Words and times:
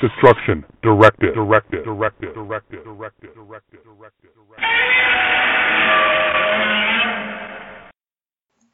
Destruction 0.00 0.64
Directive. 0.82 1.34
Directive. 1.34 1.84
Directive. 1.84 2.32
Directive. 2.32 2.84
Directive. 2.84 2.84
Directive. 3.34 3.84
Directive. 3.84 4.30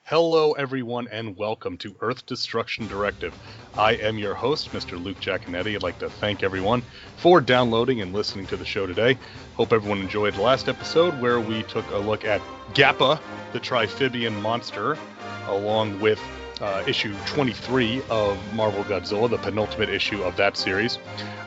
Hello, 0.05 0.53
everyone, 0.53 1.09
and 1.11 1.37
welcome 1.37 1.77
to 1.79 1.97
Earth 2.01 2.25
Destruction 2.27 2.87
Directive. 2.87 3.35
I 3.77 3.95
am 3.95 4.19
your 4.19 4.35
host, 4.35 4.71
Mr. 4.71 5.03
Luke 5.03 5.19
Giaconetti. 5.19 5.75
I'd 5.75 5.83
like 5.83 5.99
to 5.99 6.09
thank 6.09 6.45
everyone 6.45 6.85
for 7.17 7.41
downloading 7.41 8.03
and 8.03 8.13
listening 8.13 8.47
to 8.47 8.57
the 8.57 8.65
show 8.65 8.87
today. 8.87 9.19
Hope 9.57 9.73
everyone 9.73 9.99
enjoyed 9.99 10.35
the 10.35 10.43
last 10.43 10.69
episode 10.69 11.21
where 11.21 11.41
we 11.41 11.65
took 11.65 11.91
a 11.91 11.99
look 11.99 12.25
at 12.25 12.41
Gappa, 12.73 13.19
the 13.53 13.59
Triphibian 13.59 14.41
monster, 14.43 14.97
along 15.49 15.99
with 15.99 16.21
uh, 16.61 16.83
issue 16.87 17.15
23 17.27 18.03
of 18.09 18.39
Marvel 18.55 18.85
Godzilla, 18.85 19.29
the 19.29 19.39
penultimate 19.39 19.89
issue 19.89 20.23
of 20.23 20.37
that 20.37 20.57
series. 20.57 20.99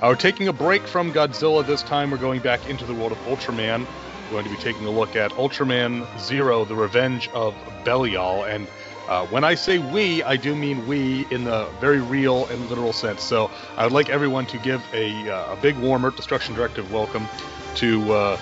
Uh, 0.01 0.07
we're 0.07 0.15
taking 0.15 0.47
a 0.47 0.53
break 0.53 0.85
from 0.87 1.11
Godzilla 1.11 1.65
this 1.65 1.81
time. 1.83 2.11
We're 2.11 2.17
going 2.17 2.41
back 2.41 2.67
into 2.69 2.85
the 2.85 2.93
world 2.93 3.11
of 3.11 3.17
Ultraman. 3.19 3.85
We're 4.25 4.31
going 4.31 4.45
to 4.45 4.51
be 4.51 4.57
taking 4.57 4.85
a 4.85 4.91
look 4.91 5.15
at 5.15 5.31
Ultraman 5.31 6.05
Zero, 6.19 6.63
The 6.63 6.75
Revenge 6.75 7.29
of 7.29 7.55
Belial. 7.83 8.43
And 8.43 8.67
uh, 9.07 9.25
when 9.27 9.43
I 9.43 9.55
say 9.55 9.79
we, 9.79 10.21
I 10.21 10.35
do 10.35 10.55
mean 10.55 10.85
we 10.85 11.25
in 11.31 11.43
the 11.43 11.67
very 11.79 11.99
real 11.99 12.45
and 12.47 12.69
literal 12.69 12.93
sense. 12.93 13.23
So 13.23 13.49
I 13.75 13.83
would 13.83 13.93
like 13.93 14.09
everyone 14.09 14.45
to 14.47 14.59
give 14.59 14.83
a, 14.93 15.29
uh, 15.29 15.53
a 15.53 15.55
big 15.55 15.77
warm 15.79 16.05
Earth 16.05 16.15
Destruction 16.15 16.53
Directive 16.53 16.91
welcome 16.93 17.27
to 17.75 18.13
uh, 18.13 18.39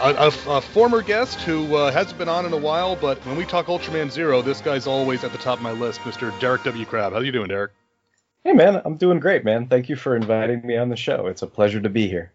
a, 0.00 0.30
a, 0.48 0.56
a 0.56 0.60
former 0.60 1.02
guest 1.02 1.40
who 1.40 1.74
uh, 1.76 1.90
hasn't 1.90 2.18
been 2.18 2.28
on 2.28 2.46
in 2.46 2.52
a 2.52 2.56
while, 2.56 2.96
but 2.96 3.18
when 3.26 3.36
we 3.36 3.44
talk 3.44 3.66
Ultraman 3.66 4.10
Zero, 4.10 4.42
this 4.42 4.60
guy's 4.60 4.86
always 4.86 5.24
at 5.24 5.32
the 5.32 5.38
top 5.38 5.58
of 5.58 5.62
my 5.62 5.72
list, 5.72 6.00
Mr. 6.00 6.38
Derek 6.40 6.64
W. 6.64 6.84
Crab. 6.84 7.12
How 7.12 7.18
are 7.18 7.24
you 7.24 7.32
doing, 7.32 7.48
Derek? 7.48 7.72
Hey 8.44 8.52
man, 8.52 8.82
I'm 8.84 8.96
doing 8.96 9.20
great, 9.20 9.44
man. 9.44 9.68
Thank 9.68 9.88
you 9.88 9.96
for 9.96 10.16
inviting 10.16 10.66
me 10.66 10.76
on 10.76 10.90
the 10.90 10.96
show. 10.96 11.26
It's 11.28 11.42
a 11.42 11.46
pleasure 11.46 11.80
to 11.80 11.88
be 11.88 12.08
here. 12.08 12.32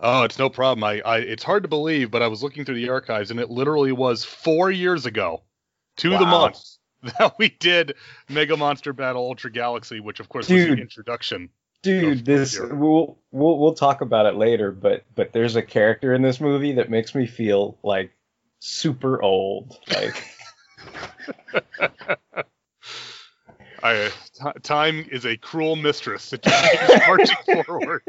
Oh, 0.00 0.22
it's 0.22 0.38
no 0.38 0.48
problem. 0.48 0.82
I, 0.84 1.00
I 1.00 1.18
it's 1.18 1.42
hard 1.42 1.62
to 1.64 1.68
believe, 1.68 2.10
but 2.10 2.22
I 2.22 2.28
was 2.28 2.42
looking 2.42 2.64
through 2.64 2.76
the 2.76 2.88
archives, 2.88 3.30
and 3.30 3.38
it 3.38 3.50
literally 3.50 3.92
was 3.92 4.24
four 4.24 4.70
years 4.70 5.04
ago, 5.04 5.42
to 5.98 6.10
the 6.10 6.24
month, 6.24 6.58
that 7.02 7.34
we 7.38 7.50
did 7.50 7.94
Mega 8.28 8.56
Monster 8.56 8.94
Battle 8.94 9.22
Ultra 9.22 9.50
Galaxy, 9.50 10.00
which 10.00 10.20
of 10.20 10.30
course 10.30 10.48
was 10.48 10.64
Dude. 10.64 10.78
the 10.78 10.82
introduction. 10.82 11.50
Dude, 11.82 12.26
this 12.26 12.58
we'll, 12.58 13.16
we'll 13.30 13.58
we'll 13.58 13.74
talk 13.74 14.02
about 14.02 14.26
it 14.26 14.34
later, 14.34 14.70
but 14.70 15.04
but 15.14 15.32
there's 15.32 15.56
a 15.56 15.62
character 15.62 16.14
in 16.14 16.20
this 16.20 16.40
movie 16.40 16.72
that 16.72 16.90
makes 16.90 17.14
me 17.14 17.26
feel 17.26 17.78
like 17.82 18.12
super 18.58 19.22
old. 19.22 19.78
Like 19.88 20.20
I, 23.82 24.10
t- 24.34 24.60
time 24.62 25.06
is 25.10 25.24
a 25.24 25.36
cruel 25.36 25.76
mistress. 25.76 26.32
It 26.32 26.42
just 26.42 26.70
keeps 26.70 26.98
marching 27.06 27.64
forward. 27.64 28.02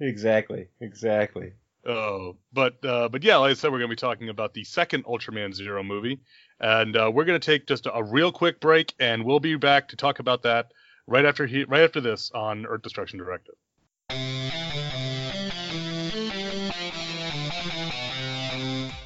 exactly, 0.00 0.68
exactly. 0.80 1.52
Oh, 1.86 2.36
but 2.52 2.84
uh, 2.84 3.08
but 3.08 3.24
yeah, 3.24 3.36
like 3.36 3.52
I 3.52 3.54
said, 3.54 3.72
we're 3.72 3.78
going 3.78 3.90
to 3.90 3.96
be 3.96 3.96
talking 3.96 4.28
about 4.28 4.54
the 4.54 4.64
second 4.64 5.04
Ultraman 5.04 5.54
Zero 5.54 5.82
movie, 5.82 6.20
and 6.60 6.96
uh, 6.96 7.10
we're 7.12 7.24
going 7.24 7.40
to 7.40 7.44
take 7.44 7.66
just 7.66 7.86
a, 7.86 7.94
a 7.94 8.02
real 8.02 8.30
quick 8.30 8.60
break, 8.60 8.94
and 9.00 9.24
we'll 9.24 9.40
be 9.40 9.56
back 9.56 9.88
to 9.88 9.96
talk 9.96 10.18
about 10.18 10.42
that 10.42 10.72
right 11.08 11.24
after 11.24 11.46
he, 11.46 11.64
right 11.64 11.82
after 11.82 12.00
this 12.00 12.30
on 12.32 12.66
Earth 12.66 12.82
Destruction 12.82 13.18
Directive. 13.18 13.54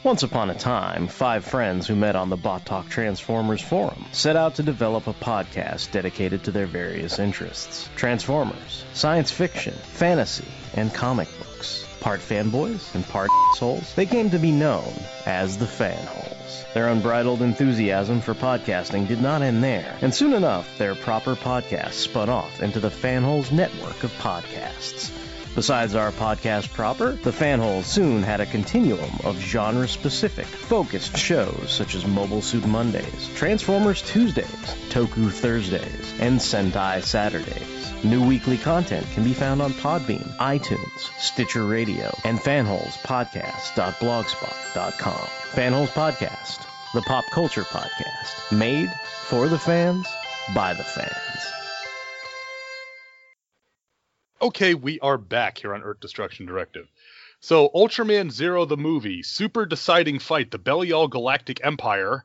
Once 0.04 0.24
upon 0.24 0.50
a 0.50 0.54
time, 0.54 1.06
five 1.06 1.44
friends 1.44 1.86
who 1.86 1.94
met 1.94 2.16
on 2.16 2.28
the 2.28 2.36
Bot 2.36 2.66
Talk 2.66 2.88
Transformers 2.88 3.62
forum 3.62 4.04
set 4.10 4.34
out 4.34 4.56
to 4.56 4.62
develop 4.64 5.06
a 5.06 5.12
podcast 5.12 5.92
dedicated 5.92 6.42
to 6.44 6.50
their 6.50 6.66
various 6.66 7.20
interests 7.20 7.88
Transformers, 7.94 8.84
science 8.94 9.30
fiction, 9.30 9.72
fantasy, 9.74 10.48
and 10.74 10.92
comic 10.92 11.28
books. 11.38 11.51
Part 12.02 12.20
fanboys 12.20 12.92
and 12.96 13.08
part 13.08 13.30
souls, 13.54 13.94
they 13.94 14.06
came 14.06 14.28
to 14.30 14.38
be 14.40 14.50
known 14.50 14.92
as 15.24 15.56
the 15.56 15.66
Fanholes. 15.66 16.72
Their 16.74 16.88
unbridled 16.88 17.42
enthusiasm 17.42 18.20
for 18.20 18.34
podcasting 18.34 19.06
did 19.06 19.22
not 19.22 19.40
end 19.40 19.62
there, 19.62 19.96
and 20.00 20.12
soon 20.12 20.32
enough, 20.32 20.66
their 20.78 20.96
proper 20.96 21.36
podcast 21.36 21.92
spun 21.92 22.28
off 22.28 22.60
into 22.60 22.80
the 22.80 22.90
Fanholes 22.90 23.52
network 23.52 24.02
of 24.02 24.10
podcasts. 24.18 25.12
Besides 25.54 25.94
our 25.94 26.10
podcast 26.10 26.72
proper, 26.72 27.12
the 27.12 27.30
Fanhole 27.30 27.84
soon 27.84 28.24
had 28.24 28.40
a 28.40 28.46
continuum 28.46 29.20
of 29.22 29.38
genre 29.38 29.86
specific, 29.86 30.46
focused 30.46 31.16
shows 31.16 31.70
such 31.70 31.94
as 31.94 32.04
Mobile 32.04 32.42
Suit 32.42 32.66
Mondays, 32.66 33.30
Transformers 33.36 34.02
Tuesdays, 34.02 34.46
Toku 34.88 35.30
Thursdays, 35.30 36.14
and 36.18 36.40
Sentai 36.40 37.00
Saturdays. 37.04 37.81
New 38.04 38.26
weekly 38.26 38.58
content 38.58 39.06
can 39.12 39.22
be 39.22 39.32
found 39.32 39.62
on 39.62 39.70
Podbean, 39.74 40.28
iTunes, 40.38 40.98
Stitcher 41.20 41.64
Radio, 41.64 42.12
and 42.24 42.36
fanholespodcast.blogspot.com. 42.36 45.28
Fanholes 45.52 45.88
Podcast, 45.88 46.66
the 46.94 47.02
pop 47.02 47.24
culture 47.32 47.62
podcast, 47.62 48.50
made 48.50 48.90
for 49.26 49.46
the 49.46 49.58
fans, 49.58 50.04
by 50.52 50.74
the 50.74 50.82
fans. 50.82 51.12
Okay, 54.40 54.74
we 54.74 54.98
are 54.98 55.16
back 55.16 55.58
here 55.58 55.72
on 55.72 55.84
Earth 55.84 56.00
Destruction 56.00 56.44
Directive. 56.44 56.90
So, 57.38 57.68
Ultraman 57.68 58.32
Zero, 58.32 58.64
the 58.64 58.76
movie, 58.76 59.22
super 59.22 59.64
deciding 59.64 60.18
fight, 60.18 60.50
the 60.50 60.58
Belial 60.58 61.06
Galactic 61.06 61.64
Empire. 61.64 62.24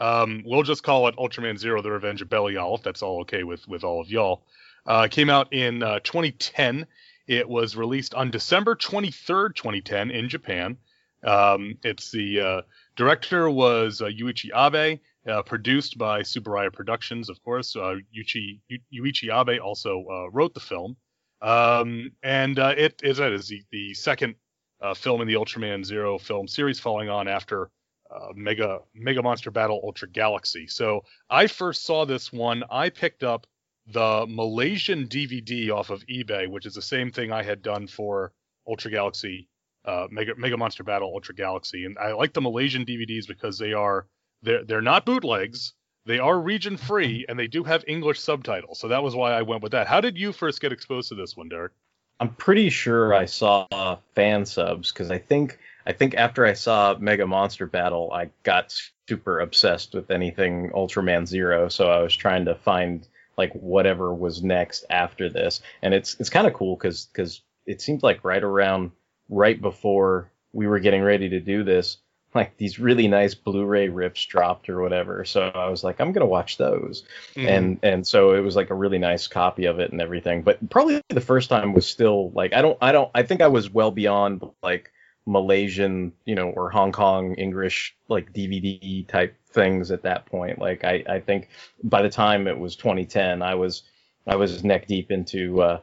Um, 0.00 0.42
we'll 0.46 0.62
just 0.62 0.82
call 0.82 1.06
it 1.08 1.16
Ultraman 1.16 1.58
Zero: 1.58 1.82
The 1.82 1.90
Revenge 1.90 2.22
of 2.22 2.30
Belial, 2.30 2.76
if 2.76 2.82
that's 2.82 3.02
all 3.02 3.20
okay 3.20 3.44
with 3.44 3.68
with 3.68 3.84
all 3.84 4.00
of 4.00 4.10
y'all. 4.10 4.42
Uh, 4.86 5.08
came 5.08 5.30
out 5.30 5.52
in 5.52 5.82
uh, 5.82 6.00
2010. 6.00 6.86
It 7.26 7.48
was 7.48 7.76
released 7.76 8.14
on 8.14 8.30
December 8.30 8.74
23rd, 8.74 9.54
2010, 9.54 10.10
in 10.10 10.28
Japan. 10.28 10.76
Um, 11.24 11.78
it's 11.84 12.10
the 12.10 12.40
uh, 12.40 12.62
director 12.96 13.48
was 13.48 14.00
uh, 14.00 14.06
Yuichi 14.06 14.50
Abe, 14.54 14.98
uh, 15.28 15.42
produced 15.42 15.98
by 15.98 16.22
Tsuburaya 16.22 16.72
Productions, 16.72 17.28
of 17.28 17.42
course. 17.44 17.76
Uh, 17.76 17.96
Yuichi, 18.16 18.60
Yuichi 18.92 19.30
Abe 19.30 19.62
also 19.62 20.04
uh, 20.10 20.30
wrote 20.30 20.54
the 20.54 20.60
film. 20.60 20.96
Um, 21.40 22.12
and 22.22 22.58
uh, 22.58 22.74
it 22.76 23.00
is 23.02 23.18
the, 23.18 23.62
the 23.70 23.94
second 23.94 24.34
uh, 24.80 24.94
film 24.94 25.20
in 25.20 25.28
the 25.28 25.34
Ultraman 25.34 25.84
Zero 25.84 26.18
film 26.18 26.48
series, 26.48 26.80
following 26.80 27.08
on 27.08 27.28
after 27.28 27.70
uh, 28.10 28.28
Mega 28.34 28.80
Mega 28.94 29.22
Monster 29.22 29.50
Battle 29.50 29.80
Ultra 29.82 30.08
Galaxy. 30.08 30.66
So 30.66 31.04
I 31.30 31.46
first 31.46 31.84
saw 31.84 32.04
this 32.04 32.32
one. 32.32 32.64
I 32.70 32.90
picked 32.90 33.22
up 33.22 33.46
the 33.86 34.26
Malaysian 34.28 35.06
DVD 35.08 35.70
off 35.70 35.90
of 35.90 36.06
eBay, 36.06 36.48
which 36.48 36.66
is 36.66 36.74
the 36.74 36.82
same 36.82 37.10
thing 37.10 37.32
I 37.32 37.42
had 37.42 37.62
done 37.62 37.86
for 37.86 38.32
Ultra 38.66 38.90
Galaxy, 38.90 39.48
uh, 39.84 40.06
Mega 40.10 40.34
Mega 40.36 40.56
Monster 40.56 40.84
Battle 40.84 41.10
Ultra 41.12 41.34
Galaxy, 41.34 41.84
and 41.84 41.98
I 41.98 42.12
like 42.12 42.32
the 42.32 42.40
Malaysian 42.40 42.84
DVDs 42.84 43.26
because 43.26 43.58
they 43.58 43.72
are 43.72 44.06
they're 44.42 44.64
they're 44.64 44.82
not 44.82 45.06
bootlegs. 45.06 45.72
They 46.04 46.18
are 46.18 46.38
region 46.38 46.76
free 46.76 47.26
and 47.28 47.38
they 47.38 47.46
do 47.46 47.62
have 47.62 47.84
English 47.86 48.18
subtitles. 48.18 48.80
So 48.80 48.88
that 48.88 49.04
was 49.04 49.14
why 49.14 49.32
I 49.32 49.42
went 49.42 49.62
with 49.62 49.72
that. 49.72 49.86
How 49.86 50.00
did 50.00 50.18
you 50.18 50.32
first 50.32 50.60
get 50.60 50.72
exposed 50.72 51.10
to 51.10 51.14
this 51.14 51.36
one, 51.36 51.48
Derek? 51.48 51.72
I'm 52.18 52.34
pretty 52.34 52.70
sure 52.70 53.14
I 53.14 53.26
saw 53.26 53.98
fan 54.14 54.46
subs 54.46 54.92
because 54.92 55.10
I 55.10 55.18
think 55.18 55.58
I 55.86 55.92
think 55.92 56.14
after 56.14 56.46
I 56.46 56.52
saw 56.52 56.96
Mega 56.98 57.26
Monster 57.26 57.66
Battle, 57.66 58.12
I 58.12 58.30
got 58.44 58.74
super 59.08 59.40
obsessed 59.40 59.94
with 59.94 60.10
anything 60.10 60.70
Ultraman 60.70 61.26
Zero. 61.26 61.68
So 61.68 61.90
I 61.90 62.00
was 62.00 62.14
trying 62.14 62.44
to 62.44 62.54
find 62.54 63.06
like 63.36 63.52
whatever 63.52 64.12
was 64.12 64.42
next 64.42 64.84
after 64.90 65.28
this, 65.28 65.60
and 65.82 65.94
it's 65.94 66.16
it's 66.20 66.30
kind 66.30 66.46
of 66.46 66.54
cool 66.54 66.76
because 66.76 67.06
because 67.06 67.42
it 67.66 67.80
seemed 67.80 68.02
like 68.02 68.24
right 68.24 68.42
around 68.42 68.92
right 69.28 69.60
before 69.60 70.30
we 70.52 70.66
were 70.66 70.80
getting 70.80 71.02
ready 71.02 71.30
to 71.30 71.40
do 71.40 71.64
this, 71.64 71.98
like 72.34 72.56
these 72.56 72.78
really 72.78 73.08
nice 73.08 73.34
Blu-ray 73.34 73.88
rips 73.88 74.24
dropped 74.26 74.68
or 74.68 74.80
whatever. 74.80 75.24
So 75.24 75.50
I 75.54 75.68
was 75.68 75.84
like, 75.84 76.00
I'm 76.00 76.12
gonna 76.12 76.26
watch 76.26 76.56
those. 76.56 77.04
Mm-hmm. 77.34 77.48
And 77.48 77.78
and 77.82 78.06
so 78.06 78.34
it 78.34 78.40
was 78.40 78.56
like 78.56 78.70
a 78.70 78.74
really 78.74 78.98
nice 78.98 79.26
copy 79.26 79.66
of 79.66 79.78
it 79.80 79.92
and 79.92 80.00
everything. 80.00 80.42
But 80.42 80.68
probably 80.70 81.02
the 81.08 81.20
first 81.20 81.48
time 81.48 81.72
was 81.72 81.86
still 81.86 82.30
like 82.30 82.52
i 82.52 82.62
don't 82.62 82.78
i 82.80 82.92
don't 82.92 83.10
i 83.14 83.22
think 83.22 83.40
i 83.40 83.48
was 83.48 83.70
well 83.70 83.90
beyond 83.90 84.42
like 84.62 84.91
malaysian 85.26 86.12
you 86.24 86.34
know 86.34 86.50
or 86.50 86.68
hong 86.70 86.90
kong 86.90 87.34
english 87.34 87.94
like 88.08 88.32
dvd 88.32 89.06
type 89.06 89.34
things 89.50 89.90
at 89.90 90.02
that 90.02 90.26
point 90.26 90.58
like 90.58 90.82
i 90.84 91.04
i 91.08 91.20
think 91.20 91.48
by 91.84 92.02
the 92.02 92.10
time 92.10 92.48
it 92.48 92.58
was 92.58 92.74
2010 92.74 93.40
i 93.42 93.54
was 93.54 93.84
i 94.26 94.34
was 94.34 94.64
neck 94.64 94.86
deep 94.88 95.10
into 95.12 95.62
uh 95.62 95.78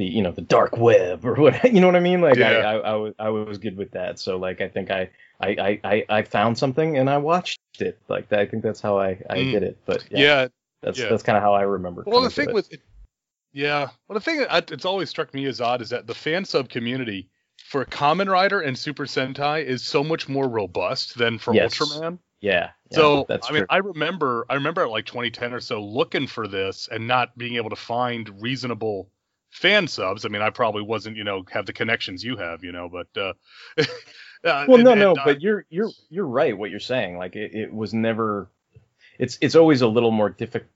the 0.00 0.06
you 0.06 0.22
know 0.22 0.32
the 0.32 0.40
dark 0.40 0.76
web 0.78 1.24
or 1.24 1.34
what 1.40 1.72
you 1.72 1.80
know 1.80 1.86
what 1.86 1.94
I 1.96 2.00
mean. 2.00 2.20
Like 2.22 2.38
I, 2.38 2.60
Yeah. 2.60 2.68
I, 2.70 2.74
I 2.78 2.94
was 2.94 3.14
I 3.18 3.28
was 3.28 3.58
good 3.58 3.76
with 3.76 3.90
that. 3.92 4.18
So 4.18 4.38
like 4.38 4.60
I 4.62 4.68
think 4.68 4.90
I 4.90 5.10
I, 5.40 5.48
I, 5.48 5.80
I, 5.84 6.04
I 6.08 6.22
found 6.22 6.56
something 6.58 6.96
and 6.96 7.08
I 7.08 7.18
watched 7.18 7.60
it. 7.78 7.98
Like 8.08 8.32
I 8.32 8.46
think 8.46 8.62
that's 8.62 8.80
how 8.80 8.98
I, 8.98 9.20
I 9.28 9.36
Mm. 9.36 9.50
did 9.52 9.62
it. 9.62 9.78
But 9.84 10.04
yeah, 10.10 10.18
yeah, 10.18 10.48
that's 10.82 10.98
yeah. 10.98 11.08
that's 11.08 11.22
kind 11.22 11.36
of 11.36 11.42
how 11.42 11.52
I 11.52 11.62
remember. 11.62 12.04
Well, 12.06 12.22
the 12.22 12.30
thing 12.30 12.48
it. 12.48 12.54
with 12.54 12.72
it, 12.72 12.80
yeah, 13.52 13.90
well, 14.08 14.14
the 14.14 14.20
thing 14.20 14.38
that 14.38 14.70
it's 14.70 14.86
always 14.86 15.10
struck 15.10 15.34
me 15.34 15.44
as 15.46 15.60
odd 15.60 15.82
is 15.82 15.90
that 15.90 16.06
the 16.06 16.14
fan 16.14 16.44
sub 16.46 16.70
community 16.70 17.28
for 17.64 17.84
Kamen 17.84 18.28
Rider 18.28 18.60
and 18.60 18.76
Super 18.78 19.04
Sentai 19.06 19.64
is 19.64 19.82
so 19.84 20.02
much 20.02 20.28
more 20.28 20.48
robust 20.48 21.16
than 21.16 21.38
for 21.38 21.54
Yes. 21.54 21.78
Ultraman. 21.78 22.18
yeah, 22.40 22.70
yeah, 22.90 22.96
so 22.96 23.26
that's 23.28 23.48
I 23.48 23.52
mean, 23.52 23.60
true. 23.60 23.66
I 23.70 23.76
remember, 23.78 24.46
I 24.48 24.54
remember 24.54 24.82
at 24.82 24.90
like 24.90 25.06
2010 25.06 25.52
or 25.54 25.60
so 25.60 25.82
looking 25.82 26.26
for 26.26 26.48
this 26.48 26.88
and 26.90 27.06
not 27.06 27.36
being 27.38 27.54
able 27.56 27.70
to 27.70 27.76
find 27.76 28.40
reasonable 28.42 29.10
fan 29.50 29.86
subs. 29.88 30.24
I 30.24 30.28
mean, 30.28 30.42
I 30.42 30.50
probably 30.50 30.82
wasn't, 30.82 31.16
you 31.16 31.24
know, 31.24 31.44
have 31.50 31.66
the 31.66 31.72
connections 31.72 32.24
you 32.24 32.36
have, 32.36 32.64
you 32.64 32.72
know, 32.72 32.88
but 32.88 33.08
uh, 33.20 33.32
uh 34.44 34.64
well 34.66 34.74
and- 34.76 34.84
no 34.84 34.90
and 34.92 35.00
no 35.00 35.14
I- 35.18 35.24
but 35.24 35.40
you're 35.42 35.66
you're 35.70 35.90
you're 36.08 36.26
right 36.26 36.56
what 36.56 36.70
you're 36.70 36.80
saying 36.80 37.18
like 37.18 37.36
it, 37.36 37.54
it 37.54 37.72
was 37.74 37.92
never 37.92 38.48
it's 39.18 39.36
it's 39.42 39.54
always 39.54 39.82
a 39.82 39.86
little 39.88 40.10
more 40.10 40.30
difficult 40.30 40.70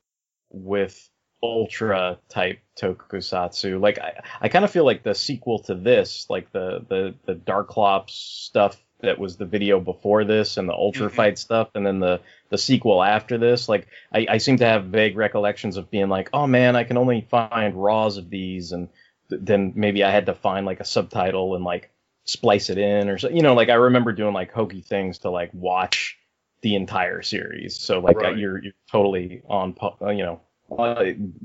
with 0.50 1.08
ultra 1.44 2.18
type 2.28 2.58
tokusatsu 2.80 3.78
like 3.80 3.98
i, 3.98 4.20
I 4.40 4.48
kind 4.48 4.64
of 4.64 4.70
feel 4.70 4.84
like 4.84 5.02
the 5.02 5.14
sequel 5.14 5.58
to 5.60 5.74
this 5.74 6.26
like 6.30 6.50
the 6.52 6.84
the 6.88 7.14
the 7.26 7.34
darklops 7.34 8.10
stuff 8.10 8.80
that 9.00 9.18
was 9.18 9.36
the 9.36 9.44
video 9.44 9.80
before 9.80 10.24
this 10.24 10.56
and 10.56 10.66
the 10.68 10.72
ultra 10.72 11.08
Mhm. 11.10 11.14
fight 11.14 11.38
stuff 11.38 11.68
and 11.74 11.86
then 11.86 12.00
the 12.00 12.20
the 12.48 12.56
sequel 12.58 13.02
after 13.02 13.36
this 13.38 13.68
like 13.68 13.86
I, 14.12 14.26
I 14.30 14.38
seem 14.38 14.56
to 14.58 14.66
have 14.66 14.86
vague 14.86 15.16
recollections 15.16 15.76
of 15.76 15.90
being 15.90 16.08
like 16.08 16.30
oh 16.32 16.46
man 16.46 16.76
i 16.76 16.84
can 16.84 16.96
only 16.96 17.20
find 17.30 17.74
raws 17.74 18.16
of 18.16 18.30
these 18.30 18.72
and 18.72 18.88
th- 19.28 19.42
then 19.44 19.72
maybe 19.76 20.02
i 20.02 20.10
had 20.10 20.26
to 20.26 20.34
find 20.34 20.64
like 20.64 20.80
a 20.80 20.84
subtitle 20.84 21.54
and 21.56 21.64
like 21.64 21.90
splice 22.24 22.70
it 22.70 22.78
in 22.78 23.10
or 23.10 23.18
so 23.18 23.28
you 23.28 23.42
know 23.42 23.54
like 23.54 23.68
i 23.68 23.74
remember 23.74 24.12
doing 24.12 24.32
like 24.32 24.50
hokey 24.50 24.80
things 24.80 25.18
to 25.18 25.30
like 25.30 25.50
watch 25.52 26.16
the 26.62 26.74
entire 26.74 27.20
series 27.20 27.76
so 27.76 27.98
like 28.00 28.16
Right. 28.16 28.38
you're 28.38 28.62
you're 28.62 28.72
totally 28.90 29.42
on 29.46 29.76
you 30.16 30.24
know 30.24 30.40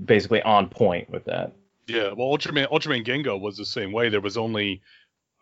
basically 0.05 0.41
on 0.41 0.69
point 0.69 1.09
with 1.09 1.25
that. 1.25 1.53
Yeah, 1.87 2.13
well, 2.13 2.27
Ultraman 2.27 2.69
Ultraman 2.69 3.05
Ginga 3.05 3.39
was 3.39 3.57
the 3.57 3.65
same 3.65 3.91
way. 3.91 4.09
There 4.09 4.21
was 4.21 4.37
only, 4.37 4.81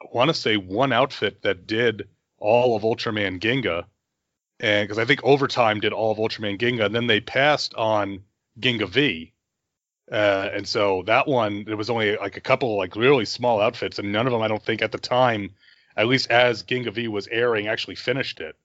I 0.01 0.05
want 0.13 0.29
to 0.29 0.33
say, 0.33 0.55
one 0.55 0.93
outfit 0.93 1.41
that 1.41 1.67
did 1.67 2.07
all 2.37 2.75
of 2.75 2.83
Ultraman 2.83 3.39
Ginga, 3.39 3.85
and 4.59 4.87
because 4.87 4.97
I 4.97 5.05
think 5.05 5.23
Overtime 5.23 5.81
did 5.81 5.93
all 5.93 6.11
of 6.11 6.17
Ultraman 6.17 6.57
Ginga, 6.57 6.85
and 6.85 6.95
then 6.95 7.07
they 7.07 7.19
passed 7.19 7.73
on 7.73 8.23
Ginga 8.59 8.87
V, 8.87 9.33
uh, 10.11 10.49
and 10.53 10.67
so 10.67 11.03
that 11.05 11.27
one 11.27 11.65
there 11.65 11.75
was 11.75 11.89
only 11.89 12.15
like 12.15 12.37
a 12.37 12.41
couple 12.41 12.77
like 12.77 12.95
really 12.95 13.25
small 13.25 13.59
outfits, 13.59 13.99
and 13.99 14.11
none 14.11 14.25
of 14.25 14.31
them 14.31 14.41
I 14.41 14.47
don't 14.47 14.63
think 14.63 14.81
at 14.81 14.93
the 14.93 14.97
time, 14.97 15.51
at 15.97 16.07
least 16.07 16.31
as 16.31 16.63
Ginga 16.63 16.93
V 16.93 17.09
was 17.09 17.27
airing, 17.27 17.67
actually 17.67 17.95
finished 17.95 18.39
it, 18.39 18.55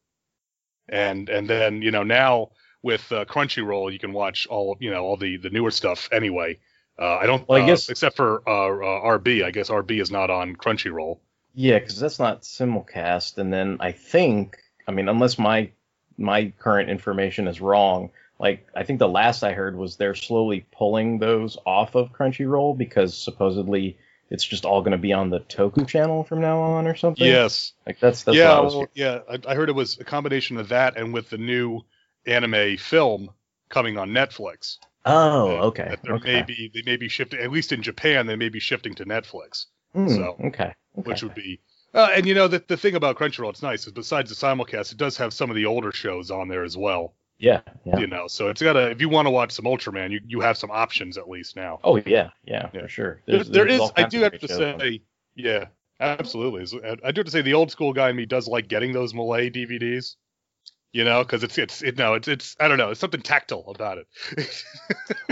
and 0.88 1.28
and 1.28 1.50
then 1.50 1.82
you 1.82 1.90
know 1.90 2.04
now 2.04 2.50
with 2.82 3.10
uh, 3.12 3.24
Crunchyroll 3.24 3.92
you 3.92 3.98
can 3.98 4.12
watch 4.12 4.46
all 4.48 4.76
you 4.80 4.90
know 4.90 5.02
all 5.04 5.16
the 5.16 5.36
the 5.36 5.50
newer 5.50 5.70
stuff 5.70 6.08
anyway. 6.12 6.58
Uh, 6.98 7.16
I 7.16 7.26
don't. 7.26 7.48
Well, 7.48 7.58
I 7.60 7.64
uh, 7.64 7.66
guess- 7.66 7.88
except 7.88 8.16
for 8.16 8.42
uh, 8.46 8.50
uh, 8.50 9.18
RB, 9.18 9.44
I 9.44 9.50
guess 9.50 9.70
RB 9.70 10.00
is 10.00 10.10
not 10.10 10.30
on 10.30 10.56
Crunchyroll. 10.56 11.18
yeah 11.54 11.78
because 11.78 11.98
that's 11.98 12.18
not 12.18 12.42
simulcast 12.42 13.36
and 13.38 13.52
then 13.52 13.76
i 13.80 13.92
think 13.92 14.56
i 14.88 14.90
mean 14.90 15.06
unless 15.08 15.38
my 15.38 15.70
my 16.16 16.50
current 16.58 16.88
information 16.88 17.46
is 17.46 17.60
wrong 17.60 18.10
like 18.38 18.66
i 18.74 18.82
think 18.84 18.98
the 18.98 19.08
last 19.08 19.42
i 19.42 19.52
heard 19.52 19.76
was 19.76 19.96
they're 19.96 20.14
slowly 20.14 20.64
pulling 20.72 21.18
those 21.18 21.58
off 21.66 21.94
of 21.94 22.10
crunchyroll 22.12 22.76
because 22.76 23.14
supposedly 23.16 23.98
it's 24.30 24.44
just 24.46 24.64
all 24.64 24.80
going 24.80 24.92
to 24.92 24.98
be 24.98 25.12
on 25.12 25.28
the 25.28 25.40
toku 25.40 25.86
channel 25.86 26.24
from 26.24 26.40
now 26.40 26.58
on 26.60 26.86
or 26.86 26.96
something 26.96 27.26
Yes. 27.26 27.72
like 27.86 28.00
that's 28.00 28.22
that's 28.22 28.36
yeah. 28.38 28.48
what 28.50 28.56
I 28.58 28.60
was 28.60 28.74
well, 28.76 28.86
yeah. 28.94 29.18
I, 29.30 29.38
I 29.48 29.54
heard 29.54 29.68
it 29.68 29.74
was 29.74 29.98
a 30.00 30.04
combination 30.04 30.56
of 30.56 30.68
that 30.70 30.96
and 30.96 31.12
with 31.12 31.28
the 31.28 31.38
new 31.38 31.82
anime 32.26 32.76
film 32.76 33.30
coming 33.68 33.98
on 33.98 34.10
Netflix. 34.10 34.78
Oh, 35.04 35.48
okay. 35.68 35.96
There 36.04 36.14
okay. 36.14 36.32
may 36.34 36.42
be 36.42 36.70
they 36.72 36.82
may 36.82 36.96
be 36.96 37.08
shifting 37.08 37.40
at 37.40 37.50
least 37.50 37.72
in 37.72 37.82
Japan 37.82 38.26
they 38.26 38.36
may 38.36 38.48
be 38.48 38.60
shifting 38.60 38.94
to 38.94 39.04
Netflix, 39.04 39.66
Hmm, 39.94 40.08
so- 40.08 40.36
okay. 40.44 40.46
okay. 40.46 40.74
which 40.94 41.22
would 41.22 41.34
be. 41.34 41.60
Uh, 41.94 42.08
and 42.14 42.24
you 42.24 42.34
know 42.34 42.48
the 42.48 42.62
the 42.68 42.76
thing 42.76 42.94
about 42.94 43.16
Crunchyroll, 43.18 43.50
it's 43.50 43.62
nice 43.62 43.86
is 43.86 43.92
besides 43.92 44.30
the 44.30 44.36
simulcast, 44.46 44.92
it 44.92 44.98
does 44.98 45.16
have 45.18 45.32
some 45.34 45.50
of 45.50 45.56
the 45.56 45.66
older 45.66 45.92
shows 45.92 46.30
on 46.30 46.48
there 46.48 46.62
as 46.64 46.76
well. 46.76 47.14
yeah, 47.38 47.60
yeah. 47.84 47.98
You 47.98 48.06
know, 48.06 48.28
so 48.28 48.48
it's 48.48 48.62
got 48.62 48.76
a 48.76 48.90
if 48.90 49.00
you 49.00 49.08
want 49.10 49.26
to 49.26 49.30
watch 49.30 49.52
some 49.52 49.64
Ultraman, 49.66 50.10
you 50.12 50.20
you 50.26 50.40
have 50.40 50.56
some 50.56 50.70
options 50.70 51.18
at 51.18 51.28
least 51.28 51.56
now. 51.56 51.80
Oh 51.84 51.96
yeah, 51.96 52.30
yeah, 52.44 52.70
Yeah. 52.72 52.82
for 52.82 52.88
sure. 52.88 53.20
There's, 53.26 53.48
there 53.50 53.64
there's 53.66 53.74
is. 53.74 53.80
all 53.80 53.92
I 53.96 54.04
do 54.04 54.20
have 54.20 54.38
to 54.38 54.48
shows 54.48 54.60
on 54.60 54.80
say, 54.80 55.02
yeah, 55.34 55.64
absolutely. 56.00 56.62
I 57.04 57.12
do 57.12 57.18
have 57.20 57.26
to 57.26 57.30
say, 57.30 57.42
the 57.42 57.54
old 57.54 57.70
school 57.70 57.92
guy 57.92 58.10
in 58.10 58.16
me 58.16 58.26
does 58.26 58.48
like 58.48 58.68
getting 58.68 58.92
those 58.92 59.12
Malay 59.14 59.50
DVDs. 59.50 60.16
You 60.92 61.04
know, 61.04 61.22
because 61.24 61.42
it's 61.42 61.56
it's 61.58 61.82
it, 61.82 61.96
no, 61.98 62.14
it's 62.14 62.28
it's 62.28 62.56
I 62.60 62.68
don't 62.68 62.78
know, 62.78 62.90
it's 62.90 63.00
something 63.00 63.22
tactile 63.22 63.64
about 63.68 63.98
it. 63.98 64.06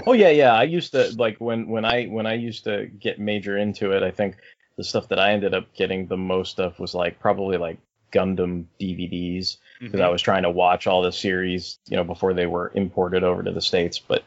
Oh 0.06 0.12
yeah, 0.12 0.30
yeah. 0.30 0.54
I 0.54 0.64
used 0.64 0.92
to 0.92 1.10
like 1.16 1.38
when 1.38 1.68
when 1.68 1.84
I 1.84 2.06
when 2.06 2.26
I 2.26 2.34
used 2.34 2.64
to 2.64 2.86
get 2.86 3.18
major 3.18 3.56
into 3.56 3.92
it. 3.92 4.02
I 4.02 4.10
think 4.10 4.36
the 4.76 4.84
stuff 4.84 5.08
that 5.08 5.18
I 5.18 5.32
ended 5.32 5.54
up 5.54 5.72
getting 5.74 6.06
the 6.06 6.16
most 6.16 6.58
of 6.60 6.78
was 6.78 6.94
like 6.94 7.18
probably 7.20 7.56
like 7.58 7.78
Gundam 8.12 8.66
DVDs 8.80 9.58
because 9.86 10.00
I 10.00 10.08
Mm-hmm. 10.08 10.10
was 10.10 10.22
trying 10.22 10.42
to 10.44 10.50
watch 10.50 10.86
all 10.86 11.02
the 11.02 11.12
series, 11.12 11.78
you 11.88 11.96
know, 11.96 12.04
before 12.04 12.32
they 12.34 12.46
were 12.46 12.72
imported 12.74 13.24
over 13.24 13.42
to 13.42 13.52
the 13.52 13.60
states. 13.60 13.98
But 13.98 14.24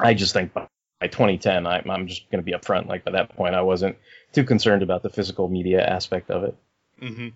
I 0.00 0.14
just 0.14 0.32
think 0.32 0.52
by 0.52 0.66
by 1.00 1.06
2010, 1.06 1.64
I, 1.66 1.78
I'm 1.88 2.08
just 2.08 2.28
going 2.30 2.42
to 2.44 2.50
be 2.50 2.52
upfront. 2.58 2.86
Like 2.88 3.04
by 3.04 3.12
that 3.12 3.28
point, 3.36 3.54
I 3.54 3.62
wasn't 3.62 3.96
too 4.32 4.42
concerned 4.44 4.82
about 4.82 5.02
the 5.04 5.10
physical 5.10 5.48
media 5.48 5.86
aspect 5.86 6.30
of 6.30 6.42
it. 6.42 6.56
hmm 7.00 7.28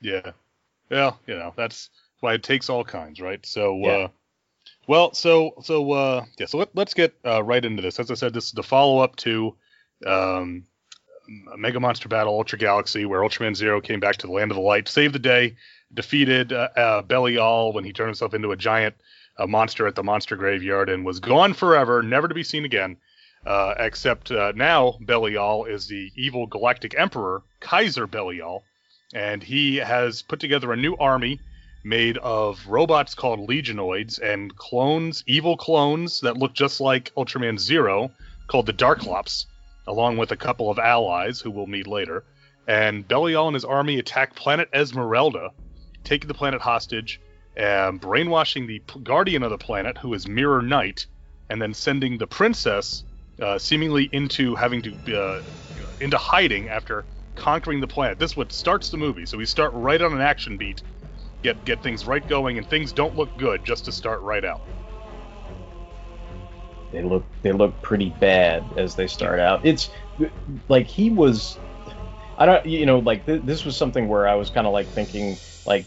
Yeah. 0.00 0.32
Well, 0.90 1.18
you 1.26 1.34
know, 1.36 1.52
that's 1.56 1.90
why 2.20 2.34
it 2.34 2.42
takes 2.42 2.68
all 2.70 2.84
kinds, 2.84 3.20
right? 3.20 3.44
So, 3.44 3.78
Yeah. 3.78 3.90
uh, 3.90 4.08
well, 4.86 5.12
so, 5.12 5.54
so, 5.62 5.92
uh, 5.92 6.24
yeah, 6.38 6.46
so 6.46 6.58
let, 6.58 6.74
let's 6.74 6.94
get 6.94 7.14
uh, 7.24 7.42
right 7.42 7.64
into 7.64 7.82
this. 7.82 8.00
As 8.00 8.10
I 8.10 8.14
said, 8.14 8.32
this 8.32 8.46
is 8.46 8.52
the 8.52 8.62
follow 8.62 9.00
up 9.00 9.16
to 9.16 9.54
um, 10.06 10.64
Mega 11.56 11.78
Monster 11.78 12.08
Battle 12.08 12.32
Ultra 12.34 12.58
Galaxy, 12.58 13.04
where 13.04 13.20
Ultraman 13.20 13.54
Zero 13.54 13.80
came 13.80 14.00
back 14.00 14.16
to 14.16 14.26
the 14.26 14.32
Land 14.32 14.50
of 14.50 14.56
the 14.56 14.62
Light, 14.62 14.88
saved 14.88 15.14
the 15.14 15.18
day, 15.18 15.56
defeated 15.92 16.52
uh, 16.52 16.68
uh, 16.76 17.02
Belial 17.02 17.72
when 17.72 17.84
he 17.84 17.92
turned 17.92 18.08
himself 18.08 18.32
into 18.34 18.52
a 18.52 18.56
giant 18.56 18.94
uh, 19.38 19.46
monster 19.46 19.86
at 19.86 19.94
the 19.94 20.02
monster 20.02 20.36
graveyard, 20.36 20.88
and 20.88 21.04
was 21.04 21.20
gone 21.20 21.52
forever, 21.54 22.02
never 22.02 22.28
to 22.28 22.34
be 22.34 22.42
seen 22.42 22.64
again. 22.64 22.96
Uh, 23.46 23.74
except 23.78 24.30
uh, 24.32 24.52
now 24.56 24.98
Belial 25.04 25.64
is 25.64 25.86
the 25.86 26.10
evil 26.16 26.46
galactic 26.46 26.98
emperor, 26.98 27.42
Kaiser 27.60 28.06
Belial, 28.06 28.64
and 29.14 29.42
he 29.42 29.76
has 29.76 30.22
put 30.22 30.40
together 30.40 30.72
a 30.72 30.76
new 30.76 30.96
army 30.96 31.40
made 31.84 32.18
of 32.18 32.66
robots 32.66 33.14
called 33.14 33.48
Legionoids 33.48 34.18
and 34.20 34.54
clones, 34.56 35.24
evil 35.26 35.56
clones 35.56 36.20
that 36.20 36.36
look 36.36 36.52
just 36.52 36.80
like 36.80 37.12
Ultraman 37.16 37.58
Zero, 37.58 38.10
called 38.48 38.66
the 38.66 38.72
Darklops, 38.72 39.46
along 39.86 40.16
with 40.16 40.32
a 40.32 40.36
couple 40.36 40.70
of 40.70 40.78
allies 40.78 41.40
who 41.40 41.50
we'll 41.50 41.66
meet 41.66 41.86
later. 41.86 42.24
And 42.66 43.06
Belial 43.06 43.48
and 43.48 43.54
his 43.54 43.64
army 43.64 43.98
attack 43.98 44.34
planet 44.34 44.68
Esmeralda, 44.74 45.50
taking 46.04 46.28
the 46.28 46.34
planet 46.34 46.60
hostage, 46.60 47.20
and 47.56 48.00
brainwashing 48.00 48.66
the 48.66 48.82
guardian 49.02 49.42
of 49.42 49.50
the 49.50 49.58
planet, 49.58 49.96
who 49.98 50.12
is 50.14 50.28
Mirror 50.28 50.62
Knight, 50.62 51.06
and 51.48 51.60
then 51.60 51.72
sending 51.72 52.18
the 52.18 52.26
princess 52.26 53.04
uh, 53.40 53.58
seemingly 53.58 54.08
into 54.12 54.54
having 54.54 54.82
to 54.82 55.16
uh, 55.16 55.42
into 56.00 56.18
hiding 56.18 56.68
after 56.68 57.04
conquering 57.38 57.80
the 57.80 57.86
planet. 57.86 58.18
This 58.18 58.32
is 58.32 58.36
what 58.36 58.52
starts 58.52 58.90
the 58.90 58.96
movie. 58.96 59.26
So 59.26 59.38
we 59.38 59.46
start 59.46 59.72
right 59.74 60.00
on 60.00 60.12
an 60.12 60.20
action 60.20 60.56
beat, 60.56 60.82
get 61.42 61.64
get 61.64 61.82
things 61.82 62.06
right 62.06 62.26
going, 62.26 62.58
and 62.58 62.68
things 62.68 62.92
don't 62.92 63.16
look 63.16 63.36
good 63.38 63.64
just 63.64 63.84
to 63.86 63.92
start 63.92 64.20
right 64.22 64.44
out. 64.44 64.60
they 66.92 67.02
look 67.02 67.24
they 67.42 67.52
look 67.52 67.80
pretty 67.82 68.10
bad 68.10 68.64
as 68.76 68.94
they 68.94 69.06
start 69.06 69.40
out. 69.40 69.64
It's 69.64 69.90
like 70.68 70.86
he 70.86 71.10
was 71.10 71.58
I 72.36 72.46
don't 72.46 72.64
you 72.66 72.86
know 72.86 72.98
like 72.98 73.26
th- 73.26 73.42
this 73.44 73.64
was 73.64 73.76
something 73.76 74.08
where 74.08 74.26
I 74.26 74.34
was 74.34 74.50
kind 74.50 74.66
of 74.66 74.72
like 74.72 74.86
thinking 74.88 75.36
like 75.66 75.86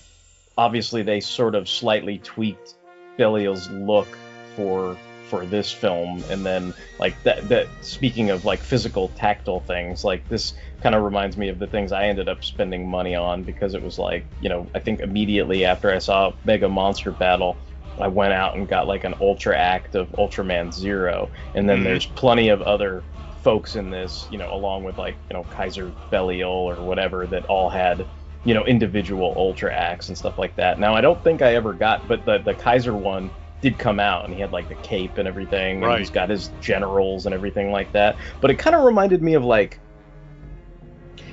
obviously 0.57 1.01
they 1.01 1.19
sort 1.19 1.55
of 1.55 1.67
slightly 1.67 2.19
tweaked 2.19 2.75
Belial's 3.17 3.69
look 3.69 4.07
for 4.55 4.97
for 5.31 5.45
this 5.45 5.71
film 5.71 6.21
and 6.29 6.45
then 6.45 6.73
like 6.99 7.15
that 7.23 7.47
that 7.47 7.65
speaking 7.79 8.29
of 8.31 8.43
like 8.43 8.59
physical 8.59 9.07
tactile 9.15 9.61
things 9.61 10.03
like 10.03 10.27
this 10.27 10.53
kind 10.81 10.93
of 10.93 11.03
reminds 11.03 11.37
me 11.37 11.47
of 11.47 11.57
the 11.57 11.67
things 11.67 11.93
I 11.93 12.03
ended 12.07 12.27
up 12.27 12.43
spending 12.43 12.85
money 12.85 13.15
on 13.15 13.43
because 13.43 13.73
it 13.73 13.81
was 13.81 13.97
like 13.97 14.25
you 14.41 14.49
know 14.49 14.67
I 14.75 14.79
think 14.79 14.99
immediately 14.99 15.63
after 15.63 15.89
I 15.89 15.99
saw 15.99 16.33
Mega 16.43 16.67
Monster 16.67 17.11
Battle 17.11 17.55
I 17.97 18.09
went 18.09 18.33
out 18.33 18.57
and 18.57 18.67
got 18.67 18.87
like 18.87 19.05
an 19.05 19.15
Ultra 19.21 19.57
Act 19.57 19.95
of 19.95 20.09
Ultraman 20.17 20.73
Zero, 20.73 21.29
and 21.55 21.69
then 21.69 21.79
Mhm. 21.79 21.83
there's 21.83 22.05
plenty 22.07 22.49
of 22.49 22.61
other 22.61 23.03
folks 23.43 23.75
in 23.75 23.89
this, 23.89 24.27
you 24.31 24.37
know, 24.37 24.51
along 24.53 24.83
with 24.83 24.97
like 24.97 25.15
you 25.29 25.35
know 25.37 25.45
Kaiser 25.49 25.93
Belial 26.09 26.51
or 26.51 26.75
whatever 26.75 27.25
that 27.27 27.45
all 27.45 27.69
had 27.69 28.05
you 28.43 28.53
know 28.53 28.65
individual 28.65 29.33
Ultra 29.37 29.73
Acts 29.73 30.09
and 30.09 30.17
stuff 30.17 30.37
like 30.37 30.55
that. 30.55 30.77
Now 30.79 30.93
I 30.93 31.01
don't 31.01 31.21
think 31.23 31.41
I 31.41 31.55
ever 31.55 31.71
got, 31.73 32.05
but 32.07 32.25
the 32.25 32.39
the 32.39 32.53
Kaiser 32.53 32.93
one 32.93 33.31
did 33.61 33.77
come 33.77 33.99
out, 33.99 34.25
and 34.25 34.33
he 34.33 34.39
had 34.39 34.51
like 34.51 34.67
the 34.67 34.75
cape 34.75 35.17
and 35.17 35.27
everything, 35.27 35.83
and 35.83 35.99
he's 35.99 36.09
got 36.09 36.29
his 36.29 36.49
generals 36.61 37.25
and 37.25 37.33
everything 37.33 37.71
like 37.71 37.91
that. 37.93 38.17
But 38.41 38.51
it 38.51 38.55
kind 38.55 38.75
of 38.75 38.83
reminded 38.83 39.21
me 39.21 39.35
of 39.35 39.43
like, 39.43 39.79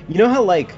you 0.07 0.17
know 0.17 0.29
how 0.29 0.43
like 0.43 0.73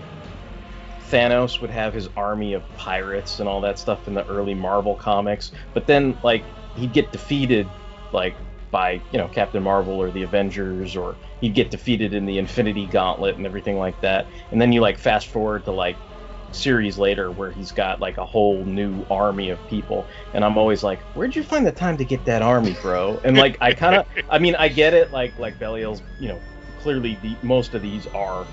Thanos 1.09 1.59
would 1.61 1.69
have 1.69 1.93
his 1.93 2.07
army 2.15 2.53
of 2.53 2.63
pirates 2.77 3.39
and 3.39 3.49
all 3.49 3.61
that 3.61 3.77
stuff 3.77 4.07
in 4.07 4.13
the 4.13 4.25
early 4.27 4.53
Marvel 4.53 4.95
comics, 4.95 5.51
but 5.73 5.85
then 5.85 6.17
like 6.23 6.43
he'd 6.75 6.93
get 6.93 7.11
defeated 7.11 7.69
like 8.13 8.35
by 8.71 9.01
you 9.11 9.17
know 9.17 9.27
Captain 9.27 9.61
Marvel 9.61 9.95
or 9.95 10.09
the 10.11 10.23
Avengers, 10.23 10.95
or 10.95 11.17
he'd 11.41 11.53
get 11.53 11.69
defeated 11.69 12.13
in 12.13 12.25
the 12.25 12.37
Infinity 12.37 12.85
Gauntlet 12.85 13.35
and 13.35 13.45
everything 13.45 13.77
like 13.77 13.99
that. 14.01 14.27
And 14.51 14.61
then 14.61 14.71
you 14.71 14.79
like 14.79 14.97
fast 14.97 15.27
forward 15.27 15.65
to 15.65 15.71
like 15.71 15.97
series 16.51 16.97
later 16.97 17.31
where 17.31 17.51
he's 17.51 17.71
got 17.71 17.99
like 17.99 18.17
a 18.17 18.25
whole 18.25 18.63
new 18.65 19.05
army 19.09 19.49
of 19.49 19.59
people. 19.67 20.05
And 20.33 20.43
i'm 20.43 20.57
always 20.57 20.83
like 20.83 21.01
where'd 21.15 21.35
you 21.35 21.43
find 21.43 21.65
the 21.65 21.71
time 21.71 21.97
to 21.97 22.05
get 22.05 22.25
that 22.25 22.41
army 22.41 22.75
bro? 22.81 23.19
And 23.23 23.37
like 23.37 23.57
i 23.61 23.73
kind 23.73 23.95
of 23.95 24.05
i 24.29 24.39
mean 24.39 24.55
i 24.55 24.67
get 24.67 24.93
it 24.93 25.11
like 25.11 25.37
like 25.39 25.59
belial's 25.59 26.01
you 26.19 26.27
know 26.27 26.39
clearly 26.79 27.17
the 27.21 27.35
most 27.41 27.73
of 27.73 27.81
these 27.81 28.07
are 28.07 28.45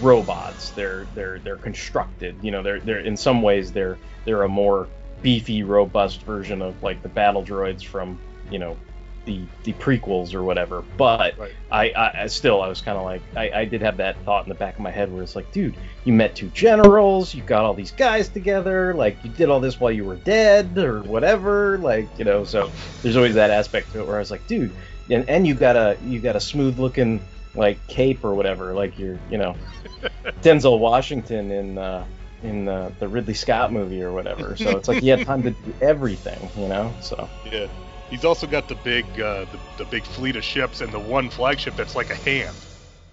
robots. 0.00 0.70
They're 0.70 1.06
they're 1.14 1.38
they're 1.38 1.56
constructed 1.56 2.36
you 2.42 2.50
know 2.50 2.62
they're 2.62 2.80
they're 2.80 3.00
in 3.00 3.16
some 3.16 3.42
ways 3.42 3.72
they're 3.72 3.98
they're 4.24 4.42
a 4.42 4.48
more 4.48 4.88
beefy 5.22 5.62
robust 5.62 6.22
version 6.22 6.62
of 6.62 6.82
like 6.82 7.02
the 7.02 7.08
battle 7.08 7.44
droids 7.44 7.84
from 7.84 8.18
you 8.50 8.58
know 8.58 8.76
the 9.24 9.40
the 9.62 9.72
prequels 9.74 10.34
or 10.34 10.42
whatever 10.42 10.82
but 10.96 11.38
Right. 11.38 11.52
I, 11.70 12.12
I 12.22 12.26
still 12.26 12.60
I 12.60 12.68
was 12.68 12.80
kind 12.80 12.98
of 12.98 13.04
like 13.04 13.22
I, 13.36 13.50
I 13.50 13.64
did 13.64 13.80
have 13.82 13.96
that 13.98 14.16
thought 14.24 14.44
in 14.44 14.48
the 14.48 14.54
back 14.54 14.74
of 14.74 14.80
my 14.80 14.90
head 14.90 15.12
where 15.12 15.22
it's 15.22 15.36
like 15.36 15.50
dude 15.52 15.76
you 16.04 16.12
met 16.12 16.34
two 16.34 16.48
generals 16.48 17.34
you 17.34 17.42
got 17.42 17.64
all 17.64 17.74
these 17.74 17.92
guys 17.92 18.28
together 18.28 18.94
like 18.94 19.16
you 19.22 19.30
did 19.30 19.48
all 19.48 19.60
this 19.60 19.78
while 19.78 19.92
you 19.92 20.04
were 20.04 20.16
dead 20.16 20.76
or 20.76 21.02
whatever 21.02 21.78
like 21.78 22.08
you 22.18 22.24
know 22.24 22.44
so 22.44 22.70
there's 23.02 23.16
always 23.16 23.34
that 23.34 23.50
aspect 23.50 23.92
to 23.92 24.00
it 24.00 24.06
where 24.06 24.16
I 24.16 24.18
was 24.18 24.30
like 24.30 24.46
dude 24.46 24.72
and, 25.10 25.28
and 25.28 25.46
you 25.46 25.54
got 25.54 25.76
a 25.76 25.96
you 26.04 26.18
got 26.20 26.36
a 26.36 26.40
smooth 26.40 26.78
looking 26.78 27.20
like 27.54 27.84
cape 27.86 28.24
or 28.24 28.34
whatever 28.34 28.74
like 28.74 28.98
you're 28.98 29.18
you 29.30 29.38
know 29.38 29.54
Denzel 30.42 30.78
Washington 30.78 31.50
in 31.50 31.78
uh 31.78 32.04
in 32.42 32.68
uh, 32.68 32.90
the 32.98 33.06
Ridley 33.06 33.34
Scott 33.34 33.72
movie 33.72 34.02
or 34.02 34.12
whatever 34.12 34.56
so 34.56 34.70
it's 34.70 34.88
like 34.88 35.00
he 35.00 35.08
had 35.08 35.24
time 35.24 35.44
to 35.44 35.52
do 35.52 35.74
everything 35.80 36.50
you 36.56 36.66
know 36.66 36.92
so 37.00 37.28
Yeah. 37.50 37.68
He's 38.12 38.24
also 38.24 38.46
got 38.46 38.68
the 38.68 38.76
big 38.76 39.20
uh, 39.20 39.46
the, 39.46 39.60
the 39.76 39.86
big 39.86 40.06
fleet 40.06 40.36
of 40.36 40.44
ships 40.44 40.80
and 40.82 40.94
the 40.94 41.00
one 41.00 41.30
flagship 41.30 41.76
that's 41.76 41.96
like 41.96 42.10
a 42.10 42.16
hand. 42.16 42.66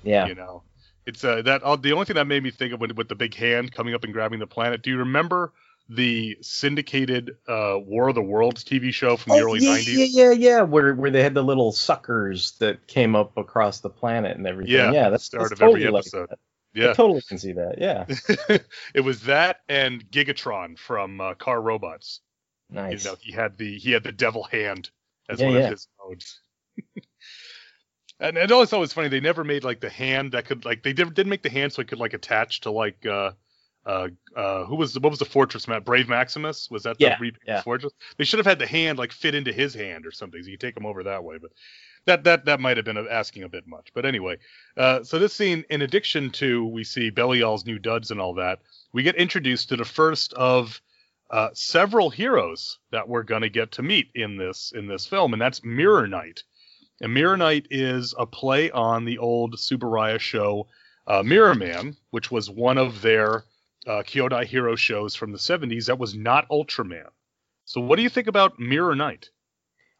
yeah 0.03 0.29
You 0.29 0.35
know, 0.35 0.63
it's 1.05 1.23
uh, 1.23 1.41
that 1.43 1.63
uh, 1.63 1.77
the 1.77 1.93
only 1.93 2.05
thing 2.05 2.15
that 2.15 2.27
made 2.27 2.43
me 2.43 2.51
think 2.51 2.73
of 2.73 2.81
with, 2.81 2.91
with 2.93 3.09
the 3.09 3.15
big 3.15 3.35
hand 3.35 3.71
coming 3.73 3.95
up 3.95 4.03
and 4.05 4.13
grabbing 4.13 4.39
the 4.39 4.47
planet. 4.47 4.83
Do 4.83 4.91
you 4.91 4.97
remember 4.99 5.53
the 5.89 6.37
syndicated 6.41 7.37
uh, 7.47 7.77
War 7.79 8.09
of 8.09 8.15
the 8.15 8.23
Worlds 8.23 8.63
TV 8.63 8.91
show 8.91 9.17
from 9.17 9.33
the 9.33 9.41
Oh, 9.41 9.41
early 9.41 9.59
yeah, 9.59 9.61
'90s? 9.61 9.87
Yeah, 10.07 10.31
yeah, 10.31 10.57
yeah. 10.57 10.61
Where 10.63 10.93
where 10.95 11.11
they 11.11 11.23
had 11.23 11.33
the 11.33 11.43
little 11.43 11.71
suckers 11.71 12.57
that 12.59 12.87
came 12.87 13.15
up 13.15 13.37
across 13.37 13.79
the 13.79 13.89
planet 13.89 14.37
and 14.37 14.47
everything. 14.47 14.91
Yeah, 14.91 14.93
Yeah, 14.93 15.09
that's 15.09 15.25
start 15.25 15.51
that's 15.51 15.53
of 15.53 15.61
every 15.61 15.85
totally 15.85 15.89
like 15.89 16.05
episode. 16.05 16.29
I 16.31 16.35
Yeah, 16.73 16.89
totally 16.89 17.21
can 17.23 17.37
see 17.39 17.53
that. 17.53 17.75
Yeah, 17.79 18.07
it 18.93 19.01
was 19.03 19.21
that 19.21 19.61
and 19.69 20.09
Gigatron 20.11 20.77
from 20.77 21.21
uh, 21.21 21.33
Car 21.35 21.61
Robots. 21.61 22.21
Nice. 22.69 23.03
You 23.03 23.11
know, 23.11 23.17
he 23.21 23.31
had 23.31 23.57
the 23.57 23.77
he 23.77 23.91
had 23.91 24.03
the 24.03 24.11
devil 24.11 24.43
hand 24.43 24.89
as 25.29 25.39
Yeah, 25.39 25.47
one 25.47 25.55
yeah. 25.55 25.59
of 25.65 25.71
his 25.71 25.87
modes. 26.03 26.39
and 28.19 28.37
it 28.37 28.51
always 28.51 28.69
thought 28.69 28.77
it 28.77 28.81
was 28.81 28.93
funny. 28.93 29.07
They 29.09 29.19
never 29.19 29.43
made 29.43 29.63
like 29.63 29.79
the 29.79 29.89
hand 29.89 30.31
that 30.33 30.45
could 30.45 30.65
like 30.65 30.83
they 30.83 30.93
did 30.93 31.13
didn't 31.13 31.29
make 31.29 31.43
the 31.43 31.49
hand 31.49 31.73
so 31.73 31.81
it 31.81 31.87
could 31.87 31.99
like 31.99 32.13
attach 32.13 32.61
to 32.61 32.71
like 32.71 33.05
uh 33.05 33.31
uh 33.85 34.09
uh 34.35 34.65
who 34.65 34.75
was 34.75 34.93
the, 34.93 34.99
what 34.99 35.09
was 35.09 35.19
the 35.19 35.25
fortress 35.25 35.67
map 35.67 35.85
Brave 35.85 36.09
Maximus 36.09 36.69
was 36.69 36.83
that 36.83 36.97
Yeah, 36.99 37.15
the 37.17 37.21
repainted 37.21 37.47
yeah. 37.47 37.61
fortress 37.61 37.93
they 38.17 38.25
should 38.25 38.39
have 38.39 38.45
had 38.45 38.59
the 38.59 38.67
hand 38.67 38.97
like 38.99 39.11
fit 39.13 39.35
into 39.35 39.53
his 39.53 39.73
hand 39.73 40.05
or 40.05 40.11
something 40.11 40.43
so 40.43 40.49
you 40.49 40.57
take 40.57 40.75
him 40.75 40.85
over 40.85 41.03
that 41.03 41.23
way 41.23 41.37
but 41.41 41.51
that 42.05 42.25
that 42.25 42.45
that 42.45 42.59
might 42.59 42.75
have 42.75 42.85
been 42.85 42.97
asking 42.97 43.43
a 43.43 43.49
bit 43.49 43.65
much 43.67 43.91
but 43.93 44.05
anyway 44.05 44.37
uh 44.75 45.01
so 45.03 45.17
this 45.17 45.33
scene 45.33 45.63
in 45.69 45.81
addition 45.81 46.29
to 46.31 46.65
we 46.65 46.83
see 46.83 47.09
Belial's 47.09 47.65
new 47.65 47.79
duds 47.79 48.11
and 48.11 48.19
all 48.19 48.33
that 48.33 48.59
we 48.91 49.01
get 49.03 49.15
introduced 49.15 49.69
to 49.69 49.77
the 49.77 49.85
first 49.85 50.33
of 50.33 50.81
uh, 51.31 51.49
several 51.53 52.09
heroes 52.09 52.79
that 52.91 53.07
we're 53.07 53.23
going 53.23 53.41
to 53.41 53.49
get 53.49 53.71
to 53.73 53.83
meet 53.83 54.09
in 54.15 54.37
this 54.37 54.71
in 54.75 54.87
this 54.87 55.05
film, 55.05 55.33
and 55.33 55.41
that's 55.41 55.63
Mirror 55.63 56.07
Knight. 56.07 56.43
And 57.01 57.13
Mirror 57.13 57.37
Knight 57.37 57.67
is 57.69 58.13
a 58.17 58.25
play 58.25 58.71
on 58.71 59.05
the 59.05 59.19
old 59.19 59.55
Tsuburaya 59.55 60.19
show 60.19 60.67
uh, 61.07 61.23
Mirror 61.23 61.55
Man, 61.55 61.97
which 62.11 62.29
was 62.29 62.49
one 62.49 62.77
of 62.77 63.01
their 63.01 63.45
uh, 63.87 64.03
Kyodai 64.03 64.45
hero 64.45 64.75
shows 64.75 65.15
from 65.15 65.31
the 65.31 65.37
70s 65.37 65.85
that 65.85 65.97
was 65.97 66.13
not 66.13 66.47
Ultraman. 66.49 67.09
So, 67.65 67.81
what 67.81 67.95
do 67.95 68.03
you 68.03 68.09
think 68.09 68.27
about 68.27 68.59
Mirror 68.59 68.95
Knight? 68.95 69.29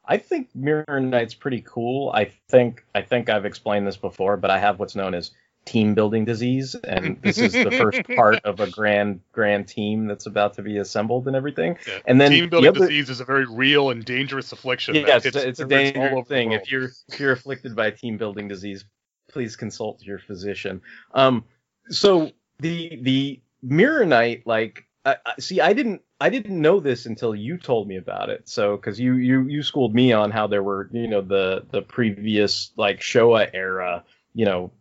I 0.06 0.18
think 0.18 0.50
Mirror 0.56 1.00
Knight's 1.02 1.36
pretty 1.36 1.62
cool. 1.62 2.12
I 2.14 2.32
think 2.50 2.84
I 2.96 3.02
think 3.02 3.30
I've 3.30 3.46
explained 3.46 3.86
this 3.86 3.98
before, 3.98 4.38
but 4.38 4.50
I 4.50 4.60
have 4.60 4.80
what's 4.80 4.96
known 4.96 5.14
as 5.14 5.32
team 5.66 5.94
building 5.94 6.26
disease, 6.26 6.74
and 6.76 7.22
this 7.22 7.38
is 7.38 7.54
the 7.54 7.72
first 7.72 8.02
part 8.16 8.40
of 8.44 8.60
a 8.60 8.70
grand 8.70 9.20
grand 9.32 9.68
team 9.68 10.08
that's 10.08 10.26
about 10.26 10.54
to 10.56 10.62
be 10.62 10.78
assembled 10.78 11.28
and 11.28 11.36
everything. 11.36 11.78
yeah. 11.88 12.00
And 12.06 12.20
then 12.20 12.32
Team 12.32 12.44
the 12.46 12.50
building 12.50 12.70
other- 12.70 12.80
disease 12.80 13.10
is 13.10 13.20
a 13.20 13.26
very 13.26 13.46
real 13.46 13.92
and 13.92 14.04
dangerous 14.04 14.52
affliction. 14.52 14.96
that 14.96 15.08
Yeah, 15.08 15.20
it's, 15.24 15.36
it's 15.36 15.60
a 15.60 15.66
dangerous 15.66 16.28
thing. 16.28 16.54
If 16.54 16.72
you're 16.72 16.90
if 17.10 17.20
you're 17.20 17.34
afflicted 17.34 17.76
by 17.76 17.92
team 17.92 18.18
building 18.18 18.48
disease, 18.48 18.86
please 19.30 19.56
consult 19.56 20.02
your 20.02 20.20
physician. 20.20 20.82
Um, 21.14 21.44
so 21.90 22.32
the 22.60 23.00
the 23.02 23.42
Mirror 23.62 24.06
Knight, 24.06 24.48
like, 24.48 24.86
I, 25.06 25.18
I, 25.26 25.34
see, 25.40 25.60
I 25.62 25.74
didn't 25.74 26.02
I 26.22 26.30
didn't 26.30 26.60
know 26.60 26.80
this 26.80 27.06
until 27.06 27.36
you 27.36 27.58
told 27.58 27.88
me 27.88 27.98
about 27.98 28.30
it. 28.30 28.50
So 28.50 28.76
because 28.76 29.00
you 29.00 29.14
you 29.16 29.48
you 29.48 29.62
schooled 29.64 29.94
me 29.94 30.14
on 30.14 30.32
how 30.32 30.48
there 30.48 30.64
were 30.64 30.90
you 30.92 31.08
know 31.08 31.22
the 31.22 31.66
the 31.72 31.82
previous 31.82 32.72
like 32.76 33.00
Showa 33.02 33.50
era 33.54 34.04
you 34.34 34.46
know 34.46 34.72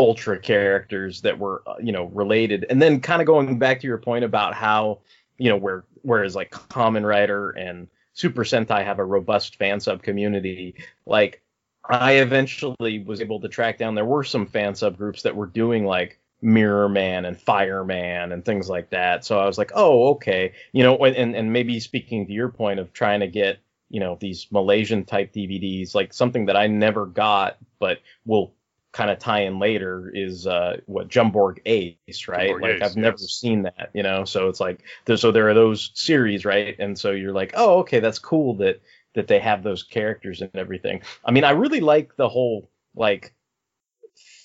ultra 0.00 0.38
characters 0.38 1.20
that 1.22 1.38
were 1.38 1.62
uh, 1.66 1.74
you 1.82 1.92
know 1.92 2.06
related, 2.06 2.66
and 2.70 2.80
then 2.80 3.00
kind 3.00 3.20
of 3.20 3.26
going 3.26 3.58
back 3.58 3.80
to 3.80 3.86
your 3.86 3.98
point 3.98 4.24
about 4.24 4.54
how 4.54 5.00
you 5.38 5.48
know 5.48 5.56
where 5.56 5.84
whereas 6.02 6.34
like 6.34 6.50
Kamen 6.50 7.06
Rider 7.06 7.50
and 7.50 7.88
Super 8.12 8.44
Sentai 8.44 8.84
have 8.84 8.98
a 8.98 9.04
robust 9.04 9.56
fan 9.56 9.80
sub 9.80 10.02
community. 10.02 10.74
Like 11.06 11.42
I 11.88 12.14
eventually 12.14 13.02
was 13.02 13.20
able 13.20 13.40
to 13.40 13.48
track 13.48 13.78
down 13.78 13.94
there 13.94 14.04
were 14.04 14.24
some 14.24 14.46
fan 14.46 14.74
sub 14.74 14.96
groups 14.96 15.22
that 15.22 15.36
were 15.36 15.46
doing 15.46 15.84
like 15.84 16.20
Mirror 16.40 16.90
Man 16.90 17.24
and 17.24 17.38
Fireman 17.38 18.32
and 18.32 18.44
things 18.44 18.68
like 18.68 18.90
that. 18.90 19.24
So 19.24 19.38
I 19.38 19.46
was 19.46 19.58
like, 19.58 19.72
oh, 19.74 20.10
okay, 20.10 20.52
you 20.72 20.82
know, 20.82 20.96
and 21.04 21.34
and 21.34 21.52
maybe 21.52 21.80
speaking 21.80 22.26
to 22.26 22.32
your 22.32 22.48
point 22.48 22.80
of 22.80 22.92
trying 22.92 23.20
to 23.20 23.26
get 23.26 23.58
you 23.90 24.00
know 24.00 24.16
these 24.20 24.46
Malaysian 24.50 25.04
type 25.04 25.32
DVDs, 25.32 25.94
like 25.94 26.12
something 26.12 26.46
that 26.46 26.56
I 26.56 26.66
never 26.66 27.06
got, 27.06 27.58
but 27.78 28.00
will 28.26 28.54
kind 28.94 29.10
of 29.10 29.18
tie 29.18 29.40
in 29.40 29.58
later 29.58 30.10
is 30.14 30.46
uh 30.46 30.78
what 30.86 31.08
Jumborg 31.08 31.58
Ace, 31.66 32.28
right? 32.28 32.50
Jumborg 32.50 32.62
like 32.62 32.74
Ace, 32.76 32.82
I've 32.82 32.96
never 32.96 33.18
seen 33.18 33.62
that, 33.62 33.90
you 33.92 34.04
know. 34.04 34.24
So 34.24 34.48
it's 34.48 34.60
like 34.60 34.82
there, 35.04 35.16
so 35.16 35.32
there 35.32 35.48
are 35.48 35.54
those 35.54 35.90
series, 35.94 36.44
right? 36.44 36.76
And 36.78 36.98
so 36.98 37.10
you're 37.10 37.32
like, 37.32 37.52
oh, 37.56 37.80
okay, 37.80 38.00
that's 38.00 38.20
cool 38.20 38.54
that 38.58 38.80
that 39.14 39.26
they 39.26 39.40
have 39.40 39.62
those 39.62 39.82
characters 39.82 40.40
and 40.40 40.50
everything. 40.54 41.02
I 41.24 41.32
mean, 41.32 41.44
I 41.44 41.50
really 41.50 41.80
like 41.80 42.16
the 42.16 42.28
whole 42.28 42.70
like 42.94 43.34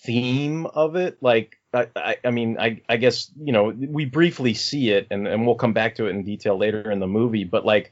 theme 0.04 0.66
of 0.66 0.96
it. 0.96 1.20
Like, 1.22 1.58
I, 1.72 1.88
I, 1.96 2.18
I 2.26 2.32
mean, 2.32 2.58
I, 2.60 2.82
I 2.90 2.98
guess 2.98 3.32
you 3.40 3.54
know 3.54 3.70
we 3.70 4.06
briefly 4.06 4.56
see 4.56 4.90
it, 4.90 5.08
and 5.12 5.28
and 5.28 5.46
we'll 5.46 5.56
come 5.56 5.74
back 5.74 5.96
to 5.96 6.08
it 6.08 6.10
in 6.10 6.24
detail 6.24 6.58
later 6.58 6.90
in 6.90 7.00
the 7.00 7.08
movie. 7.08 7.44
But 7.44 7.66
like, 7.66 7.92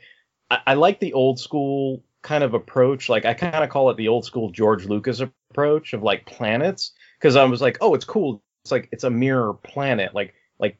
I, 0.50 0.60
I 0.68 0.74
like 0.74 1.00
the 1.00 1.14
old 1.14 1.40
school 1.40 2.04
kind 2.24 2.44
of 2.44 2.56
approach. 2.56 3.10
Like, 3.10 3.26
I 3.26 3.36
kind 3.36 3.64
of 3.64 3.70
call 3.70 3.92
it 3.92 3.98
the 3.98 4.08
old 4.08 4.26
school 4.26 4.50
George 4.50 4.86
Lucas 4.86 5.22
approach 5.58 5.94
of 5.94 6.04
like 6.04 6.26
planets, 6.26 6.92
because 7.20 7.36
I 7.36 7.44
was 7.46 7.62
like, 7.62 7.78
oh, 7.82 7.94
it's 7.96 8.06
cool. 8.06 8.42
It's 8.64 8.72
like 8.72 8.90
it's 8.92 9.04
a 9.04 9.10
mirror 9.10 9.54
planet, 9.54 10.14
like 10.14 10.34
like 10.60 10.78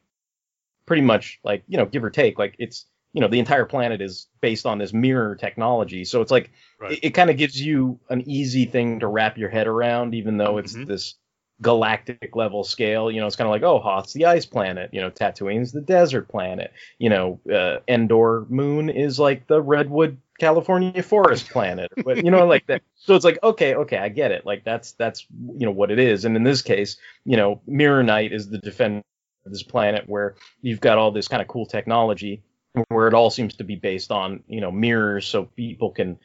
pretty 0.86 1.02
much 1.02 1.40
like 1.44 1.64
you 1.68 1.78
know 1.78 1.86
give 1.86 2.04
or 2.04 2.10
take, 2.10 2.38
like 2.38 2.54
it's 2.58 2.86
you 3.12 3.20
know 3.20 3.28
the 3.28 3.38
entire 3.38 3.64
planet 3.64 4.00
is 4.00 4.28
based 4.40 4.66
on 4.66 4.78
this 4.78 4.92
mirror 4.92 5.34
technology. 5.34 6.04
So 6.04 6.20
it's 6.20 6.30
like 6.30 6.50
Right. 6.78 6.92
it, 6.92 7.06
it 7.08 7.10
kind 7.10 7.30
of 7.30 7.36
gives 7.36 7.60
you 7.60 7.98
an 8.10 8.22
easy 8.28 8.66
thing 8.66 9.00
to 9.00 9.08
wrap 9.08 9.36
your 9.38 9.48
head 9.50 9.66
around, 9.66 10.14
even 10.14 10.36
though 10.36 10.58
it's 10.58 10.76
Mhm. 10.76 10.86
this 10.86 11.14
galactic 11.60 12.36
level 12.36 12.62
scale. 12.62 13.10
You 13.10 13.20
know, 13.20 13.26
it's 13.26 13.34
kind 13.36 13.48
of 13.48 13.52
like, 13.52 13.64
oh, 13.64 13.80
Hoth's 13.80 14.12
the 14.12 14.26
ice 14.26 14.46
planet. 14.46 14.90
You 14.92 15.00
know, 15.00 15.10
Tatooine's 15.10 15.72
the 15.72 15.80
desert 15.80 16.28
planet. 16.28 16.72
You 16.98 17.10
know, 17.10 17.40
uh, 17.52 17.78
Endor 17.88 18.46
Moon 18.48 18.90
is 18.90 19.18
like 19.18 19.46
the 19.48 19.60
redwood 19.60 20.18
California 20.38 21.02
forest 21.02 21.50
planet. 21.50 21.90
But 22.04 22.24
you 22.24 22.30
know, 22.30 22.46
like 22.46 22.66
that. 22.66 22.82
So 22.96 23.14
it's 23.14 23.24
like, 23.24 23.38
okay, 23.42 23.74
okay, 23.74 23.98
I 23.98 24.08
get 24.08 24.32
it. 24.32 24.46
Like 24.46 24.64
that's 24.64 24.92
that's 24.92 25.26
you 25.30 25.66
know 25.66 25.72
what 25.72 25.90
it 25.90 25.98
is. 25.98 26.24
And 26.24 26.36
in 26.36 26.44
this 26.44 26.62
case, 26.62 26.96
you 27.24 27.36
know, 27.36 27.60
Mirror 27.66 28.04
Knight 28.04 28.32
is 28.32 28.48
the 28.48 28.58
defender 28.58 29.02
of 29.44 29.52
this 29.52 29.62
planet 29.62 30.04
where 30.06 30.36
you've 30.62 30.80
got 30.80 30.98
all 30.98 31.10
this 31.10 31.28
kind 31.28 31.42
of 31.42 31.48
cool 31.48 31.66
technology 31.66 32.42
where 32.88 33.08
it 33.08 33.14
all 33.14 33.30
seems 33.30 33.56
to 33.56 33.64
be 33.64 33.76
based 33.76 34.10
on 34.12 34.42
you 34.46 34.60
know 34.60 34.70
mirrors 34.70 35.26
so 35.26 35.44
people 35.44 35.90
can 35.90 36.18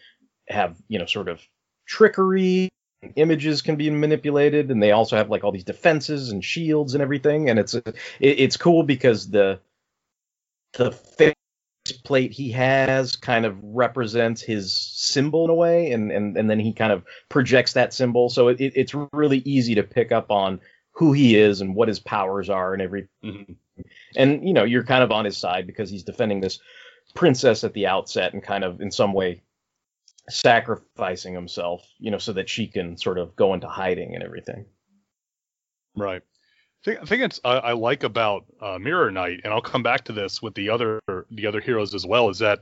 have 0.47 0.77
you 0.87 0.99
know 0.99 1.05
sort 1.05 1.29
of 1.29 1.41
trickery 1.87 2.69
images 3.15 3.61
can 3.61 3.75
be 3.75 3.89
manipulated 3.89 4.71
and 4.71 4.81
they 4.81 4.91
also 4.91 5.17
have 5.17 5.29
like 5.29 5.43
all 5.43 5.51
these 5.51 5.63
defenses 5.63 6.29
and 6.31 6.43
shields 6.43 6.93
and 6.93 7.01
everything 7.01 7.49
and 7.49 7.59
it's 7.59 7.73
it, 7.73 7.95
it's 8.19 8.57
cool 8.57 8.83
because 8.83 9.29
the 9.29 9.59
the 10.73 10.91
plate 11.91 12.31
he 12.31 12.51
has 12.51 13.15
kind 13.15 13.45
of 13.45 13.57
represents 13.61 14.41
his 14.41 14.73
symbol 14.73 15.43
in 15.43 15.49
a 15.49 15.53
way, 15.53 15.91
and 15.91 16.11
and 16.11 16.37
and 16.37 16.49
then 16.49 16.59
he 16.59 16.73
kind 16.73 16.93
of 16.93 17.03
projects 17.29 17.73
that 17.73 17.93
symbol. 17.93 18.29
So 18.29 18.47
it, 18.47 18.57
it's 18.59 18.93
really 19.11 19.39
easy 19.39 19.75
to 19.75 19.83
pick 19.83 20.11
up 20.11 20.31
on 20.31 20.61
who 20.91 21.11
he 21.11 21.35
is 21.35 21.61
and 21.61 21.75
what 21.75 21.87
his 21.87 21.99
powers 21.99 22.49
are 22.49 22.73
and 22.73 22.81
every. 22.81 23.07
Mhm. 23.23 23.55
And 24.15 24.47
you 24.47 24.53
know, 24.53 24.63
you're 24.63 24.83
kind 24.83 25.03
of 25.03 25.11
on 25.11 25.25
his 25.25 25.37
side 25.37 25.67
because 25.67 25.89
he's 25.89 26.03
defending 26.03 26.39
this 26.39 26.59
princess 27.15 27.63
at 27.63 27.73
the 27.73 27.87
outset 27.87 28.33
and 28.33 28.41
kind 28.41 28.63
of 28.63 28.79
in 28.79 28.91
some 28.91 29.13
way 29.13 29.41
sacrificing 30.29 31.33
himself, 31.33 31.85
you 31.99 32.11
know, 32.11 32.17
so 32.17 32.33
that 32.33 32.49
she 32.49 32.67
can 32.67 32.97
sort 32.97 33.17
of 33.17 33.35
go 33.35 33.53
into 33.53 33.67
hiding 33.67 34.15
and 34.15 34.23
everything. 34.23 34.65
Right. 35.95 36.21
I 36.85 37.05
think, 37.05 37.21
I 37.21 37.25
it's 37.25 37.39
I, 37.45 37.53
I 37.57 37.71
like 37.73 38.03
about 38.03 38.45
uh, 38.61 38.77
Mirror 38.77 39.11
Knight, 39.11 39.41
and 39.43 39.53
I'll 39.53 39.61
come 39.61 39.83
back 39.83 40.03
to 40.05 40.11
this 40.13 40.41
with 40.41 40.53
the 40.55 40.69
other 40.69 40.99
the 41.31 41.47
other 41.47 41.61
heroes 41.61 41.93
as 41.95 42.05
well, 42.05 42.29
is 42.29 42.39
that 42.39 42.59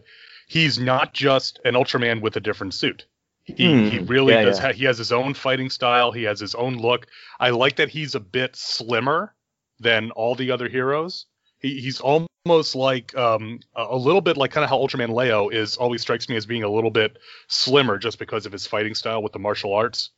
he's 0.47 0.77
not 0.79 1.13
just 1.13 1.59
an 1.65 1.73
Ultraman 1.73 2.21
with 2.21 2.35
a 2.35 2.39
different 2.39 2.73
suit. 2.73 3.05
He 3.43 3.53
he 3.53 3.97
Hmm, 3.97 4.05
really 4.05 4.33
yeah, 4.33 4.43
does. 4.43 4.59
yeah. 4.59 4.67
Ha- 4.67 4.73
he 4.73 4.85
has 4.85 4.97
his 4.99 5.11
own 5.11 5.33
fighting 5.33 5.69
style. 5.71 6.11
He 6.11 6.23
has 6.23 6.39
his 6.39 6.53
own 6.53 6.77
look. 6.77 7.07
I 7.39 7.49
like 7.49 7.77
that 7.77 7.89
he's 7.89 8.13
a 8.13 8.19
bit 8.19 8.55
slimmer 8.55 9.33
than 9.79 10.11
all 10.11 10.35
the 10.35 10.51
other 10.51 10.69
heroes. 10.69 11.25
He, 11.59 11.79
he's 11.81 11.99
almost 11.99 12.75
like 12.75 13.17
um, 13.17 13.59
a 13.75 13.83
a 13.89 13.97
little 13.97 14.21
bit 14.21 14.37
like 14.37 14.51
kind 14.51 14.63
of 14.63 14.69
how 14.69 14.77
Ultraman 14.77 15.15
Leo 15.15 15.49
is 15.49 15.77
always 15.77 16.01
strikes 16.01 16.29
me 16.29 16.35
as 16.35 16.45
being 16.45 16.61
a 16.63 16.69
little 16.69 16.91
bit 16.91 17.17
slimmer 17.47 17.97
just 17.97 18.19
because 18.19 18.45
of 18.45 18.51
his 18.51 18.67
fighting 18.67 18.93
style 18.93 19.23
with 19.23 19.33
the 19.33 19.39
martial 19.39 19.73
arts 19.73 20.11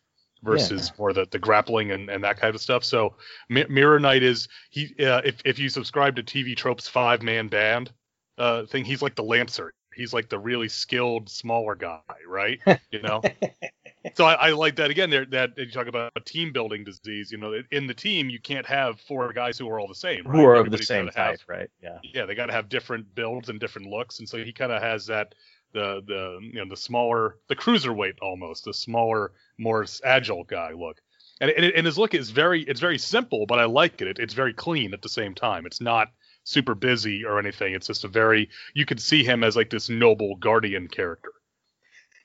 versus 0.44 0.92
more 0.98 1.14
the, 1.14 1.26
the 1.32 1.40
grappling 1.40 1.92
and, 1.92 2.10
and 2.10 2.24
that 2.24 2.40
kind 2.40 2.54
of 2.54 2.62
stuff. 2.62 2.84
So 2.84 3.16
Mi- 3.50 3.66
Mirror 3.70 4.00
Knight 4.00 4.24
is 4.24 4.48
he 4.70 4.94
uh, 5.00 5.22
if 5.24 5.38
if 5.46 5.58
you 5.58 5.70
subscribe 5.70 6.16
to 6.18 6.24
TV 6.24 6.56
Tropes 6.56 6.88
five 6.88 7.22
man 7.22 7.48
band 7.48 7.92
uh, 8.38 8.66
thing, 8.66 8.86
he's 8.86 9.02
like 9.02 9.16
the 9.16 9.24
Lancer. 9.24 9.74
He's 9.96 10.14
like 10.14 10.28
the 10.28 10.40
really 10.40 10.70
skilled 10.70 11.30
smaller 11.30 11.76
guy, 11.76 12.00
right? 12.28 12.60
You 12.92 13.02
know. 13.04 13.22
so 14.16 14.26
I, 14.26 14.34
I 14.34 14.50
like 14.52 14.76
that 14.78 14.90
again. 14.90 15.10
There 15.10 15.26
that 15.28 15.52
you 15.56 15.70
talk 15.70 15.88
about 15.88 16.12
a 16.16 16.20
team 16.20 16.52
building 16.52 16.84
disease. 16.84 17.32
You 17.32 17.38
know, 17.38 17.62
in 17.72 17.88
the 17.88 17.94
team 17.94 18.30
you 18.30 18.40
can't 18.40 18.66
have 18.66 19.00
four 19.02 19.32
guys 19.34 19.58
who 19.58 19.70
are 19.70 19.80
all 19.80 19.88
the 19.88 19.96
same. 19.96 20.26
Right? 20.26 20.36
Who 20.36 20.46
are 20.46 20.56
of 20.56 20.72
the 20.72 20.80
same 20.80 21.06
gotta 21.06 21.20
have- 21.20 21.40
type, 21.40 21.48
right? 21.48 21.70
Yeah. 21.82 22.00
yeah, 22.04 22.26
they 22.26 22.34
got 22.36 22.48
to 22.48 22.54
have 22.54 22.70
different 22.70 23.14
builds 23.14 23.50
and 23.50 23.60
different 23.60 23.88
looks, 23.88 24.20
and 24.20 24.28
so 24.28 24.44
he 24.44 24.52
kind 24.52 24.72
of 24.72 24.82
has 24.82 25.06
that 25.08 25.36
the 25.74 26.02
the 26.06 26.40
you 26.42 26.60
know 26.64 26.70
the 26.70 26.78
smaller 26.78 27.38
the 27.48 27.56
cruiserweight 27.56 28.16
almost 28.22 28.66
the 28.66 28.74
smaller 28.74 29.32
more 29.58 29.86
agile 30.04 30.44
guy 30.44 30.72
look, 30.72 31.02
and 31.42 31.52
and, 31.52 31.86
his 31.86 31.98
look 31.98 32.14
is 32.14 32.30
very 32.30 32.64
it's 32.64 32.80
very 32.80 32.98
simple, 32.98 33.46
but 33.46 33.60
I 33.60 33.66
like 33.66 34.02
it. 34.02 34.08
it. 34.08 34.20
It's 34.20 34.34
very 34.34 34.54
clean 34.54 34.94
at 34.94 35.02
the 35.02 35.10
same 35.10 35.36
time. 35.36 35.66
It's 35.66 35.82
not 35.82 36.12
super 36.44 36.76
busy 36.76 37.26
or 37.26 37.40
anything. 37.40 37.74
It's 37.74 37.88
just 37.88 38.04
a 38.04 38.08
very 38.08 38.50
you 38.74 38.86
could 38.86 39.02
see 39.02 39.24
him 39.24 39.44
as 39.44 39.56
like 39.56 39.70
this 39.70 39.90
noble 39.90 40.36
guardian 40.36 40.88
character. 40.88 41.32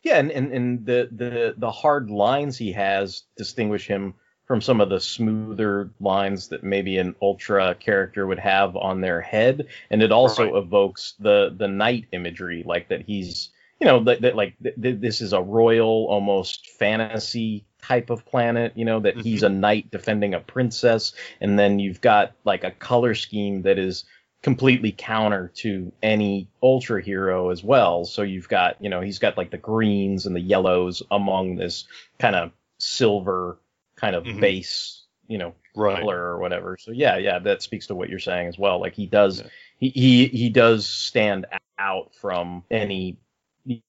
Yeah, 0.02 0.18
and, 0.18 0.30
and, 0.30 0.52
and 0.52 0.86
the, 0.86 1.08
the 1.10 1.54
the 1.56 1.70
hard 1.70 2.10
lines 2.10 2.56
he 2.56 2.72
has 2.72 3.24
distinguish 3.36 3.86
him 3.86 4.14
from 4.48 4.60
some 4.60 4.80
of 4.80 4.88
the 4.88 4.98
smoother 4.98 5.90
lines 6.00 6.48
that 6.48 6.64
maybe 6.64 6.98
an 6.98 7.14
ultra 7.22 7.74
character 7.74 8.26
would 8.26 8.38
have 8.38 8.76
on 8.76 9.00
their 9.00 9.20
head, 9.20 9.66
and 9.90 10.02
it 10.02 10.10
also 10.10 10.44
Right. 10.44 10.62
evokes 10.62 11.14
the 11.20 11.54
the 11.56 11.68
knight 11.68 12.06
imagery, 12.12 12.64
like 12.66 12.88
that 12.88 13.02
he's 13.02 13.50
you 13.80 13.86
know 13.86 14.02
that, 14.04 14.22
that 14.22 14.34
like 14.34 14.54
th- 14.62 14.74
th- 14.80 15.00
this 15.00 15.20
is 15.20 15.32
a 15.32 15.40
royal 15.40 16.06
almost 16.08 16.66
fantasy 16.78 17.64
type 17.80 18.10
of 18.10 18.26
planet 18.26 18.72
you 18.74 18.84
know 18.84 18.98
that 18.98 19.14
mm-hmm. 19.14 19.22
he's 19.22 19.44
a 19.44 19.48
knight 19.48 19.88
defending 19.92 20.34
a 20.34 20.40
princess 20.40 21.12
and 21.40 21.56
then 21.56 21.78
you've 21.78 22.00
got 22.00 22.32
like 22.44 22.64
a 22.64 22.72
color 22.72 23.14
scheme 23.14 23.62
that 23.62 23.78
is 23.78 24.04
completely 24.42 24.92
counter 24.92 25.50
to 25.54 25.92
any 26.02 26.48
ultra 26.62 27.02
hero 27.02 27.50
as 27.50 27.64
well. 27.64 28.04
So 28.04 28.22
you've 28.22 28.48
got, 28.48 28.76
you 28.80 28.88
know, 28.88 29.00
he's 29.00 29.18
got 29.18 29.37
like 29.37 29.50
the 29.50 29.58
greens 29.58 30.26
and 30.26 30.37
the 30.37 30.40
yellows 30.40 31.02
among 31.11 31.56
this 31.56 31.87
kind 32.18 32.37
of 32.37 32.52
silver 32.78 33.58
kind 33.98 34.14
of 34.16 34.24
Mhm. 34.24 34.40
base, 34.40 35.04
you 35.26 35.38
know, 35.38 35.54
Right. 35.74 36.00
color 36.00 36.18
or 36.18 36.38
whatever. 36.38 36.76
So 36.78 36.92
yeah, 36.92 37.16
yeah, 37.18 37.38
that 37.40 37.62
speaks 37.62 37.87
to 37.88 37.94
what 37.94 38.08
you're 38.08 38.18
saying 38.18 38.48
as 38.48 38.58
well. 38.58 38.80
Like 38.80 38.94
he 38.94 39.06
does, 39.06 39.40
Yeah. 39.40 39.48
he, 39.78 39.88
he 39.90 40.26
he 40.26 40.50
does 40.50 40.87
stand 40.88 41.46
out 41.78 42.14
from 42.14 42.64
any, 42.70 43.16
you 43.64 43.80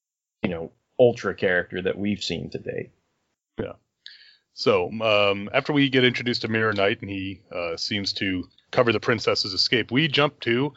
know, 0.44 0.72
ultra 1.00 1.34
character 1.34 1.82
that 1.82 1.98
we've 1.98 2.24
seen 2.24 2.50
to 2.52 2.60
date. 2.60 2.92
Yeah. 3.60 3.74
So 4.54 4.92
um, 5.02 5.50
after 5.54 5.72
we 5.74 5.90
get 5.90 6.04
introduced 6.04 6.42
to 6.42 6.48
Mirror 6.48 6.74
Knight 6.74 7.02
and 7.02 7.10
he 7.10 7.42
uh, 7.52 7.78
seems 7.78 8.12
to 8.14 8.44
cover 8.72 8.92
the 8.92 9.00
princess's 9.00 9.54
escape, 9.54 9.92
we 9.92 10.08
jump 10.08 10.40
to 10.42 10.74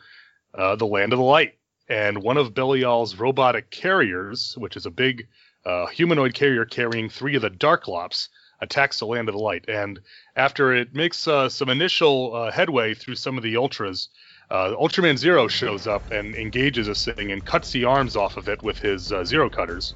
uh, 0.54 0.76
the 0.76 0.86
Land 0.86 1.12
of 1.12 1.18
the 1.18 1.24
Light. 1.24 1.58
And 1.88 2.22
one 2.22 2.36
of 2.36 2.54
Belial's 2.54 3.16
robotic 3.16 3.70
carriers, 3.70 4.54
which 4.56 4.76
is 4.76 4.86
a 4.86 4.90
big 4.90 5.26
uh, 5.66 5.86
humanoid 5.88 6.32
carrier 6.32 6.64
carrying 6.64 7.08
three 7.08 7.34
of 7.34 7.42
the 7.42 7.50
Darklops, 7.50 8.28
attacks 8.62 9.00
the 9.00 9.06
Land 9.06 9.28
of 9.28 9.34
the 9.34 9.40
Light. 9.40 9.66
And 9.68 10.00
after 10.36 10.74
it 10.74 10.94
makes 10.94 11.28
uh, 11.28 11.50
some 11.50 11.68
initial 11.68 12.34
uh, 12.34 12.50
headway 12.50 12.94
through 12.94 13.16
some 13.16 13.36
of 13.36 13.42
the 13.42 13.56
Ultras, 13.56 14.08
uh, 14.50 14.74
Ultraman 14.78 15.18
Zero 15.18 15.48
shows 15.48 15.86
up 15.86 16.10
and 16.10 16.34
engages 16.34 16.86
this 16.86 17.04
thing 17.04 17.32
and 17.32 17.44
cuts 17.44 17.72
the 17.72 17.84
arms 17.84 18.16
off 18.16 18.36
of 18.36 18.48
it 18.48 18.62
with 18.62 18.78
his 18.78 19.12
uh, 19.12 19.24
Zero 19.24 19.50
cutters. 19.50 19.94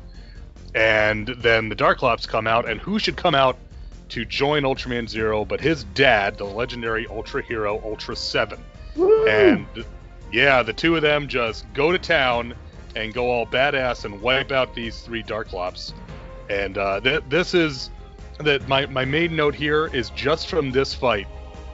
And 0.74 1.29
then 1.29 1.70
the 1.70 1.76
Darklops 1.76 2.29
come 2.29 2.46
out, 2.46 2.68
and 2.68 2.81
who 2.81 2.98
should 2.98 3.16
come 3.16 3.35
out 3.35 3.57
to 4.11 4.24
join 4.24 4.62
Ultraman 4.64 5.09
Zero 5.09 5.44
but 5.44 5.61
his 5.61 5.85
dad, 5.85 6.37
the 6.37 6.44
legendary 6.44 7.07
Ultra 7.07 7.42
Hero 7.42 7.81
Ultra 7.85 8.16
7. 8.16 8.59
And 9.29 9.66
yeah, 10.33 10.62
the 10.62 10.72
two 10.72 10.96
of 10.96 11.02
them 11.02 11.29
just 11.29 11.72
go 11.72 11.92
to 11.92 11.98
town 11.98 12.55
and 12.94 13.12
go 13.12 13.31
all 13.31 13.46
badass 13.46 14.05
and 14.05 14.20
wipe 14.20 14.52
out 14.52 14.74
these 14.74 15.00
three 15.00 15.22
Darklops. 15.22 15.92
And 16.48 16.79
uh, 16.79 17.00
th- 17.00 17.24
this 17.29 17.55
is 17.55 17.90
that 18.40 18.68
my, 18.68 18.87
my 18.87 19.05
main 19.05 19.35
note 19.35 19.55
here 19.55 19.87
is 19.87 20.11
just 20.11 20.49
from 20.49 20.70
this 20.70 20.94
fight, 20.94 21.27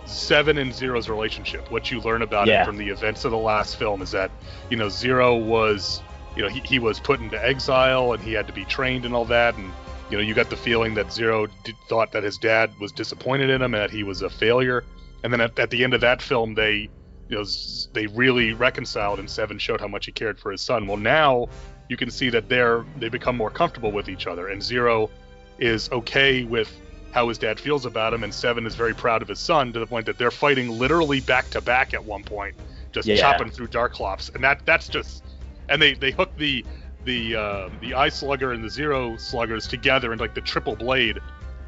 Seven 0.04 0.58
and 0.58 0.74
Zero's 0.74 1.08
relationship. 1.08 1.70
What 1.70 1.90
you 1.90 2.00
learn 2.00 2.22
about 2.22 2.46
Yeah. 2.48 2.62
it 2.62 2.66
from 2.66 2.76
the 2.76 2.88
events 2.88 3.24
of 3.24 3.30
the 3.30 3.38
last 3.38 3.76
film 3.76 4.02
is 4.02 4.10
that 4.10 4.30
you 4.68 4.76
know 4.76 4.88
Zero 4.88 5.36
was 5.36 6.02
you 6.36 6.42
know 6.42 6.48
he, 6.48 6.60
he 6.64 6.78
was 6.78 6.98
put 6.98 7.20
into 7.20 7.42
exile 7.44 8.12
and 8.12 8.22
he 8.22 8.32
had 8.32 8.46
to 8.48 8.52
be 8.52 8.64
trained 8.64 9.04
and 9.04 9.14
all 9.14 9.24
that 9.26 9.56
and 9.56 9.70
you 10.10 10.16
know 10.16 10.22
you 10.22 10.34
got 10.34 10.50
the 10.50 10.56
feeling 10.56 10.94
that 10.94 11.12
Zero 11.12 11.46
did, 11.64 11.76
thought 11.88 12.10
that 12.12 12.24
his 12.24 12.36
dad 12.36 12.72
was 12.80 12.90
disappointed 12.90 13.48
in 13.48 13.62
him 13.62 13.74
and 13.74 13.82
that 13.82 13.90
he 13.90 14.02
was 14.02 14.22
a 14.22 14.30
failure. 14.30 14.84
And 15.22 15.32
then 15.32 15.40
at, 15.40 15.56
at 15.58 15.70
the 15.70 15.84
end 15.84 15.94
of 15.94 16.00
that 16.00 16.20
film, 16.20 16.54
they 16.54 16.90
you 17.28 17.38
know 17.38 17.44
they 17.92 18.08
really 18.08 18.52
reconciled 18.54 19.20
and 19.20 19.30
Seven 19.30 19.56
showed 19.58 19.80
how 19.80 19.88
much 19.88 20.06
he 20.06 20.12
cared 20.12 20.38
for 20.38 20.50
his 20.50 20.60
son. 20.62 20.88
Well, 20.88 20.96
now 20.96 21.46
you 21.88 21.96
can 21.96 22.10
see 22.10 22.28
that 22.30 22.48
they're 22.48 22.84
they 22.96 23.08
become 23.08 23.36
more 23.36 23.50
comfortable 23.50 23.92
with 23.92 24.08
each 24.08 24.26
other 24.26 24.48
and 24.48 24.60
Zero 24.62 25.10
is 25.58 25.90
okay 25.92 26.44
with 26.44 26.80
how 27.12 27.28
his 27.28 27.38
dad 27.38 27.60
feels 27.60 27.84
about 27.84 28.14
him 28.14 28.24
and 28.24 28.32
Seven 28.32 28.66
is 28.66 28.74
very 28.74 28.94
proud 28.94 29.22
of 29.22 29.28
his 29.28 29.38
son 29.38 29.72
to 29.72 29.78
the 29.78 29.86
point 29.86 30.06
that 30.06 30.18
they're 30.18 30.30
fighting 30.30 30.70
literally 30.78 31.20
back 31.20 31.50
to 31.50 31.60
back 31.60 31.94
at 31.94 32.04
one 32.04 32.22
point 32.24 32.54
just 32.92 33.08
Yeah. 33.08 33.16
chopping 33.16 33.50
through 33.50 33.68
Darklops 33.68 34.34
and 34.34 34.42
that 34.44 34.64
that's 34.64 34.88
just 34.88 35.22
and 35.68 35.80
they 35.80 35.94
they 35.94 36.10
hook 36.10 36.30
the 36.36 36.64
the 37.04 37.36
uh, 37.36 37.68
the 37.80 37.94
eye 37.94 38.08
slugger 38.08 38.52
and 38.52 38.62
the 38.64 38.70
zero 38.70 39.16
sluggers 39.16 39.66
together 39.66 40.12
in 40.12 40.18
like 40.18 40.34
the 40.34 40.40
triple 40.40 40.76
blade 40.76 41.18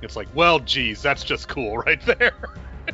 it's 0.00 0.16
like 0.16 0.28
well 0.34 0.58
geez 0.60 1.02
that's 1.02 1.24
just 1.24 1.48
cool 1.48 1.78
right 1.86 2.00
there 2.02 2.32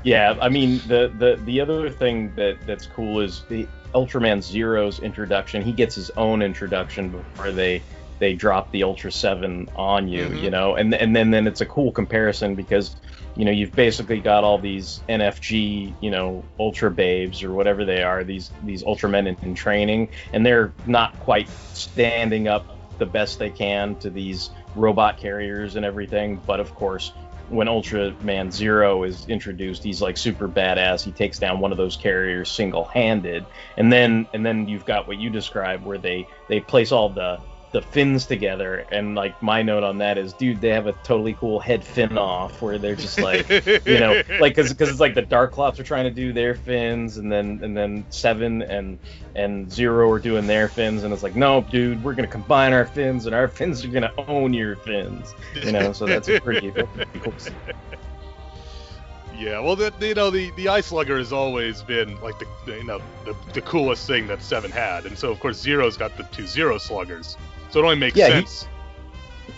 yeah, 0.04 0.36
I 0.40 0.48
mean 0.48 0.80
the 0.86 1.12
the 1.18 1.40
the 1.44 1.60
other 1.60 1.90
thing 1.90 2.32
that 2.36 2.58
that's 2.66 2.86
cool 2.86 3.20
is 3.20 3.42
the 3.48 3.66
Ultraman 3.94 4.42
Zero's 4.42 5.00
introduction. 5.00 5.62
He 5.62 5.72
gets 5.72 5.94
his 5.94 6.10
own 6.10 6.42
introduction 6.42 7.10
before 7.10 7.50
they 7.50 7.82
they 8.20 8.34
drop 8.34 8.70
the 8.70 8.84
Ultra 8.84 9.10
Seven 9.10 9.68
on 9.74 10.06
you, 10.06 10.26
Mhm. 10.26 10.42
you 10.42 10.50
know, 10.50 10.76
and 10.76 10.94
and 10.94 11.16
then 11.16 11.30
then 11.32 11.46
it's 11.48 11.60
a 11.60 11.66
cool 11.66 11.90
comparison 11.90 12.54
because 12.54 12.94
you 13.34 13.44
know 13.44 13.50
you've 13.50 13.74
basically 13.74 14.20
got 14.20 14.44
all 14.44 14.58
these 14.58 15.02
NFG, 15.08 15.92
you 16.00 16.10
know, 16.10 16.44
Ultra 16.60 16.90
Babes 16.90 17.42
or 17.42 17.52
whatever 17.52 17.84
they 17.84 18.02
are, 18.02 18.22
these 18.22 18.52
these 18.62 18.84
Ultramen 18.84 19.26
in, 19.26 19.36
in 19.42 19.54
training, 19.54 20.10
and 20.32 20.46
they're 20.46 20.72
not 20.86 21.18
quite 21.20 21.48
standing 21.72 22.46
up 22.46 22.64
the 22.98 23.06
best 23.06 23.38
they 23.38 23.50
can 23.50 23.94
to 23.96 24.10
these 24.10 24.50
robot 24.76 25.16
carriers 25.16 25.74
and 25.76 25.84
everything, 25.84 26.40
but 26.46 26.60
of 26.60 26.74
course 26.74 27.12
when 27.48 27.66
Ultraman 27.66 28.52
Zero 28.52 29.02
is 29.02 29.26
introduced, 29.26 29.82
he's 29.82 30.00
like 30.00 30.16
super 30.16 30.46
badass. 30.46 31.02
He 31.02 31.10
takes 31.10 31.36
down 31.40 31.58
one 31.58 31.72
of 31.72 31.78
those 31.78 31.96
carriers 31.96 32.48
single-handed, 32.48 33.44
and 33.76 33.92
then 33.92 34.28
and 34.32 34.46
then 34.46 34.68
you've 34.68 34.84
got 34.84 35.08
what 35.08 35.18
you 35.18 35.30
describe, 35.30 35.84
where 35.84 35.98
they 35.98 36.28
they 36.48 36.60
place 36.60 36.92
all 36.92 37.08
the 37.08 37.40
the 37.72 37.80
fins 37.80 38.26
together, 38.26 38.84
and 38.90 39.14
like 39.14 39.40
my 39.42 39.62
note 39.62 39.84
on 39.84 39.98
that 39.98 40.18
is, 40.18 40.32
dude, 40.32 40.60
they 40.60 40.70
have 40.70 40.86
a 40.86 40.92
totally 41.04 41.34
cool 41.34 41.60
head 41.60 41.84
fin 41.84 42.18
off, 42.18 42.60
where 42.60 42.78
they're 42.78 42.96
just 42.96 43.20
like, 43.20 43.48
you 43.48 44.00
know, 44.00 44.22
like 44.40 44.56
because 44.56 44.70
it's 44.90 45.00
like 45.00 45.14
the 45.14 45.22
Darklops 45.22 45.78
are 45.78 45.84
trying 45.84 46.04
to 46.04 46.10
do 46.10 46.32
their 46.32 46.54
fins, 46.54 47.16
and 47.16 47.30
then 47.30 47.60
and 47.62 47.76
then 47.76 48.04
Seven 48.10 48.62
and 48.62 48.98
and 49.36 49.70
Zero 49.72 50.10
are 50.10 50.18
doing 50.18 50.46
their 50.46 50.68
fins, 50.68 51.04
and 51.04 51.12
it's 51.12 51.22
like, 51.22 51.36
no, 51.36 51.60
dude, 51.70 52.02
we're 52.02 52.14
gonna 52.14 52.26
combine 52.26 52.72
our 52.72 52.86
fins, 52.86 53.26
and 53.26 53.34
our 53.34 53.48
fins 53.60 53.84
are 53.84 53.88
gonna 53.88 54.12
own 54.18 54.52
your 54.52 54.76
fins, 54.76 55.34
you 55.54 55.70
know. 55.70 55.92
So 55.92 56.06
that's 56.06 56.28
a 56.28 56.40
pretty, 56.40 56.70
pretty 56.72 57.20
cool. 57.20 57.34
Yeah, 59.40 59.60
well, 59.60 59.74
the, 59.74 59.92
you 60.00 60.14
know, 60.14 60.28
the 60.30 60.50
the 60.50 60.68
Eye 60.68 60.82
Slugger 60.82 61.16
has 61.16 61.32
always 61.32 61.82
been 61.82 62.20
like 62.20 62.38
the, 62.38 62.46
you 62.76 62.84
know 62.84 63.00
the, 63.24 63.34
the 63.54 63.62
coolest 63.62 64.06
thing 64.06 64.26
that 64.26 64.42
Seven 64.42 64.70
had, 64.70 65.06
and 65.06 65.18
so 65.18 65.30
of 65.30 65.40
course 65.40 65.58
Zero's 65.58 65.96
got 65.96 66.16
the 66.18 66.24
two 66.24 66.46
Zero 66.46 66.76
Sluggers, 66.76 67.38
so 67.70 67.80
it 67.80 67.84
only 67.84 67.96
makes 67.96 68.16
Yeah, 68.16 68.26
he- 68.26 68.32
sense. 68.46 68.68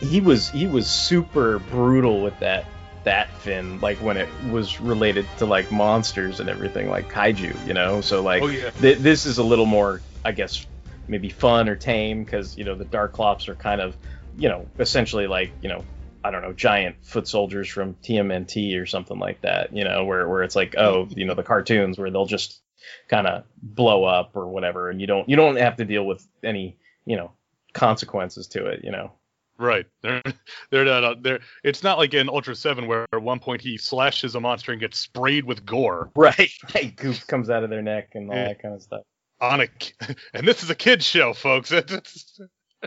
he 0.00 0.20
was 0.20 0.48
he 0.50 0.66
was 0.68 0.86
super 0.88 1.58
brutal 1.58 2.22
with 2.22 2.38
that 2.38 2.64
that 3.04 3.28
fin 3.38 3.80
like 3.80 3.98
when 3.98 4.16
it 4.16 4.28
was 4.52 4.80
related 4.80 5.26
to 5.36 5.44
like 5.44 5.72
monsters 5.72 6.38
and 6.38 6.48
everything 6.48 6.88
like 6.88 7.10
kaiju 7.10 7.66
you 7.66 7.74
know 7.74 8.00
so 8.00 8.22
like 8.22 8.40
oh 8.40 8.46
yeah, 8.46 8.70
th- 8.70 8.98
this 8.98 9.26
is 9.26 9.38
a 9.38 9.42
little 9.42 9.66
more 9.66 10.00
i 10.24 10.30
guess 10.30 10.64
maybe 11.08 11.28
fun 11.28 11.68
or 11.68 11.74
tame 11.74 12.22
because 12.22 12.56
you 12.56 12.62
know 12.62 12.76
the 12.76 12.84
Darklops 12.84 13.48
are 13.48 13.56
kind 13.56 13.80
of 13.80 13.96
you 14.38 14.48
know 14.48 14.68
essentially 14.78 15.26
like 15.26 15.50
you 15.62 15.68
know 15.68 15.84
i 16.24 16.30
don't 16.30 16.42
know 16.42 16.52
giant 16.52 16.96
foot 17.04 17.26
soldiers 17.28 17.68
from 17.68 17.94
tmnt 18.02 18.80
or 18.80 18.86
something 18.86 19.18
like 19.18 19.40
that 19.42 19.74
you 19.74 19.84
know 19.84 20.04
where, 20.04 20.28
where 20.28 20.42
it's 20.42 20.56
like 20.56 20.74
oh 20.78 21.06
you 21.10 21.24
know 21.24 21.34
the 21.34 21.42
cartoons 21.42 21.98
where 21.98 22.10
they'll 22.10 22.26
just 22.26 22.60
kind 23.08 23.26
of 23.26 23.44
blow 23.62 24.04
up 24.04 24.36
or 24.36 24.48
whatever 24.48 24.90
and 24.90 25.00
you 25.00 25.06
don't 25.06 25.28
you 25.28 25.36
don't 25.36 25.56
have 25.56 25.76
to 25.76 25.84
deal 25.84 26.04
with 26.04 26.26
any 26.42 26.76
you 27.06 27.16
know 27.16 27.32
consequences 27.74 28.46
to 28.48 28.66
it 28.66 28.84
you 28.84 28.90
know 28.90 29.12
right. 29.58 29.86
They're 30.02 30.22
they're 30.70 30.84
not 30.84 31.04
uh, 31.04 31.14
they're. 31.20 31.38
It's 31.62 31.84
not 31.84 31.96
like 31.98 32.14
in 32.14 32.28
Ultra 32.28 32.56
Seven 32.56 32.88
where 32.88 33.06
at 33.12 33.22
one 33.22 33.38
point 33.38 33.60
he 33.60 33.76
slashes 33.78 34.34
a 34.34 34.40
monster 34.40 34.72
and 34.72 34.80
gets 34.80 34.98
sprayed 34.98 35.44
with 35.44 35.64
gore 35.64 36.10
Right, 36.16 36.50
right. 36.74 36.96
Goop 36.96 37.24
comes 37.28 37.48
out 37.48 37.62
of 37.62 37.70
their 37.70 37.82
neck 37.82 38.10
and 38.14 38.28
all 38.28 38.34
Yeah. 38.36 38.48
that 38.48 38.60
kind 38.60 38.74
of 38.74 38.82
stuff. 38.82 39.02
on 39.40 39.60
a, 39.60 39.68
and 40.34 40.48
this 40.48 40.64
is 40.64 40.70
a 40.70 40.74
kids 40.74 41.04
show, 41.06 41.32
folks. 41.32 41.72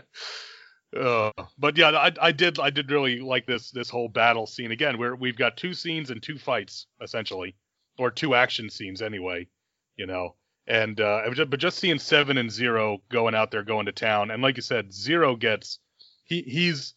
Uh, 0.96 1.32
but 1.58 1.76
yeah, 1.76 1.90
I, 1.90 2.12
I 2.20 2.32
did 2.32 2.58
I 2.58 2.70
did 2.70 2.90
really 2.90 3.20
like 3.20 3.46
this 3.46 3.70
this 3.70 3.90
whole 3.90 4.08
battle 4.08 4.46
scene. 4.46 4.70
Again, 4.70 4.98
where 4.98 5.14
we've 5.14 5.36
got 5.36 5.56
two 5.56 5.74
scenes 5.74 6.10
and 6.10 6.22
two 6.22 6.38
fights 6.38 6.86
essentially, 7.02 7.54
or 7.98 8.10
two 8.10 8.34
action 8.34 8.70
scenes 8.70 9.02
anyway, 9.02 9.48
you 9.96 10.06
know. 10.06 10.34
And 10.66 11.00
uh, 11.00 11.22
but 11.48 11.60
just 11.60 11.78
seeing 11.78 11.98
seven 11.98 12.38
and 12.38 12.50
zero 12.50 12.98
going 13.10 13.34
out 13.34 13.50
there 13.50 13.62
going 13.62 13.86
to 13.86 13.92
town, 13.92 14.30
and 14.30 14.42
like 14.42 14.56
you 14.56 14.62
said, 14.62 14.92
zero 14.92 15.36
gets 15.36 15.78
he 16.24 16.42
he's 16.42 16.94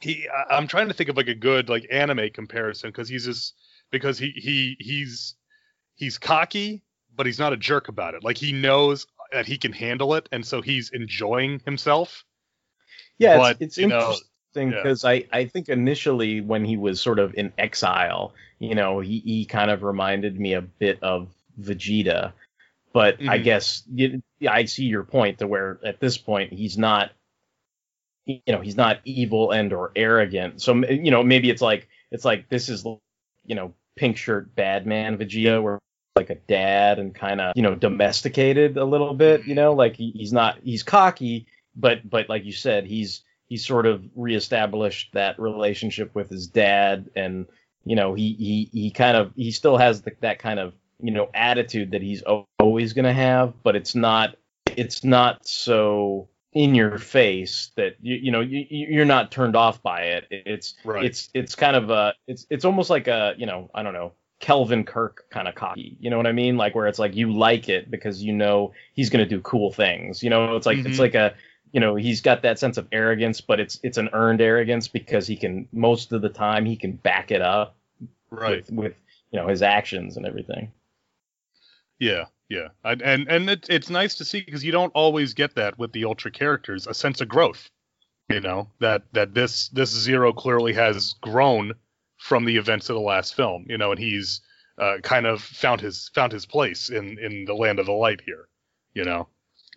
he 0.00 0.28
I'm 0.50 0.66
trying 0.66 0.88
to 0.88 0.94
think 0.94 1.10
of 1.10 1.16
like 1.16 1.28
a 1.28 1.34
good 1.34 1.68
like 1.68 1.86
anime 1.90 2.30
comparison 2.30 2.90
because 2.90 3.08
he's 3.08 3.26
just 3.26 3.54
because 3.90 4.18
he 4.18 4.32
he 4.36 4.76
he's 4.80 5.34
he's 5.94 6.18
cocky 6.18 6.82
but 7.14 7.26
he's 7.26 7.38
not 7.38 7.52
a 7.52 7.58
jerk 7.58 7.88
about 7.88 8.14
it. 8.14 8.24
Like 8.24 8.38
he 8.38 8.52
knows 8.52 9.06
that 9.32 9.46
he 9.46 9.58
can 9.58 9.72
handle 9.72 10.14
it 10.14 10.28
and 10.32 10.44
so 10.46 10.62
he's 10.62 10.90
enjoying 10.90 11.60
himself 11.64 12.24
Yeah, 13.22 13.38
But, 13.38 13.56
it's, 13.60 13.78
it's 13.78 13.78
interesting 13.78 14.70
yeah. 14.70 14.82
because 14.82 15.04
I, 15.04 15.24
I 15.32 15.46
think 15.46 15.68
initially 15.68 16.40
when 16.40 16.64
he 16.64 16.76
was 16.76 17.00
sort 17.00 17.18
of 17.18 17.34
in 17.34 17.52
exile, 17.56 18.34
you 18.58 18.74
know, 18.74 19.00
he, 19.00 19.20
he 19.20 19.44
kind 19.46 19.70
of 19.70 19.82
reminded 19.82 20.38
me 20.38 20.54
a 20.54 20.60
bit 20.60 20.98
of 21.02 21.28
Vegeta. 21.60 22.32
But 22.92 23.16
I 23.20 23.38
Mhm. 23.38 23.44
guess 23.44 23.82
you, 23.92 24.22
I 24.46 24.66
see 24.66 24.84
your 24.84 25.04
point 25.04 25.38
to 25.38 25.46
where 25.46 25.78
at 25.82 25.98
this 26.00 26.18
point 26.18 26.52
he's 26.52 26.76
not, 26.76 27.12
you 28.26 28.40
know, 28.48 28.60
he's 28.60 28.76
not 28.76 29.00
evil 29.04 29.50
and 29.50 29.72
or 29.72 29.92
arrogant. 29.96 30.60
So 30.60 30.74
you 30.74 31.10
know, 31.10 31.22
maybe 31.22 31.48
it's 31.48 31.62
like 31.62 31.88
it's 32.10 32.24
like 32.24 32.48
this 32.50 32.68
is, 32.68 32.84
you 33.46 33.54
know, 33.54 33.72
pink 33.96 34.16
shirt 34.18 34.54
bad 34.54 34.86
man 34.86 35.16
Vegeta, 35.16 35.62
where 35.62 35.78
like 36.16 36.28
a 36.28 36.34
dad 36.34 36.98
and 36.98 37.14
kind 37.14 37.40
of 37.40 37.56
you 37.56 37.62
know 37.62 37.74
domesticated 37.74 38.76
a 38.76 38.84
little 38.84 39.14
bit. 39.14 39.46
You 39.46 39.54
know, 39.54 39.72
like 39.72 39.96
he, 39.96 40.10
he's 40.10 40.32
not 40.32 40.58
he's 40.62 40.82
cocky, 40.82 41.46
but 41.76 42.08
but 42.08 42.28
like 42.28 42.44
you 42.44 42.52
said, 42.52 42.86
he's 42.86 43.22
he's 43.48 43.66
sort 43.66 43.86
of 43.86 44.04
reestablished 44.14 45.12
that 45.12 45.38
relationship 45.38 46.14
with 46.14 46.30
his 46.30 46.46
dad, 46.46 47.10
and 47.16 47.46
you 47.84 47.96
know 47.96 48.14
he 48.14 48.34
he 48.34 48.70
he 48.72 48.90
kind 48.90 49.16
of 49.16 49.32
he 49.36 49.50
still 49.50 49.76
has 49.76 50.02
the, 50.02 50.12
that 50.20 50.38
kind 50.38 50.58
of 50.60 50.74
you 51.00 51.10
know 51.12 51.28
attitude 51.34 51.90
that 51.92 52.02
he's 52.02 52.22
always 52.58 52.92
gonna 52.92 53.12
have, 53.12 53.54
but 53.62 53.76
it's 53.76 53.94
not 53.94 54.36
it's 54.76 55.04
not 55.04 55.46
so 55.46 56.28
in 56.54 56.74
your 56.74 56.98
face 56.98 57.70
that 57.76 57.96
you 58.02 58.14
you 58.16 58.30
know 58.30 58.40
you, 58.40 58.64
you're 58.70 59.04
not 59.04 59.30
turned 59.32 59.56
off 59.56 59.82
by 59.82 60.02
it. 60.02 60.26
It's 60.30 60.74
Right. 60.84 61.04
it's 61.04 61.30
it's 61.34 61.54
kind 61.54 61.76
of 61.76 61.90
a 61.90 62.14
it's 62.26 62.46
it's 62.50 62.64
almost 62.64 62.90
like 62.90 63.08
a 63.08 63.34
you 63.38 63.46
know 63.46 63.70
I 63.74 63.82
don't 63.82 63.94
know 63.94 64.12
Kelvin 64.40 64.84
Kirk 64.84 65.24
kind 65.30 65.46
of 65.48 65.54
cocky. 65.54 65.96
You 66.00 66.10
know 66.10 66.16
what 66.16 66.26
I 66.26 66.32
mean? 66.32 66.56
Like 66.56 66.74
where 66.74 66.86
it's 66.86 66.98
like 66.98 67.14
you 67.14 67.32
like 67.32 67.68
it 67.68 67.90
because 67.90 68.22
you 68.22 68.32
know 68.32 68.72
he's 68.92 69.08
gonna 69.08 69.24
do 69.26 69.40
cool 69.40 69.72
things. 69.72 70.22
You 70.22 70.30
know, 70.30 70.56
it's 70.56 70.66
like 70.66 70.78
Mhm. 70.78 70.86
it's 70.86 70.98
like 70.98 71.14
a 71.14 71.34
you 71.72 71.80
know 71.80 71.96
he's 71.96 72.20
got 72.20 72.42
that 72.42 72.58
sense 72.58 72.76
of 72.76 72.86
arrogance, 72.92 73.40
but 73.40 73.60
it's 73.60 73.80
it's 73.82 73.98
an 73.98 74.10
earned 74.12 74.40
arrogance 74.40 74.88
because 74.88 75.26
he 75.26 75.36
can 75.36 75.68
most 75.72 76.12
of 76.12 76.22
the 76.22 76.28
time 76.28 76.64
he 76.64 76.76
can 76.76 76.92
back 76.92 77.30
it 77.30 77.42
up 77.42 77.76
right. 78.30 78.56
with, 78.56 78.70
with 78.72 78.94
you 79.30 79.40
know 79.40 79.48
his 79.48 79.62
actions 79.62 80.16
and 80.16 80.26
everything. 80.26 80.72
yeah 81.98 82.24
yeah. 82.48 82.68
I, 82.84 82.92
and 82.92 83.28
and 83.28 83.48
it, 83.48 83.66
it's 83.70 83.88
nice 83.88 84.16
to 84.16 84.24
see 84.26 84.42
because 84.42 84.62
you 84.62 84.72
don't 84.72 84.92
always 84.94 85.32
get 85.32 85.54
that 85.54 85.78
with 85.78 85.92
the 85.92 86.04
ultra 86.04 86.30
characters 86.30 86.86
a 86.86 86.92
sense 86.92 87.20
of 87.22 87.28
growth 87.28 87.70
you 88.28 88.40
know 88.40 88.68
that 88.80 89.04
that 89.12 89.34
this 89.34 89.68
this 89.68 89.90
zero 89.90 90.32
clearly 90.32 90.74
has 90.74 91.14
grown 91.22 91.72
from 92.18 92.44
the 92.44 92.56
events 92.56 92.90
of 92.90 92.94
the 92.94 93.00
last 93.00 93.34
film 93.34 93.64
you 93.68 93.78
know 93.78 93.90
and 93.90 93.98
he's 93.98 94.42
uh, 94.78 94.98
kind 95.02 95.26
of 95.26 95.40
found 95.40 95.80
his 95.80 96.10
found 96.14 96.32
his 96.32 96.46
place 96.46 96.90
in 96.90 97.18
in 97.18 97.44
the 97.46 97.54
land 97.54 97.78
of 97.78 97.86
the 97.86 97.92
light 97.92 98.20
here 98.24 98.48
you 98.94 99.04
know 99.04 99.28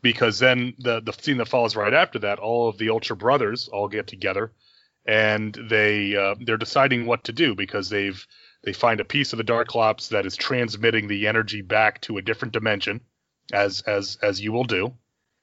because 0.06 0.38
then 0.38 0.72
the 0.78 1.02
the 1.02 1.12
scene 1.14 1.38
that 1.38 1.48
follows 1.48 1.76
right 1.76 1.92
after 1.92 2.20
that 2.20 2.38
all 2.38 2.70
of 2.70 2.78
the 2.78 2.92
ultra 2.92 3.16
brothers 3.16 3.68
all 3.70 3.88
get 3.88 4.06
together 4.06 4.52
and 5.04 5.58
they 5.68 6.16
uh, 6.16 6.36
they're 6.42 6.58
deciding 6.58 7.08
what 7.08 7.24
to 7.24 7.32
do 7.32 7.56
because 7.56 7.90
they've 7.90 8.28
they 8.64 8.72
find 8.72 9.00
a 9.00 9.06
piece 9.06 9.34
of 9.34 9.38
the 9.38 9.44
Dark 9.44 9.70
Darklops 9.70 10.10
that 10.10 10.28
is 10.28 10.36
transmitting 10.36 11.08
the 11.08 11.26
energy 11.26 11.64
back 11.64 12.02
to 12.02 12.20
a 12.20 12.22
different 12.22 12.54
dimension, 12.54 13.02
as 13.52 13.82
as 13.82 14.20
as 14.22 14.40
you 14.40 14.52
will 14.52 14.64
do, 14.64 14.94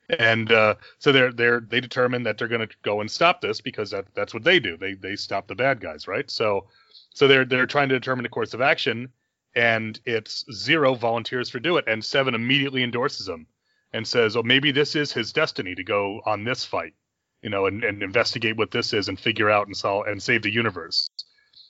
and 0.09 0.53
uh, 0.53 0.77
so 1.01 1.11
they're 1.11 1.33
they're 1.33 1.61
they 1.61 1.81
determine 1.81 2.23
that 2.23 2.39
they're 2.39 2.47
going 2.47 2.69
to 2.69 2.77
go 2.83 3.01
and 3.01 3.11
stop 3.11 3.41
this 3.41 3.61
because 3.61 3.91
that 3.91 4.07
that's 4.15 4.33
what 4.33 4.45
they 4.45 4.61
do. 4.61 4.77
They 4.77 4.95
they 4.95 5.17
stop 5.17 5.49
the 5.49 5.57
bad 5.57 5.81
guys, 5.81 6.07
right? 6.07 6.31
So 6.31 6.69
so 7.15 7.27
they're 7.27 7.45
they're 7.45 7.67
trying 7.67 7.89
to 7.89 7.99
determine 7.99 8.27
a 8.27 8.29
course 8.29 8.55
of 8.55 8.61
action, 8.61 9.09
and 9.57 9.99
it's 10.07 10.45
Zero 10.53 10.95
volunteers 10.95 11.51
for 11.51 11.59
do 11.59 11.79
it, 11.79 11.85
and 11.89 12.05
Seven 12.05 12.37
immediately 12.37 12.85
endorses 12.85 13.29
him 13.29 13.49
and 13.93 14.07
says, 14.07 14.37
"Oh, 14.37 14.43
maybe 14.43 14.73
this 14.73 14.97
is 14.97 15.13
his 15.13 15.33
destiny 15.33 15.75
to 15.75 15.85
go 15.85 16.21
on 16.25 16.45
this 16.45 16.65
fight." 16.65 16.95
You 17.43 17.51
know, 17.51 17.67
and, 17.67 17.83
and 17.83 18.03
investigate 18.03 18.57
what 18.57 18.71
this 18.71 18.93
is 18.93 19.09
and 19.09 19.19
figure 19.19 19.51
out 19.51 19.67
and 19.67 19.77
solve 19.77 20.07
and 20.07 20.23
save 20.23 20.43
the 20.43 20.53
universe. 20.53 21.09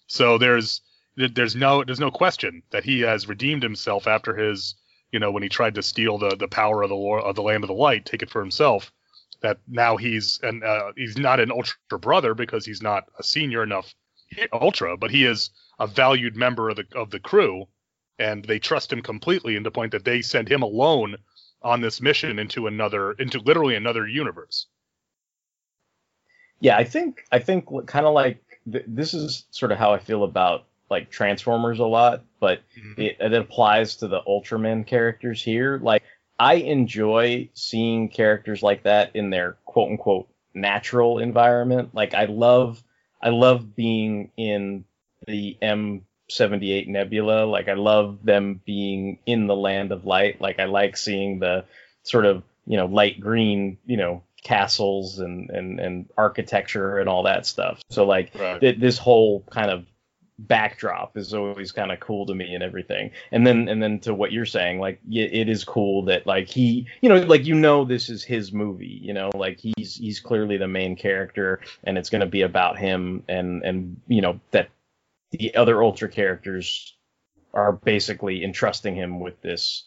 So 0.06 0.37
there's 0.38 0.82
there's 1.16 1.56
no 1.56 1.85
there's 1.85 2.00
no 2.00 2.11
question 2.11 2.62
that 2.70 2.85
he 2.85 3.00
has 3.00 3.28
redeemed 3.28 3.62
himself 3.62 4.06
after 4.06 4.35
his 4.35 4.74
you 5.11 5.18
know 5.18 5.30
when 5.30 5.42
he 5.42 5.48
tried 5.48 5.74
to 5.74 5.82
steal 5.82 6.18
the 6.18 6.37
the 6.37 6.48
power 6.48 6.82
of 6.82 6.88
the 6.88 6.96
of 6.96 7.35
the 7.35 7.42
land 7.42 7.64
of 7.64 7.68
the 7.68 7.74
light 7.74 8.06
take 8.06 8.22
it 8.22 8.30
for 8.30 8.40
himself 8.40 8.92
that 9.42 9.58
now 9.68 9.96
he's 9.96 10.40
an 10.42 10.62
uh, 10.64 10.92
he's 10.96 11.18
not 11.18 11.40
an 11.40 11.50
ultra 11.50 11.98
brother 11.98 12.35
because 12.35 12.64
he's 12.64 12.82
not 12.82 13.04
a 13.18 13.22
senior 13.22 13.62
enough 13.62 13.94
ultra 14.52 14.96
but 14.96 15.11
he 15.11 15.24
is 15.24 15.50
a 15.78 15.87
valued 15.87 16.37
member 16.37 16.70
of 16.70 16.76
the 16.76 16.87
of 16.94 17.11
the 17.11 17.20
crew 17.20 17.66
and 18.18 18.44
they 18.44 18.58
trust 18.58 18.92
him 18.92 19.02
completely 19.02 19.56
in 19.56 19.62
the 19.62 19.70
point 19.70 19.92
that 19.92 20.04
they 20.04 20.22
send 20.22 20.48
him 20.48 20.62
alone 20.62 21.16
on 21.64 21.81
this 21.81 22.01
mission 22.01 22.38
into 22.38 22.66
another 22.66 23.12
into 23.12 23.38
literally 23.40 23.75
another 23.75 24.07
universe 24.07 24.66
Yeah, 26.61 26.77
I 26.77 26.85
think 26.85 27.25
I 27.33 27.38
think 27.38 27.66
kind 27.87 28.07
of 28.07 28.14
like 28.14 28.42
th- 28.70 28.85
this 28.87 29.14
is 29.14 29.44
sort 29.51 29.72
of 29.72 29.79
how 29.79 29.92
I 29.92 29.98
feel 29.98 30.25
about 30.25 30.66
like 30.90 31.11
Transformers 31.11 31.79
a 31.79 31.87
lot, 31.87 32.22
but 32.38 32.61
mm-hmm. 32.79 33.01
it, 33.01 33.16
it 33.18 33.33
applies 33.33 33.96
to 33.96 34.09
the 34.09 34.20
Ultraman 34.22 34.87
characters 34.87 35.42
here. 35.42 35.81
Like 35.83 36.03
I 36.38 36.55
enjoy 36.55 37.48
seeing 37.55 38.09
characters 38.09 38.62
like 38.62 38.83
that 38.85 39.16
in 39.16 39.31
their 39.31 39.57
quote 39.64 39.90
unquote 39.90 40.29
natural 40.55 41.18
environment. 41.18 41.94
Like 41.94 42.14
I 42.14 42.27
love 42.27 42.83
I 43.20 43.31
love 43.31 43.75
being 43.75 44.31
in 44.37 44.85
the 45.27 45.57
M78 46.38 46.88
Nebula. 46.88 47.45
Like 47.45 47.68
I 47.68 47.75
love 47.75 48.18
them 48.25 48.61
being 48.64 49.18
in 49.27 49.47
the 49.47 49.57
land 49.57 49.92
of 49.92 50.05
light. 50.05 50.40
Like 50.40 50.59
I 50.61 50.64
like 50.64 50.97
seeing 50.97 51.38
the 51.38 51.64
sort 52.03 52.27
of, 52.27 52.42
you 52.66 52.77
know, 52.77 52.87
light 52.87 53.21
green, 53.21 53.79
you 53.87 53.97
know, 53.97 54.23
castles 54.42 55.21
and 55.21 55.51
and 55.51 55.79
and 55.79 56.09
architecture 56.18 56.99
and 56.99 57.09
all 57.09 57.23
that 57.25 57.47
stuff. 57.47 57.81
So 57.90 58.05
like 58.05 58.33
Right. 58.38 58.61
th- 58.61 58.81
this 58.81 58.99
whole 58.99 59.45
kind 59.51 59.71
of 59.71 59.87
backdrop 60.38 61.16
is 61.16 61.33
always 61.35 61.71
kind 61.71 61.92
of 61.92 62.01
cool 62.01 62.27
to 62.27 62.35
me 62.35 62.53
and 62.55 62.62
everything. 62.64 63.12
And 63.31 63.47
then 63.47 63.68
and 63.68 63.81
then 63.81 64.01
to 64.01 64.14
what 64.14 64.33
you're 64.33 64.47
saying, 64.47 64.81
like 64.81 65.01
y- 65.07 65.21
it 65.31 65.49
is 65.49 65.62
cool 65.62 66.03
that 66.07 66.27
like 66.27 66.49
he, 66.49 66.87
you 67.01 67.09
know, 67.09 67.18
like 67.21 67.45
you 67.47 67.55
know 67.55 67.85
this 67.85 68.09
is 68.11 68.25
his 68.25 68.53
movie, 68.53 68.99
you 69.03 69.12
know, 69.12 69.31
like 69.35 69.61
he's 69.61 69.95
he's 69.95 70.18
clearly 70.18 70.57
the 70.57 70.66
main 70.68 70.97
character 70.97 71.61
and 71.85 71.97
it's 71.97 72.11
going 72.11 72.23
to 72.23 72.27
be 72.27 72.42
about 72.42 72.79
him 72.79 73.23
and 73.29 73.62
and 73.62 74.01
you 74.09 74.21
know 74.21 74.40
that 74.51 74.68
the 75.33 75.57
other 75.57 75.83
ultra 75.83 76.11
characters 76.11 76.97
are 77.55 77.73
basically 77.73 78.45
entrusting 78.45 78.97
him 78.97 79.21
with 79.21 79.40
this, 79.42 79.87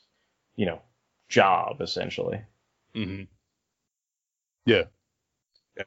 you 0.58 0.66
know, 0.68 0.82
job 1.30 1.82
essentially. 1.82 2.42
hmm 2.96 3.28
Yeah. 4.66 4.84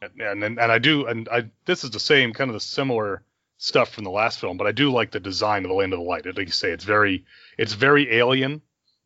And, 0.02 0.20
and 0.20 0.44
and 0.44 0.58
and 0.60 0.72
I 0.72 0.78
do 0.78 1.06
and 1.06 1.28
I 1.30 1.50
this 1.64 1.84
is 1.84 1.90
the 1.90 2.00
same 2.00 2.32
kind 2.32 2.50
of 2.50 2.54
the 2.54 2.60
similar 2.60 3.22
stuff 3.58 3.90
from 3.92 4.04
the 4.04 4.10
last 4.10 4.38
film, 4.40 4.56
but 4.56 4.66
I 4.66 4.72
do 4.72 4.90
like 4.92 5.10
the 5.10 5.20
design 5.20 5.64
of 5.64 5.68
the 5.70 5.74
Land 5.74 5.92
of 5.92 5.98
the 5.98 6.04
Light. 6.04 6.26
Like 6.26 6.38
you 6.46 6.52
say, 6.52 6.70
it's 6.72 6.84
very 6.84 7.24
it's 7.58 7.72
very 7.74 8.12
alien, 8.14 8.62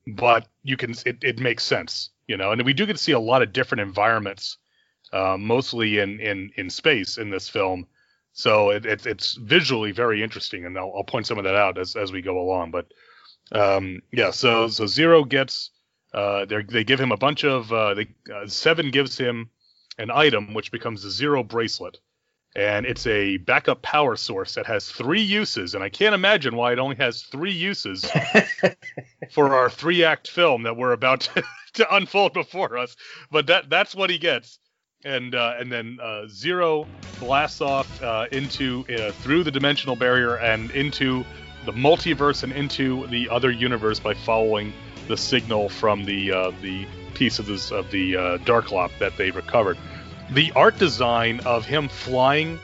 but 0.06 0.48
you 0.62 0.76
can 0.76 0.92
it, 1.06 1.18
it 1.22 1.38
makes 1.40 1.64
sense, 1.64 2.10
you 2.26 2.36
know. 2.36 2.52
And 2.52 2.64
we 2.64 2.72
do 2.74 2.86
get 2.86 2.94
to 2.96 3.02
see 3.02 3.12
a 3.12 3.18
lot 3.20 3.42
of 3.42 3.52
different 3.52 3.82
environments, 3.82 4.58
uh, 5.12 5.36
mostly 5.38 5.98
in 6.00 6.20
in 6.20 6.50
in 6.56 6.70
space 6.70 7.18
in 7.18 7.30
this 7.30 7.48
film. 7.48 7.86
So 8.32 8.70
it, 8.70 8.86
it, 8.86 9.06
it's 9.06 9.34
visually 9.34 9.92
very 9.92 10.22
interesting, 10.22 10.64
and 10.64 10.78
I'll, 10.78 10.92
I'll 10.96 11.04
point 11.04 11.26
some 11.26 11.38
of 11.38 11.44
that 11.44 11.54
out 11.54 11.78
as 11.78 11.96
as 11.96 12.12
we 12.12 12.22
go 12.22 12.40
along. 12.40 12.70
But 12.70 12.86
um, 13.52 14.00
yeah, 14.10 14.30
so 14.30 14.68
so 14.68 14.86
Zero 14.86 15.24
gets 15.24 15.70
uh, 16.14 16.44
they 16.46 16.62
they 16.62 16.84
give 16.84 17.00
him 17.00 17.12
a 17.12 17.16
bunch 17.16 17.44
of 17.44 17.72
uh, 17.72 17.94
they, 17.94 18.08
uh, 18.34 18.46
Seven 18.46 18.90
gives 18.90 19.18
him 19.18 19.50
an 19.98 20.10
item 20.10 20.54
which 20.54 20.72
becomes 20.72 21.04
a 21.04 21.10
Zero 21.10 21.42
bracelet, 21.42 21.98
and 22.56 22.86
it's 22.86 23.06
a 23.06 23.36
backup 23.38 23.82
power 23.82 24.16
source 24.16 24.54
that 24.54 24.66
has 24.66 24.90
three 24.90 25.22
uses, 25.22 25.74
and 25.74 25.84
I 25.84 25.90
can't 25.90 26.14
imagine 26.14 26.56
why 26.56 26.72
it 26.72 26.78
only 26.78 26.96
has 26.96 27.22
three 27.22 27.52
uses 27.52 28.10
for 29.30 29.54
our 29.54 29.68
three 29.68 30.04
act 30.04 30.28
film 30.28 30.62
that 30.62 30.76
we're 30.76 30.92
about 30.92 31.20
to, 31.20 31.42
to 31.74 31.94
unfold 31.94 32.32
before 32.32 32.78
us. 32.78 32.96
But 33.30 33.46
that 33.48 33.68
that's 33.68 33.94
what 33.94 34.08
he 34.08 34.18
gets. 34.18 34.58
And 35.04 35.34
uh, 35.34 35.54
and 35.58 35.70
then 35.70 35.98
uh, 36.00 36.28
Zero 36.28 36.86
blasts 37.18 37.60
off 37.60 38.02
uh, 38.02 38.26
into 38.30 38.84
through 39.22 39.44
the 39.44 39.50
dimensional 39.50 39.96
barrier 39.96 40.36
and 40.36 40.70
into 40.70 41.24
the 41.64 41.72
multiverse 41.72 42.42
and 42.42 42.52
into 42.52 43.06
the 43.08 43.28
other 43.28 43.50
universe 43.50 44.00
by 44.00 44.14
following 44.14 44.72
the 45.08 45.16
signal 45.16 45.68
from 45.68 46.04
the 46.04 46.32
uh, 46.32 46.52
the 46.62 46.86
piece 47.14 47.38
of 47.38 47.46
this 47.46 47.70
of 47.70 47.90
the 47.90 48.16
uh, 48.16 48.38
Darklop 48.38 48.90
that 48.98 49.16
they 49.16 49.30
recovered. 49.30 49.78
The 50.30 50.52
art 50.52 50.78
design 50.78 51.40
of 51.40 51.64
him 51.64 51.88
flying 51.88 52.58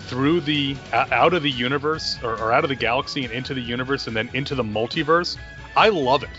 through 0.00 0.40
the 0.40 0.76
out 0.92 1.32
of 1.32 1.42
the 1.42 1.50
universe 1.50 2.18
or, 2.22 2.38
or, 2.38 2.52
out 2.52 2.64
of 2.64 2.68
the 2.68 2.76
galaxy 2.76 3.24
and 3.24 3.32
into 3.32 3.54
the 3.54 3.60
universe 3.60 4.06
and 4.06 4.16
then 4.16 4.28
into 4.34 4.54
the 4.54 4.64
multiverse, 4.64 5.38
I 5.76 5.88
love 5.88 6.22
it. 6.22 6.30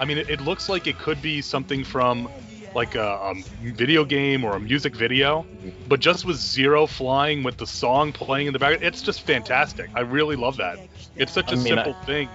I 0.00 0.04
mean, 0.04 0.18
it, 0.18 0.30
it 0.30 0.40
looks 0.40 0.68
like 0.68 0.86
it 0.86 0.98
could 0.98 1.20
be 1.20 1.42
something 1.42 1.84
from 1.84 2.30
like 2.74 2.94
a, 2.94 3.34
video 3.62 4.04
game 4.04 4.44
or 4.44 4.56
a 4.56 4.60
music 4.60 4.94
video, 4.94 5.46
but 5.88 6.00
just 6.00 6.24
with 6.24 6.36
Zero 6.36 6.86
flying 6.86 7.42
with 7.42 7.56
the 7.56 7.66
song 7.66 8.12
playing 8.12 8.46
in 8.46 8.52
the 8.52 8.58
background, 8.58 8.84
it's 8.84 9.02
just 9.02 9.22
fantastic. 9.22 9.90
I 9.94 10.00
really 10.00 10.36
love 10.36 10.56
that. 10.58 10.78
It's 11.16 11.32
such 11.32 11.52
a 11.52 11.56
mean, 11.56 11.66
simple 11.66 11.94
I... 12.00 12.04
thing. 12.04 12.28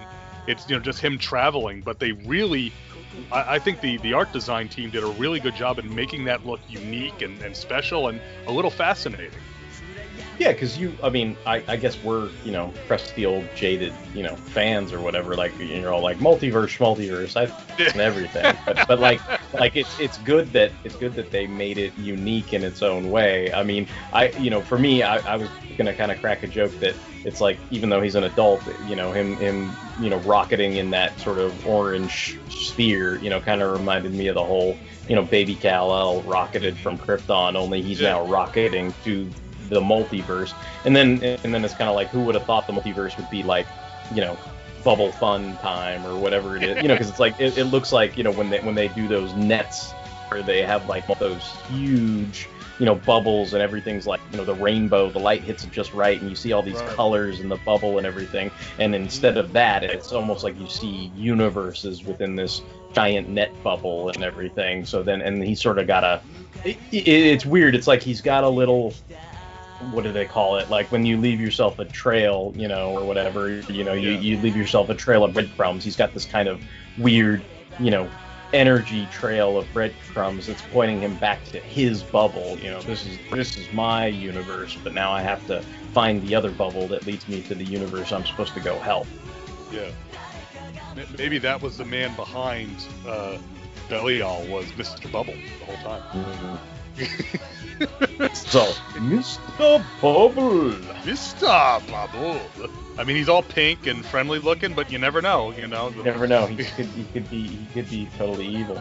It's 0.46 0.68
you 0.68 0.76
know 0.76 0.82
just 0.82 1.00
him 1.00 1.18
traveling, 1.18 1.80
but 1.80 1.98
they 1.98 2.12
really, 2.12 2.72
I, 3.32 3.54
I, 3.54 3.58
think 3.58 3.80
the 3.80 3.96
the 3.98 4.12
art 4.12 4.32
design 4.32 4.68
team 4.68 4.90
did 4.90 5.02
a 5.02 5.06
really 5.06 5.40
good 5.40 5.56
job 5.56 5.78
in 5.78 5.94
making 5.94 6.24
that 6.24 6.44
look 6.44 6.60
unique 6.68 7.22
and, 7.22 7.40
and 7.42 7.56
special 7.56 8.08
and 8.08 8.20
a 8.46 8.52
little 8.52 8.70
fascinating. 8.70 9.30
Yeah, 10.38 10.52
because 10.52 10.76
you, 10.78 10.96
I 11.02 11.10
mean, 11.10 11.36
I, 11.46 11.62
I 11.68 11.76
guess 11.76 12.02
we're, 12.02 12.30
you 12.44 12.52
know, 12.52 12.72
crusty 12.86 13.24
old 13.24 13.46
jaded, 13.54 13.92
you 14.14 14.22
know, 14.22 14.34
fans 14.36 14.92
or 14.92 15.00
whatever. 15.00 15.34
Like, 15.34 15.58
you 15.58 15.80
know, 15.80 15.92
all 15.92 16.02
like 16.02 16.18
multiverse, 16.18 16.78
multiverse, 16.78 17.36
I 17.36 17.44
and 17.78 18.00
everything. 18.00 18.56
but, 18.66 18.86
but 18.88 18.98
like, 18.98 19.20
like 19.52 19.76
it's 19.76 19.98
it's 20.00 20.18
good 20.18 20.52
that 20.52 20.72
it's 20.82 20.96
good 20.96 21.14
that 21.14 21.30
they 21.30 21.46
made 21.46 21.78
it 21.78 21.96
unique 21.96 22.52
in 22.52 22.64
its 22.64 22.82
own 22.82 23.10
way. 23.10 23.52
I 23.52 23.62
mean, 23.62 23.86
I, 24.12 24.28
you 24.30 24.50
know, 24.50 24.60
for 24.60 24.78
me, 24.78 25.02
I, 25.02 25.18
I 25.32 25.36
was 25.36 25.48
gonna 25.78 25.94
kind 25.94 26.10
of 26.10 26.20
crack 26.20 26.42
a 26.42 26.48
joke 26.48 26.72
that 26.80 26.94
it's 27.24 27.40
like 27.40 27.58
even 27.70 27.88
though 27.88 28.02
he's 28.02 28.16
an 28.16 28.24
adult, 28.24 28.62
you 28.86 28.96
know, 28.96 29.12
him 29.12 29.36
him, 29.36 29.70
you 30.00 30.10
know, 30.10 30.18
rocketing 30.18 30.76
in 30.76 30.90
that 30.90 31.18
sort 31.20 31.38
of 31.38 31.66
orange 31.66 32.38
sphere, 32.48 33.18
you 33.18 33.30
know, 33.30 33.40
kind 33.40 33.62
of 33.62 33.72
reminded 33.72 34.12
me 34.14 34.26
of 34.26 34.34
the 34.34 34.44
whole 34.44 34.76
you 35.08 35.14
know, 35.14 35.22
baby 35.22 35.54
Kal-El 35.54 36.22
rocketed 36.22 36.78
from 36.78 36.98
Krypton, 36.98 37.56
only 37.56 37.82
he's 37.82 38.00
yeah. 38.00 38.12
now 38.12 38.26
rocketing 38.26 38.94
to 39.04 39.28
the 39.74 39.80
multiverse. 39.80 40.54
And 40.84 40.96
then 40.96 41.22
and 41.22 41.54
then 41.54 41.64
it's 41.64 41.74
kind 41.74 41.90
of 41.90 41.94
like 41.94 42.08
who 42.08 42.22
would 42.22 42.34
have 42.34 42.44
thought 42.44 42.66
the 42.66 42.72
multiverse 42.72 43.16
would 43.16 43.28
be 43.28 43.42
like, 43.42 43.66
you 44.14 44.22
know, 44.22 44.38
bubble 44.82 45.12
fun 45.12 45.56
time 45.58 46.06
or 46.06 46.18
whatever 46.18 46.56
it 46.56 46.62
is, 46.62 46.82
you 46.82 46.88
know, 46.88 46.94
because 46.94 47.08
it's 47.08 47.20
like 47.20 47.38
it, 47.40 47.58
it, 47.58 47.64
looks 47.64 47.92
like 47.92 48.16
you 48.16 48.24
know 48.24 48.32
when 48.32 48.50
they 48.50 48.60
when 48.60 48.74
they 48.74 48.88
do 48.88 49.08
those 49.08 49.32
nets 49.34 49.92
where 50.28 50.42
they 50.42 50.62
have 50.62 50.88
like 50.88 51.06
those 51.18 51.42
huge 51.68 52.48
you 52.78 52.86
know 52.86 52.94
bubbles 52.94 53.54
and 53.54 53.62
everything's 53.62 54.06
like 54.06 54.20
you 54.32 54.36
know 54.36 54.44
the 54.44 54.54
rainbow 54.54 55.10
the 55.10 55.18
light 55.18 55.42
hits 55.42 55.64
it 55.64 55.70
just 55.70 55.92
right 55.94 56.20
and 56.20 56.28
you 56.28 56.34
see 56.34 56.52
all 56.52 56.62
these 56.62 56.74
right. 56.74 56.88
colors 56.90 57.40
and 57.40 57.50
the 57.50 57.56
bubble 57.58 57.98
and 57.98 58.06
everything 58.06 58.50
and 58.78 58.94
instead 58.94 59.36
of 59.36 59.52
that 59.52 59.84
it's 59.84 60.12
almost 60.12 60.42
like 60.42 60.58
you 60.58 60.66
see 60.66 61.12
universes 61.14 62.04
within 62.04 62.34
this 62.34 62.62
giant 62.92 63.28
net 63.28 63.52
bubble 63.62 64.08
and 64.08 64.24
everything 64.24 64.84
so 64.84 65.02
then 65.02 65.20
and 65.20 65.42
he 65.42 65.54
sort 65.54 65.78
of 65.78 65.86
got 65.86 66.02
a 66.02 66.20
it, 66.64 66.76
it, 66.90 67.06
it's 67.06 67.46
weird 67.46 67.74
it's 67.74 67.86
like 67.86 68.02
he's 68.02 68.20
got 68.20 68.42
a 68.42 68.48
little 68.48 68.92
what 69.92 70.04
do 70.04 70.12
they 70.12 70.26
call 70.26 70.56
it? 70.56 70.70
Like 70.70 70.90
when 70.92 71.04
you 71.04 71.18
leave 71.18 71.40
yourself 71.40 71.78
a 71.78 71.84
trail, 71.84 72.52
you 72.56 72.68
know, 72.68 72.96
or 72.96 73.04
whatever, 73.04 73.60
you 73.62 73.84
know, 73.84 73.92
you, 73.92 74.10
yeah. 74.10 74.20
you 74.20 74.38
leave 74.38 74.56
yourself 74.56 74.88
a 74.88 74.94
trail 74.94 75.24
of 75.24 75.34
breadcrumbs. 75.34 75.84
He's 75.84 75.96
got 75.96 76.14
this 76.14 76.24
kind 76.24 76.48
of 76.48 76.62
weird, 76.98 77.42
you 77.78 77.90
know, 77.90 78.08
energy 78.52 79.06
trail 79.10 79.58
of 79.58 79.66
breadcrumbs 79.72 80.46
that's 80.46 80.62
pointing 80.72 81.00
him 81.00 81.16
back 81.16 81.44
to 81.46 81.58
his 81.58 82.02
bubble. 82.02 82.56
You 82.58 82.70
know, 82.70 82.82
this 82.82 83.06
is 83.06 83.18
this 83.32 83.56
is 83.56 83.72
my 83.72 84.06
universe, 84.06 84.76
but 84.82 84.94
now 84.94 85.12
I 85.12 85.22
have 85.22 85.44
to 85.48 85.62
find 85.92 86.26
the 86.26 86.34
other 86.34 86.50
bubble 86.50 86.86
that 86.88 87.06
leads 87.06 87.28
me 87.28 87.42
to 87.42 87.54
the 87.54 87.64
universe 87.64 88.12
I'm 88.12 88.24
supposed 88.24 88.54
to 88.54 88.60
go 88.60 88.78
help. 88.78 89.06
Yeah. 89.72 89.90
Maybe 91.18 91.38
that 91.38 91.60
was 91.60 91.76
the 91.76 91.84
man 91.84 92.14
behind 92.14 92.70
uh, 93.06 93.38
Belial 93.88 94.46
was 94.46 94.66
Mr. 94.72 95.10
Bubble 95.10 95.34
the 95.34 95.64
whole 95.64 95.76
time. 95.76 96.02
Mm-hmm. 96.12 96.73
so, 98.34 98.72
Mr. 98.94 99.84
Bubble. 100.00 100.72
Mr. 101.02 101.90
Bubble. 101.90 102.40
I 102.96 103.04
mean, 103.04 103.16
he's 103.16 103.28
all 103.28 103.42
pink 103.42 103.86
and 103.86 104.04
friendly 104.04 104.38
looking, 104.38 104.74
but 104.74 104.92
you 104.92 104.98
never 104.98 105.20
know. 105.20 105.50
You 105.52 105.66
know. 105.66 105.90
You 105.90 106.04
never 106.04 106.26
know. 106.26 106.46
He 106.46 106.56
could. 106.56 106.86
He 106.86 107.04
could 107.12 107.28
be. 107.28 107.46
He 107.46 107.66
could 107.72 107.90
be 107.90 108.08
totally 108.16 108.46
evil. 108.46 108.80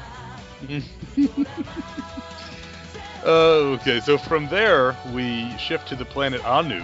uh, 3.24 3.26
okay, 3.26 4.00
so 4.00 4.18
from 4.18 4.48
there 4.50 4.96
we 5.12 5.50
shift 5.58 5.88
to 5.88 5.96
the 5.96 6.06
planet 6.06 6.46
Anu, 6.46 6.82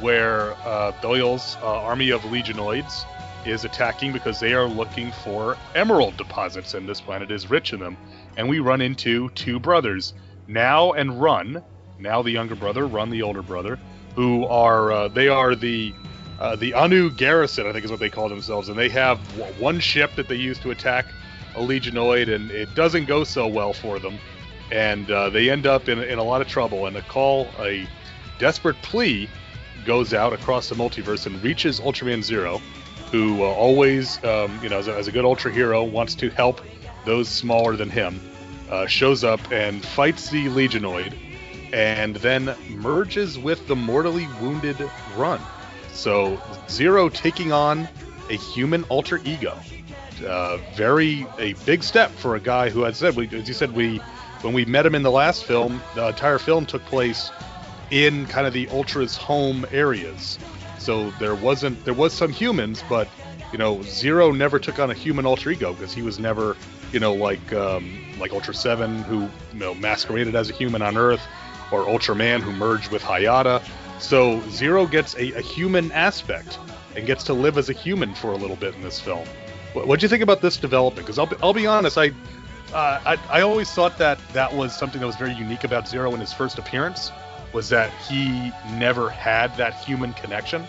where 0.00 0.52
uh, 0.66 0.92
Belial's 1.00 1.56
uh, 1.62 1.80
army 1.80 2.10
of 2.10 2.20
Legionoids 2.22 3.04
is 3.46 3.64
attacking 3.64 4.12
because 4.12 4.40
they 4.40 4.54
are 4.54 4.66
looking 4.66 5.12
for 5.12 5.56
emerald 5.74 6.16
deposits, 6.16 6.74
and 6.74 6.88
this 6.88 7.00
planet 7.00 7.30
is 7.30 7.50
rich 7.50 7.72
in 7.72 7.80
them. 7.80 7.96
And 8.36 8.48
we 8.48 8.58
run 8.58 8.80
into 8.80 9.28
two 9.30 9.58
brothers, 9.58 10.14
Nao 10.46 10.92
and 10.92 11.20
Run, 11.20 11.62
Nao 11.98 12.22
the 12.22 12.30
younger 12.30 12.54
brother, 12.54 12.86
Run 12.86 13.10
the 13.10 13.22
older 13.22 13.42
brother, 13.42 13.78
who 14.14 14.46
are 14.46 14.92
uh, 14.92 15.08
they 15.08 15.28
are 15.28 15.54
the 15.54 15.94
uh, 16.40 16.56
the 16.56 16.74
Anu 16.74 17.10
garrison, 17.10 17.66
I 17.66 17.72
think 17.72 17.84
is 17.84 17.90
what 17.90 18.00
they 18.00 18.10
call 18.10 18.28
themselves, 18.28 18.68
and 18.68 18.78
they 18.78 18.88
have 18.88 19.18
one 19.60 19.80
ship 19.80 20.14
that 20.16 20.28
they 20.28 20.34
use 20.34 20.58
to 20.60 20.70
attack 20.70 21.06
a 21.54 21.60
legionoid, 21.60 22.28
and 22.28 22.50
it 22.50 22.74
doesn't 22.74 23.06
go 23.06 23.24
so 23.24 23.46
well 23.46 23.72
for 23.72 23.98
them, 23.98 24.18
and 24.72 25.10
uh, 25.10 25.30
they 25.30 25.50
end 25.50 25.66
up 25.66 25.88
in, 25.88 26.00
in 26.00 26.18
a 26.18 26.22
lot 26.22 26.40
of 26.40 26.48
trouble. 26.48 26.86
And 26.86 26.96
a 26.96 27.02
call, 27.02 27.48
a 27.60 27.88
desperate 28.38 28.76
plea, 28.82 29.28
goes 29.86 30.12
out 30.12 30.32
across 30.32 30.68
the 30.68 30.74
multiverse 30.74 31.26
and 31.26 31.42
reaches 31.42 31.80
Ultraman 31.80 32.22
Zero, 32.22 32.60
who 33.12 33.42
uh, 33.42 33.46
always, 33.46 34.22
um, 34.24 34.58
you 34.62 34.68
know, 34.68 34.78
as 34.78 34.88
a, 34.88 34.94
as 34.96 35.06
a 35.06 35.12
good 35.12 35.24
Ultra 35.24 35.52
hero, 35.52 35.84
wants 35.84 36.14
to 36.16 36.30
help 36.30 36.60
those 37.04 37.28
smaller 37.28 37.76
than 37.76 37.90
him 37.90 38.20
uh, 38.70 38.86
shows 38.86 39.24
up 39.24 39.40
and 39.52 39.84
fights 39.84 40.30
the 40.30 40.46
Legionoid, 40.46 41.14
and 41.72 42.16
then 42.16 42.54
merges 42.68 43.38
with 43.38 43.66
the 43.66 43.76
mortally 43.76 44.28
wounded 44.40 44.76
Run. 45.16 45.40
So 45.92 46.40
Zero 46.68 47.08
taking 47.08 47.52
on 47.52 47.88
a 48.30 48.34
human 48.34 48.84
alter 48.84 49.20
ego. 49.24 49.58
Uh, 50.26 50.58
very 50.74 51.26
a 51.38 51.54
big 51.64 51.82
step 51.82 52.10
for 52.12 52.36
a 52.36 52.40
guy 52.40 52.70
who 52.70 52.82
had 52.82 52.96
said, 52.96 53.16
we, 53.16 53.26
as 53.28 53.48
you 53.48 53.54
said, 53.54 53.72
we 53.72 53.98
when 54.42 54.52
we 54.52 54.64
met 54.64 54.84
him 54.84 54.94
in 54.94 55.02
the 55.02 55.10
last 55.10 55.44
film, 55.44 55.82
the 55.94 56.08
entire 56.08 56.38
film 56.38 56.66
took 56.66 56.84
place 56.84 57.30
in 57.90 58.26
kind 58.26 58.46
of 58.46 58.52
the 58.52 58.68
Ultra's 58.68 59.16
home 59.16 59.66
areas. 59.72 60.38
So 60.78 61.10
there 61.12 61.34
wasn't 61.34 61.82
there 61.84 61.94
was 61.94 62.12
some 62.12 62.30
humans, 62.30 62.82
but 62.88 63.08
you 63.52 63.58
know, 63.58 63.82
Zero 63.82 64.32
never 64.32 64.58
took 64.58 64.78
on 64.78 64.90
a 64.90 64.94
human 64.94 65.26
alter 65.26 65.50
ego 65.50 65.72
because 65.72 65.94
he 65.94 66.02
was 66.02 66.18
never 66.18 66.56
you 66.94 67.00
know, 67.00 67.12
like 67.12 67.52
um, 67.52 67.98
like 68.18 68.32
Ultra 68.32 68.54
Seven, 68.54 69.02
who 69.02 69.22
you 69.52 69.58
know 69.58 69.74
masqueraded 69.74 70.36
as 70.36 70.48
a 70.48 70.52
human 70.52 70.80
on 70.80 70.96
Earth, 70.96 71.20
or 71.72 71.84
Ultraman, 71.84 72.40
who 72.40 72.52
merged 72.52 72.90
with 72.92 73.02
Hayata. 73.02 73.62
So 73.98 74.40
Zero 74.50 74.86
gets 74.86 75.14
a, 75.16 75.32
a 75.32 75.40
human 75.40 75.90
aspect 75.90 76.58
and 76.94 77.04
gets 77.04 77.24
to 77.24 77.34
live 77.34 77.58
as 77.58 77.68
a 77.68 77.72
human 77.72 78.14
for 78.14 78.28
a 78.28 78.36
little 78.36 78.56
bit 78.56 78.76
in 78.76 78.82
this 78.82 79.00
film. 79.00 79.26
What 79.72 79.98
do 79.98 80.04
you 80.04 80.08
think 80.08 80.22
about 80.22 80.40
this 80.40 80.56
development? 80.56 81.04
Because 81.04 81.18
I'll 81.18 81.26
be, 81.26 81.36
I'll 81.42 81.52
be 81.52 81.66
honest, 81.66 81.98
I, 81.98 82.10
uh, 82.72 83.00
I 83.04 83.18
I 83.28 83.40
always 83.40 83.68
thought 83.72 83.98
that 83.98 84.20
that 84.32 84.54
was 84.54 84.72
something 84.72 85.00
that 85.00 85.06
was 85.06 85.16
very 85.16 85.34
unique 85.34 85.64
about 85.64 85.88
Zero 85.88 86.14
in 86.14 86.20
his 86.20 86.32
first 86.32 86.58
appearance, 86.58 87.10
was 87.52 87.68
that 87.70 87.90
he 88.08 88.52
never 88.74 89.10
had 89.10 89.56
that 89.56 89.74
human 89.74 90.12
connection, 90.12 90.64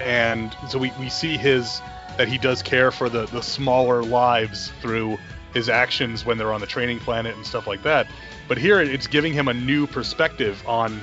and 0.00 0.56
so 0.68 0.78
we, 0.78 0.92
we 1.00 1.08
see 1.08 1.36
his 1.36 1.82
that 2.16 2.28
he 2.28 2.38
does 2.38 2.62
care 2.62 2.90
for 2.90 3.08
the, 3.08 3.26
the 3.26 3.42
smaller 3.42 4.02
lives 4.02 4.70
through 4.80 5.18
his 5.54 5.68
actions 5.68 6.24
when 6.24 6.38
they're 6.38 6.52
on 6.52 6.60
the 6.60 6.66
training 6.66 6.98
planet 7.00 7.36
and 7.36 7.46
stuff 7.46 7.66
like 7.66 7.82
that. 7.82 8.06
But 8.48 8.58
here 8.58 8.80
it's 8.80 9.06
giving 9.06 9.32
him 9.32 9.48
a 9.48 9.54
new 9.54 9.86
perspective 9.86 10.62
on 10.66 11.00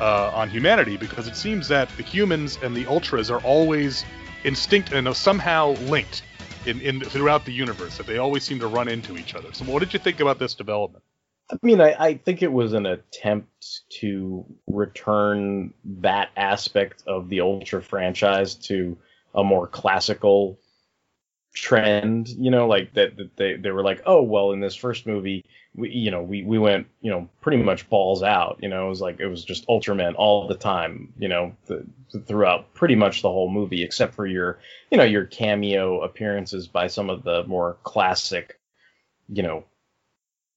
uh, 0.00 0.30
on 0.34 0.50
humanity 0.50 0.96
because 0.96 1.26
it 1.26 1.36
seems 1.36 1.68
that 1.68 1.88
the 1.96 2.02
humans 2.02 2.58
and 2.62 2.76
the 2.76 2.86
ultras 2.86 3.30
are 3.30 3.40
always 3.40 4.04
instinct 4.44 4.92
and 4.92 5.14
somehow 5.16 5.70
linked 5.88 6.22
in, 6.66 6.80
in 6.80 7.00
throughout 7.00 7.44
the 7.44 7.52
universe 7.52 7.96
that 7.96 8.06
they 8.06 8.18
always 8.18 8.44
seem 8.44 8.58
to 8.60 8.66
run 8.66 8.88
into 8.88 9.16
each 9.16 9.34
other. 9.34 9.52
So 9.52 9.64
what 9.64 9.80
did 9.80 9.92
you 9.92 9.98
think 9.98 10.20
about 10.20 10.38
this 10.38 10.54
development? 10.54 11.02
I 11.50 11.56
mean, 11.62 11.80
I, 11.80 11.94
I 11.98 12.14
think 12.14 12.42
it 12.42 12.52
was 12.52 12.72
an 12.72 12.86
attempt 12.86 13.82
to 14.00 14.44
return 14.66 15.72
that 16.00 16.30
aspect 16.36 17.04
of 17.06 17.28
the 17.28 17.40
Ultra 17.40 17.80
franchise 17.82 18.56
to 18.66 18.98
a 19.34 19.44
more 19.44 19.66
classical 19.66 20.58
trend, 21.56 22.28
you 22.28 22.50
know, 22.50 22.68
like 22.68 22.92
that, 22.94 23.16
that 23.16 23.34
they, 23.36 23.56
they 23.56 23.70
were 23.70 23.82
like, 23.82 24.02
oh, 24.04 24.22
well, 24.22 24.52
in 24.52 24.60
this 24.60 24.76
first 24.76 25.06
movie, 25.06 25.44
we, 25.74 25.90
you 25.90 26.10
know, 26.10 26.22
we, 26.22 26.44
we 26.44 26.58
went, 26.58 26.86
you 27.00 27.10
know, 27.10 27.28
pretty 27.40 27.62
much 27.62 27.88
balls 27.88 28.22
out, 28.22 28.58
you 28.60 28.68
know, 28.68 28.86
it 28.86 28.88
was 28.90 29.00
like, 29.00 29.20
it 29.20 29.26
was 29.26 29.42
just 29.42 29.66
Ultraman 29.66 30.14
all 30.16 30.46
the 30.46 30.54
time, 30.54 31.14
you 31.18 31.28
know, 31.28 31.56
the, 31.66 31.84
throughout 32.26 32.74
pretty 32.74 32.94
much 32.94 33.22
the 33.22 33.30
whole 33.30 33.50
movie, 33.50 33.82
except 33.82 34.14
for 34.14 34.26
your, 34.26 34.58
you 34.90 34.98
know, 34.98 35.04
your 35.04 35.24
cameo 35.24 36.02
appearances 36.02 36.68
by 36.68 36.88
some 36.88 37.08
of 37.08 37.24
the 37.24 37.42
more 37.44 37.78
classic, 37.82 38.60
you 39.28 39.42
know, 39.42 39.64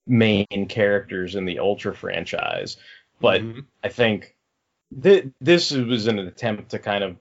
main 0.05 0.67
characters 0.67 1.35
in 1.35 1.45
the 1.45 1.59
Ultra 1.59 1.95
franchise. 1.95 2.75
But 3.21 3.41
mm-hmm. 3.41 3.59
I 3.83 3.88
think 3.88 4.35
th- 5.01 5.27
this 5.39 5.71
was 5.71 6.07
an 6.07 6.19
attempt 6.19 6.71
to 6.71 6.79
kind 6.79 7.05
of 7.05 7.15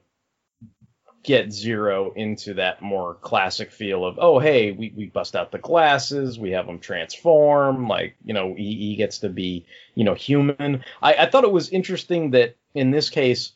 get 1.23 1.51
Zero 1.51 2.13
into 2.15 2.55
that 2.55 2.81
more 2.81 3.15
classic 3.15 3.71
feel 3.71 4.05
of, 4.05 4.17
oh, 4.19 4.39
hey, 4.39 4.71
we, 4.71 4.93
we 4.95 5.05
bust 5.07 5.35
out 5.35 5.51
the 5.51 5.57
glasses, 5.57 6.39
we 6.39 6.51
have 6.51 6.67
him 6.67 6.79
transform, 6.79 7.87
like, 7.87 8.15
you 8.23 8.33
know, 8.33 8.55
he, 8.55 8.75
he 8.75 8.95
gets 8.95 9.19
to 9.19 9.29
be, 9.29 9.65
you 9.95 10.03
know, 10.03 10.13
human. 10.13 10.83
I, 11.01 11.13
I 11.15 11.29
thought 11.29 11.43
it 11.43 11.51
was 11.51 11.69
interesting 11.69 12.31
that 12.31 12.55
in 12.73 12.91
this 12.91 13.09
case, 13.09 13.51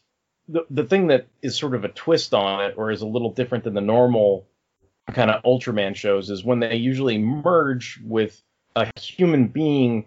the, 0.48 0.66
the 0.70 0.84
thing 0.84 1.08
that 1.08 1.28
is 1.42 1.58
sort 1.58 1.76
of 1.76 1.86
a 1.86 1.90
twist 1.90 2.34
on 2.34 2.66
it 2.66 2.76
or 2.78 2.92
is 2.92 3.02
a 3.02 3.08
little 3.08 3.32
different 3.32 3.64
than 3.64 3.74
the 3.74 3.82
normal 3.82 4.48
kind 5.14 5.32
of 5.32 5.44
Ultraman 5.44 5.96
shows 5.96 6.30
is 6.30 6.44
when 6.44 6.60
they 6.60 6.76
usually 6.76 7.18
merge 7.18 8.00
with 8.04 8.42
a 8.76 8.88
human 9.00 9.48
being 9.48 10.06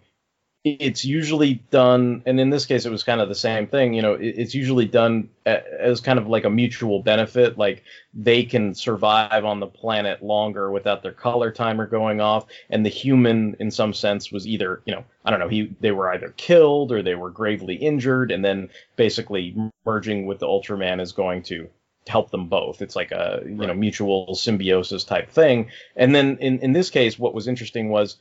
it's 0.66 1.04
usually 1.04 1.54
done, 1.70 2.24
and 2.26 2.40
in 2.40 2.50
this 2.50 2.66
case, 2.66 2.86
it 2.86 2.90
was 2.90 3.04
kind 3.04 3.20
of 3.20 3.28
the 3.28 3.36
same 3.36 3.68
thing. 3.68 3.94
You 3.94 4.02
know, 4.02 4.14
it's 4.14 4.52
usually 4.52 4.84
done 4.84 5.28
as 5.44 6.00
kind 6.00 6.18
of 6.18 6.26
like 6.26 6.44
a 6.44 6.50
mutual 6.50 7.04
benefit. 7.04 7.56
Like 7.56 7.84
they 8.12 8.42
can 8.42 8.74
survive 8.74 9.44
on 9.44 9.60
the 9.60 9.68
planet 9.68 10.24
longer 10.24 10.72
without 10.72 11.04
their 11.04 11.12
color 11.12 11.52
timer 11.52 11.86
going 11.86 12.20
off, 12.20 12.46
and 12.68 12.84
the 12.84 12.90
human, 12.90 13.54
in 13.60 13.70
some 13.70 13.94
sense, 13.94 14.32
was 14.32 14.44
either, 14.48 14.82
you 14.86 14.92
know, 14.92 15.04
I 15.24 15.30
don't 15.30 15.38
know, 15.38 15.46
he 15.46 15.72
they 15.80 15.92
were 15.92 16.12
either 16.12 16.34
killed 16.36 16.90
or 16.90 17.00
they 17.00 17.14
were 17.14 17.30
gravely 17.30 17.76
injured, 17.76 18.32
and 18.32 18.44
then 18.44 18.70
basically 18.96 19.54
merging 19.84 20.26
with 20.26 20.40
the 20.40 20.48
Ultraman 20.48 21.00
is 21.00 21.12
going 21.12 21.44
to 21.44 21.68
help 22.08 22.32
them 22.32 22.48
both. 22.48 22.82
It's 22.82 22.96
like 22.96 23.12
a 23.12 23.40
you 23.44 23.54
right. 23.54 23.68
know 23.68 23.74
mutual 23.74 24.34
symbiosis 24.34 25.04
type 25.04 25.30
thing. 25.30 25.70
And 25.94 26.12
then 26.12 26.38
in 26.40 26.58
in 26.58 26.72
this 26.72 26.90
case, 26.90 27.16
what 27.16 27.34
was 27.34 27.46
interesting 27.46 27.88
was 27.88 28.16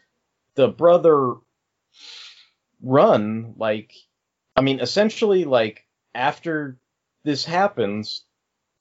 the 0.54 0.68
brother 0.68 1.34
run, 2.86 3.56
like, 3.58 3.94
I 4.56 4.62
mean, 4.62 4.80
essentially, 4.80 5.44
like, 5.44 5.86
after 6.14 6.78
this 7.24 7.44
happens, 7.44 8.24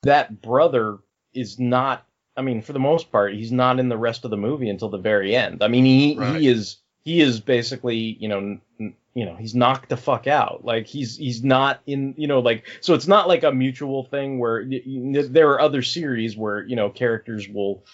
that 0.03 0.40
brother 0.43 0.99
is 1.33 1.59
not, 1.59 2.07
I 2.37 2.43
mean, 2.43 2.62
for 2.62 2.73
the 2.73 2.79
most 2.79 3.11
part, 3.11 3.35
he's 3.35 3.53
not 3.53 3.81
in 3.81 3.88
the 3.88 3.97
rest 3.97 4.25
of 4.25 4.31
the 4.31 4.37
movie 4.37 4.69
until 4.69 4.90
the 4.90 4.99
very 4.99 5.35
end. 5.35 5.62
I 5.62 5.69
mean, 5.69 5.85
he, 5.85 6.17
right. 6.17 6.40
he 6.40 6.49
is, 6.49 6.77
he 7.03 7.21
is 7.21 7.40
basically, 7.40 7.97
you 7.97 8.29
know, 8.29 8.59
n- 8.79 8.95
you 9.14 9.25
know, 9.25 9.37
he's 9.37 9.55
knocked 9.55 9.88
the 9.88 9.97
fuck 9.97 10.27
out. 10.27 10.64
Like 10.64 10.87
he's 10.87 11.17
he's 11.17 11.45
not 11.45 11.81
in, 11.87 12.14
you 12.17 12.27
know, 12.27 12.40
like 12.40 12.64
so 12.81 12.95
it's 12.95 13.07
not 13.07 13.29
like 13.29 13.45
a 13.45 13.53
mutual 13.53 14.03
thing 14.03 14.40
where 14.40 14.64
there 14.67 15.51
are 15.51 15.61
other 15.61 15.83
series 15.83 16.37
where 16.37 16.64
you 16.64 16.75
know 16.75 16.90
characters 16.90 17.49
will 17.49 17.85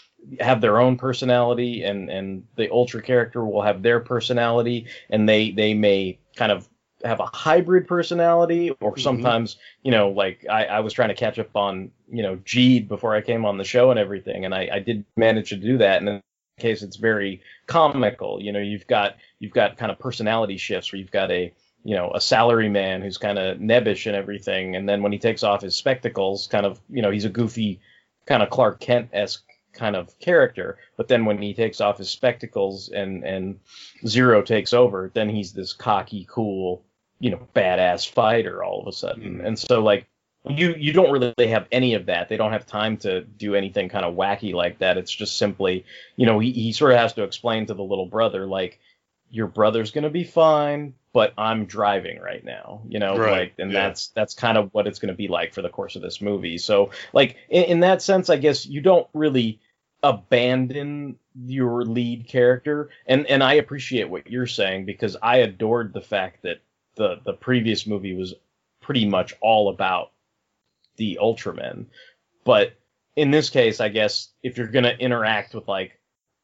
have 0.41 0.61
their 0.61 0.79
own 0.79 0.97
personality 0.97 1.85
and 1.85 2.11
and 2.11 2.45
the 2.57 2.71
ultra 2.71 3.03
character 3.03 3.45
will 3.45 3.63
have 3.63 3.83
their 3.83 4.01
personality 4.01 4.87
and 5.09 5.29
they 5.29 5.51
they 5.51 5.75
may 5.75 6.19
kind 6.37 6.53
of 6.53 6.69
have 7.05 7.21
a 7.21 7.27
hybrid 7.27 7.87
personality 7.89 8.71
or 8.81 8.93
mm-hmm. 8.93 9.01
sometimes 9.01 9.57
you 9.83 9.91
know 9.91 10.11
like 10.11 10.45
I, 10.49 10.67
I 10.67 10.81
was 10.81 10.93
trying 10.93 11.09
to 11.09 11.15
catch 11.15 11.39
up 11.39 11.57
on 11.57 11.91
you 12.11 12.23
know 12.23 12.37
Geed 12.37 12.89
before 12.89 13.15
I 13.15 13.21
came 13.21 13.45
on 13.45 13.59
the 13.59 13.65
show 13.65 13.91
and 13.91 13.99
everything. 13.99 14.45
And 14.45 14.55
I, 14.55 14.69
I 14.73 14.79
did 14.81 15.05
manage 15.17 15.51
to 15.51 15.57
do 15.57 15.79
that. 15.79 15.99
And 15.99 16.09
in 16.09 16.23
case 16.59 16.83
it's 16.83 16.97
very 16.97 17.41
comical. 17.67 18.43
You 18.43 18.53
know 18.53 18.59
you've 18.59 18.87
got 18.87 19.17
you've 19.39 19.53
got 19.53 19.79
kind 19.79 19.91
of 19.93 19.99
personality 19.99 20.57
shifts 20.57 20.93
where 20.93 20.99
you've 20.99 21.11
got 21.11 21.31
a 21.31 21.53
you 21.85 21.97
know 21.97 22.13
a 22.15 22.21
salary 22.21 22.69
man 22.69 23.01
who's 23.03 23.19
kind 23.19 23.39
of 23.39 23.59
nebbish 23.59 24.07
and 24.07 24.17
everything. 24.17 24.77
And 24.77 24.89
then 24.89 25.03
when 25.03 25.13
he 25.13 25.19
takes 25.19 25.43
off 25.43 25.63
his 25.63 25.77
spectacles 25.77 26.47
kind 26.47 26.67
of 26.67 26.81
you 26.91 27.03
know 27.03 27.11
he's 27.11 27.25
a 27.25 27.31
goofy 27.31 27.81
kind 28.27 28.43
of 28.43 28.51
Clark 28.51 28.81
Kent 28.81 29.11
esque 29.13 29.45
kind 29.73 29.97
of 29.97 30.19
character. 30.19 30.79
But 30.97 31.09
then 31.09 31.25
when 31.25 31.41
he 31.41 31.55
takes 31.55 31.81
off 31.81 31.99
his 31.99 32.11
spectacles 32.11 32.89
and 32.89 33.25
and 33.25 33.61
Zero 34.07 34.43
takes 34.43 34.73
over, 34.73 35.11
then 35.15 35.29
he's 35.29 35.53
this 35.53 35.73
cocky, 35.73 36.27
cool, 36.29 36.85
you 37.19 37.31
know, 37.31 37.49
badass 37.55 38.09
fighter 38.09 38.63
all 38.63 38.81
of 38.81 38.87
a 38.87 38.93
sudden. 38.93 39.35
Mm-hmm. 39.35 39.47
And 39.47 39.59
so 39.59 39.83
like 39.83 40.07
you 40.49 40.75
you 40.79 40.93
don't 40.93 41.11
really 41.11 41.49
have 41.49 41.67
any 41.71 41.95
of 41.95 42.07
that. 42.07 42.29
They 42.29 42.37
don't 42.37 42.53
have 42.53 42.67
time 42.67 42.97
to 42.99 43.23
do 43.23 43.55
anything 43.55 43.89
kind 43.89 44.05
of 44.05 44.15
wacky 44.15 44.55
like 44.55 44.79
that. 44.79 44.97
It's 44.97 45.15
just 45.15 45.37
simply, 45.37 45.85
you 46.17 46.27
know, 46.27 46.39
he, 46.39 46.53
he 46.53 46.73
sort 46.73 46.93
of 46.93 46.99
has 46.99 47.13
to 47.15 47.25
explain 47.25 47.67
to 47.67 47.75
the 47.75 47.85
little 47.85 48.07
brother 48.07 48.47
like 48.47 48.79
your 49.31 49.47
brother's 49.47 49.91
gonna 49.91 50.11
be 50.11 50.25
fine, 50.25 50.95
but 51.13 51.35
I'm 51.37 51.65
driving 51.67 52.21
right 52.21 52.45
now, 52.45 52.83
you 52.89 52.99
know, 52.99 53.17
right. 53.17 53.31
like, 53.31 53.55
and 53.59 53.73
yeah. 53.73 53.89
that's 53.89 54.09
that's 54.09 54.35
kind 54.35 54.57
of 54.57 54.73
what 54.73 54.87
it's 54.87 54.99
gonna 54.99 55.15
be 55.15 55.29
like 55.29 55.53
for 55.53 55.63
the 55.63 55.69
course 55.69 55.97
of 55.97 56.03
this 56.03 56.21
movie. 56.21 56.59
So, 56.59 56.91
like, 57.13 57.37
in, 57.49 57.65
in 57.65 57.81
that 57.81 58.03
sense, 58.03 58.31
I 58.31 58.37
guess 58.37 58.67
you 58.67 58.81
don't 58.81 59.09
really 59.13 59.61
abandon 60.03 61.19
your 61.47 61.85
lead 61.85 62.29
character, 62.29 62.91
and 63.07 63.27
and 63.27 63.43
I 63.43 63.55
appreciate 63.55 64.09
what 64.09 64.31
you're 64.31 64.47
saying 64.47 64.87
because 64.87 65.17
I 65.21 65.39
adored 65.39 65.93
the 65.93 66.01
fact 66.01 66.43
that 66.43 66.61
the 66.95 67.21
the 67.25 67.33
previous 67.33 67.87
movie 67.87 68.15
was 68.15 68.35
pretty 68.81 69.07
much 69.07 69.35
all 69.41 69.69
about 69.69 70.13
the 70.97 71.19
Ultramen, 71.21 71.87
but 72.45 72.75
in 73.17 73.31
this 73.31 73.51
case, 73.51 73.81
I 73.81 73.89
guess 73.89 74.29
if 74.43 74.57
you're 74.57 74.69
gonna 74.69 74.97
interact 74.99 75.55
with 75.55 75.67
like 75.67 75.99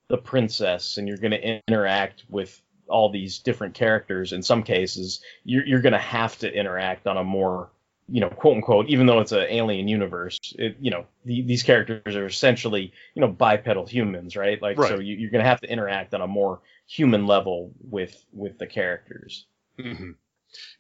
the 0.09 0.19
princess 0.19 0.99
and 0.99 1.07
you're 1.07 1.17
gonna 1.19 1.61
interact 1.69 2.25
with 2.29 2.61
all 2.89 3.11
these 3.11 3.39
different 3.39 3.75
characters, 3.75 4.33
in 4.33 4.43
some 4.43 4.63
cases, 4.63 5.21
you're, 5.45 5.67
you're 5.67 5.81
going 5.81 5.93
to 5.93 5.99
have 5.99 6.39
to 6.39 6.53
interact 6.53 7.07
on 7.07 7.17
a 7.17 7.25
more, 7.25 7.71
you 8.09 8.21
know, 8.21 8.29
quote 8.29 8.57
unquote, 8.57 8.89
even 8.89 9.07
though 9.07 9.21
it's 9.21 9.33
an 9.33 9.47
alien 9.49 9.89
universe, 9.89 10.39
it, 10.59 10.77
you 10.81 10.91
know, 10.91 11.07
the, 11.25 11.43
these 11.43 11.63
characters 11.63 12.15
are 12.15 12.27
essentially, 12.27 12.93
you 13.15 13.21
know, 13.21 13.29
bipedal 13.29 13.87
humans, 13.87 14.37
right? 14.37 14.61
Like, 14.63 14.79
right. 14.79 14.89
so 14.89 14.99
you, 14.99 15.27
are 15.27 15.31
going 15.31 15.43
to 15.43 15.49
have 15.49 15.61
to 15.61 15.71
interact 15.71 16.15
on 16.15 16.21
a 16.21 16.27
more 16.27 16.61
human 16.87 17.27
level 17.27 17.73
with 17.81 18.25
with 18.33 18.59
the 18.59 18.67
characters. 18.67 19.47
Mm-hmm. 19.79 20.13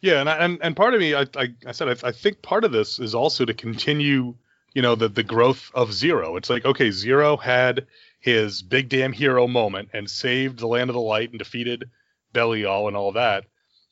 Yeah, 0.01 0.21
and, 0.21 0.31
I, 0.31 0.37
and 0.37 0.59
and 0.62 0.77
part 0.77 0.95
of 0.95 1.01
me, 1.01 1.14
I 1.14 1.27
I, 1.37 1.49
I 1.66 1.73
said 1.73 1.88
I, 1.88 2.09
I 2.09 2.12
think 2.12 2.42
part 2.42 2.64
of 2.64 2.73
this 2.73 2.99
is 2.99 3.14
also 3.14 3.45
to 3.45 3.55
continue, 3.55 4.35
you 4.75 4.83
know, 4.83 4.95
the 4.95 5.09
the 5.09 5.23
growth 5.23 5.71
of 5.75 5.92
Zero. 5.92 6.37
It's 6.37 6.49
like 6.49 6.64
okay, 6.64 6.90
Zero 6.90 7.37
had 7.37 7.87
his 8.26 8.60
big 8.60 8.88
damn 8.88 9.12
hero 9.12 9.46
moment 9.46 9.88
and 9.92 10.10
saved 10.10 10.58
the 10.58 10.66
land 10.66 10.90
of 10.90 10.94
the 10.94 11.00
light 11.00 11.30
and 11.30 11.38
defeated 11.38 11.88
Belial 12.32 12.88
and 12.88 12.96
all 12.96 13.12
that. 13.12 13.44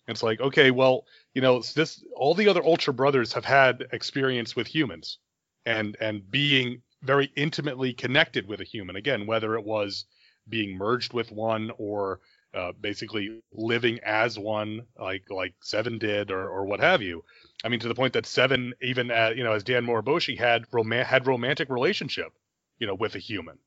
And 0.09 0.17
it's 0.17 0.25
like, 0.25 0.41
okay, 0.41 0.73
well, 0.73 1.05
you 1.35 1.41
know, 1.41 1.63
this 1.63 2.05
all 2.17 2.35
the 2.35 2.49
other 2.49 2.65
Ultra 2.65 2.93
brothers 2.93 3.33
have 3.33 3.45
had 3.45 3.87
experience 3.93 4.57
with 4.57 4.67
humans 4.67 5.19
and 5.65 5.97
and 6.01 6.29
being 6.29 6.83
very 7.03 7.31
intimately 7.37 7.93
connected 7.95 8.49
with 8.49 8.61
a 8.61 8.65
human. 8.65 8.97
Again, 8.97 9.25
whether 9.25 9.55
it 9.55 9.65
was 9.65 10.05
being 10.49 10.77
merged 10.77 11.13
with 11.13 11.31
one 11.31 11.71
or 11.79 12.19
uh, 12.55 12.73
basically 12.81 13.41
living 13.53 14.01
as 14.05 14.37
one, 14.37 14.83
like 15.01 15.31
like 15.31 15.55
Seven 15.63 15.97
did, 15.99 16.33
or 16.33 16.49
or 16.49 16.67
what 16.67 16.81
have 16.81 17.03
you. 17.03 17.23
I 17.63 17.69
mean, 17.69 17.79
to 17.79 17.89
the 17.89 17.95
point 17.95 18.15
that 18.15 18.27
Seven, 18.27 18.75
even 18.83 19.13
at, 19.13 19.37
you 19.37 19.45
know, 19.45 19.53
as 19.53 19.63
Dan 19.63 19.87
Moriboshi 19.87 20.37
had 20.37 20.65
rom- 20.73 20.91
had 20.91 21.29
romantic 21.29 21.71
relationship, 21.71 22.33
you 22.81 22.89
know, 22.89 22.97
with 22.97 23.15
a 23.15 23.21
human. 23.21 23.59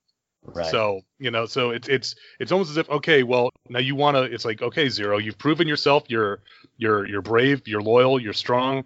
Right. 0.48 0.66
So 0.72 1.02
you 1.20 1.32
know, 1.32 1.46
so 1.46 1.72
it's 1.72 1.88
it's 1.88 2.16
it's 2.40 2.52
almost 2.52 2.72
as 2.72 2.78
if 2.78 2.90
okay, 2.90 3.24
well 3.24 3.50
now 3.70 3.80
you 3.80 3.96
want 3.96 4.16
to. 4.16 4.24
It's 4.24 4.46
like 4.46 4.62
okay, 4.62 4.90
Zero, 4.90 5.18
you've 5.18 5.38
proven 5.38 5.68
yourself. 5.68 6.06
You're 6.08 6.42
you're 6.78 7.08
you're 7.08 7.22
brave. 7.22 7.68
You're 7.68 7.82
loyal. 7.82 8.20
You're 8.20 8.34
strong. 8.34 8.86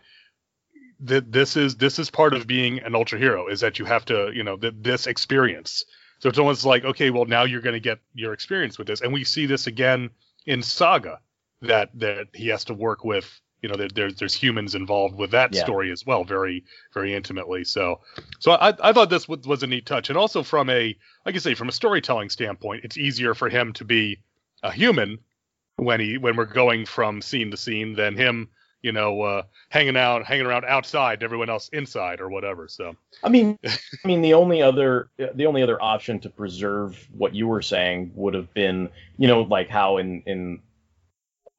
That 1.01 1.32
this 1.32 1.57
is 1.57 1.76
this 1.78 1.99
is 1.99 2.09
part 2.09 2.34
of 2.34 2.47
being 2.47 2.80
an 2.80 2.95
ultra 2.95 3.20
hero 3.20 3.47
is 3.47 3.62
that 3.62 3.80
you 3.80 3.86
have 3.86 4.05
to 4.05 4.32
you 4.34 4.43
know 4.43 4.57
th- 4.57 4.76
this 4.78 5.07
experience. 5.07 5.86
So 6.20 6.30
it's 6.30 6.39
almost 6.39 6.66
like 6.66 6.84
okay, 6.84 7.09
well 7.09 7.26
now 7.26 7.43
you're 7.43 7.62
going 7.62 7.74
to 7.74 7.80
get 7.80 7.99
your 8.14 8.34
experience 8.34 8.78
with 8.78 8.88
this, 8.88 9.01
and 9.01 9.14
we 9.14 9.24
see 9.24 9.45
this 9.45 9.68
again 9.68 10.09
in 10.45 10.64
Saga 10.64 11.20
that 11.62 11.89
that 11.95 12.28
he 12.34 12.47
has 12.47 12.66
to 12.66 12.74
work 12.74 13.03
with 13.03 13.39
you 13.62 13.70
know, 13.70 13.76
there, 13.76 13.89
there's 13.93 14.16
there's 14.16 14.34
humans 14.34 14.76
involved 14.76 15.16
with 15.16 15.32
that 15.32 15.53
yeah. 15.53 15.64
story 15.64 15.91
as 15.91 16.05
well, 16.05 16.24
very 16.24 16.64
very 16.93 17.14
intimately. 17.14 17.64
So, 17.64 18.01
so 18.39 18.53
I 18.53 18.74
I 18.82 18.93
thought 18.93 19.09
this 19.09 19.28
was, 19.28 19.45
was 19.45 19.64
a 19.64 19.68
neat 19.68 19.86
touch, 19.86 20.09
and 20.09 20.18
also 20.18 20.43
from 20.43 20.70
a 20.70 20.95
like 21.26 21.36
I 21.36 21.38
say 21.39 21.53
from 21.53 21.70
a 21.70 21.74
storytelling 21.74 22.30
standpoint, 22.30 22.84
it's 22.84 22.97
easier 22.97 23.34
for 23.34 23.49
him 23.49 23.74
to 23.74 23.86
be 23.86 24.20
a 24.64 24.72
human 24.72 25.20
when 25.78 25.99
he 25.99 26.18
when 26.18 26.36
we're 26.36 26.45
going 26.45 26.86
from 26.86 27.22
scene 27.22 27.51
to 27.51 27.57
scene 27.57 27.93
than 27.93 28.16
him 28.16 28.49
you 28.82 28.91
know, 28.91 29.22
uh, 29.22 29.43
hanging 29.70 29.97
out, 29.97 30.26
hanging 30.26 30.45
around 30.45 30.66
outside, 30.66 31.22
everyone 31.24 31.49
else 31.49 31.70
inside 31.70 32.20
or 32.20 32.30
whatever. 32.30 32.68
So 32.68 32.95
I 33.24 33.30
mean, 33.30 33.57
I 33.66 34.07
mean, 34.07 34.22
the 34.22 34.34
only 34.34 34.62
other 34.62 35.09
the 35.18 35.45
only 35.45 35.62
other 35.62 35.82
option 35.82 36.20
to 36.22 36.30
preserve 36.30 37.07
what 37.16 37.36
you 37.36 37.47
were 37.47 37.62
saying 37.62 38.12
would 38.16 38.34
have 38.34 38.53
been, 38.53 38.89
you 39.18 39.28
know, 39.28 39.41
like 39.41 39.70
how 39.70 39.97
in 39.97 40.24
in 40.26 40.59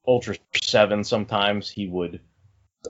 Ultra 0.07 0.35
Seven 0.55 1.03
sometimes 1.03 1.69
he 1.69 1.87
would 1.87 2.19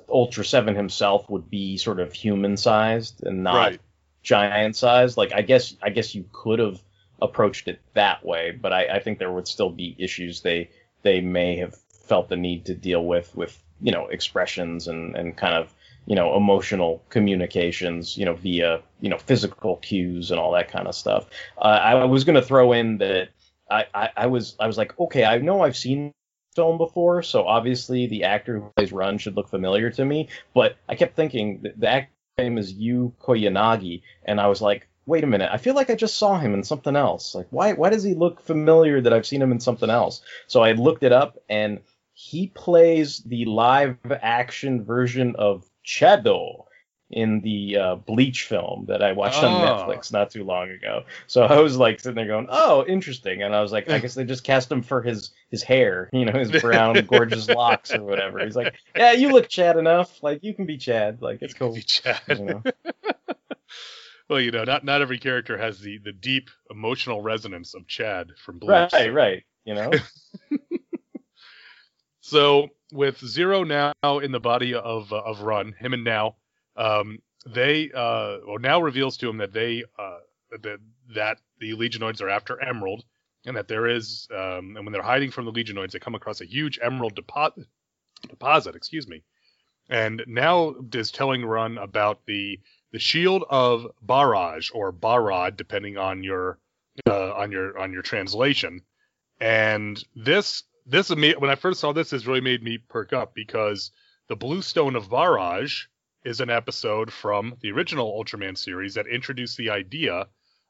Ultra 0.09 0.43
Seven 0.43 0.75
himself 0.75 1.29
would 1.29 1.49
be 1.49 1.77
sort 1.77 1.99
of 1.99 2.13
human 2.13 2.57
sized 2.57 3.23
and 3.23 3.43
not 3.43 3.55
Right. 3.55 3.81
giant 4.23 4.75
sized. 4.75 5.17
Like 5.17 5.33
I 5.33 5.41
guess 5.41 5.75
I 5.81 5.89
guess 5.89 6.15
you 6.15 6.25
could 6.31 6.59
have 6.59 6.81
approached 7.21 7.67
it 7.67 7.79
that 7.93 8.25
way, 8.25 8.51
but 8.51 8.73
I, 8.73 8.95
I 8.95 8.99
think 8.99 9.19
there 9.19 9.31
would 9.31 9.47
still 9.47 9.69
be 9.69 9.95
issues 9.99 10.41
they 10.41 10.69
they 11.03 11.21
may 11.21 11.57
have 11.57 11.75
felt 11.75 12.29
the 12.29 12.35
need 12.35 12.65
to 12.65 12.73
deal 12.73 13.05
with 13.05 13.35
with 13.35 13.61
you 13.81 13.91
know 13.91 14.07
expressions 14.07 14.87
and 14.87 15.15
and 15.15 15.37
kind 15.37 15.53
of 15.53 15.73
you 16.05 16.15
know 16.15 16.35
emotional 16.35 17.03
communications 17.09 18.17
you 18.17 18.25
know 18.25 18.33
via 18.33 18.81
you 18.99 19.09
know 19.09 19.17
physical 19.17 19.77
cues 19.77 20.31
and 20.31 20.39
all 20.39 20.51
that 20.53 20.71
kind 20.71 20.87
of 20.87 20.95
stuff. 20.95 21.27
Uh, 21.57 21.61
I 21.65 22.05
was 22.05 22.23
going 22.23 22.35
to 22.35 22.41
throw 22.41 22.73
in 22.73 22.97
that 22.97 23.29
I, 23.69 23.85
I 23.93 24.09
I 24.17 24.27
was 24.27 24.55
I 24.59 24.67
was 24.67 24.77
like 24.77 24.97
okay 24.99 25.23
I 25.23 25.37
know 25.37 25.61
I've 25.61 25.77
seen 25.77 26.11
film 26.55 26.77
before, 26.77 27.21
so 27.23 27.45
obviously 27.45 28.07
the 28.07 28.23
actor 28.23 28.59
who 28.59 28.71
plays 28.75 28.91
Run 28.91 29.17
should 29.17 29.35
look 29.35 29.49
familiar 29.49 29.89
to 29.91 30.05
me. 30.05 30.29
But 30.53 30.77
I 30.87 30.95
kept 30.95 31.15
thinking 31.15 31.61
that 31.63 31.79
the 31.79 31.87
actor's 31.87 32.13
name 32.37 32.57
is 32.57 32.73
Yu 32.73 33.13
Koyanagi, 33.21 34.01
and 34.25 34.39
I 34.39 34.47
was 34.47 34.61
like, 34.61 34.87
wait 35.05 35.23
a 35.23 35.27
minute, 35.27 35.49
I 35.51 35.57
feel 35.57 35.75
like 35.75 35.89
I 35.89 35.95
just 35.95 36.15
saw 36.15 36.37
him 36.37 36.53
in 36.53 36.63
something 36.63 36.95
else. 36.95 37.35
Like, 37.35 37.47
why 37.49 37.73
why 37.73 37.89
does 37.89 38.03
he 38.03 38.13
look 38.13 38.41
familiar 38.41 39.01
that 39.01 39.13
I've 39.13 39.25
seen 39.25 39.41
him 39.41 39.51
in 39.51 39.59
something 39.59 39.89
else? 39.89 40.21
So 40.47 40.61
I 40.61 40.73
looked 40.73 41.03
it 41.03 41.11
up, 41.11 41.37
and 41.49 41.79
he 42.13 42.47
plays 42.47 43.19
the 43.25 43.45
live 43.45 43.97
action 44.11 44.85
version 44.85 45.35
of 45.37 45.65
Shadow 45.81 46.62
in 47.13 47.41
the 47.41 47.77
uh, 47.77 47.95
Bleach 47.95 48.43
film 48.43 48.85
that 48.87 49.01
I 49.01 49.13
watched 49.13 49.43
on 49.43 49.53
Oh. 49.53 49.65
Netflix 49.87 50.11
not 50.11 50.31
too 50.31 50.43
long 50.43 50.69
ago. 50.69 51.03
So 51.27 51.43
I 51.43 51.59
was 51.59 51.77
like 51.77 51.99
sitting 51.99 52.15
there 52.15 52.27
going, 52.27 52.47
"Oh, 52.49 52.85
interesting," 52.85 53.41
and 53.43 53.55
I 53.55 53.61
was 53.61 53.71
like, 53.71 53.89
"I 53.89 53.99
guess 53.99 54.15
they 54.15 54.25
just 54.25 54.43
cast 54.43 54.71
him 54.71 54.81
for 54.81 55.01
his 55.01 55.31
his 55.49 55.63
hair, 55.63 56.09
you 56.11 56.25
know, 56.25 56.37
his 56.37 56.51
brown 56.61 56.95
gorgeous 57.05 57.47
locks 57.47 57.93
or 57.93 58.03
whatever." 58.03 58.43
He's 58.43 58.55
like, 58.55 58.75
"Yeah, 58.95 59.13
you 59.13 59.31
look 59.31 59.47
Chad 59.47 59.77
enough. 59.77 60.21
Like 60.21 60.43
you 60.43 60.53
can 60.53 60.65
be 60.65 60.77
Chad. 60.77 61.21
Like 61.21 61.41
it's 61.41 61.53
cool." 61.53 61.73
Be 61.73 61.81
Chad. 61.81 62.21
You 62.27 62.45
know? 62.45 62.63
well, 64.29 64.41
you 64.41 64.51
know, 64.51 64.63
not 64.63 64.83
not 64.83 65.01
every 65.01 65.19
character 65.19 65.57
has 65.57 65.79
the 65.79 65.99
the 65.99 66.11
deep 66.11 66.49
emotional 66.69 67.21
resonance 67.21 67.73
of 67.73 67.87
Chad 67.87 68.31
from 68.43 68.59
Bleach. 68.59 68.91
Right, 68.93 69.13
right. 69.13 69.43
You 69.65 69.75
know, 69.75 69.91
So 72.21 72.69
with 72.91 73.19
Zero 73.19 73.63
now 73.63 73.93
in 74.03 74.31
the 74.31 74.39
body 74.39 74.73
of 74.73 75.11
uh, 75.11 75.17
of 75.17 75.41
Run, 75.41 75.73
him 75.77 75.93
and 75.93 76.03
Nao, 76.03 76.35
um, 76.75 77.19
they 77.45 77.91
uh, 77.93 78.37
well 78.45 78.59
Nao 78.59 78.81
reveals 78.81 79.17
to 79.17 79.29
him 79.29 79.37
that 79.37 79.53
they 79.53 79.83
uh, 79.97 80.19
that 80.61 80.79
that 81.15 81.37
the 81.59 81.73
Legionoids 81.73 82.21
are 82.21 82.29
after 82.29 82.61
Emerald, 82.61 83.03
and 83.45 83.55
that 83.57 83.67
there 83.67 83.87
is 83.87 84.27
um, 84.31 84.75
and 84.75 84.85
when 84.85 84.91
they're 84.91 85.01
hiding 85.01 85.31
from 85.31 85.45
the 85.45 85.51
Legionoids, 85.51 85.91
they 85.91 85.99
come 85.99 86.15
across 86.15 86.41
a 86.41 86.45
huge 86.45 86.79
Emerald 86.81 87.15
deposit. 87.15 87.65
Deposit, 88.29 88.75
excuse 88.75 89.07
me. 89.07 89.23
And 89.89 90.23
Nao 90.27 90.75
is 90.93 91.11
telling 91.11 91.43
Run 91.45 91.77
about 91.77 92.25
the 92.25 92.59
the 92.91 92.99
shield 92.99 93.43
of 93.49 93.87
Barrage 94.01 94.69
or 94.73 94.93
Barad, 94.93 95.57
depending 95.57 95.97
on 95.97 96.23
your 96.23 96.59
uh, 97.07 97.33
on 97.33 97.51
your 97.51 97.77
on 97.77 97.91
your 97.91 98.01
translation. 98.01 98.81
And 99.41 100.01
this 100.15 100.63
this 100.85 101.09
when 101.09 101.49
I 101.49 101.55
first 101.55 101.79
saw 101.79 101.91
this, 101.91 102.11
this 102.11 102.25
really 102.25 102.41
made 102.41 102.63
me 102.63 102.77
perk 102.77 103.13
up 103.13 103.33
because 103.33 103.91
the 104.29 104.35
Blue 104.35 104.61
Stone 104.61 104.95
of 104.95 105.09
Barrage 105.09 105.85
is 106.23 106.39
an 106.39 106.49
episode 106.49 107.11
from 107.11 107.55
the 107.61 107.71
original 107.71 108.17
Ultraman 108.17 108.57
series 108.57 108.93
that 108.95 109.07
introduced 109.07 109.57
the 109.57 109.69
idea 109.69 110.27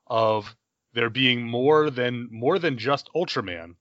of 0.08 0.56
there 0.93 1.10
being 1.10 1.43
more 1.43 1.89
than 1.89 2.28
more 2.32 2.60
than 2.60 2.78
just 2.78 3.10
Ultraman. 3.16 3.76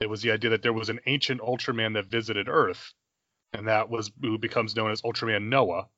It 0.00 0.08
was 0.08 0.22
the 0.22 0.32
idea 0.32 0.50
that 0.50 0.62
there 0.62 0.72
was 0.72 0.88
an 0.88 1.00
ancient 1.06 1.40
Ultraman 1.40 1.94
that 1.94 2.06
visited 2.06 2.48
Earth, 2.48 2.92
and 3.52 3.68
that 3.68 3.88
was 3.88 4.10
who 4.20 4.38
becomes 4.38 4.76
known 4.76 4.90
as 4.90 5.02
Ultraman 5.02 5.48
Noah. 5.48 5.88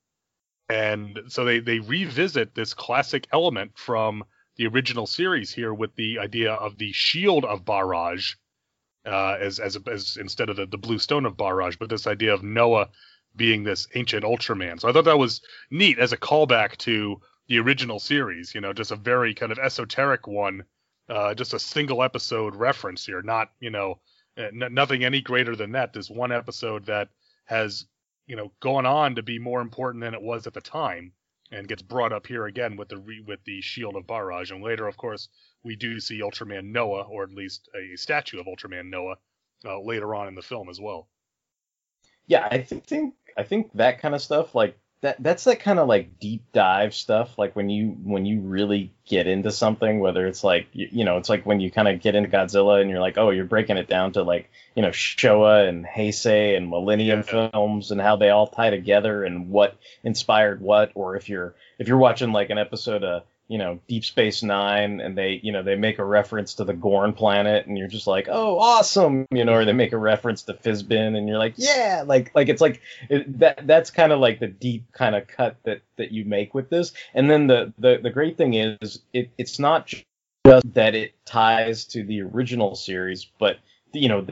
And 0.68 1.20
so 1.28 1.44
they 1.44 1.60
they 1.60 1.78
revisit 1.78 2.54
this 2.54 2.74
classic 2.74 3.26
element 3.32 3.72
from 3.76 4.24
the 4.56 4.66
original 4.66 5.06
series 5.06 5.52
here 5.52 5.74
with 5.74 5.94
the 5.96 6.18
idea 6.18 6.52
of 6.52 6.78
the 6.78 6.92
shield 6.92 7.44
of 7.44 7.64
Barrage 7.64 8.34
uh, 9.04 9.36
as, 9.40 9.60
as 9.60 9.76
as 9.86 10.16
instead 10.16 10.50
of 10.50 10.56
the, 10.56 10.66
the 10.66 10.78
blue 10.78 10.98
stone 10.98 11.26
of 11.26 11.36
Barrage, 11.36 11.76
but 11.76 11.88
this 11.88 12.06
idea 12.06 12.34
of 12.34 12.42
Noah 12.42 12.88
being 13.36 13.62
this 13.64 13.86
ancient 13.94 14.24
Ultraman. 14.24 14.80
So 14.80 14.88
I 14.88 14.92
thought 14.92 15.04
that 15.04 15.18
was 15.18 15.42
neat 15.70 15.98
as 15.98 16.12
a 16.12 16.16
callback 16.16 16.76
to 16.78 17.20
the 17.48 17.58
original 17.58 17.98
series. 17.98 18.54
You 18.54 18.60
know, 18.60 18.72
just 18.72 18.90
a 18.90 18.96
very 18.96 19.34
kind 19.34 19.52
of 19.52 19.58
esoteric 19.58 20.26
one, 20.26 20.64
uh, 21.08 21.34
just 21.34 21.54
a 21.54 21.58
single 21.58 22.02
episode 22.02 22.54
reference 22.56 23.06
here, 23.06 23.22
not 23.22 23.50
you 23.60 23.70
know 23.70 24.00
uh, 24.38 24.42
n- 24.42 24.74
nothing 24.74 25.04
any 25.04 25.20
greater 25.20 25.54
than 25.56 25.72
that. 25.72 25.92
This 25.92 26.10
one 26.10 26.32
episode 26.32 26.86
that 26.86 27.08
has 27.44 27.86
you 28.26 28.36
know 28.36 28.50
gone 28.60 28.86
on 28.86 29.14
to 29.14 29.22
be 29.22 29.38
more 29.38 29.60
important 29.60 30.02
than 30.02 30.14
it 30.14 30.22
was 30.22 30.46
at 30.46 30.54
the 30.54 30.60
time 30.60 31.12
and 31.52 31.68
gets 31.68 31.82
brought 31.82 32.12
up 32.12 32.26
here 32.26 32.46
again 32.46 32.76
with 32.76 32.88
the 32.88 32.96
re- 32.98 33.22
with 33.24 33.38
the 33.44 33.60
shield 33.60 33.94
of 33.94 34.04
Barrage 34.06 34.50
and 34.50 34.64
later 34.64 34.88
of 34.88 34.96
course 34.96 35.28
we 35.62 35.76
do 35.76 36.00
see 36.00 36.18
Ultraman 36.20 36.72
Noah 36.72 37.02
or 37.02 37.22
at 37.22 37.30
least 37.32 37.68
a 37.72 37.94
statue 37.96 38.40
of 38.40 38.46
Ultraman 38.46 38.90
Noah 38.90 39.14
uh, 39.64 39.80
later 39.80 40.12
on 40.16 40.26
in 40.26 40.34
the 40.34 40.42
film 40.42 40.68
as 40.68 40.80
well. 40.80 41.06
yeah, 42.26 42.48
I 42.50 42.58
thi- 42.62 42.80
think 42.80 43.14
I 43.36 43.42
think 43.42 43.72
that 43.74 44.00
kind 44.00 44.14
of 44.14 44.22
stuff 44.22 44.54
like 44.54 44.78
that 45.02 45.22
that's 45.22 45.44
that 45.44 45.60
kind 45.60 45.78
of 45.78 45.88
like 45.88 46.18
deep 46.18 46.42
dive 46.52 46.94
stuff 46.94 47.36
like 47.38 47.54
when 47.54 47.68
you 47.68 47.88
when 48.02 48.24
you 48.24 48.40
really 48.40 48.92
get 49.06 49.26
into 49.26 49.50
something 49.50 50.00
whether 50.00 50.26
it's 50.26 50.42
like 50.42 50.66
you, 50.72 50.88
you 50.90 51.04
know 51.04 51.18
it's 51.18 51.28
like 51.28 51.44
when 51.44 51.60
you 51.60 51.70
kind 51.70 51.86
of 51.86 52.00
get 52.00 52.14
into 52.14 52.30
Godzilla 52.30 52.80
and 52.80 52.88
you're 52.88 53.00
like 53.00 53.18
oh 53.18 53.28
you're 53.28 53.44
breaking 53.44 53.76
it 53.76 53.88
down 53.88 54.12
to 54.12 54.22
like 54.22 54.50
you 54.74 54.80
know 54.80 54.88
Showa 54.88 55.68
and 55.68 55.84
Heisei 55.84 56.56
and 56.56 56.70
Millennium 56.70 57.22
Yeah. 57.26 57.50
films 57.52 57.90
and 57.90 58.00
how 58.00 58.16
they 58.16 58.30
all 58.30 58.46
tie 58.46 58.70
together 58.70 59.22
and 59.22 59.50
what 59.50 59.76
inspired 60.02 60.62
what 60.62 60.92
or 60.94 61.14
if 61.16 61.28
you're 61.28 61.54
if 61.78 61.88
you're 61.88 61.98
watching 61.98 62.32
like 62.32 62.48
an 62.48 62.58
episode 62.58 63.04
of 63.04 63.22
you 63.48 63.58
know 63.58 63.78
Deep 63.86 64.04
Space 64.04 64.42
Nine 64.42 65.00
and 65.00 65.16
they 65.16 65.40
you 65.42 65.52
know 65.52 65.62
they 65.62 65.76
make 65.76 65.98
a 65.98 66.04
reference 66.04 66.54
to 66.54 66.64
the 66.64 66.72
Gorn 66.72 67.12
planet 67.12 67.66
and 67.66 67.78
you're 67.78 67.88
just 67.88 68.06
like 68.06 68.28
oh 68.30 68.58
awesome 68.58 69.26
you 69.30 69.44
know 69.44 69.54
or 69.54 69.64
they 69.64 69.72
make 69.72 69.92
a 69.92 69.98
reference 69.98 70.42
to 70.42 70.54
Fizbin 70.54 71.16
and 71.16 71.28
you're 71.28 71.38
like 71.38 71.54
yeah 71.56 72.04
like 72.06 72.32
like 72.34 72.48
it's 72.48 72.60
like 72.60 72.80
it, 73.08 73.38
that 73.38 73.66
that's 73.66 73.90
kind 73.90 74.12
of 74.12 74.20
like 74.20 74.40
the 74.40 74.48
deep 74.48 74.92
kind 74.92 75.14
of 75.14 75.26
cut 75.26 75.56
that 75.64 75.82
that 75.96 76.12
you 76.12 76.24
make 76.24 76.54
with 76.54 76.68
this. 76.70 76.92
And 77.14 77.30
then 77.30 77.46
the 77.46 77.72
the, 77.78 77.98
the 78.02 78.10
great 78.10 78.36
thing 78.36 78.54
is 78.54 79.00
it, 79.12 79.30
it's 79.38 79.58
not 79.58 79.86
just 79.86 80.04
that 80.74 80.94
it 80.94 81.14
ties 81.24 81.84
to 81.86 82.04
the 82.04 82.22
original 82.22 82.74
series 82.74 83.26
but 83.38 83.58
you 83.92 84.08
know 84.08 84.26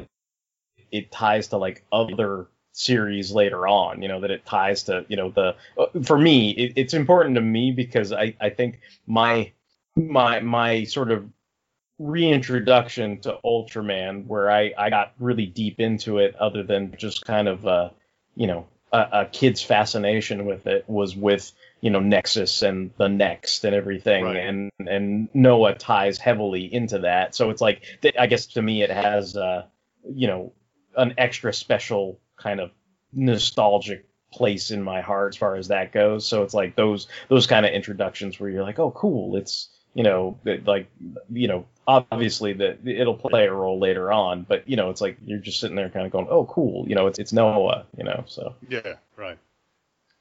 it 0.93 1.11
ties 1.11 1.49
to 1.49 1.57
like 1.57 1.85
other 1.91 2.47
series 2.77 3.31
later 3.31 3.69
on 3.69 4.03
you 4.03 4.09
know 4.09 4.21
that 4.21 4.33
it 4.33 4.45
ties 4.45 4.83
to 4.83 5.07
you 5.09 5.17
know 5.17 5.31
the 5.31 5.55
uh, 5.79 5.87
for 6.03 6.19
me 6.19 6.51
it, 6.51 6.73
it's 6.75 6.93
important 6.93 7.37
to 7.37 7.41
me 7.41 7.71
because 7.71 8.13
i 8.13 8.35
i 8.41 8.51
think 8.51 8.81
my 9.07 9.51
my 9.97 10.41
my 10.41 10.83
sort 10.83 11.13
of 11.13 11.25
reintroduction 12.01 13.21
to 13.21 13.39
ultraman 13.45 14.27
where 14.27 14.51
i 14.51 14.73
i 14.77 14.91
got 14.91 15.13
really 15.21 15.47
deep 15.47 15.79
into 15.79 16.19
it 16.19 16.35
other 16.37 16.63
than 16.65 16.93
just 16.99 17.25
kind 17.25 17.47
of 17.47 17.65
uh 17.67 17.91
you 18.35 18.47
know 18.49 18.67
a, 18.93 19.07
a 19.13 19.27
kid's 19.27 19.63
fascination 19.63 20.45
with 20.45 20.67
it 20.67 20.85
was 20.89 21.15
with 21.17 21.53
you 21.81 21.91
know 21.91 22.01
nexus 22.01 22.63
and 22.63 22.91
the 22.99 23.09
next 23.09 23.65
and 23.65 23.75
everything 23.75 24.25
Right. 24.25 24.37
and 24.37 24.71
and 24.79 25.29
noah 25.33 25.75
ties 25.75 26.19
heavily 26.19 26.73
into 26.73 26.99
that 27.01 27.35
so 27.37 27.51
it's 27.51 27.61
like 27.61 27.85
i 28.19 28.27
guess 28.27 28.47
to 28.47 28.63
me 28.63 28.83
it 28.83 28.91
has 28.91 29.37
uh 29.37 29.65
you 30.13 30.27
know 30.27 30.53
an 30.97 31.15
extra 31.19 31.53
special 31.53 32.19
kind 32.45 32.61
of 32.61 32.71
nostalgic 33.13 34.07
place 34.33 34.71
in 34.71 34.83
my 34.83 35.01
heart 35.01 35.35
as 35.35 35.37
far 35.37 35.57
as 35.57 35.69
that 35.69 35.93
goes. 35.93 36.27
So 36.27 36.43
it's 36.43 36.55
like 36.55 36.77
those 36.77 37.09
those 37.29 37.47
kind 37.47 37.65
of 37.65 37.73
introductions 37.73 38.39
where 38.39 38.51
you're 38.51 38.63
like, 38.63 38.79
oh, 38.79 38.91
cool. 38.93 39.37
It's 39.37 39.71
you 39.95 40.05
know 40.05 40.39
like 40.67 40.89
you 41.33 41.49
know 41.49 41.67
obviously 41.87 42.53
that 42.55 42.87
it'll 42.87 43.15
play 43.15 43.47
a 43.47 43.53
role 43.53 43.81
later 43.81 44.13
on, 44.13 44.43
but 44.43 44.69
you 44.69 44.77
know 44.77 44.91
it's 44.91 45.01
like 45.01 45.17
you're 45.25 45.39
just 45.39 45.59
sitting 45.59 45.77
there 45.77 45.89
kind 45.89 46.07
of 46.07 46.13
going, 46.13 46.27
oh, 46.31 46.45
cool. 46.45 46.87
You 46.89 46.95
know 46.95 47.07
it's 47.07 47.19
it's 47.19 47.33
Noah. 47.33 47.87
You 47.97 48.05
know 48.05 48.25
so 48.27 48.55
Yeah, 48.69 48.95
right. 49.17 49.39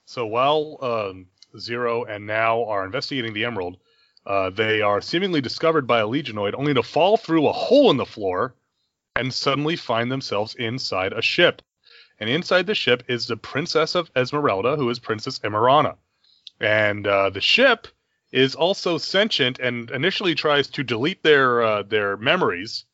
So 0.06 0.26
while 0.26 0.78
um, 0.82 1.28
Zero 1.58 2.04
and 2.04 2.26
Nao 2.28 2.66
are 2.66 2.86
investigating 2.86 3.34
the 3.34 3.46
Emerald, 3.46 3.78
uh, 4.26 4.50
they 4.50 4.82
are 4.82 5.02
seemingly 5.02 5.42
discovered 5.42 5.88
by 5.88 6.00
a 6.00 6.08
Legionoid, 6.08 6.56
only 6.56 6.74
to 6.74 6.84
fall 6.84 7.18
through 7.18 7.48
a 7.48 7.52
hole 7.52 7.90
in 7.92 7.98
the 7.98 8.06
floor 8.06 8.54
and 9.16 9.34
suddenly 9.34 9.76
find 9.76 10.12
themselves 10.12 10.56
inside 10.56 11.14
a 11.14 11.22
ship. 11.22 11.62
And 12.20 12.30
inside 12.30 12.68
the 12.68 12.76
ship 12.76 13.04
is 13.08 13.28
the 13.28 13.38
Princess 13.38 13.96
of 13.96 14.12
Esmeralda, 14.16 14.76
who 14.76 14.90
is 14.90 15.00
Princess 15.00 15.40
Emerana. 15.40 15.96
And 16.60 17.06
uh, 17.08 17.30
the 17.30 17.42
ship 17.42 17.88
is 18.32 18.56
also 18.56 18.98
sentient 18.98 19.60
and 19.60 19.90
initially 19.92 20.36
tries 20.36 20.68
to 20.68 20.84
delete 20.84 21.24
their 21.24 21.62
uh, 21.62 21.84
their 21.84 22.18
memories 22.18 22.86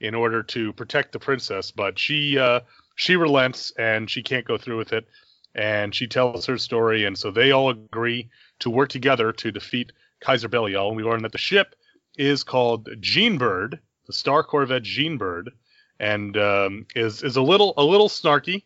in 0.00 0.14
order 0.14 0.42
to 0.42 0.72
protect 0.72 1.12
the 1.12 1.18
princess, 1.18 1.70
but 1.70 1.98
she 1.98 2.38
uh, 2.38 2.60
she 2.96 3.16
relents 3.16 3.72
and 3.78 4.10
she 4.10 4.22
can't 4.22 4.46
go 4.46 4.58
through 4.58 4.76
with 4.76 4.92
it 4.92 5.06
and 5.54 5.94
she 5.94 6.06
tells 6.06 6.46
her 6.46 6.58
story, 6.58 7.04
and 7.04 7.16
so 7.16 7.30
they 7.30 7.52
all 7.52 7.70
agree 7.70 8.28
to 8.58 8.70
work 8.70 8.88
together 8.88 9.32
to 9.32 9.52
defeat 9.52 9.92
Kaiser 10.20 10.48
Belial. 10.48 10.88
And 10.88 10.96
we 10.96 11.04
learn 11.04 11.22
that 11.22 11.32
the 11.32 11.38
ship 11.38 11.76
is 12.16 12.42
called 12.42 12.88
Jean 13.00 13.38
Bird, 13.38 13.78
the 14.06 14.12
Star 14.12 14.42
Corvette 14.42 14.82
Jean 14.82 15.16
Bird, 15.16 15.50
and 16.00 16.36
um, 16.36 16.86
is 16.94 17.22
is 17.22 17.36
a 17.36 17.42
little 17.42 17.74
a 17.76 17.84
little 17.84 18.08
snarky, 18.08 18.64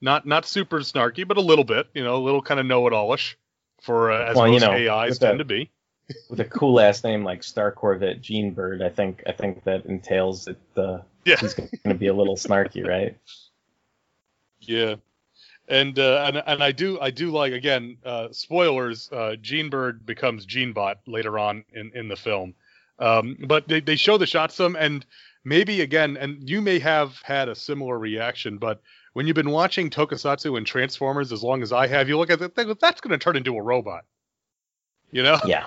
not 0.00 0.26
not 0.26 0.46
super 0.46 0.80
snarky, 0.80 1.26
but 1.26 1.36
a 1.36 1.40
little 1.42 1.64
bit, 1.64 1.88
you 1.94 2.02
know, 2.04 2.16
a 2.16 2.22
little 2.24 2.42
kind 2.42 2.58
of 2.60 2.66
know-it-allish 2.66 3.36
for 3.82 4.10
uh, 4.12 4.30
as 4.30 4.36
Well, 4.36 4.46
you 4.48 4.52
most 4.54 4.62
know, 4.62 4.72
AIs 4.72 5.18
tend 5.18 5.34
that- 5.34 5.38
to 5.38 5.44
be. 5.44 5.70
With 6.28 6.40
a 6.40 6.44
cool 6.44 6.80
ass 6.80 7.04
name 7.04 7.22
like 7.22 7.44
Star 7.44 7.70
Corvette 7.70 8.20
Jean 8.20 8.50
Bird, 8.52 8.82
I 8.82 8.88
think 8.88 9.22
I 9.28 9.32
think 9.32 9.62
that 9.62 9.86
entails 9.86 10.46
that 10.46 10.56
uh, 10.76 10.98
Yeah. 11.24 11.36
he's 11.36 11.54
going 11.54 11.68
to 11.86 11.94
be 11.94 12.08
a 12.08 12.12
little 12.14 12.34
snarky, 12.34 12.84
right? 12.84 13.16
Yeah. 14.60 14.96
And, 15.68 15.96
uh, 16.00 16.24
and 16.26 16.42
and 16.44 16.64
I 16.64 16.72
do 16.72 16.98
I 17.00 17.10
do 17.10 17.30
like 17.30 17.52
again 17.52 17.98
uh, 18.04 18.28
spoilers. 18.32 19.08
Uh, 19.12 19.36
Jean 19.40 19.70
Bird 19.70 20.04
becomes 20.04 20.44
Jean-bot 20.46 20.98
later 21.06 21.38
on 21.38 21.64
in, 21.72 21.92
in 21.94 22.08
the 22.08 22.16
film, 22.16 22.54
um, 22.98 23.36
but 23.46 23.68
they, 23.68 23.78
they 23.80 23.94
show 23.94 24.18
the 24.18 24.26
shots 24.26 24.56
some 24.56 24.74
and 24.74 25.06
maybe 25.44 25.80
again 25.80 26.16
and 26.16 26.48
you 26.48 26.60
may 26.60 26.78
have 26.78 27.16
had 27.22 27.48
a 27.48 27.54
similar 27.54 27.98
reaction, 27.98 28.58
but 28.58 28.80
when 29.12 29.26
you've 29.26 29.36
been 29.36 29.50
watching 29.50 29.90
Tokusatsu 29.90 30.56
and 30.56 30.66
Transformers 30.66 31.32
as 31.32 31.42
long 31.42 31.62
as 31.62 31.72
I 31.72 31.86
have, 31.86 32.08
you 32.08 32.16
look 32.16 32.30
at 32.30 32.40
it 32.40 32.54
think 32.54 32.78
that's 32.78 33.00
going 33.00 33.10
to 33.10 33.18
turn 33.18 33.36
into 33.36 33.56
a 33.56 33.62
robot, 33.62 34.04
you 35.10 35.22
know? 35.22 35.38
Yeah. 35.44 35.66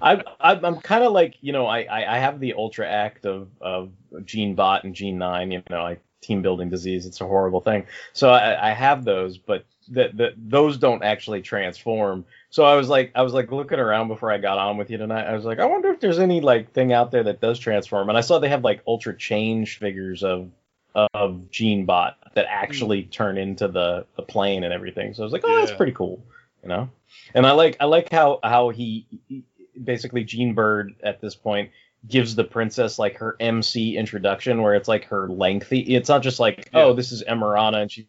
I, 0.00 0.22
I, 0.40 0.52
I'm 0.54 0.80
kind 0.80 1.04
of 1.04 1.12
like, 1.12 1.36
you 1.40 1.52
know, 1.52 1.66
I, 1.66 1.80
I 1.82 2.16
I 2.16 2.18
have 2.18 2.38
the 2.38 2.54
Ultra 2.54 2.88
Act 2.88 3.26
of, 3.26 3.48
of 3.60 3.90
Jean-bot 4.24 4.84
and 4.84 4.94
Jean 4.94 5.18
9, 5.18 5.50
you 5.50 5.62
know, 5.70 5.82
like 5.82 6.02
team 6.20 6.42
building 6.42 6.70
disease. 6.70 7.06
It's 7.06 7.20
a 7.20 7.26
horrible 7.26 7.60
thing. 7.60 7.86
So 8.12 8.30
I, 8.30 8.70
I 8.70 8.72
have 8.72 9.04
those, 9.04 9.38
but 9.38 9.64
the, 9.92 10.10
the, 10.12 10.34
those 10.36 10.78
don't 10.78 11.04
actually 11.04 11.42
transform. 11.42 12.24
So 12.50 12.64
I 12.64 12.76
was 12.76 12.88
like, 12.88 13.12
I 13.14 13.22
was 13.22 13.34
like 13.34 13.52
looking 13.52 13.78
around 13.78 14.08
before 14.08 14.32
I 14.32 14.38
got 14.38 14.58
on 14.58 14.78
with 14.78 14.90
you 14.90 14.98
tonight. 14.98 15.26
I 15.26 15.34
was 15.34 15.44
like, 15.44 15.58
I 15.58 15.66
wonder 15.66 15.90
if 15.90 16.00
there's 16.00 16.18
any 16.18 16.40
like 16.40 16.72
thing 16.72 16.92
out 16.92 17.10
there 17.10 17.24
that 17.24 17.40
does 17.40 17.58
transform. 17.58 18.08
And 18.08 18.16
I 18.16 18.22
saw 18.22 18.38
they 18.38 18.48
have 18.48 18.64
like 18.64 18.82
Ultra 18.86 19.16
Change 19.16 19.78
figures 19.78 20.22
of 20.24 20.50
of 20.94 21.50
Jean-bot 21.50 22.18
that 22.34 22.46
actually 22.48 23.02
hmm. 23.02 23.10
turn 23.10 23.38
into 23.38 23.68
the 23.68 24.06
the 24.16 24.22
plane 24.22 24.64
and 24.64 24.72
everything. 24.72 25.14
So 25.14 25.22
I 25.22 25.24
was 25.24 25.32
like, 25.32 25.42
oh, 25.44 25.56
that's 25.56 25.72
pretty 25.72 25.92
cool, 25.92 26.24
you 26.62 26.68
know. 26.68 26.90
And 27.34 27.46
I 27.46 27.52
like 27.52 27.76
I 27.80 27.84
like 27.84 28.10
how 28.10 28.40
how 28.42 28.70
he, 28.70 29.06
he 29.28 29.44
basically 29.82 30.24
Jean 30.24 30.54
Bird 30.54 30.94
at 31.02 31.20
this 31.20 31.34
point 31.34 31.70
gives 32.06 32.34
the 32.34 32.44
princess 32.44 32.98
like 32.98 33.16
her 33.18 33.36
MC 33.38 33.96
introduction 33.96 34.60
where 34.60 34.74
it's 34.74 34.88
like 34.88 35.04
her 35.06 35.28
lengthy. 35.28 35.80
It's 35.80 36.08
not 36.08 36.22
just 36.22 36.40
like 36.40 36.68
Yeah. 36.72 36.84
oh 36.84 36.92
this 36.94 37.12
is 37.12 37.22
Emerana 37.24 37.82
and 37.82 37.90
she. 37.90 38.08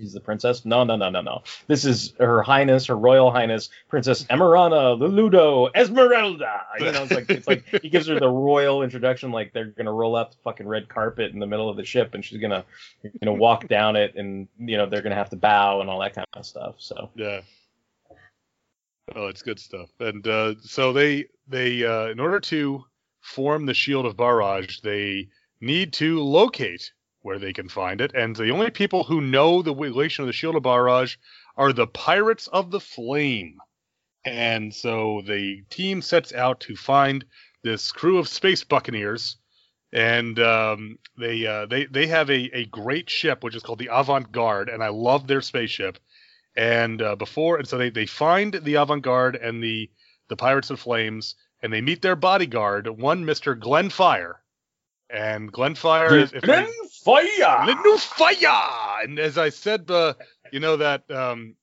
She's 0.00 0.12
the 0.12 0.20
princess. 0.20 0.64
No, 0.64 0.82
no, 0.82 0.96
no, 0.96 1.08
no, 1.08 1.20
no. 1.20 1.42
This 1.68 1.84
is 1.84 2.14
Her 2.18 2.42
Highness, 2.42 2.86
Her 2.86 2.96
Royal 2.96 3.30
Highness, 3.30 3.68
Princess 3.88 4.24
Emerana 4.24 4.98
Luludo 4.98 5.70
Esmeralda. 5.72 6.62
You 6.80 6.90
know, 6.90 7.04
it's 7.04 7.12
like 7.12 7.30
it's 7.30 7.46
like 7.46 7.64
he 7.80 7.88
gives 7.88 8.08
her 8.08 8.18
the 8.18 8.28
royal 8.28 8.82
introduction, 8.82 9.30
like 9.30 9.52
they're 9.52 9.66
gonna 9.66 9.92
roll 9.92 10.16
out 10.16 10.32
the 10.32 10.38
fucking 10.42 10.66
red 10.66 10.88
carpet 10.88 11.32
in 11.32 11.38
the 11.38 11.46
middle 11.46 11.70
of 11.70 11.76
the 11.76 11.84
ship, 11.84 12.14
and 12.14 12.24
she's 12.24 12.40
gonna, 12.40 12.64
you 13.04 13.10
know, 13.22 13.34
walk 13.34 13.68
down 13.68 13.94
it, 13.94 14.16
and 14.16 14.48
you 14.58 14.76
know 14.76 14.86
they're 14.86 15.02
gonna 15.02 15.14
have 15.14 15.30
to 15.30 15.36
bow 15.36 15.80
and 15.80 15.88
all 15.88 16.00
that 16.00 16.14
kind 16.14 16.26
of 16.32 16.44
stuff. 16.44 16.74
So 16.78 17.10
Yeah. 17.14 17.42
Oh, 19.14 19.28
it's 19.28 19.42
good 19.42 19.60
stuff. 19.60 19.90
And 20.00 20.26
uh, 20.26 20.54
so 20.60 20.92
they 20.92 21.26
they 21.46 21.84
uh, 21.84 22.06
in 22.06 22.18
order 22.18 22.40
to 22.40 22.84
form 23.20 23.66
the 23.66 23.74
Shield 23.74 24.06
of 24.06 24.16
Barrage, 24.16 24.80
they 24.80 25.28
need 25.60 25.92
to 25.94 26.20
locate 26.20 26.92
where 27.24 27.38
they 27.38 27.52
can 27.52 27.68
find 27.68 28.00
it. 28.00 28.12
And 28.14 28.36
the 28.36 28.50
only 28.50 28.70
people 28.70 29.04
who 29.04 29.20
know 29.20 29.62
the 29.62 29.74
relation 29.74 30.22
of 30.22 30.26
the 30.26 30.32
Shield 30.32 30.54
of 30.54 30.62
Barrage 30.62 31.16
are 31.56 31.72
the 31.72 31.86
Pirates 31.86 32.46
of 32.48 32.70
the 32.70 32.80
Flame. 32.80 33.58
And 34.24 34.72
so 34.74 35.22
the 35.26 35.62
team 35.70 36.00
sets 36.00 36.32
out 36.32 36.60
to 36.60 36.76
find 36.76 37.24
this 37.62 37.90
crew 37.90 38.18
of 38.18 38.28
space 38.28 38.62
buccaneers. 38.62 39.36
And 39.92 40.38
um, 40.38 40.98
they 41.18 41.46
uh, 41.46 41.66
they 41.66 41.86
they 41.86 42.06
have 42.08 42.28
a, 42.28 42.50
a 42.56 42.66
great 42.66 43.08
ship 43.08 43.44
which 43.44 43.54
is 43.54 43.62
called 43.62 43.78
the 43.78 43.90
Avant 43.92 44.32
Garde, 44.32 44.68
and 44.68 44.82
I 44.82 44.88
love 44.88 45.26
their 45.26 45.40
spaceship 45.40 45.98
and 46.56 47.02
uh, 47.02 47.16
before 47.16 47.58
and 47.58 47.66
so 47.66 47.78
they, 47.78 47.90
they 47.90 48.06
find 48.06 48.54
the 48.54 48.74
avant-garde 48.74 49.36
and 49.36 49.62
the 49.62 49.90
the 50.28 50.36
pirates 50.36 50.70
of 50.70 50.80
flames 50.80 51.34
and 51.62 51.72
they 51.72 51.80
meet 51.80 52.02
their 52.02 52.16
bodyguard 52.16 52.88
one 52.88 53.24
mr 53.24 53.58
glenn 53.58 53.90
and 55.14 55.52
Glenfire 55.52 56.20
is 56.22 56.32
if 56.32 56.42
Glenn 56.42 56.66
Fire. 57.04 57.26
Glenfire 57.38 59.04
and 59.04 59.18
as 59.18 59.38
i 59.38 59.48
said 59.48 59.90
uh, 59.90 60.14
you 60.52 60.60
know 60.60 60.76
that 60.76 61.08
um 61.10 61.54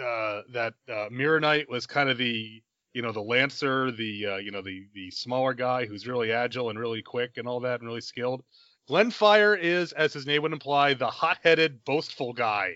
uh 0.00 0.42
that 0.52 0.74
uh 0.92 1.06
mirror 1.10 1.40
knight 1.40 1.70
was 1.70 1.86
kind 1.86 2.10
of 2.10 2.18
the 2.18 2.62
you 2.92 3.02
know 3.02 3.12
the 3.12 3.20
lancer 3.22 3.90
the 3.90 4.26
uh, 4.26 4.36
you 4.36 4.50
know 4.50 4.62
the 4.62 4.86
the 4.94 5.10
smaller 5.10 5.54
guy 5.54 5.86
who's 5.86 6.06
really 6.06 6.32
agile 6.32 6.70
and 6.70 6.78
really 6.78 7.02
quick 7.02 7.36
and 7.36 7.46
all 7.46 7.60
that 7.60 7.80
and 7.80 7.88
really 7.88 8.00
skilled 8.00 8.42
Glenfire 8.88 9.58
is 9.58 9.92
as 9.92 10.12
his 10.12 10.26
name 10.26 10.42
would 10.42 10.52
imply 10.52 10.94
the 10.94 11.08
hot-headed 11.08 11.84
boastful 11.84 12.32
guy 12.32 12.74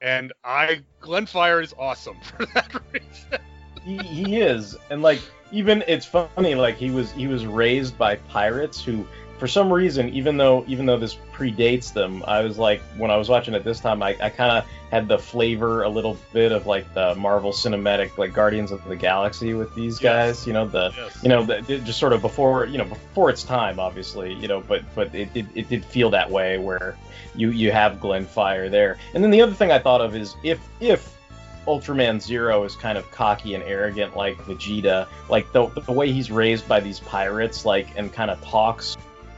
and 0.00 0.32
I 0.44 0.82
Glenfire 1.00 1.62
is 1.62 1.74
awesome 1.78 2.20
for 2.22 2.46
that 2.46 2.74
reason. 2.92 3.40
he, 3.84 3.96
he 3.98 4.40
is 4.40 4.76
and 4.90 5.02
like 5.02 5.20
even 5.50 5.82
it's 5.86 6.06
funny 6.06 6.54
like 6.54 6.76
he 6.76 6.90
was 6.90 7.12
he 7.12 7.26
was 7.26 7.46
raised 7.46 7.96
by 7.98 8.16
pirates 8.16 8.82
who 8.82 9.06
for 9.42 9.48
some 9.48 9.72
reason 9.72 10.08
even 10.10 10.36
though 10.36 10.64
even 10.68 10.86
though 10.86 10.96
this 10.96 11.16
predates 11.32 11.92
them 11.92 12.22
i 12.28 12.40
was 12.42 12.58
like 12.58 12.80
when 12.96 13.10
i 13.10 13.16
was 13.16 13.28
watching 13.28 13.54
it 13.54 13.64
this 13.64 13.80
time 13.80 14.00
i, 14.00 14.16
I 14.20 14.30
kind 14.30 14.52
of 14.56 14.64
had 14.92 15.08
the 15.08 15.18
flavor 15.18 15.82
a 15.82 15.88
little 15.88 16.16
bit 16.32 16.52
of 16.52 16.64
like 16.68 16.94
the 16.94 17.16
marvel 17.16 17.50
cinematic 17.50 18.16
like 18.18 18.32
guardians 18.32 18.70
of 18.70 18.84
the 18.84 18.94
galaxy 18.94 19.54
with 19.54 19.74
these 19.74 20.00
Yes. 20.00 20.02
guys 20.36 20.46
you 20.46 20.52
know 20.52 20.64
the 20.68 20.92
Yes. 20.96 21.18
you 21.24 21.28
know 21.28 21.42
the, 21.44 21.60
just 21.80 21.98
sort 21.98 22.12
of 22.12 22.20
before 22.22 22.66
you 22.66 22.78
know 22.78 22.84
before 22.84 23.30
its 23.30 23.42
time 23.42 23.80
obviously 23.80 24.32
you 24.34 24.46
know 24.46 24.60
but 24.60 24.84
but 24.94 25.12
it, 25.12 25.28
it, 25.34 25.46
it 25.56 25.68
did 25.68 25.84
feel 25.84 26.08
that 26.10 26.30
way 26.30 26.58
where 26.58 26.96
you 27.34 27.50
you 27.50 27.72
have 27.72 27.94
Glenfire 27.98 28.70
there 28.70 28.96
and 29.12 29.24
then 29.24 29.32
the 29.32 29.42
other 29.42 29.54
thing 29.54 29.72
i 29.72 29.78
thought 29.80 30.00
of 30.00 30.14
is 30.14 30.36
if 30.44 30.60
if 30.78 31.18
Ultraman 31.66 32.20
Zero 32.20 32.62
is 32.64 32.74
kind 32.76 32.96
of 32.98 33.08
cocky 33.12 33.54
and 33.54 33.62
arrogant 33.64 34.16
like 34.16 34.36
Vegeta. 34.38 35.06
Like 35.28 35.52
the, 35.52 35.68
the 35.68 35.92
way 35.92 36.10
he's 36.10 36.28
raised 36.28 36.66
by 36.66 36.80
these 36.80 36.98
pirates, 36.98 37.64
like 37.64 37.86
and 37.96 38.12
kind 38.12 38.32
of 38.32 38.42
talks 38.42 38.96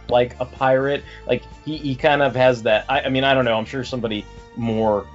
like 0.08 0.36
a 0.40 0.44
pirate. 0.44 1.04
Like 1.26 1.42
he, 1.64 1.76
he 1.78 1.94
kind 1.94 2.22
of 2.22 2.34
has 2.34 2.62
that. 2.64 2.86
I, 2.88 3.02
I 3.02 3.08
mean, 3.08 3.24
I 3.24 3.34
don't 3.34 3.44
know. 3.44 3.56
I'm 3.56 3.64
sure 3.64 3.84
somebody 3.84 4.24
more 4.56 5.06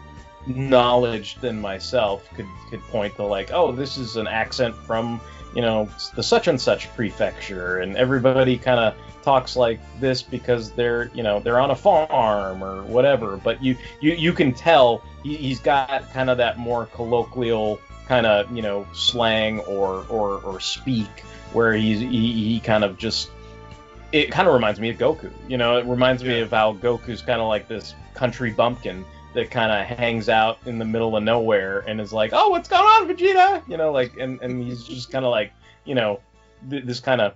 knowledge 0.47 1.35
than 1.35 1.59
myself 1.59 2.27
could 2.35 2.47
could 2.69 2.81
point 2.83 3.15
to 3.15 3.23
like, 3.23 3.51
oh, 3.51 3.71
this 3.71 3.97
is 3.97 4.15
an 4.15 4.27
accent 4.27 4.75
from 4.75 5.21
you 5.55 5.61
know 5.61 5.89
the 6.15 6.23
such 6.23 6.47
and 6.47 6.59
such 6.59 6.93
prefecture, 6.95 7.79
and 7.79 7.97
everybody 7.97 8.57
kind 8.57 8.79
of 8.79 8.95
talks 9.23 9.55
like 9.55 9.79
this 9.99 10.21
because 10.21 10.71
they're 10.71 11.11
you 11.13 11.23
know 11.23 11.39
they're 11.39 11.59
on 11.59 11.71
a 11.71 11.75
farm 11.75 12.63
or 12.63 12.83
whatever. 12.83 13.37
But 13.37 13.63
you 13.63 13.75
you 13.99 14.13
you 14.13 14.33
can 14.33 14.53
tell 14.53 15.03
he, 15.23 15.35
he's 15.35 15.59
got 15.59 16.11
kind 16.11 16.29
of 16.29 16.37
that 16.37 16.57
more 16.57 16.85
colloquial 16.87 17.79
kind 18.07 18.25
of 18.25 18.51
you 18.55 18.61
know 18.61 18.87
slang 18.93 19.59
or 19.61 20.05
or 20.09 20.41
or 20.41 20.59
speak 20.59 21.23
where 21.53 21.73
he's 21.73 21.99
he, 21.99 22.53
he 22.53 22.59
kind 22.59 22.83
of 22.83 22.97
just 22.97 23.29
it 24.12 24.32
kind 24.32 24.47
of 24.47 24.53
reminds 24.53 24.80
me 24.80 24.89
of 24.89 24.97
Goku. 24.97 25.32
You 25.47 25.57
know, 25.57 25.78
it 25.78 25.86
reminds 25.86 26.24
me 26.24 26.39
of 26.39 26.51
how 26.51 26.74
Goku's 26.74 27.22
kind 27.22 27.41
of 27.41 27.47
like 27.47 27.68
this 27.68 27.93
country 28.14 28.51
bumpkin 28.51 29.05
that 29.34 29.51
kind 29.51 29.72
of 29.72 29.97
hangs 29.97 30.30
out 30.30 30.57
in 30.66 30.80
the 30.80 30.86
middle 30.86 31.16
of 31.16 31.24
nowhere 31.24 31.80
and 31.88 32.01
is 32.01 32.12
like, 32.12 32.32
"Oh, 32.34 32.49
what's 32.49 32.68
going 32.68 32.84
on, 32.84 33.07
Vegeta?" 33.07 33.68
You 33.68 33.78
know, 33.78 33.91
like, 33.91 34.18
and 34.18 34.41
and 34.41 34.64
he's 34.64 34.84
just 34.84 35.12
kind 35.12 35.26
of 35.26 35.32
like, 35.32 35.53
you 35.86 35.95
know, 35.95 36.20
th- 36.70 36.86
this 36.86 36.99
kind 36.99 37.22
of 37.22 37.36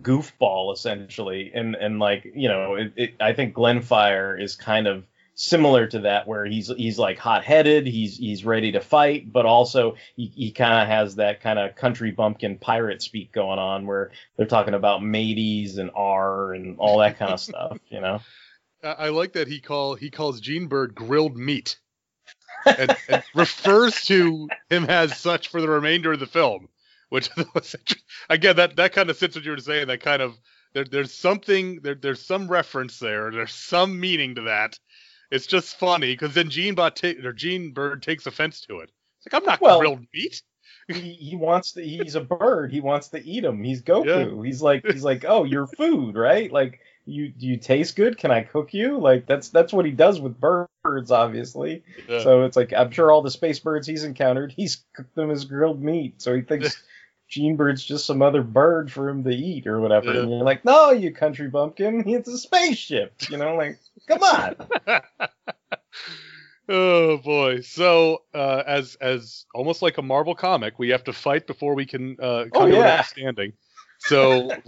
goofball 0.00 0.72
essentially, 0.72 1.52
and 1.54 1.74
and 1.74 1.98
like, 1.98 2.26
you 2.34 2.48
know, 2.48 2.74
it, 2.76 2.92
it, 2.96 3.14
I 3.20 3.32
think 3.32 3.54
Glenfire 3.54 4.40
is 4.40 4.56
kind 4.56 4.86
of 4.86 5.04
similar 5.36 5.86
to 5.86 6.00
that 6.00 6.26
where 6.26 6.44
he's 6.46 6.68
he's 6.76 6.98
like 6.98 7.18
hot-headed 7.18 7.86
he's 7.86 8.16
he's 8.16 8.44
ready 8.44 8.72
to 8.72 8.80
fight 8.80 9.30
but 9.30 9.44
also 9.44 9.94
he, 10.16 10.32
he 10.34 10.50
kind 10.50 10.82
of 10.82 10.88
has 10.88 11.16
that 11.16 11.40
kind 11.40 11.58
of 11.58 11.76
country 11.76 12.10
bumpkin 12.10 12.56
pirate 12.56 13.02
speak 13.02 13.30
going 13.32 13.58
on 13.58 13.86
where 13.86 14.10
they're 14.36 14.46
talking 14.46 14.74
about 14.74 15.04
mateys 15.04 15.76
and 15.76 15.90
r 15.94 16.54
and 16.54 16.78
all 16.78 16.98
that 16.98 17.18
kind 17.18 17.32
of 17.32 17.38
stuff 17.38 17.78
you 17.90 18.00
know 18.00 18.18
I, 18.82 19.08
like 19.08 19.32
that 19.32 19.48
he 19.48 19.60
call 19.60 19.94
he 19.94 20.10
calls 20.10 20.40
Jean 20.40 20.66
Bird 20.66 20.94
grilled 20.94 21.36
meat, 21.36 21.78
and, 22.64 22.96
and 23.08 23.22
refers 23.34 24.02
to 24.02 24.48
him 24.70 24.84
as 24.84 25.18
such 25.18 25.48
for 25.48 25.60
the 25.60 25.68
remainder 25.68 26.12
of 26.12 26.20
the 26.20 26.26
film. 26.26 26.68
Which 27.08 27.30
was 27.54 27.76
again 28.28 28.56
that 28.56 28.76
that 28.76 28.92
kind 28.92 29.10
of 29.10 29.16
fits 29.16 29.36
what 29.36 29.44
you 29.44 29.52
were 29.52 29.58
saying. 29.58 29.88
That 29.88 30.00
kind 30.00 30.22
of 30.22 30.38
there, 30.72 30.84
there's 30.84 31.14
something 31.14 31.80
there, 31.82 31.94
there's 31.94 32.22
some 32.24 32.48
reference 32.48 32.98
there. 32.98 33.30
There's 33.30 33.54
some 33.54 33.98
meaning 33.98 34.34
to 34.36 34.42
that. 34.42 34.78
It's 35.30 35.46
just 35.46 35.78
funny 35.78 36.12
because 36.12 36.34
then 36.34 36.50
Jean-bot 36.50 36.96
ta- 36.96 37.14
or 37.24 37.32
Jean 37.32 37.72
Bird 37.72 38.02
takes 38.02 38.26
offense 38.26 38.60
to 38.62 38.80
it. 38.80 38.90
It's 39.24 39.32
like 39.32 39.40
I'm 39.40 39.46
not 39.46 39.60
Well- 39.60 39.80
grilled 39.80 40.06
meat. 40.14 40.42
he, 40.88 41.12
he 41.14 41.36
wants 41.36 41.72
to 41.72 41.82
he's 41.82 42.14
a 42.14 42.20
bird 42.20 42.70
he 42.70 42.80
wants 42.80 43.08
to 43.08 43.20
eat 43.24 43.42
him 43.44 43.60
he's 43.64 43.82
goku 43.82 44.46
he's 44.46 44.62
like 44.62 44.86
he's 44.86 45.02
like 45.02 45.24
oh 45.26 45.42
you're 45.42 45.66
food 45.66 46.14
right 46.14 46.52
like 46.52 46.78
you 47.06 47.28
do 47.28 47.46
you 47.46 47.56
taste 47.56 47.94
good? 47.96 48.18
Can 48.18 48.30
I 48.32 48.42
cook 48.42 48.74
you? 48.74 48.98
Like 48.98 49.26
that's 49.26 49.48
that's 49.50 49.72
what 49.72 49.84
he 49.84 49.92
does 49.92 50.20
with 50.20 50.40
birds, 50.40 51.10
obviously. 51.12 51.84
Yeah. 52.08 52.20
So 52.22 52.42
it's 52.44 52.56
like 52.56 52.72
I'm 52.72 52.90
sure 52.90 53.12
all 53.12 53.22
the 53.22 53.30
space 53.30 53.60
birds 53.60 53.86
he's 53.86 54.02
encountered, 54.02 54.52
he's 54.52 54.84
cooked 54.94 55.14
them 55.14 55.30
as 55.30 55.44
grilled 55.44 55.80
meat. 55.80 56.20
So 56.20 56.34
he 56.34 56.42
thinks 56.42 56.82
Jean 57.28 57.56
Bird's 57.56 57.84
just 57.84 58.06
some 58.06 58.22
other 58.22 58.42
bird 58.42 58.90
for 58.92 59.08
him 59.08 59.24
to 59.24 59.30
eat 59.30 59.66
or 59.66 59.80
whatever. 59.80 60.12
Yeah. 60.12 60.20
And 60.20 60.30
you're 60.30 60.44
like, 60.44 60.64
no, 60.64 60.90
you 60.90 61.12
country 61.12 61.48
bumpkin, 61.48 62.04
it's 62.08 62.28
a 62.28 62.38
spaceship. 62.38 63.14
You 63.28 63.36
know, 63.38 63.56
like 63.56 63.78
come 64.06 64.22
on. 64.22 64.54
oh 66.68 67.16
boy. 67.18 67.60
So 67.62 68.22
uh, 68.34 68.62
as 68.66 68.96
as 69.00 69.44
almost 69.54 69.82
like 69.82 69.98
a 69.98 70.02
Marvel 70.02 70.34
comic, 70.34 70.78
we 70.78 70.90
have 70.90 71.04
to 71.04 71.12
fight 71.12 71.46
before 71.46 71.74
we 71.74 71.86
can 71.86 72.16
uh, 72.20 72.44
come 72.52 72.62
Oh, 72.62 72.66
to 72.66 72.72
an 72.72 72.80
yeah. 72.80 72.92
understanding. 72.92 73.52
So 73.98 74.50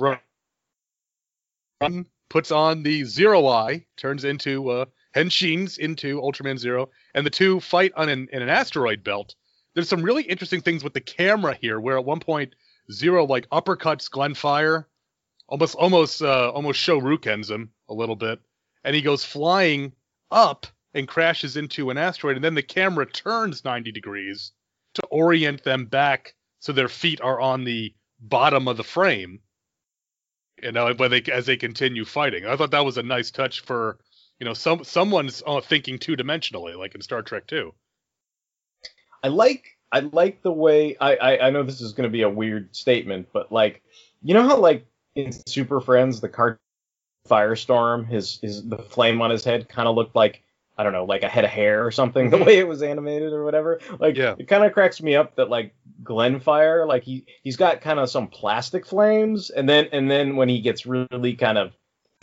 Run 1.80 2.06
puts 2.28 2.50
on 2.50 2.82
the 2.82 3.04
Zero 3.04 3.46
Eye, 3.46 3.86
turns 3.96 4.24
into 4.24 4.68
uh, 4.70 4.84
Henshins 5.14 5.78
into 5.78 6.20
Ultraman 6.20 6.58
Zero, 6.58 6.90
and 7.14 7.24
the 7.24 7.30
two 7.30 7.60
fight 7.60 7.92
on 7.96 8.08
an, 8.08 8.28
in 8.32 8.42
an 8.42 8.48
asteroid 8.48 9.04
belt. 9.04 9.34
There's 9.78 9.88
some 9.88 10.02
really 10.02 10.24
interesting 10.24 10.60
things 10.60 10.82
with 10.82 10.92
the 10.92 11.00
camera 11.00 11.54
here, 11.54 11.78
where 11.78 11.96
at 11.96 12.04
one 12.04 12.18
point 12.18 12.56
Zero 12.90 13.24
like 13.24 13.48
uppercuts 13.50 14.10
Glenfire, 14.10 14.86
almost 15.46 15.76
almost 15.76 16.20
uh, 16.20 16.50
almost 16.50 16.80
Shoryukens 16.80 17.48
him 17.48 17.70
a 17.88 17.94
little 17.94 18.16
bit, 18.16 18.40
and 18.82 18.96
he 18.96 19.02
goes 19.02 19.24
flying 19.24 19.92
up 20.32 20.66
and 20.94 21.06
crashes 21.06 21.56
into 21.56 21.90
an 21.90 21.96
asteroid, 21.96 22.34
and 22.34 22.44
then 22.44 22.56
the 22.56 22.62
camera 22.62 23.06
turns 23.06 23.64
90 23.64 23.92
degrees 23.92 24.50
to 24.94 25.06
orient 25.12 25.62
them 25.62 25.84
back 25.84 26.34
so 26.58 26.72
their 26.72 26.88
feet 26.88 27.20
are 27.20 27.40
on 27.40 27.62
the 27.62 27.94
bottom 28.18 28.66
of 28.66 28.78
the 28.78 28.82
frame. 28.82 29.38
You 30.60 30.72
know, 30.72 30.92
but 30.92 31.12
they 31.12 31.22
as 31.30 31.46
they 31.46 31.56
continue 31.56 32.04
fighting. 32.04 32.46
I 32.46 32.56
thought 32.56 32.72
that 32.72 32.84
was 32.84 32.98
a 32.98 33.04
nice 33.04 33.30
touch 33.30 33.60
for, 33.60 34.00
you 34.40 34.44
know, 34.44 34.54
some 34.54 34.82
someone's 34.82 35.40
uh, 35.46 35.60
thinking 35.60 36.00
two 36.00 36.16
dimensionally, 36.16 36.76
like 36.76 36.96
in 36.96 37.00
Star 37.00 37.22
Trek 37.22 37.46
2. 37.46 37.72
I 39.22 39.28
like 39.28 39.76
I 39.92 40.00
like 40.00 40.42
the 40.42 40.52
way 40.52 40.96
I 41.00 41.16
I, 41.16 41.46
I 41.46 41.50
know 41.50 41.62
this 41.62 41.80
is 41.80 41.92
going 41.92 42.08
to 42.08 42.12
be 42.12 42.22
a 42.22 42.28
weird 42.30 42.74
statement, 42.74 43.28
but 43.32 43.50
like 43.52 43.82
you 44.22 44.34
know 44.34 44.46
how 44.46 44.56
like 44.58 44.86
in 45.14 45.32
Super 45.32 45.80
Friends 45.80 46.20
the 46.20 46.28
card 46.28 46.58
Firestorm 47.28 48.06
his 48.06 48.38
his 48.40 48.66
the 48.68 48.78
flame 48.78 49.20
on 49.20 49.30
his 49.30 49.44
head 49.44 49.68
kind 49.68 49.88
of 49.88 49.94
looked 49.96 50.16
like 50.16 50.42
I 50.78 50.82
don't 50.82 50.92
know 50.92 51.04
like 51.04 51.22
a 51.22 51.28
head 51.28 51.44
of 51.44 51.50
hair 51.50 51.84
or 51.84 51.90
something 51.90 52.30
the 52.30 52.38
Mhm. 52.38 52.46
way 52.46 52.58
it 52.58 52.68
was 52.68 52.82
animated 52.82 53.32
or 53.32 53.44
whatever. 53.44 53.80
Like 53.98 54.16
Yeah. 54.16 54.34
it 54.38 54.48
kind 54.48 54.64
of 54.64 54.72
cracks 54.72 55.02
me 55.02 55.16
up 55.16 55.36
that 55.36 55.50
like 55.50 55.74
Glenfire 56.02 56.86
like 56.86 57.02
he 57.02 57.26
he's 57.42 57.56
got 57.56 57.80
kind 57.80 57.98
of 57.98 58.08
some 58.08 58.28
plastic 58.28 58.86
flames 58.86 59.50
and 59.50 59.68
then 59.68 59.88
and 59.92 60.10
then 60.10 60.36
when 60.36 60.48
he 60.48 60.60
gets 60.60 60.86
really 60.86 61.34
kind 61.34 61.58
of 61.58 61.72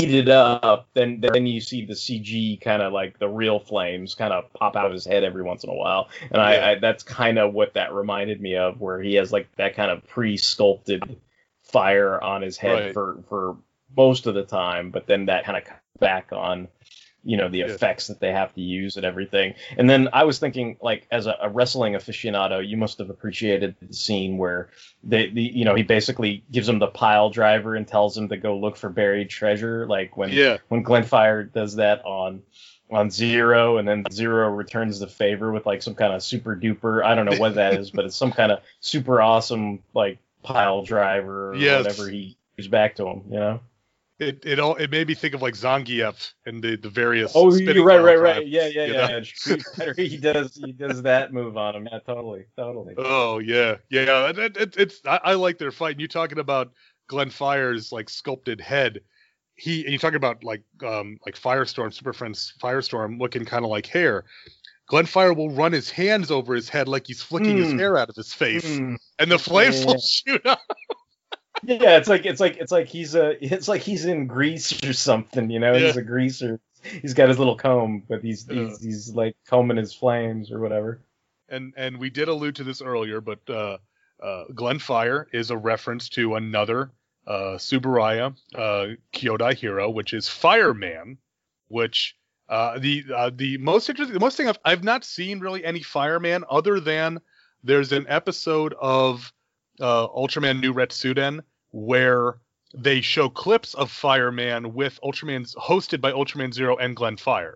heated 0.06 0.30
up, 0.30 0.88
then 0.94 1.20
then 1.22 1.46
you 1.46 1.60
see 1.62 1.86
the 1.86 1.94
CG 1.94 2.62
kind 2.62 2.82
of 2.82 2.94
like 2.94 3.20
the 3.20 3.28
real 3.28 3.60
flames 3.60 4.16
kind 4.16 4.34
of 4.34 4.52
pop 4.54 4.76
out 4.76 4.86
of 4.88 4.92
his 4.94 5.06
head 5.06 5.24
every 5.24 5.44
once 5.44 5.64
in 5.64 5.70
a 5.70 5.74
while, 5.76 6.10
and 6.22 6.34
Yeah. 6.34 6.42
I, 6.42 6.72
I 6.72 6.76
that's 6.80 7.04
kind 7.04 7.38
of 7.40 7.54
what 7.54 7.74
that 7.74 7.94
reminded 7.94 8.42
me 8.42 8.56
of, 8.56 8.80
where 8.80 9.02
he 9.02 9.16
has 9.16 9.32
like 9.32 9.48
that 9.58 9.76
kind 9.76 9.92
of 9.92 10.06
pre-sculpted 10.08 11.18
fire 11.64 12.22
on 12.22 12.42
his 12.42 12.58
head 12.58 12.86
Right. 12.86 12.94
for 12.94 13.24
for 13.28 13.58
most 13.96 14.28
of 14.28 14.36
the 14.36 14.44
time, 14.44 14.92
but 14.92 15.08
then 15.08 15.26
that 15.28 15.46
kind 15.46 15.58
of 15.58 15.64
back 16.00 16.32
on 16.34 16.68
you 17.26 17.36
know 17.38 17.50
the 17.50 17.58
Yeah. 17.60 17.66
effects 17.66 18.08
that 18.08 18.20
they 18.20 18.32
have 18.32 18.54
to 18.54 18.62
use 18.62 18.96
and 18.96 19.06
everything. 19.06 19.56
And 19.78 19.90
then 19.90 20.10
I 20.14 20.24
was 20.24 20.40
thinking, 20.40 20.78
like 20.82 21.08
as 21.12 21.26
a, 21.28 21.36
a 21.42 21.50
wrestling 21.50 21.94
aficionado, 21.94 22.66
you 22.66 22.78
must 22.78 23.00
have 23.00 23.10
appreciated 23.10 23.76
the 23.82 23.94
scene 23.94 24.38
where 24.38 24.70
they, 25.04 25.30
the 25.30 25.42
you 25.42 25.66
know 25.66 25.76
he 25.76 25.84
basically 25.84 26.44
gives 26.52 26.70
him 26.70 26.80
the 26.80 26.88
pile 26.88 27.30
driver 27.30 27.76
and 27.76 27.88
tells 27.88 28.18
him 28.18 28.30
to 28.30 28.38
go 28.38 28.58
look 28.58 28.78
for 28.78 28.90
buried 28.90 29.30
treasure, 29.30 29.86
like 29.88 30.16
when 30.16 30.30
Yeah. 30.30 30.58
when 30.70 30.84
Glenfire 30.84 31.52
does 31.52 31.76
that 31.78 32.06
on 32.06 32.44
on 32.92 33.10
Zero, 33.10 33.78
and 33.78 33.88
then 33.88 34.06
Zero 34.12 34.48
returns 34.50 35.00
the 35.00 35.08
favor 35.08 35.52
with 35.52 35.66
like 35.66 35.82
some 35.82 35.96
kind 35.96 36.14
of 36.14 36.22
super 36.22 36.56
duper. 36.56 37.04
I 37.04 37.16
don't 37.16 37.26
know 37.26 37.40
what 37.40 37.56
that 37.56 37.74
is, 37.74 37.90
but 37.90 38.06
it's 38.06 38.16
some 38.16 38.32
kind 38.32 38.52
of 38.52 38.60
super 38.80 39.20
awesome 39.20 39.80
like 39.96 40.20
pile 40.44 40.84
driver 40.84 41.54
or 41.54 41.56
Yes. 41.56 41.84
whatever 41.84 42.08
he 42.10 42.38
gives 42.56 42.68
back 42.68 42.98
to 42.98 43.08
him. 43.08 43.24
You 43.32 43.40
know? 43.40 43.60
It 44.18 44.46
it 44.46 44.60
all 44.60 44.76
it 44.76 44.92
made 44.92 45.08
me 45.10 45.14
think 45.14 45.34
of 45.34 45.42
like 45.42 45.56
Zangief 45.56 46.34
and 46.46 46.64
the 46.64 46.78
the 46.78 46.90
various. 46.90 47.34
Oh, 47.36 47.54
you're 47.54 47.84
right, 47.84 48.02
right, 48.02 48.20
right. 48.20 48.48
Yeah, 48.48 48.68
yeah, 48.68 48.86
yeah. 48.86 49.58
Fighter, 49.76 49.94
he 49.98 50.16
does 50.16 50.56
he 50.56 50.72
does 50.72 51.02
that 51.02 51.34
move 51.34 51.58
on 51.58 51.76
him. 51.76 51.88
Yeah, 51.92 52.00
totally, 52.00 52.46
totally. 52.56 52.94
Oh 52.98 53.40
yeah, 53.40 53.76
yeah. 53.90 54.30
It, 54.30 54.40
it, 54.40 54.58
it- 54.58 54.78
it's 54.78 55.02
I, 55.06 55.20
I 55.22 55.34
like 55.34 55.58
their 55.58 55.72
fight. 55.72 55.92
And 55.94 56.02
you 56.02 56.08
talking 56.08 56.40
about 56.40 56.72
Glenfire's 57.10 57.92
like 57.92 58.10
sculpted 58.10 58.62
head? 58.62 59.02
He 59.56 59.84
and 59.84 59.92
you 59.92 60.00
talking 60.00 60.16
about 60.16 60.46
like 60.46 60.64
um 60.82 61.18
like 61.26 61.36
Firestorm, 61.36 61.94
Super 61.94 62.14
Friends 62.14 62.54
Firestorm 62.64 63.20
looking 63.20 63.44
kind 63.44 63.66
of 63.66 63.70
like 63.72 63.86
hair. 63.86 64.24
Glenfire 64.90 65.36
will 65.36 65.50
run 65.50 65.74
his 65.74 65.90
hands 65.90 66.32
over 66.32 66.54
his 66.56 66.70
head 66.70 66.88
like 66.88 67.08
he's 67.08 67.22
flicking 67.22 67.58
his 67.58 67.72
Hmm. 67.72 67.80
hair 67.80 67.98
out 67.98 68.08
of 68.10 68.16
his 68.16 68.34
face, 68.34 68.78
Mm. 68.78 68.96
and 69.20 69.32
the 69.32 69.40
flames 69.40 69.82
Yeah. 69.82 69.86
will 69.88 70.00
shoot 70.00 70.46
up. 70.46 70.62
Yeah, 71.68 71.98
it's 71.98 72.08
like 72.08 72.26
it's 72.26 72.40
like 72.40 72.58
it's 72.58 72.72
like 72.72 72.88
he's 72.88 73.16
a 73.16 73.44
it's 73.44 73.68
like 73.68 73.82
he's 73.82 74.06
in 74.06 74.28
Grease 74.28 74.84
or 74.84 74.94
something, 74.94 75.50
you 75.50 75.60
know. 75.60 75.74
Yeah. 75.74 75.88
He's 75.88 75.98
a 75.98 76.02
greaser. 76.02 76.60
He's 76.84 77.14
got 77.14 77.30
his 77.30 77.40
little 77.40 77.56
comb, 77.56 78.04
but 78.08 78.22
he's 78.22 78.48
he's, 78.48 78.82
he's 78.82 79.16
like 79.16 79.36
combing 79.48 79.78
his 79.78 79.94
flames 79.94 80.52
or 80.52 80.60
whatever. 80.60 81.02
and 81.50 81.74
and 81.78 81.98
we 81.98 82.10
did 82.10 82.28
allude 82.28 82.56
to 82.58 82.64
this 82.64 82.82
earlier, 82.82 83.22
but 83.22 83.40
uh, 83.50 83.78
uh, 84.22 84.46
Glenfire 84.54 85.26
is 85.32 85.52
a 85.52 85.58
reference 85.58 86.10
to 86.10 86.36
another 86.36 86.92
uh, 87.28 87.58
Tsuburaya 87.58 88.36
uh, 88.54 88.88
Kyodai 89.14 89.56
hero, 89.56 89.90
which 89.90 90.14
is 90.14 90.30
Fireman, 90.30 91.18
which 91.68 92.16
uh, 92.50 92.78
the 92.80 93.04
uh, 93.16 93.32
the 93.34 93.58
most 93.58 93.90
interesting, 93.90 94.14
the 94.14 94.20
most 94.20 94.38
thing 94.38 94.48
I've 94.48 94.60
I've 94.64 94.84
not 94.84 95.04
seen 95.04 95.40
really 95.40 95.64
any 95.66 95.82
Fireman 95.82 96.44
other 96.50 96.80
than 96.80 97.20
there's 97.64 97.92
an 97.92 98.06
episode 98.08 98.76
of 98.80 99.34
uh, 99.80 100.08
Ultraman 100.08 100.60
New 100.60 100.74
Retsuden 100.74 101.42
where 101.76 102.38
they 102.74 103.02
show 103.02 103.28
clips 103.28 103.74
of 103.74 103.92
Fireman 103.92 104.74
with 104.74 104.98
Ultraman's 105.04 105.54
hosted 105.56 106.00
by 106.00 106.14
Ultraman 106.14 106.54
Zero 106.54 106.78
and 106.78 106.96
Glenfire. 106.96 107.56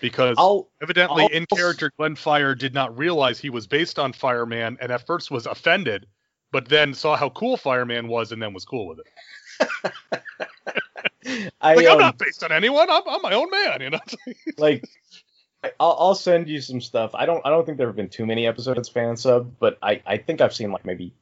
Because 0.00 0.34
I'll 0.38 0.68
Evidently, 0.82 1.22
I'll- 1.22 1.28
in 1.28 1.46
character, 1.46 1.92
Glenfire 1.98 2.58
did 2.58 2.74
not 2.74 2.98
realize 2.98 3.38
he 3.38 3.50
was 3.50 3.68
based 3.68 3.96
on 4.00 4.12
Fireman, 4.12 4.76
and 4.80 4.90
at 4.90 5.06
first 5.06 5.30
was 5.30 5.46
offended, 5.46 6.06
but 6.50 6.68
then 6.68 6.94
saw 6.94 7.16
how 7.16 7.30
cool 7.30 7.56
Fireman 7.56 8.08
was, 8.08 8.32
and 8.32 8.42
then 8.42 8.52
was 8.52 8.64
cool 8.64 8.88
with 8.88 8.98
it. 8.98 9.06
I 11.60 11.74
Like 11.74 11.86
um, 11.86 11.92
I'm 11.92 11.98
not 12.00 12.18
based 12.18 12.42
on 12.42 12.50
anyone. 12.50 12.90
I'm, 12.90 13.02
I'm 13.06 13.22
my 13.22 13.34
own 13.34 13.50
man. 13.50 13.80
You 13.82 13.90
know. 13.90 14.00
like 14.58 14.84
I'll, 15.78 15.96
I'll 15.98 16.14
send 16.16 16.48
you 16.48 16.60
some 16.60 16.80
stuff. 16.80 17.12
I 17.14 17.24
don't 17.24 17.40
I 17.46 17.50
don't 17.50 17.64
think 17.64 17.78
there 17.78 17.86
have 17.86 17.96
been 17.96 18.08
too 18.08 18.26
many 18.26 18.48
episodes 18.48 18.88
fan 18.88 19.16
sub, 19.16 19.54
but 19.60 19.78
I 19.80 20.02
I 20.04 20.16
think 20.16 20.40
I've 20.40 20.54
seen 20.54 20.72
like 20.72 20.84
maybe 20.84 21.14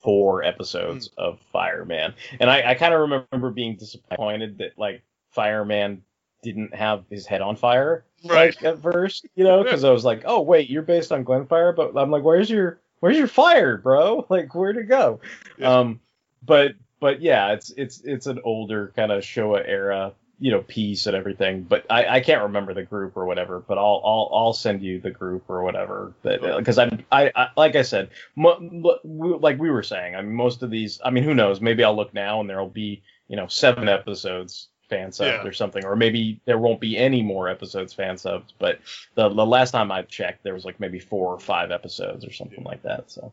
four 0.00 0.42
episodes 0.42 1.10
Hmm. 1.16 1.22
of 1.24 1.40
Fireman, 1.52 2.14
and 2.40 2.50
I 2.50 2.70
I 2.70 2.74
kind 2.74 2.94
of 2.94 3.00
remember 3.00 3.50
being 3.50 3.76
disappointed 3.76 4.58
that 4.58 4.78
like 4.78 5.02
Fireman 5.30 6.02
didn't 6.42 6.74
have 6.74 7.04
his 7.10 7.26
head 7.26 7.42
on 7.42 7.54
fire 7.56 8.04
Right. 8.24 8.54
like, 8.56 8.64
at 8.64 8.82
first, 8.82 9.26
you 9.34 9.44
know, 9.44 9.62
because 9.62 9.84
I 9.84 9.90
was 9.90 10.04
like, 10.04 10.22
oh 10.26 10.40
wait, 10.40 10.68
you're 10.70 10.82
based 10.82 11.12
on 11.12 11.24
Glenfire, 11.24 11.74
but 11.74 11.96
I'm 11.96 12.10
like, 12.10 12.22
where's 12.22 12.50
your 12.50 12.80
where's 13.00 13.16
your 13.16 13.26
fire, 13.26 13.76
bro? 13.78 14.26
Like, 14.30 14.54
where'd 14.54 14.76
it 14.76 14.88
go? 14.88 15.20
Yeah. 15.58 15.78
Um, 15.78 16.00
but 16.44 16.72
but 17.00 17.20
yeah, 17.22 17.52
it's 17.52 17.70
it's 17.76 18.00
it's 18.02 18.26
an 18.26 18.40
older 18.44 18.92
kind 18.96 19.10
of 19.12 19.22
Showa 19.22 19.62
era, 19.66 20.12
you 20.40 20.50
know, 20.50 20.62
piece 20.62 21.06
and 21.06 21.14
everything. 21.14 21.62
But 21.62 21.84
I, 21.90 22.16
I 22.16 22.20
can't 22.20 22.42
remember 22.42 22.72
the 22.74 22.82
group 22.82 23.16
or 23.16 23.26
whatever. 23.26 23.60
But 23.60 23.78
I'll 23.78 24.00
I'll 24.04 24.30
I'll 24.32 24.52
send 24.52 24.82
you 24.82 24.98
the 24.98 25.10
group 25.10 25.44
or 25.48 25.62
whatever. 25.62 26.14
Because 26.22 26.78
I'm 26.78 27.04
I, 27.12 27.30
I 27.36 27.48
like 27.56 27.76
I 27.76 27.82
said, 27.82 28.10
mo, 28.36 28.58
like 29.04 29.58
we 29.58 29.70
were 29.70 29.82
saying, 29.82 30.16
I 30.16 30.22
mean, 30.22 30.34
most 30.34 30.62
of 30.62 30.70
these, 30.70 31.00
I 31.04 31.10
mean, 31.10 31.24
who 31.24 31.34
knows? 31.34 31.60
Maybe 31.60 31.84
I'll 31.84 31.94
look 31.94 32.14
now 32.14 32.40
and 32.40 32.48
there'll 32.48 32.68
be 32.68 33.02
you 33.28 33.36
know 33.36 33.46
seven 33.46 33.88
episodes 33.88 34.68
fan 34.88 35.10
subbed 35.10 35.44
Yeah. 35.44 35.46
or 35.46 35.52
something, 35.52 35.84
or 35.84 35.94
maybe 35.94 36.40
there 36.46 36.58
won't 36.58 36.80
be 36.80 36.96
any 36.96 37.22
more 37.22 37.48
episodes 37.48 37.92
fan 37.92 38.16
subbed. 38.16 38.52
But 38.58 38.80
the 39.14 39.28
the 39.28 39.46
last 39.46 39.70
time 39.72 39.92
I 39.92 40.02
checked, 40.02 40.42
there 40.42 40.54
was 40.54 40.64
like 40.64 40.80
maybe 40.80 40.98
four 40.98 41.34
or 41.34 41.38
five 41.38 41.70
episodes 41.70 42.24
or 42.24 42.32
something 42.32 42.64
like 42.64 42.82
that. 42.82 43.10
So 43.10 43.32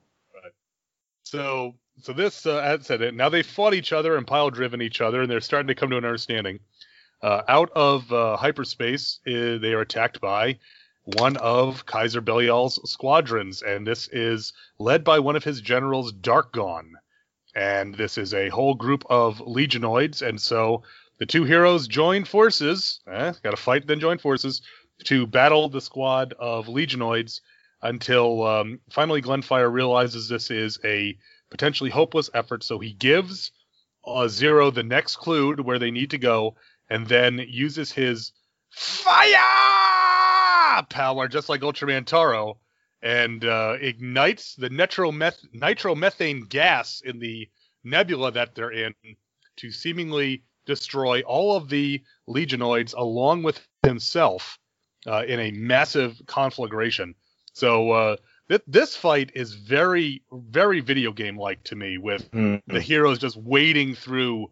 So 1.24 1.76
so 2.00 2.14
this, 2.14 2.46
uh, 2.46 2.58
as 2.58 2.82
I 2.82 2.84
said, 2.84 3.02
it 3.02 3.16
now 3.16 3.30
they 3.30 3.44
fought 3.44 3.74
each 3.74 3.92
other 3.92 4.18
and 4.18 4.28
pile 4.28 4.50
driven 4.50 4.82
each 4.82 5.02
other, 5.02 5.22
and 5.22 5.32
they're 5.32 5.42
starting 5.42 5.68
to 5.68 5.76
come 5.76 5.90
to 5.90 5.98
an 5.98 6.06
understanding. 6.06 6.60
Uh, 7.22 7.42
out 7.48 7.72
of 7.72 8.12
uh, 8.14 8.38
hyperspace, 8.38 9.20
uh, 9.28 9.58
they 9.58 9.74
are 9.74 9.82
attacked 9.82 10.22
by 10.22 10.58
one 11.04 11.38
of 11.38 11.86
Kaiser 11.86 12.22
Belial's 12.22 12.80
squadrons, 12.90 13.62
and 13.62 13.88
this 13.88 14.08
is 14.10 14.54
led 14.78 15.04
by 15.04 15.20
one 15.20 15.36
of 15.36 15.44
his 15.44 15.62
generals, 15.62 16.14
Darkgone. 16.14 16.92
And 17.56 17.96
this 17.96 18.18
is 18.18 18.34
a 18.34 18.50
whole 18.50 18.76
group 18.76 19.04
of 19.10 19.40
legionoids, 19.40 20.22
and 20.22 20.40
so 20.40 20.84
the 21.18 21.26
two 21.26 21.44
heroes 21.44 21.88
join 21.88 22.26
forces. 22.26 23.00
Eh, 23.10 23.34
Got 23.42 23.52
to 23.52 23.58
fight, 23.58 23.88
then 23.88 24.00
join 24.00 24.20
forces 24.20 24.62
to 25.06 25.26
battle 25.26 25.70
the 25.70 25.82
squad 25.82 26.34
of 26.34 26.68
legionoids 26.68 27.42
until 27.82 28.44
um, 28.44 28.80
finally 28.90 29.22
Glenfire 29.22 29.72
realizes 29.72 30.28
this 30.28 30.52
is 30.52 30.80
a 30.84 31.18
potentially 31.50 31.90
hopeless 31.90 32.30
effort, 32.34 32.64
so 32.64 32.80
he 32.80 32.94
gives 32.94 33.52
uh, 34.06 34.28
Zero 34.28 34.72
the 34.72 34.84
next 34.84 35.18
clue 35.18 35.56
to 35.56 35.64
where 35.64 35.80
they 35.80 35.92
need 35.92 36.12
to 36.12 36.18
go, 36.18 36.56
and 36.90 37.08
then 37.08 37.44
uses 37.48 37.92
his 37.92 38.32
fire 38.70 39.38
power, 40.90 41.28
just 41.28 41.50
like 41.50 41.62
Ultraman 41.62 42.06
Taro, 42.06 42.60
and 43.02 43.44
uh, 43.46 43.76
ignites 43.80 44.56
the 44.56 44.70
nitrometh- 44.70 45.46
nitromethane 45.56 46.48
gas 46.50 47.02
in 47.06 47.20
the 47.20 47.48
nebula 47.84 48.32
that 48.32 48.56
they're 48.56 48.72
in 48.72 48.94
to 49.58 49.72
seemingly 49.72 50.44
destroy 50.66 51.22
all 51.22 51.56
of 51.56 51.70
the 51.70 52.02
Legionoids 52.28 52.94
along 52.96 53.44
with 53.44 53.66
himself 53.84 54.58
uh, 55.06 55.24
in 55.28 55.40
a 55.40 55.52
massive 55.52 56.20
conflagration. 56.28 57.16
So 57.54 57.92
uh, 57.92 58.16
th- 58.50 58.62
this 58.68 58.96
fight 58.96 59.32
is 59.34 59.54
very, 59.54 60.22
very 60.32 60.82
video 60.82 61.12
game 61.12 61.38
like 61.38 61.64
to 61.66 61.76
me, 61.76 61.98
with 61.98 62.30
Mhm. 62.32 62.62
the 62.68 62.82
heroes 62.82 63.20
just 63.20 63.38
wading 63.38 63.96
through, 63.96 64.52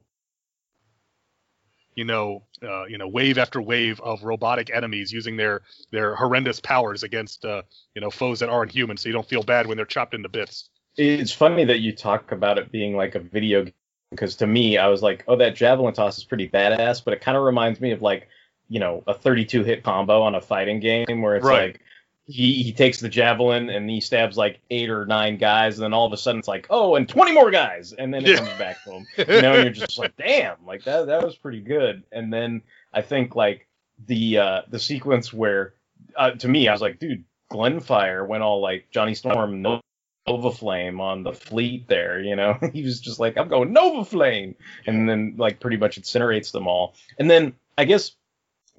you 1.95 2.05
know, 2.05 2.43
uh, 2.61 2.85
you 2.85 2.97
know, 2.97 3.07
wave 3.07 3.37
after 3.37 3.61
wave 3.61 3.99
of 4.01 4.23
robotic 4.23 4.69
enemies 4.73 5.11
using 5.11 5.37
their 5.37 5.61
their 5.91 6.15
horrendous 6.15 6.59
powers 6.59 7.03
against, 7.03 7.45
uh, 7.45 7.61
you 7.93 8.01
know, 8.01 8.09
foes 8.11 8.39
that 8.39 8.49
aren't 8.49 8.71
human, 8.71 8.97
so 8.97 9.09
you 9.09 9.13
don't 9.13 9.27
feel 9.27 9.43
bad 9.43 9.67
when 9.67 9.77
they're 9.77 9.85
chopped 9.85 10.13
into 10.13 10.29
bits. 10.29 10.69
It's 10.97 11.31
funny 11.31 11.65
that 11.65 11.79
you 11.79 11.93
talk 11.93 12.31
about 12.31 12.57
it 12.57 12.71
being 12.71 12.95
like 12.95 13.15
a 13.15 13.19
video 13.19 13.63
game 13.63 13.73
because 14.11 14.35
to 14.37 14.47
me, 14.47 14.77
I 14.77 14.87
was 14.87 15.01
like, 15.01 15.23
oh, 15.27 15.35
that 15.37 15.55
javelin 15.55 15.93
toss 15.93 16.17
is 16.17 16.23
pretty 16.23 16.47
badass, 16.47 17.03
but 17.03 17.13
it 17.13 17.21
kind 17.21 17.37
of 17.37 17.43
reminds 17.43 17.81
me 17.81 17.91
of 17.91 18.01
like, 18.01 18.29
you 18.69 18.79
know, 18.79 19.03
a 19.07 19.13
32 19.13 19.63
hit 19.63 19.83
combo 19.83 20.21
on 20.21 20.35
a 20.35 20.41
fighting 20.41 20.79
game 20.79 21.21
where 21.21 21.35
it's 21.35 21.45
Right. 21.45 21.73
like 21.73 21.81
he, 22.27 22.63
he 22.63 22.73
takes 22.73 22.99
the 22.99 23.09
javelin 23.09 23.69
and 23.69 23.89
he 23.89 24.01
stabs 24.01 24.35
like 24.37 24.59
eight 24.71 24.89
or 24.89 25.05
nine 25.05 25.37
guys, 25.37 25.77
and 25.77 25.83
then 25.83 25.93
all 25.93 26.05
of 26.07 26.13
a 26.13 26.17
sudden 26.17 26.39
it's 26.39 26.47
like, 26.47 26.67
oh, 26.69 26.95
and 26.95 27.07
20 27.07 27.31
more 27.33 27.51
guys, 27.51 27.93
and 27.93 28.13
then 28.13 28.25
it 28.25 28.29
Yeah. 28.29 28.37
comes 28.37 28.53
back 28.53 28.83
to 28.83 28.91
him. 28.91 29.07
You 29.17 29.41
know, 29.41 29.53
and 29.53 29.63
you're 29.63 29.73
just 29.73 29.97
like, 29.97 30.15
damn, 30.17 30.57
like 30.65 30.83
that 30.85 31.07
that 31.07 31.23
was 31.23 31.35
pretty 31.35 31.61
good. 31.61 32.03
And 32.11 32.33
then 32.33 32.61
I 32.93 33.01
think 33.01 33.35
like 33.35 33.67
the 34.07 34.39
uh 34.39 34.61
the 34.69 34.79
sequence 34.79 35.31
where 35.31 35.73
uh, 36.17 36.31
to 36.31 36.47
me 36.47 36.67
I 36.67 36.71
was 36.71 36.81
like, 36.81 36.99
dude, 36.99 37.23
Glenfire 37.51 38.27
went 38.27 38.43
all 38.43 38.59
like 38.61 38.87
Johnny 38.91 39.13
Storm, 39.15 39.61
Nova 39.61 40.51
Flame 40.51 40.99
on 40.99 41.23
the 41.23 41.31
fleet 41.33 41.87
there, 41.87 42.19
you 42.19 42.35
know. 42.35 42.57
he 42.73 42.83
was 42.83 42.99
just 42.99 43.19
like, 43.19 43.37
I'm 43.37 43.47
going 43.47 43.71
Nova 43.71 44.03
Flame, 44.03 44.55
and 44.87 45.07
then 45.07 45.35
like 45.37 45.59
pretty 45.59 45.77
much 45.77 46.01
incinerates 46.01 46.51
them 46.51 46.67
all. 46.67 46.95
And 47.19 47.29
then 47.29 47.53
I 47.77 47.85
guess 47.85 48.15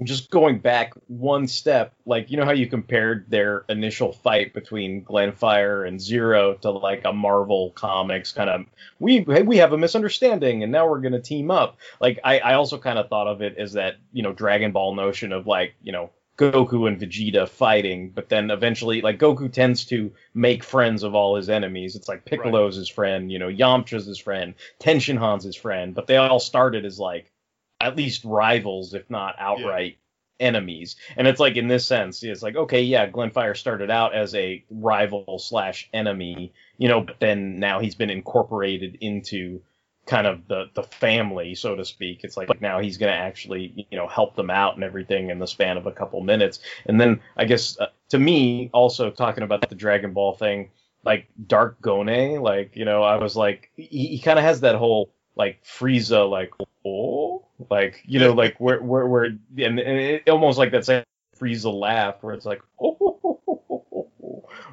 just 0.04 0.30
going 0.30 0.58
back 0.58 0.92
one 1.08 1.48
step, 1.48 1.94
like 2.04 2.30
you 2.30 2.36
know 2.36 2.44
how 2.44 2.52
you 2.52 2.66
compared 2.66 3.30
their 3.30 3.64
initial 3.68 4.12
fight 4.12 4.52
between 4.52 5.04
Glenfire 5.04 5.88
and 5.88 6.00
Zero 6.00 6.54
to 6.54 6.70
like 6.70 7.02
a 7.04 7.12
Marvel 7.12 7.70
Comics 7.70 8.32
kind 8.32 8.50
of 8.50 8.66
we 8.98 9.20
we 9.20 9.56
have 9.56 9.72
a 9.72 9.78
misunderstanding 9.78 10.62
and 10.62 10.70
now 10.70 10.88
we're 10.88 11.00
gonna 11.00 11.20
team 11.20 11.50
up. 11.50 11.78
Like 12.00 12.20
I, 12.24 12.38
I 12.40 12.54
also 12.54 12.78
kind 12.78 12.98
of 12.98 13.08
thought 13.08 13.26
of 13.26 13.40
it 13.40 13.56
as 13.56 13.72
that 13.72 13.96
you 14.12 14.22
know 14.22 14.32
Dragon 14.32 14.72
Ball 14.72 14.94
notion 14.94 15.32
of 15.32 15.46
like 15.46 15.74
you 15.82 15.92
know 15.92 16.10
Goku 16.36 16.86
and 16.86 17.00
Vegeta 17.00 17.48
fighting, 17.48 18.10
but 18.10 18.28
then 18.28 18.50
eventually, 18.50 19.00
like 19.00 19.18
Goku 19.18 19.50
tends 19.50 19.86
to 19.86 20.12
make 20.34 20.62
friends 20.62 21.02
of 21.02 21.14
all 21.14 21.36
his 21.36 21.48
enemies. 21.48 21.96
It's 21.96 22.08
like 22.08 22.26
Piccolo's 22.26 22.76
his 22.76 22.90
friend, 22.90 23.32
you 23.32 23.38
know, 23.38 23.48
Yamcha's 23.48 24.04
his 24.04 24.18
friend, 24.18 24.54
Tenshinhan's 24.78 25.44
his 25.44 25.56
friend, 25.56 25.94
but 25.94 26.06
they 26.06 26.18
all 26.18 26.40
started 26.40 26.84
as 26.84 26.98
like 26.98 27.32
at 27.80 27.96
least 27.96 28.24
rivals, 28.24 28.94
if 28.94 29.08
not 29.10 29.34
outright 29.38 29.98
enemies. 30.40 30.96
And 31.16 31.26
it's 31.26 31.40
like 31.40 31.56
in 31.56 31.68
this 31.68 31.86
sense, 31.86 32.22
it's 32.22 32.42
like 32.42 32.56
okay, 32.56 32.82
yeah, 32.82 33.08
Glenfire 33.08 33.56
started 33.56 33.90
out 33.90 34.14
as 34.14 34.34
a 34.34 34.64
rival 34.70 35.38
slash 35.38 35.88
enemy, 35.92 36.52
you 36.78 36.88
know, 36.88 37.00
but 37.00 37.20
then 37.20 37.58
now 37.58 37.80
he's 37.80 37.94
been 37.94 38.10
incorporated 38.10 38.98
into 39.00 39.60
kind 40.06 40.26
of 40.26 40.46
the 40.48 40.66
the 40.74 40.82
family, 40.82 41.54
so 41.54 41.74
to 41.74 41.84
speak. 41.84 42.20
It's 42.22 42.36
like 42.36 42.60
now 42.60 42.80
he's 42.80 42.96
going 42.96 43.12
to 43.12 43.18
actually, 43.18 43.86
you 43.90 43.98
know, 43.98 44.06
help 44.06 44.36
them 44.36 44.50
out 44.50 44.74
and 44.74 44.84
everything 44.84 45.30
in 45.30 45.38
the 45.38 45.46
span 45.46 45.76
of 45.76 45.86
a 45.86 45.92
couple 45.92 46.20
minutes. 46.22 46.60
And 46.86 47.00
then 47.00 47.20
I 47.36 47.44
guess 47.44 47.78
uh, 47.78 47.86
to 48.10 48.18
me, 48.18 48.70
also 48.72 49.10
talking 49.10 49.44
about 49.44 49.68
the 49.68 49.74
Dragon 49.74 50.12
Ball 50.12 50.34
thing, 50.34 50.70
like 51.04 51.28
Darkgone, 51.46 52.40
like 52.40 52.76
you 52.76 52.84
know, 52.84 53.02
I 53.02 53.16
was 53.16 53.36
like, 53.36 53.70
he, 53.76 54.08
he 54.08 54.18
kind 54.18 54.38
of 54.38 54.44
has 54.44 54.60
that 54.60 54.76
whole 54.76 55.10
like 55.36 55.62
Frieza, 55.64 56.28
like 56.28 56.52
oh, 56.84 57.46
like 57.70 58.02
you 58.04 58.18
know, 58.18 58.32
like 58.32 58.58
where 58.58 58.82
where 58.82 59.06
where, 59.06 59.24
and, 59.24 59.40
and 59.56 59.78
it, 59.78 60.28
almost 60.28 60.58
like 60.58 60.72
that 60.72 60.84
same 60.84 61.04
Frieza 61.38 61.72
laugh 61.72 62.16
where 62.22 62.34
it's 62.34 62.46
like 62.46 62.62
oh, 62.80 63.40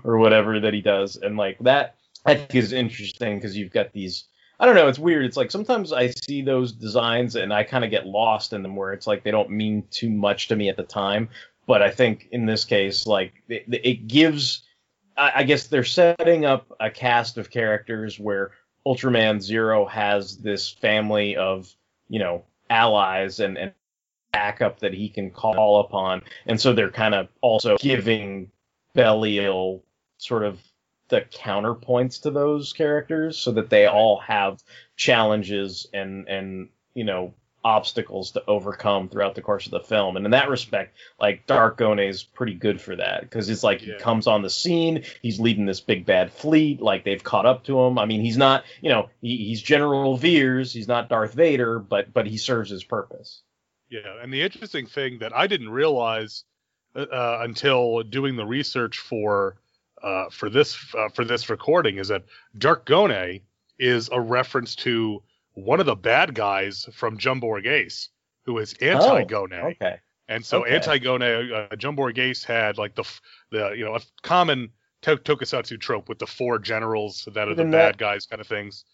or 0.04 0.18
whatever 0.18 0.60
that 0.60 0.74
he 0.74 0.82
does, 0.82 1.18
and 1.18 1.38
like 1.38 1.60
that 1.60 1.96
I 2.26 2.36
think 2.36 2.56
is 2.56 2.74
interesting 2.74 3.38
because 3.38 3.56
you've 3.56 3.72
got 3.72 3.92
these 3.92 4.26
I 4.60 4.66
don't 4.66 4.76
know. 4.76 4.88
It's 4.88 5.00
weird. 5.00 5.26
It's 5.26 5.36
like 5.36 5.52
sometimes 5.52 5.92
I 5.92 6.08
see 6.10 6.42
those 6.42 6.72
designs 6.72 7.36
and 7.36 7.54
I 7.54 7.64
kind 7.64 7.84
of 7.84 7.92
get 7.92 8.06
lost 8.06 8.54
in 8.54 8.64
them 8.64 8.76
where 8.76 8.94
it's 8.94 9.08
like 9.08 9.24
they 9.24 9.32
don't 9.32 9.50
mean 9.50 9.84
too 9.92 10.10
much 10.10 10.48
to 10.48 10.56
me 10.56 10.70
at 10.70 10.78
the 10.78 10.84
time. 10.84 11.28
But 11.66 11.82
I 11.82 11.92
think 11.92 12.30
in 12.32 12.46
this 12.46 12.64
case, 12.64 13.06
like 13.06 13.34
it, 13.50 13.66
it 13.68 14.08
gives, 14.08 14.64
I, 15.18 15.32
I 15.38 15.44
guess 15.44 15.68
they're 15.68 15.84
setting 15.84 16.46
up 16.46 16.72
a 16.80 16.90
cast 16.90 17.38
of 17.38 17.50
characters 17.50 18.20
where 18.20 18.52
Ultraman 18.86 19.42
Zero 19.42 19.86
has 19.86 20.38
this 20.38 20.70
family 20.70 21.36
of, 21.36 21.74
you 22.10 22.20
know, 22.20 22.44
allies 22.70 23.40
and, 23.40 23.58
and 23.58 23.74
backup 24.32 24.80
that 24.80 24.94
he 24.94 25.10
can 25.10 25.32
call 25.32 25.80
upon. 25.80 26.24
And 26.46 26.60
so 26.60 26.74
they're 26.74 26.90
kind 26.90 27.14
of 27.14 27.30
also 27.42 27.78
giving 27.78 28.52
Belial 28.94 29.84
sort 30.18 30.44
of 30.44 30.60
the 31.10 31.22
counterpoints 31.22 32.22
to 32.24 32.32
those 32.32 32.74
characters 32.74 33.38
so 33.38 33.52
that 33.52 33.70
they 33.70 33.86
all 33.86 34.20
have 34.20 34.64
challenges 34.96 35.88
and 35.94 36.28
and 36.28 36.70
you 36.94 37.04
know 37.04 37.34
obstacles 37.64 38.32
to 38.32 38.44
overcome 38.48 39.08
throughout 39.10 39.36
the 39.36 39.42
course 39.42 39.66
of 39.66 39.72
the 39.72 39.80
film. 39.80 40.18
And 40.18 40.26
in 40.26 40.32
that 40.32 40.50
respect 40.50 40.96
like 41.20 41.48
Darkgone 41.48 42.08
is 42.10 42.24
pretty 42.24 42.54
good 42.54 42.82
for 42.82 42.96
that 42.96 43.22
because 43.22 43.50
it's 43.50 43.64
like 43.64 43.82
Yeah. 43.82 43.94
he 43.94 44.00
comes 44.00 44.28
on 44.28 44.42
the 44.42 44.50
scene 44.50 45.04
he's 45.22 45.40
leading 45.40 45.66
this 45.66 45.80
big 45.80 46.06
bad 46.06 46.32
fleet 46.32 46.82
like 46.82 47.04
they've 47.04 47.24
caught 47.24 47.46
up 47.46 47.64
to 47.66 47.80
him. 47.80 47.98
I 47.98 48.06
mean 48.06 48.22
he's 48.22 48.38
not 48.38 48.64
you 48.82 48.90
know 48.90 49.10
he, 49.22 49.38
he's 49.38 49.62
general 49.62 50.18
veers 50.18 50.74
he's 50.74 50.88
not 50.88 51.10
darth 51.10 51.34
vader 51.34 51.80
but 51.80 52.14
but 52.14 52.28
he 52.28 52.38
serves 52.38 52.70
his 52.70 52.84
purpose. 52.84 53.42
Yeah, 53.90 54.22
and 54.22 54.34
the 54.34 54.42
interesting 54.42 54.88
thing 54.88 55.20
that 55.20 55.36
I 55.36 55.46
didn't 55.48 55.70
realize 55.70 56.44
uh, 56.96 57.02
uh, 57.02 57.40
until 57.44 58.02
doing 58.04 58.36
the 58.36 58.46
research 58.46 58.98
for 59.00 59.56
uh, 60.02 60.30
for 60.32 60.50
this 60.50 60.76
uh, 60.98 61.10
for 61.10 61.24
this 61.24 61.50
recording 61.50 61.98
is 61.98 62.08
that 62.10 62.24
Darkgone 62.58 63.42
is 63.80 64.10
a 64.12 64.20
reference 64.20 64.76
to 64.78 65.22
one 65.54 65.80
of 65.80 65.86
the 65.86 65.96
bad 65.96 66.34
guys 66.36 66.88
from 66.94 67.18
Jumborg 67.18 67.66
Ace, 67.68 68.10
who 68.46 68.58
is 68.58 68.74
Antigone. 68.82 69.56
okay 69.56 70.00
And 70.28 70.46
so 70.46 70.62
Okay. 70.64 70.76
Antigone, 70.76 71.52
uh, 71.54 71.68
Jumborg 71.76 72.18
Ace 72.18 72.44
had 72.44 72.78
like 72.78 72.96
the 72.96 73.04
the 73.52 73.72
you 73.78 73.86
know 73.86 73.96
a 73.96 74.02
common 74.22 74.70
to- 75.02 75.18
tokusatsu 75.18 75.80
trope 75.80 76.08
with 76.10 76.20
the 76.20 76.26
four 76.28 76.60
generals 76.60 77.28
that 77.34 77.48
are 77.48 77.56
the 77.56 77.64
bad 77.66 77.72
that- 77.96 77.98
guys 77.98 78.26
kind 78.26 78.40
of 78.42 78.48
things, 78.48 78.86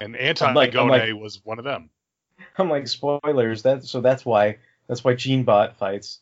and 0.00 0.16
I'm 0.16 0.22
Antigone 0.22 0.88
like- 0.90 1.14
was 1.14 1.40
one 1.44 1.58
of 1.58 1.64
them. 1.64 1.90
I'm 2.58 2.70
like 2.70 2.88
spoilers. 2.88 3.62
That 3.62 3.84
so 3.84 4.00
that's 4.00 4.24
why 4.24 4.58
that's 4.88 5.04
why 5.04 5.14
Jean-bot 5.14 5.76
fights 5.76 6.20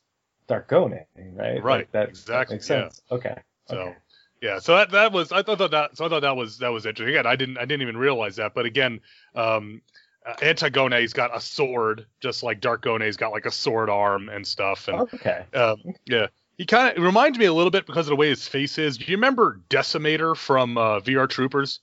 Darkgone, 0.49 1.05
right? 1.17 1.63
Right, 1.63 1.79
Like, 1.79 1.93
that 1.93 2.09
exactly, 2.09 2.57
Makes 2.57 2.71
yeah. 2.71 2.83
sense. 2.83 3.03
Okay. 3.11 3.37
So 3.69 3.77
okay. 3.79 3.97
Yeah, 4.41 4.59
so 4.59 4.77
that 4.77 4.91
that 4.91 5.13
was 5.13 5.33
I 5.33 5.43
thought 5.43 5.59
that 5.59 5.97
so 5.97 6.05
I 6.05 6.09
thought 6.09 6.21
that 6.21 6.37
was 6.37 6.59
that 6.59 6.69
was 6.69 6.85
interesting. 6.87 7.15
Again, 7.15 7.27
I 7.27 7.37
didn't 7.37 7.59
I 7.59 7.65
didn't 7.65 7.83
even 7.83 7.97
realize 7.97 8.37
that, 8.37 8.55
but 8.55 8.67
again, 8.67 9.01
um, 9.35 9.81
uh, 10.27 10.35
Antigone's 10.43 11.13
got 11.13 11.35
a 11.37 11.41
sword, 11.41 12.07
just 12.21 12.43
like 12.43 12.61
Darkgone's 12.61 13.17
got 13.17 13.33
like 13.33 13.47
a 13.47 13.51
sword 13.51 13.89
arm 13.89 14.29
and 14.29 14.47
stuff, 14.47 14.89
and 14.89 15.01
okay. 15.01 15.45
um, 15.55 15.77
yeah. 16.07 16.27
He 16.59 16.65
kind 16.65 16.97
of 16.97 17.05
reminds 17.05 17.39
me 17.39 17.45
a 17.45 17.53
little 17.53 17.71
bit 17.71 17.85
because 17.85 18.07
of 18.07 18.11
the 18.11 18.17
way 18.17 18.31
his 18.31 18.49
face 18.49 18.79
is. 18.79 18.97
Do 18.97 19.05
you 19.05 19.19
remember 19.19 19.61
Decimator 19.69 20.35
from 20.35 20.79
uh, 20.79 21.01
VR 21.01 21.29
Troopers, 21.29 21.81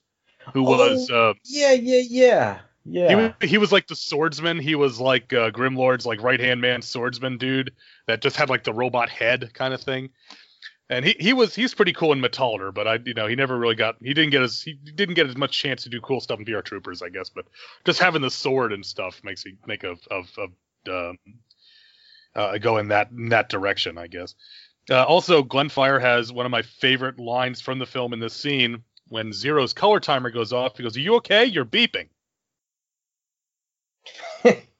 who 0.52 0.64
was 0.64 1.12
uh, 1.12 1.34
Yeah, 1.46 1.74
yeah, 1.74 2.02
yeah, 2.10 3.08
he, 3.08 3.14
yeah. 3.14 3.16
was 3.16 3.50
he 3.50 3.58
was 3.58 3.72
like 3.72 3.88
the 3.88 3.96
swordsman. 3.96 4.60
He 4.60 4.76
was 4.76 5.00
like 5.00 5.32
uh, 5.32 5.52
Grimlord's 5.52 6.06
like 6.06 6.22
right 6.22 6.40
hand 6.40 6.60
man 6.60 6.82
swordsman 6.82 7.38
dude 7.38 7.72
that 8.08 8.22
just 8.22 8.36
had 8.36 8.50
like 8.50 8.64
the 8.64 8.74
robot 8.74 9.10
head 9.10 9.54
kind 9.54 9.74
of 9.74 9.82
thing. 9.82 10.10
And 10.94 11.04
he, 11.06 11.16
he 11.20 11.34
was 11.34 11.56
he's 11.56 11.74
pretty 11.74 11.92
cool 11.94 12.14
in 12.14 12.22
Metalder, 12.22 12.72
but 12.72 12.88
I 12.88 13.00
you 13.04 13.16
know 13.16 13.26
he 13.26 13.36
never 13.36 13.58
really 13.58 13.74
got 13.74 13.96
he 14.00 14.14
didn't 14.14 14.30
get 14.30 14.44
as 14.44 14.62
he 14.62 14.74
didn't 14.74 15.16
get 15.16 15.28
as 15.28 15.36
much 15.36 15.58
chance 15.58 15.84
to 15.84 15.90
do 15.90 16.00
cool 16.02 16.22
stuff 16.22 16.40
in 16.40 16.46
VR 16.46 16.64
Troopers 16.64 17.02
I 17.02 17.10
guess, 17.10 17.30
but 17.30 17.46
just 17.84 18.00
having 18.00 18.22
the 18.22 18.30
sword 18.30 18.72
and 18.72 18.86
stuff 18.86 19.20
makes 19.24 19.44
me 19.44 19.56
make 19.66 19.84
of 19.84 20.00
of, 20.12 20.30
um, 20.88 21.18
uh, 22.36 22.58
go 22.60 22.78
in 22.78 22.90
that 22.90 23.10
in 23.10 23.30
that 23.30 23.50
direction 23.50 23.98
I 23.98 24.06
guess. 24.06 24.36
Uh, 24.90 25.04
also, 25.04 25.44
Glenfire 25.44 26.00
has 26.00 26.32
one 26.32 26.46
of 26.46 26.52
my 26.52 26.62
favorite 26.62 27.18
lines 27.18 27.60
from 27.60 27.80
the 27.80 27.86
film 27.86 28.14
in 28.14 28.20
this 28.20 28.34
scene 28.34 28.84
when 29.08 29.34
Zero's 29.34 29.74
color 29.74 30.00
timer 30.00 30.30
goes 30.30 30.54
off. 30.54 30.78
He 30.78 30.84
goes, 30.84 30.96
"Are 30.96 31.00
you 31.00 31.16
okay? 31.16 31.46
You're 31.46 31.66
beeping." 31.66 32.10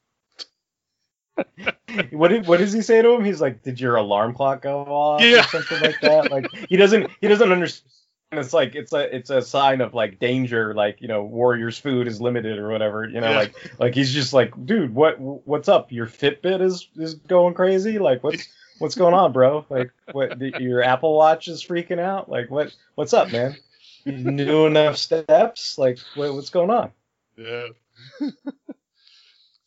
what 2.12 2.30
did 2.30 2.48
what 2.48 2.60
does 2.60 2.74
he 2.74 2.82
say 2.82 3.02
to 3.02 3.12
him? 3.14 3.24
He's 3.24 3.42
like, 3.42 3.64
"Did 3.64 3.80
your 3.80 3.96
alarm 3.96 4.34
clock 4.34 4.62
go 4.62 4.82
off?" 4.82 5.22
Yeah. 5.22 5.40
or 5.40 5.44
something 5.44 5.82
like 5.82 6.00
that. 6.02 6.32
Like 6.32 6.48
he 6.70 6.78
doesn't 6.78 7.10
he 7.22 7.28
doesn't 7.28 7.52
understand 7.52 7.90
it's 8.40 8.54
like 8.54 8.76
it's 8.76 8.94
a 8.94 9.16
it's 9.16 9.30
a 9.30 9.42
sign 9.42 9.82
of 9.82 9.94
like 9.94 10.20
danger, 10.20 10.74
like 10.74 11.02
you 11.02 11.08
know, 11.08 11.24
warrior's 11.24 11.78
food 11.78 12.08
is 12.08 12.20
limited 12.22 12.58
or 12.58 12.70
whatever. 12.70 13.06
You 13.06 13.22
know, 13.22 13.32
Yeah. 13.32 13.38
like 13.38 13.56
like 13.80 13.96
he's 13.96 14.14
just 14.14 14.34
like, 14.34 14.54
dude, 14.66 14.94
what 14.94 15.20
what's 15.20 15.70
up? 15.70 15.92
Your 15.92 16.08
Fitbit 16.08 16.62
is 16.62 16.88
is 16.96 17.16
going 17.16 17.54
crazy. 17.54 18.00
Like 18.00 18.24
what's 18.24 18.48
what's 18.80 18.96
going 18.96 19.14
on, 19.14 19.32
bro? 19.34 19.66
Like 19.70 19.92
what 20.12 20.40
the, 20.40 20.54
your 20.60 20.84
Apple 20.84 21.16
Watch 21.16 21.48
is 21.48 21.64
freaking 21.64 22.00
out. 22.00 22.30
Like 22.30 22.50
what 22.50 22.76
what's 22.96 23.14
up, 23.14 23.32
man? 23.32 23.56
You 24.06 24.32
do 24.36 24.66
enough 24.66 24.98
steps? 24.98 25.78
Like 25.78 26.00
what, 26.16 26.34
what's 26.34 26.50
going 26.50 26.70
on? 26.72 26.92
Yeah. 27.38 27.68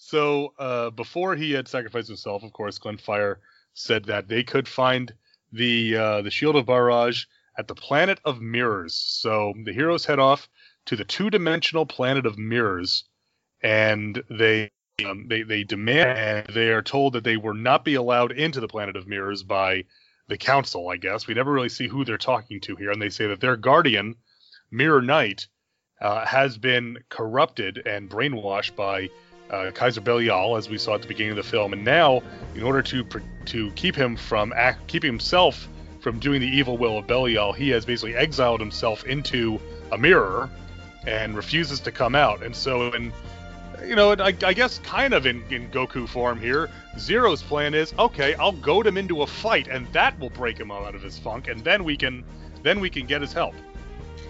so 0.08 0.52
uh, 0.56 0.90
before 0.90 1.34
he 1.34 1.50
had 1.50 1.66
sacrificed 1.66 2.06
himself, 2.06 2.44
of 2.44 2.52
course, 2.52 2.78
Glenfire 2.78 3.38
said 3.74 4.04
that 4.04 4.28
they 4.28 4.44
could 4.44 4.68
find 4.68 5.12
the 5.52 5.96
uh, 5.96 6.22
the 6.22 6.30
Shield 6.30 6.54
of 6.54 6.66
Barrage 6.66 7.24
at 7.58 7.66
the 7.66 7.74
planet 7.74 8.20
of 8.24 8.40
Mirrors. 8.40 8.94
So 8.94 9.52
the 9.64 9.72
heroes 9.72 10.06
head 10.06 10.20
off 10.20 10.48
to 10.84 10.94
the 10.94 11.04
two-dimensional 11.04 11.86
planet 11.86 12.24
of 12.24 12.38
Mirrors, 12.38 13.02
and 13.62 14.22
they 14.30 14.70
um, 15.04 15.26
they 15.26 15.42
they 15.42 15.64
demand 15.64 16.16
and 16.16 16.54
they 16.54 16.68
are 16.68 16.82
told 16.82 17.14
that 17.14 17.24
they 17.24 17.36
will 17.36 17.54
not 17.54 17.84
be 17.84 17.96
allowed 17.96 18.30
into 18.30 18.60
the 18.60 18.68
planet 18.68 18.94
of 18.94 19.08
Mirrors 19.08 19.42
by 19.42 19.86
the 20.28 20.38
Council. 20.38 20.88
I 20.88 20.98
guess 20.98 21.26
we 21.26 21.34
never 21.34 21.50
really 21.50 21.68
see 21.68 21.88
who 21.88 22.04
they're 22.04 22.16
talking 22.16 22.60
to 22.60 22.76
here, 22.76 22.92
and 22.92 23.02
they 23.02 23.10
say 23.10 23.26
that 23.26 23.40
their 23.40 23.56
guardian, 23.56 24.14
Mirror 24.70 25.02
Knight, 25.02 25.48
uh, 26.00 26.24
has 26.24 26.58
been 26.58 26.98
corrupted 27.08 27.84
and 27.88 28.08
brainwashed 28.08 28.76
by 28.76 29.10
uh, 29.50 29.70
Kaiser 29.72 30.00
Belial, 30.00 30.56
as 30.56 30.68
we 30.68 30.78
saw 30.78 30.94
at 30.94 31.02
the 31.02 31.08
beginning 31.08 31.30
of 31.30 31.36
the 31.36 31.42
film. 31.42 31.72
And 31.72 31.84
now, 31.84 32.22
in 32.54 32.62
order 32.62 32.82
to 32.82 33.04
to 33.46 33.70
keep 33.72 33.94
him 33.94 34.16
from 34.16 34.52
act, 34.56 34.86
keep 34.88 35.02
himself 35.02 35.68
from 36.00 36.18
doing 36.18 36.40
the 36.40 36.48
evil 36.48 36.78
will 36.78 36.98
of 36.98 37.06
Belial, 37.06 37.52
he 37.52 37.68
has 37.70 37.84
basically 37.84 38.14
exiled 38.14 38.60
himself 38.60 39.04
into 39.04 39.60
a 39.92 39.98
mirror 39.98 40.48
and 41.06 41.36
refuses 41.36 41.80
to 41.80 41.92
come 41.92 42.14
out. 42.14 42.42
And 42.42 42.54
so, 42.54 42.92
in 42.92 43.12
you 43.84 43.94
know, 43.94 44.12
I, 44.12 44.34
I 44.44 44.52
guess 44.52 44.78
kind 44.78 45.14
of 45.14 45.26
in, 45.26 45.42
in 45.50 45.68
Goku 45.70 46.08
form 46.08 46.40
here, 46.40 46.70
Zero's 46.98 47.42
plan 47.42 47.74
is 47.74 47.92
okay. 47.98 48.34
I'll 48.34 48.52
goad 48.52 48.86
him 48.86 48.96
into 48.96 49.22
a 49.22 49.26
fight, 49.26 49.68
and 49.68 49.86
that 49.92 50.18
will 50.18 50.30
break 50.30 50.58
him 50.58 50.70
out 50.70 50.94
of 50.94 51.02
his 51.02 51.18
funk, 51.18 51.48
and 51.48 51.62
then 51.62 51.84
we 51.84 51.96
can 51.96 52.24
then 52.62 52.80
we 52.80 52.90
can 52.90 53.06
get 53.06 53.20
his 53.20 53.32
help. 53.32 53.54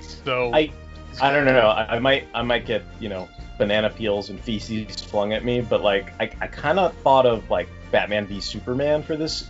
So 0.01 0.53
I 0.53 0.73
I 1.21 1.33
don't 1.33 1.45
know. 1.45 1.69
I, 1.69 1.97
I 1.97 1.99
might 1.99 2.27
I 2.35 2.43
might 2.43 2.67
get 2.67 2.83
you 3.01 3.09
know 3.09 3.29
banana 3.59 3.91
peels 3.91 4.31
and 4.31 4.41
feces 4.41 5.01
flung 5.03 5.33
at 5.33 5.45
me, 5.45 5.61
but 5.61 5.83
like 5.83 6.13
I, 6.21 6.31
I 6.41 6.47
kind 6.47 6.79
of 6.79 6.95
thought 6.99 7.27
of 7.27 7.49
like 7.51 7.69
Batman 7.91 8.27
v 8.27 8.41
Superman 8.41 9.03
for 9.03 9.17
this, 9.17 9.49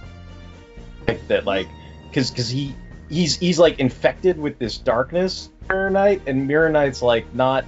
like 1.07 1.27
that 1.29 1.45
like 1.45 1.69
because 2.09 2.31
because 2.31 2.49
he 2.49 2.75
he's 3.09 3.37
he's 3.37 3.59
like 3.59 3.79
infected 3.79 4.39
with 4.39 4.59
this 4.59 4.79
darkness 4.79 5.51
Mirror 5.69 5.91
Knight, 5.91 6.23
and 6.27 6.47
Mirror 6.47 6.71
Knight's 6.71 7.03
like 7.03 7.33
not 7.35 7.65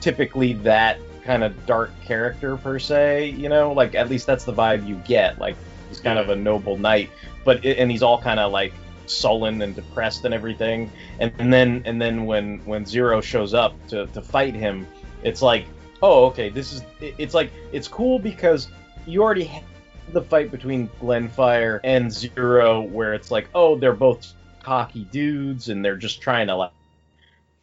typically 0.00 0.54
that 0.54 0.98
kind 1.24 1.42
of 1.42 1.66
dark 1.66 1.90
character 2.04 2.56
per 2.56 2.78
se, 2.78 3.30
you 3.30 3.48
know. 3.48 3.72
Like 3.72 3.94
at 3.94 4.08
least 4.08 4.26
that's 4.26 4.44
the 4.44 4.52
vibe 4.52 4.86
you 4.86 4.96
get. 5.06 5.38
Like 5.38 5.56
he's 5.88 6.00
kind 6.00 6.18
of 6.18 6.28
a 6.28 6.36
noble 6.36 6.78
knight, 6.78 7.10
but 7.44 7.64
and 7.64 7.90
he's 7.90 8.02
all 8.02 8.20
kind 8.20 8.40
of 8.40 8.52
like 8.52 8.72
sullen 9.06 9.60
and 9.60 9.74
depressed 9.74 10.24
and 10.24 10.32
everything 10.32 10.90
and, 11.18 11.30
and 11.38 11.52
then 11.52 11.82
and 11.84 12.00
then 12.00 12.24
when 12.24 12.58
when 12.64 12.86
zero 12.86 13.20
shows 13.20 13.52
up 13.52 13.74
to 13.86 14.06
to 14.06 14.22
fight 14.22 14.54
him 14.54 14.86
it's 15.24 15.42
like 15.42 15.66
oh 16.02 16.26
okay 16.26 16.48
this 16.48 16.72
is 16.72 16.82
it's 17.00 17.34
like 17.34 17.50
it's 17.72 17.88
cool 17.88 18.18
because 18.18 18.68
you 19.06 19.22
already 19.22 19.44
had 19.44 19.64
the 20.12 20.22
fight 20.22 20.50
between 20.50 20.88
Glenfire 21.00 21.80
and 21.82 22.12
Zero 22.12 22.82
where 22.82 23.14
it's 23.14 23.30
like 23.30 23.48
oh 23.54 23.76
they're 23.76 23.92
both 23.94 24.32
cocky 24.62 25.04
dudes 25.04 25.68
and 25.68 25.84
they're 25.84 25.96
just 25.96 26.20
trying 26.20 26.46
to 26.46 26.56
like 26.56 26.72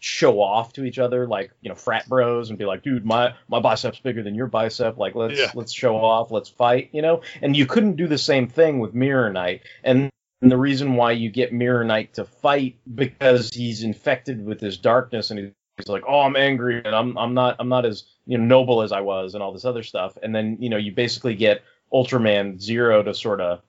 show 0.03 0.41
off 0.41 0.73
to 0.73 0.83
each 0.83 0.97
other 0.97 1.27
like 1.27 1.51
you 1.61 1.69
know 1.69 1.75
frat 1.75 2.09
bros 2.09 2.49
and 2.49 2.57
be 2.57 2.65
like 2.65 2.81
dude 2.81 3.05
my 3.05 3.35
my 3.47 3.59
bicep's 3.59 3.99
bigger 3.99 4.23
than 4.23 4.33
your 4.33 4.47
bicep. 4.47 4.97
Like 4.97 5.13
let's 5.13 5.39
Yeah. 5.39 5.51
let's 5.53 5.71
show 5.71 5.95
off 5.95 6.31
let's 6.31 6.49
fight 6.49 6.89
you 6.91 7.03
know? 7.03 7.21
And 7.41 7.55
you 7.55 7.67
couldn't 7.67 7.95
do 7.95 8.07
the 8.07 8.17
same 8.17 8.47
thing 8.47 8.79
with 8.79 8.95
Mirror 8.95 9.33
Knight. 9.33 9.61
And 9.83 10.09
and 10.41 10.51
the 10.51 10.57
reason 10.57 10.95
why 10.95 11.11
you 11.11 11.29
get 11.29 11.53
Mirror 11.53 11.83
Knight 11.83 12.15
to 12.15 12.25
fight 12.25 12.77
because 12.95 13.53
he's 13.53 13.83
infected 13.83 14.43
with 14.43 14.59
this 14.59 14.77
darkness 14.77 15.29
and 15.29 15.53
he's 15.77 15.87
like, 15.87 16.03
"Oh, 16.07 16.21
I'm 16.21 16.35
angry 16.35 16.81
and 16.83 16.95
I'm 16.95 17.17
I'm 17.17 17.33
not 17.33 17.55
I'm 17.59 17.69
not 17.69 17.85
as 17.85 18.05
you 18.25 18.37
know 18.37 18.45
noble 18.45 18.81
as 18.81 18.91
I 18.91 19.01
was 19.01 19.33
and 19.33 19.43
all 19.43 19.53
this 19.53 19.65
other 19.65 19.83
stuff." 19.83 20.17
And 20.21 20.33
then 20.33 20.57
you 20.59 20.69
know 20.69 20.77
you 20.77 20.91
basically 20.91 21.35
get 21.35 21.63
Ultraman 21.93 22.59
Zero 22.59 23.03
to 23.03 23.13
sort 23.13 23.41
of 23.41 23.61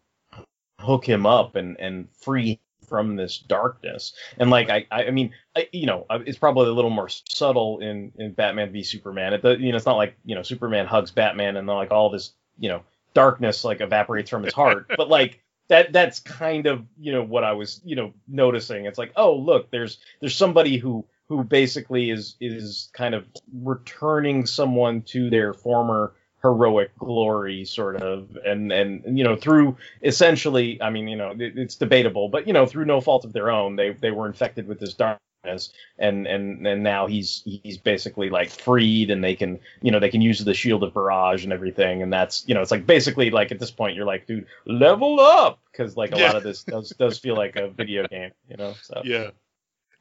hook 0.81 1.09
him 1.09 1.27
up 1.27 1.57
and 1.57 1.79
and 1.79 2.09
free 2.13 2.61
from 2.93 3.17
this 3.17 3.39
darkness. 3.39 4.13
And 4.39 4.51
like 4.51 4.69
I 4.69 4.87
I 4.91 5.11
mean 5.11 5.33
I, 5.57 5.69
you 5.73 5.87
know 5.87 6.07
it's 6.11 6.39
probably 6.39 6.69
a 6.69 6.73
little 6.73 6.91
more 6.91 7.09
subtle 7.09 7.79
in 7.81 8.13
in 8.17 8.33
Batman 8.33 8.73
v 8.73 8.83
Superman. 8.83 9.33
It 9.33 9.61
you 9.61 9.71
know 9.71 9.77
it's 9.77 9.87
not 9.87 9.97
like 9.97 10.17
you 10.25 10.35
know 10.35 10.43
Superman 10.43 10.87
hugs 10.87 11.11
Batman 11.11 11.57
and 11.57 11.69
then 11.69 11.77
like 11.77 11.91
all 11.91 12.11
this 12.11 12.33
you 12.59 12.69
know 12.69 12.83
darkness 13.15 13.65
like 13.65 13.81
evaporates 13.81 14.31
from 14.31 14.43
his 14.43 14.55
heart, 14.55 14.91
but 14.97 15.09
like 15.09 15.41
that 15.69 15.93
that's 15.93 16.21
kind 16.21 16.67
of 16.67 16.85
you 16.99 17.13
know 17.13 17.23
what 17.23 17.45
I 17.45 17.53
was 17.53 17.81
you 17.85 17.97
know 17.97 18.13
noticing. 18.29 18.85
It's 18.85 18.99
like 18.99 19.13
oh 19.17 19.37
look, 19.37 19.71
there's 19.71 19.99
there's 20.21 20.37
somebody 20.37 20.77
who 20.77 21.07
who 21.37 21.45
basically 21.45 22.11
is 22.11 22.37
is 22.41 22.91
kind 22.93 23.15
of 23.15 23.25
returning 23.63 24.45
someone 24.47 25.03
to 25.03 25.31
their 25.31 25.55
former 25.55 26.13
heroic 26.43 26.91
glory 26.99 27.65
sort 27.65 27.97
of. 27.97 28.37
And 28.45 28.71
and 28.73 29.17
you 29.19 29.25
know 29.25 29.37
through 29.37 29.77
essentially 30.03 30.81
i 30.83 30.91
mean 30.91 31.09
you 31.09 31.17
know 31.17 31.31
it, 31.31 31.57
it's 31.57 31.77
debatable 31.77 32.29
but 32.29 32.47
you 32.47 32.53
know 32.53 32.67
through 32.67 32.85
no 32.85 33.01
fault 33.01 33.25
of 33.25 33.33
their 33.33 33.51
own 33.51 33.77
they 33.77 33.91
they 33.93 34.11
were 34.11 34.27
infected 34.27 34.67
with 34.67 34.79
this 34.81 34.95
darkness. 34.95 35.73
And 35.99 36.27
and 36.29 36.65
and 36.67 36.83
now 36.85 37.09
he's 37.09 37.43
he's 37.45 37.77
basically 37.77 38.31
like 38.31 38.49
freed 38.51 39.11
and 39.11 39.25
they 39.25 39.35
can 39.35 39.59
you 39.83 39.91
know 39.91 39.99
they 39.99 40.09
can 40.11 40.21
use 40.23 40.39
the 40.39 40.55
shield 40.55 40.85
of 40.85 40.95
barrage 40.95 41.43
and 41.43 41.53
everything. 41.53 42.01
And 42.03 42.13
that's 42.13 42.47
you 42.47 42.55
know 42.55 42.61
it's 42.63 42.71
like 42.71 42.87
basically 42.87 43.31
like 43.31 43.51
at 43.51 43.59
this 43.59 43.71
point 43.73 43.97
you're 43.97 44.05
like 44.07 44.27
dude 44.29 44.47
level 44.67 45.19
up! 45.19 45.59
Because 45.73 45.97
like 45.97 46.13
a 46.13 46.19
Yeah. 46.19 46.27
lot 46.27 46.37
of 46.37 46.45
this 46.45 46.63
does 46.63 46.91
does 46.91 47.19
feel 47.19 47.35
like 47.37 47.57
a 47.57 47.67
video 47.69 48.07
game 48.07 48.31
you 48.49 48.57
know 48.57 48.75
so. 48.83 49.03
Yeah. 49.05 49.31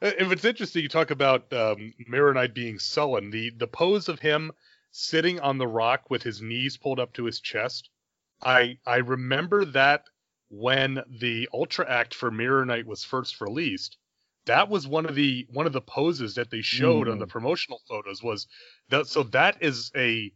Uh, 0.02 0.12
If 0.18 0.32
it's 0.32 0.46
interesting, 0.46 0.84
you 0.84 0.90
talk 0.90 1.12
about 1.12 1.52
um, 1.54 1.94
Mirror 2.08 2.34
Knight 2.36 2.54
being 2.54 2.80
sullen. 2.80 3.30
The 3.32 3.52
the 3.52 3.68
pose 3.68 4.10
of 4.10 4.20
him 4.20 4.52
sitting 4.92 5.40
on 5.40 5.58
the 5.58 5.68
rock 5.68 6.10
with 6.10 6.24
his 6.24 6.42
knees 6.42 6.78
pulled 6.78 7.00
up 7.00 7.14
to 7.14 7.26
his 7.26 7.40
chest. 7.40 7.90
I 8.42 8.78
I 8.86 8.98
remember 8.98 9.66
that 9.66 10.06
when 10.50 11.02
the 11.08 11.48
Ultra 11.54 11.90
Act 11.90 12.14
for 12.14 12.30
Mirror 12.32 12.66
Knight 12.66 12.86
was 12.86 13.04
first 13.04 13.40
released. 13.42 13.98
That 14.46 14.70
was 14.70 14.88
one 14.88 15.06
of 15.06 15.16
the 15.16 15.46
one 15.52 15.68
of 15.68 15.74
the 15.74 15.82
poses 15.82 16.36
that 16.36 16.50
they 16.50 16.62
showed 16.62 17.08
on 17.08 17.18
Mm. 17.18 17.20
the 17.20 17.28
promotional 17.28 17.82
photos. 17.88 18.24
Was 18.24 18.48
that 18.90 19.08
so? 19.08 19.24
That 19.24 19.62
is 19.62 19.92
a. 19.96 20.32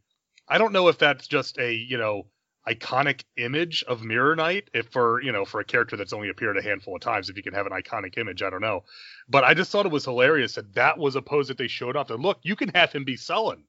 I 0.47 0.59
don't 0.59 0.73
know 0.73 0.87
if 0.89 0.99
that's 0.99 1.27
just 1.27 1.57
a 1.57 1.73
you 1.73 1.97
know 1.97 2.27
iconic 2.67 3.23
image 3.37 3.83
of 3.87 4.03
Mirror 4.03 4.37
Knight 4.37 4.69
if 4.73 4.87
for 4.89 5.21
you 5.21 5.31
know 5.31 5.45
for 5.45 5.59
a 5.59 5.65
character 5.65 5.95
that's 5.95 6.13
only 6.13 6.29
appeared 6.29 6.57
a 6.57 6.63
handful 6.63 6.95
of 6.95 7.01
times 7.01 7.29
if 7.29 7.37
you 7.37 7.43
can 7.43 7.53
have 7.53 7.65
an 7.65 7.71
iconic 7.71 8.17
image 8.17 8.41
I 8.41 8.49
don't 8.49 8.61
know 8.61 8.83
but 9.29 9.43
I 9.43 9.53
just 9.53 9.71
thought 9.71 9.85
it 9.85 9.91
was 9.91 10.05
hilarious 10.05 10.55
that 10.55 10.73
that 10.73 10.97
was 10.97 11.15
a 11.15 11.21
pose 11.21 11.47
that 11.49 11.57
they 11.57 11.67
showed 11.67 11.95
off 11.95 12.07
that 12.07 12.19
look 12.19 12.39
you 12.41 12.55
can 12.55 12.69
have 12.69 12.91
him 12.91 13.03
be 13.03 13.17
sullen 13.17 13.63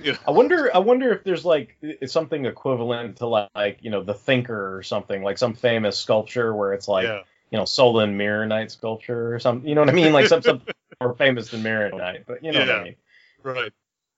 you 0.00 0.12
know? 0.12 0.18
I 0.26 0.30
wonder. 0.30 0.74
I 0.74 0.78
wonder 0.78 1.12
if 1.12 1.22
there's 1.22 1.44
like 1.44 1.76
something 2.06 2.46
equivalent 2.46 3.16
to 3.18 3.26
like 3.26 3.76
you 3.82 3.90
know 3.90 4.02
the 4.02 4.14
Thinker 4.14 4.74
or 4.74 4.82
something 4.82 5.22
like 5.22 5.36
some 5.36 5.52
famous 5.52 5.98
sculpture 5.98 6.54
where 6.54 6.72
it's 6.72 6.88
like 6.88 7.04
yeah 7.04 7.20
you 7.52 7.58
know 7.58 7.66
Solon 7.66 8.16
Mirror 8.16 8.46
Knight 8.46 8.70
sculpture 8.72 9.34
or 9.34 9.38
something. 9.38 9.68
You 9.68 9.74
know 9.74 9.82
what 9.82 9.90
I 9.90 9.92
mean? 9.92 10.12
Like 10.12 10.26
some 10.26 10.42
something 10.42 10.74
more 11.00 11.14
famous 11.14 11.50
than 11.50 11.62
Mirror 11.62 11.90
Knight, 11.90 12.24
but 12.26 12.42
you 12.42 12.50
know 12.50 12.60
what 12.60 12.70
I 12.70 12.84
mean. 12.84 12.96
right 13.42 13.72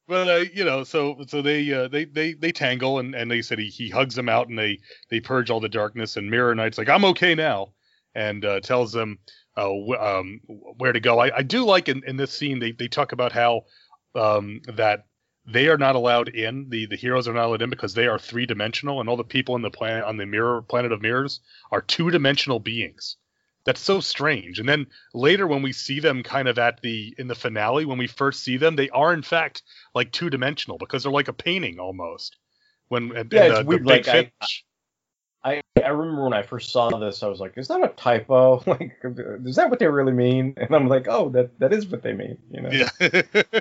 but 0.06 0.28
uh, 0.28 0.44
you 0.52 0.64
know 0.64 0.84
so 0.84 1.24
so 1.26 1.42
they 1.42 1.72
uh, 1.72 1.88
they 1.88 2.04
they 2.04 2.34
they 2.34 2.52
tangle 2.52 2.98
and 2.98 3.14
and 3.14 3.30
they 3.30 3.42
said 3.42 3.58
he, 3.58 3.68
he 3.68 3.88
hugs 3.88 4.14
them 4.14 4.28
out 4.28 4.48
and 4.48 4.58
they 4.58 4.78
they 5.10 5.20
purge 5.20 5.50
all 5.50 5.60
the 5.60 5.68
darkness 5.68 6.16
and 6.16 6.30
Mirror 6.30 6.54
Knight's 6.54 6.78
like 6.78 6.88
I'm 6.88 7.04
okay 7.06 7.34
now 7.34 7.72
and 8.14 8.44
uh, 8.44 8.60
tells 8.60 8.92
them 8.92 9.18
uh, 9.56 9.68
wh- 9.68 10.00
um, 10.00 10.40
where 10.78 10.92
to 10.92 11.00
go. 11.00 11.18
I, 11.18 11.38
I 11.38 11.42
do 11.42 11.64
like 11.64 11.88
in, 11.88 12.02
in 12.06 12.16
this 12.16 12.32
scene 12.32 12.58
they, 12.58 12.72
they 12.72 12.88
talk 12.88 13.12
about 13.12 13.32
how 13.32 13.62
um, 14.14 14.60
that 14.76 15.06
they 15.46 15.68
are 15.68 15.78
not 15.78 15.96
allowed 15.96 16.28
in 16.28 16.68
the 16.70 16.86
the 16.86 16.96
heroes 16.96 17.28
are 17.28 17.34
not 17.34 17.46
allowed 17.46 17.62
in 17.62 17.70
because 17.70 17.94
they 17.94 18.06
are 18.06 18.18
three 18.18 18.46
dimensional 18.46 19.00
and 19.00 19.08
all 19.08 19.16
the 19.16 19.24
people 19.24 19.56
in 19.56 19.62
the 19.62 19.70
planet 19.70 20.04
on 20.04 20.16
the 20.16 20.26
mirror 20.26 20.62
planet 20.62 20.92
of 20.92 21.02
mirrors 21.02 21.40
are 21.70 21.80
two 21.80 22.10
dimensional 22.10 22.60
beings. 22.60 23.16
That's 23.64 23.80
so 23.80 24.00
strange. 24.00 24.58
And 24.58 24.68
then 24.68 24.86
later 25.14 25.46
when 25.46 25.62
we 25.62 25.72
see 25.72 26.00
them 26.00 26.22
kind 26.22 26.48
of 26.48 26.58
at 26.58 26.82
the 26.82 27.14
in 27.18 27.28
the 27.28 27.34
finale 27.34 27.84
when 27.86 27.98
we 27.98 28.06
first 28.06 28.42
see 28.42 28.56
them 28.58 28.76
they 28.76 28.90
are 28.90 29.12
in 29.14 29.22
fact 29.22 29.62
like 29.94 30.12
two 30.12 30.28
dimensional 30.30 30.78
because 30.78 31.02
they're 31.02 31.12
like 31.12 31.28
a 31.28 31.32
painting 31.32 31.78
almost. 31.78 32.36
When 32.88 33.08
Yeah, 33.08 33.16
and 33.16 33.30
it's 33.32 33.58
the, 33.58 33.64
weird, 33.64 33.84
The 33.84 33.88
like, 33.88 34.08
I- 34.08 34.30
I 35.42 35.62
I 35.82 35.88
remember 35.88 36.24
when 36.24 36.32
I 36.32 36.42
first 36.42 36.72
saw 36.72 36.88
this, 36.98 37.22
I 37.22 37.28
was 37.28 37.38
like, 37.38 37.58
is 37.58 37.68
that 37.68 37.82
a 37.84 37.88
typo? 37.88 38.62
Like, 38.66 38.96
is 39.44 39.56
that 39.56 39.68
what 39.70 39.78
they 39.78 39.86
really 39.86 40.12
mean? 40.12 40.54
And 40.56 40.74
I'm 40.74 40.88
like, 40.88 41.06
oh, 41.08 41.28
that 41.30 41.58
that 41.58 41.72
is 41.72 41.86
what 41.86 42.02
they 42.02 42.12
mean. 42.12 42.38
You 42.50 42.62
know? 42.62 42.70
Yeah. 42.70 42.90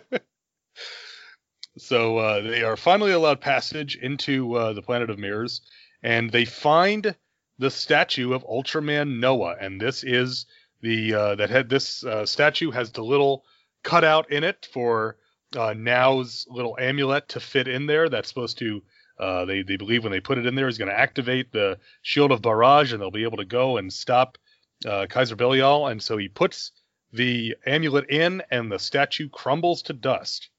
so 1.78 2.18
uh, 2.18 2.42
they 2.42 2.64
are 2.64 2.78
finally 2.78 3.12
allowed 3.12 3.42
passage 3.42 3.96
into 3.96 4.56
uh, 4.56 4.74
the 4.74 4.82
planet 4.82 5.10
of 5.10 5.20
mirrors, 5.20 5.62
and 6.02 6.30
they 6.32 6.46
find 6.46 7.16
the 7.64 7.72
statue 7.72 8.34
of 8.34 8.44
Ultraman 8.44 9.20
Noah, 9.22 9.56
and 9.58 9.80
this 9.80 10.04
is 10.04 10.48
the 10.82 11.14
uh, 11.14 11.36
that 11.36 11.50
had 11.50 11.70
this 11.70 12.04
uh, 12.04 12.26
statue 12.26 12.72
has 12.72 12.92
the 12.92 13.02
little 13.02 13.46
cutout 13.84 14.30
in 14.30 14.44
it 14.44 14.68
for 14.74 15.16
uh, 15.56 15.74
Nao's 15.74 16.46
little 16.50 16.78
amulet 16.78 17.30
to 17.30 17.40
fit 17.40 17.70
in 17.70 17.86
there. 17.86 18.10
That's 18.10 18.28
supposed 18.28 18.58
to 18.58 18.84
uh, 19.18 19.46
they 19.46 19.62
they 19.62 19.78
believe 19.78 20.04
when 20.04 20.12
they 20.12 20.20
put 20.20 20.38
it 20.38 20.46
in 20.46 20.56
there 20.56 20.68
is 20.68 20.78
going 20.78 20.90
to 20.92 21.00
activate 21.00 21.54
the 21.54 21.80
shield 22.02 22.34
of 22.34 22.42
barrage 22.42 22.92
and 22.92 23.02
they'll 23.02 23.12
be 23.12 23.24
able 23.24 23.38
to 23.38 23.46
go 23.46 23.78
and 23.78 23.94
stop 23.94 24.38
uh, 24.86 25.06
Kaiser 25.10 25.38
Belial. 25.38 25.88
And 25.88 26.04
so 26.04 26.18
he 26.18 26.28
puts 26.28 26.74
the 27.14 27.56
amulet 27.66 28.10
in 28.10 28.44
and 28.52 28.70
the 28.70 28.78
statue 28.80 29.30
crumbles 29.30 29.84
to 29.84 29.94
dust. 29.94 30.50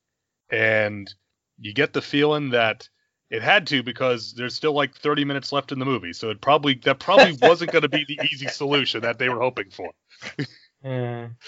And 0.51 1.13
you 1.59 1.75
get 1.75 1.93
the 1.93 2.01
feeling 2.01 2.49
that 2.51 2.89
it 3.35 3.43
had 3.43 3.67
to 3.69 3.83
because 3.83 4.33
there's 4.35 4.55
still 4.55 4.73
like 4.73 4.95
30 4.95 5.25
minutes 5.25 5.53
left 5.53 5.73
in 5.73 5.79
the 5.79 5.85
movie. 5.85 6.13
So 6.13 6.31
it 6.31 6.41
probably 6.41 6.75
that 6.85 7.01
probably 7.01 7.33
wasn't 7.43 7.73
going 7.73 7.83
to 7.83 7.89
be 7.89 8.05
the 8.07 8.21
easy 8.33 8.49
solution 8.49 9.03
that 9.03 9.19
they 9.19 9.29
were 9.29 9.41
hoping 9.41 9.71
for. 9.71 9.91
Yeah. 10.85 11.29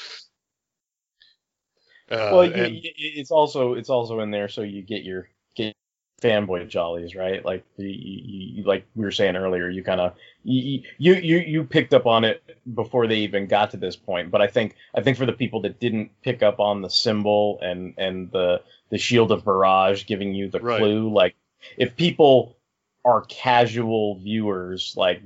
Uh, 2.10 2.28
well, 2.32 2.44
you, 2.44 2.52
and- 2.64 2.80
it's 2.96 3.30
also 3.32 3.74
it's 3.74 3.90
also 3.90 4.20
in 4.20 4.30
there 4.30 4.48
so 4.48 4.62
you 4.62 4.80
get 4.82 5.02
your 5.02 5.28
get 5.56 5.74
fanboy 6.22 6.68
jollies, 6.68 7.16
right? 7.16 7.44
Like 7.44 7.64
you, 7.76 7.88
you- 7.88 8.62
like 8.64 8.86
we 8.94 9.04
were 9.04 9.10
saying 9.10 9.36
earlier, 9.36 9.68
you 9.68 9.82
kind 9.82 10.00
of 10.00 10.14
you, 10.44 10.82
you 10.98 11.14
you 11.14 11.38
you 11.38 11.64
picked 11.64 11.92
up 11.94 12.06
on 12.06 12.24
it 12.24 12.42
before 12.74 13.08
they 13.08 13.16
even 13.16 13.48
got 13.48 13.72
to 13.72 13.76
this 13.76 13.96
point. 13.96 14.30
But 14.30 14.40
I 14.40 14.46
think 14.46 14.76
I 14.94 15.00
think 15.02 15.18
for 15.18 15.26
the 15.26 15.32
people 15.32 15.62
that 15.62 15.80
didn't 15.80 16.10
pick 16.22 16.42
up 16.44 16.60
on 16.60 16.80
the 16.80 16.90
symbol 16.90 17.58
and 17.60 17.94
and 17.98 18.30
the 18.30 18.62
the 18.90 18.98
shield 18.98 19.32
of 19.32 19.42
Baraj 19.44 20.06
giving 20.06 20.32
you 20.32 20.48
the 20.48 20.60
Right. 20.60 20.78
clue, 20.78 21.12
like 21.12 21.34
if 21.76 21.96
people 21.96 22.56
are 23.04 23.22
casual 23.22 24.18
viewers, 24.18 24.94
like 24.96 25.22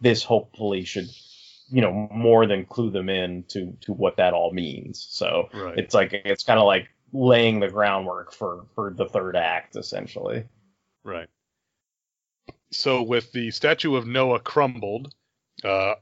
this 0.00 0.22
hopefully 0.22 0.84
should 0.84 1.08
you 1.70 1.82
know 1.82 2.08
more 2.10 2.46
than 2.46 2.64
clue 2.64 2.90
them 2.90 3.08
in 3.08 3.44
to 3.48 3.76
to 3.82 3.92
what 3.92 4.16
that 4.16 4.32
all 4.34 4.52
means. 4.52 5.06
So 5.10 5.48
Right. 5.52 5.78
it's 5.78 5.94
like 5.94 6.12
it's 6.12 6.44
kind 6.44 6.58
of 6.58 6.66
like 6.66 6.88
laying 7.12 7.60
the 7.60 7.68
groundwork 7.68 8.32
for 8.32 8.66
for 8.74 8.92
the 8.94 9.06
third 9.06 9.36
act 9.36 9.76
essentially. 9.76 10.44
Right. 11.04 11.28
So 12.70 13.02
with 13.02 13.32
the 13.32 13.50
statue 13.50 13.96
of 13.96 14.06
Noah 14.06 14.40
crumbled, 14.40 15.14
uh, 15.64 15.94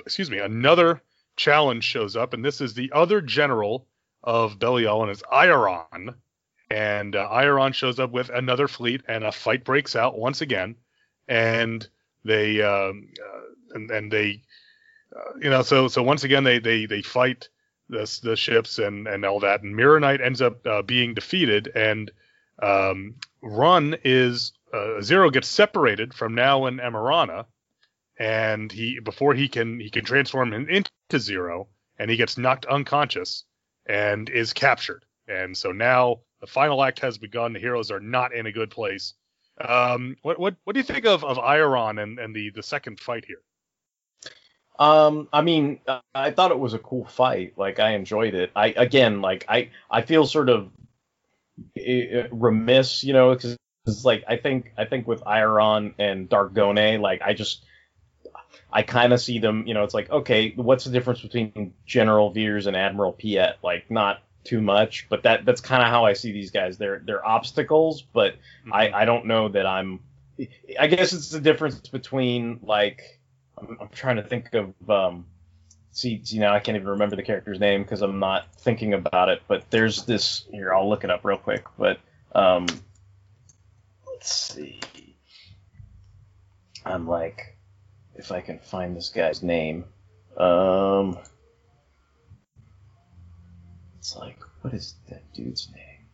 excuse 0.00 0.30
me, 0.30 0.38
another 0.38 1.02
challenge 1.36 1.84
shows 1.84 2.16
up, 2.16 2.34
and 2.34 2.44
this 2.44 2.60
is 2.60 2.74
the 2.74 2.90
other 2.92 3.20
general 3.20 3.86
of 4.22 4.58
Belial, 4.58 5.02
and 5.02 5.10
it's 5.10 5.22
Iron. 5.30 6.14
And 6.70 7.16
uh, 7.16 7.28
Iron 7.30 7.72
shows 7.72 7.98
up 7.98 8.12
with 8.12 8.28
another 8.28 8.68
fleet, 8.68 9.02
and 9.08 9.24
a 9.24 9.32
fight 9.32 9.64
breaks 9.64 9.96
out 9.96 10.18
once 10.18 10.40
again. 10.40 10.76
And 11.26 11.86
they, 12.24 12.62
um, 12.62 13.08
uh, 13.20 13.74
and, 13.74 13.90
and 13.90 14.12
they, 14.12 14.42
uh, 15.14 15.38
you 15.40 15.50
know, 15.50 15.62
so 15.62 15.88
so 15.88 16.02
once 16.02 16.22
again 16.24 16.44
they 16.44 16.60
they 16.60 16.86
they 16.86 17.02
fight 17.02 17.48
the 17.88 18.20
the 18.22 18.36
ships 18.36 18.78
and 18.78 19.08
and 19.08 19.24
all 19.24 19.40
that, 19.40 19.62
and 19.62 19.74
Mirror 19.74 20.00
Knight 20.00 20.20
ends 20.20 20.40
up 20.40 20.64
uh, 20.66 20.82
being 20.82 21.14
defeated, 21.14 21.72
and 21.74 22.10
um, 22.62 23.16
Run 23.42 23.96
is 24.04 24.52
uh, 24.72 25.00
Zero 25.02 25.30
gets 25.30 25.48
separated 25.48 26.14
from 26.14 26.34
Nao 26.34 26.66
and 26.66 26.78
Emerana, 26.78 27.46
and 28.18 28.70
he 28.70 29.00
before 29.00 29.34
he 29.34 29.48
can 29.48 29.80
he 29.80 29.90
can 29.90 30.04
transform 30.04 30.52
him 30.52 30.68
into 30.68 30.90
Zero, 31.18 31.68
and 31.98 32.10
he 32.10 32.16
gets 32.16 32.38
knocked 32.38 32.66
unconscious 32.66 33.44
and 33.86 34.28
is 34.30 34.52
captured. 34.52 35.04
And 35.26 35.56
so 35.56 35.72
now 35.72 36.20
the 36.40 36.46
final 36.46 36.82
act 36.82 37.00
has 37.00 37.18
begun. 37.18 37.52
The 37.52 37.60
heroes 37.60 37.90
are 37.90 38.00
not 38.00 38.34
in 38.34 38.46
a 38.46 38.52
good 38.52 38.70
place. 38.70 39.14
Um, 39.60 40.16
what 40.22 40.38
what 40.38 40.56
what 40.64 40.74
do 40.74 40.80
you 40.80 40.84
think 40.84 41.04
of 41.06 41.24
of 41.24 41.38
Iron 41.38 41.98
and 41.98 42.18
and 42.18 42.34
the 42.34 42.50
the 42.50 42.62
second 42.62 42.98
fight 42.98 43.24
here? 43.26 43.42
Um, 44.78 45.28
I 45.30 45.42
mean, 45.42 45.80
I 46.14 46.30
thought 46.30 46.52
it 46.52 46.58
was 46.58 46.72
a 46.72 46.78
cool 46.78 47.04
fight. 47.04 47.58
Like 47.58 47.78
I 47.78 47.90
enjoyed 47.90 48.34
it. 48.34 48.50
I 48.56 48.68
again, 48.68 49.20
like 49.20 49.44
I 49.46 49.70
I 49.90 50.00
feel 50.00 50.26
sort 50.26 50.48
of 50.48 50.70
eh, 51.76 52.26
remiss, 52.30 53.04
you 53.04 53.12
know, 53.12 53.34
because 53.34 53.58
it's 53.86 54.04
like 54.06 54.24
I 54.26 54.38
think 54.38 54.72
I 54.78 54.86
think 54.86 55.06
with 55.06 55.22
Iron 55.26 55.94
and 55.98 56.30
Darkgone, 56.30 57.00
like 57.00 57.20
I 57.20 57.34
just 57.34 57.62
I 58.72 58.82
kind 58.82 59.12
of 59.12 59.20
see 59.20 59.38
them, 59.38 59.66
you 59.66 59.74
know, 59.74 59.84
it's 59.84 59.94
like 59.94 60.08
okay, 60.10 60.54
what's 60.56 60.84
the 60.84 60.90
difference 60.90 61.20
between 61.20 61.74
General 61.84 62.30
Veers 62.30 62.66
and 62.66 62.74
Admiral 62.74 63.12
Piet? 63.12 63.58
Like 63.62 63.90
not 63.90 64.22
too 64.44 64.60
much, 64.60 65.06
but 65.08 65.22
that 65.24 65.44
that's 65.44 65.60
kind 65.60 65.82
of 65.82 65.88
how 65.88 66.04
I 66.04 66.14
see 66.14 66.32
these 66.32 66.50
guys. 66.50 66.78
They're 66.78 67.02
they're 67.04 67.26
obstacles, 67.26 68.02
but 68.02 68.36
I 68.72 68.90
I 68.90 69.04
don't 69.04 69.26
know 69.26 69.48
that 69.48 69.66
I'm. 69.66 70.00
I 70.78 70.86
guess 70.86 71.12
it's 71.12 71.28
the 71.28 71.40
difference 71.40 71.88
between 71.88 72.60
like 72.62 73.20
I'm, 73.58 73.76
I'm 73.80 73.88
trying 73.88 74.16
to 74.16 74.22
think 74.22 74.54
of 74.54 74.74
um. 74.90 75.26
See, 75.92 76.24
see 76.24 76.38
now 76.38 76.54
I 76.54 76.60
can't 76.60 76.76
even 76.76 76.88
remember 76.88 77.16
the 77.16 77.22
character's 77.22 77.58
name 77.58 77.82
because 77.82 78.00
I'm 78.00 78.20
not 78.20 78.54
thinking 78.56 78.94
about 78.94 79.28
it. 79.28 79.42
But 79.48 79.70
there's 79.70 80.04
this 80.04 80.46
here. 80.50 80.72
I'll 80.72 80.88
look 80.88 81.04
it 81.04 81.10
up 81.10 81.24
real 81.24 81.36
quick. 81.36 81.64
But 81.76 81.98
um, 82.34 82.66
let's 84.06 84.32
see. 84.32 84.80
I'm 86.86 87.06
like, 87.06 87.56
if 88.14 88.32
I 88.32 88.40
can 88.40 88.58
find 88.58 88.96
this 88.96 89.10
guy's 89.10 89.42
name. 89.42 89.84
Um, 90.36 91.18
it's 94.00 94.16
like, 94.16 94.38
what 94.62 94.72
is 94.72 94.94
that 95.10 95.30
dude's 95.34 95.68
name? 95.74 96.06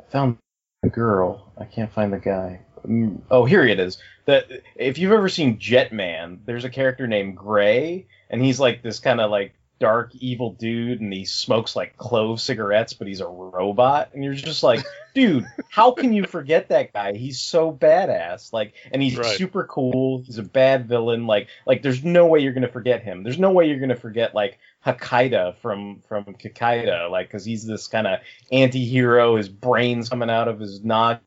I 0.00 0.10
found 0.10 0.38
the 0.82 0.90
girl. 0.90 1.52
I 1.56 1.64
can't 1.64 1.92
find 1.92 2.12
the 2.12 2.18
guy. 2.18 2.60
Mm, 2.84 3.20
Oh, 3.30 3.44
here 3.44 3.64
it 3.64 3.78
is. 3.78 3.98
That 4.24 4.50
if 4.74 4.98
you've 4.98 5.12
ever 5.12 5.28
seen 5.28 5.58
Jetman, 5.58 6.40
there's 6.44 6.64
a 6.64 6.68
character 6.68 7.06
named 7.06 7.36
Gray, 7.36 8.08
and 8.28 8.42
he's 8.42 8.58
like 8.58 8.82
this 8.82 8.98
kind 8.98 9.20
of 9.20 9.30
like 9.30 9.54
dark 9.78 10.14
evil 10.14 10.52
dude, 10.52 11.00
and 11.00 11.12
he 11.12 11.24
smokes 11.24 11.76
like 11.76 11.96
clove 11.96 12.40
cigarettes, 12.40 12.92
but 12.94 13.06
he's 13.06 13.20
a 13.20 13.26
robot, 13.26 14.10
and 14.14 14.24
you're 14.24 14.34
just 14.34 14.62
like, 14.62 14.84
dude, 15.14 15.46
how 15.68 15.90
can 15.90 16.12
you 16.12 16.24
forget 16.24 16.68
that 16.70 16.92
guy? 16.92 17.12
He's 17.12 17.40
so 17.40 17.72
badass, 17.72 18.52
like, 18.52 18.74
and 18.92 19.02
he's 19.02 19.16
Right. 19.18 19.36
super 19.36 19.64
cool. 19.64 20.22
He's 20.26 20.38
a 20.38 20.42
bad 20.42 20.88
villain, 20.88 21.26
like, 21.26 21.48
like 21.66 21.82
there's 21.82 22.04
no 22.04 22.26
way 22.26 22.40
you're 22.40 22.52
gonna 22.52 22.68
forget 22.68 23.02
him. 23.02 23.22
There's 23.22 23.38
no 23.38 23.50
way 23.50 23.68
you're 23.68 23.80
gonna 23.80 23.96
forget 23.96 24.34
like 24.34 24.58
Hakaida 24.84 25.56
from 25.56 26.00
from 26.08 26.24
Kikaida, 26.24 27.10
like, 27.10 27.28
because 27.28 27.44
he's 27.44 27.66
this 27.66 27.86
kind 27.88 28.06
of 28.06 28.20
anti-hero. 28.52 29.36
His 29.36 29.48
brains 29.48 30.08
coming 30.08 30.30
out 30.30 30.48
of 30.48 30.60
his 30.60 30.82
noggin, 30.84 31.20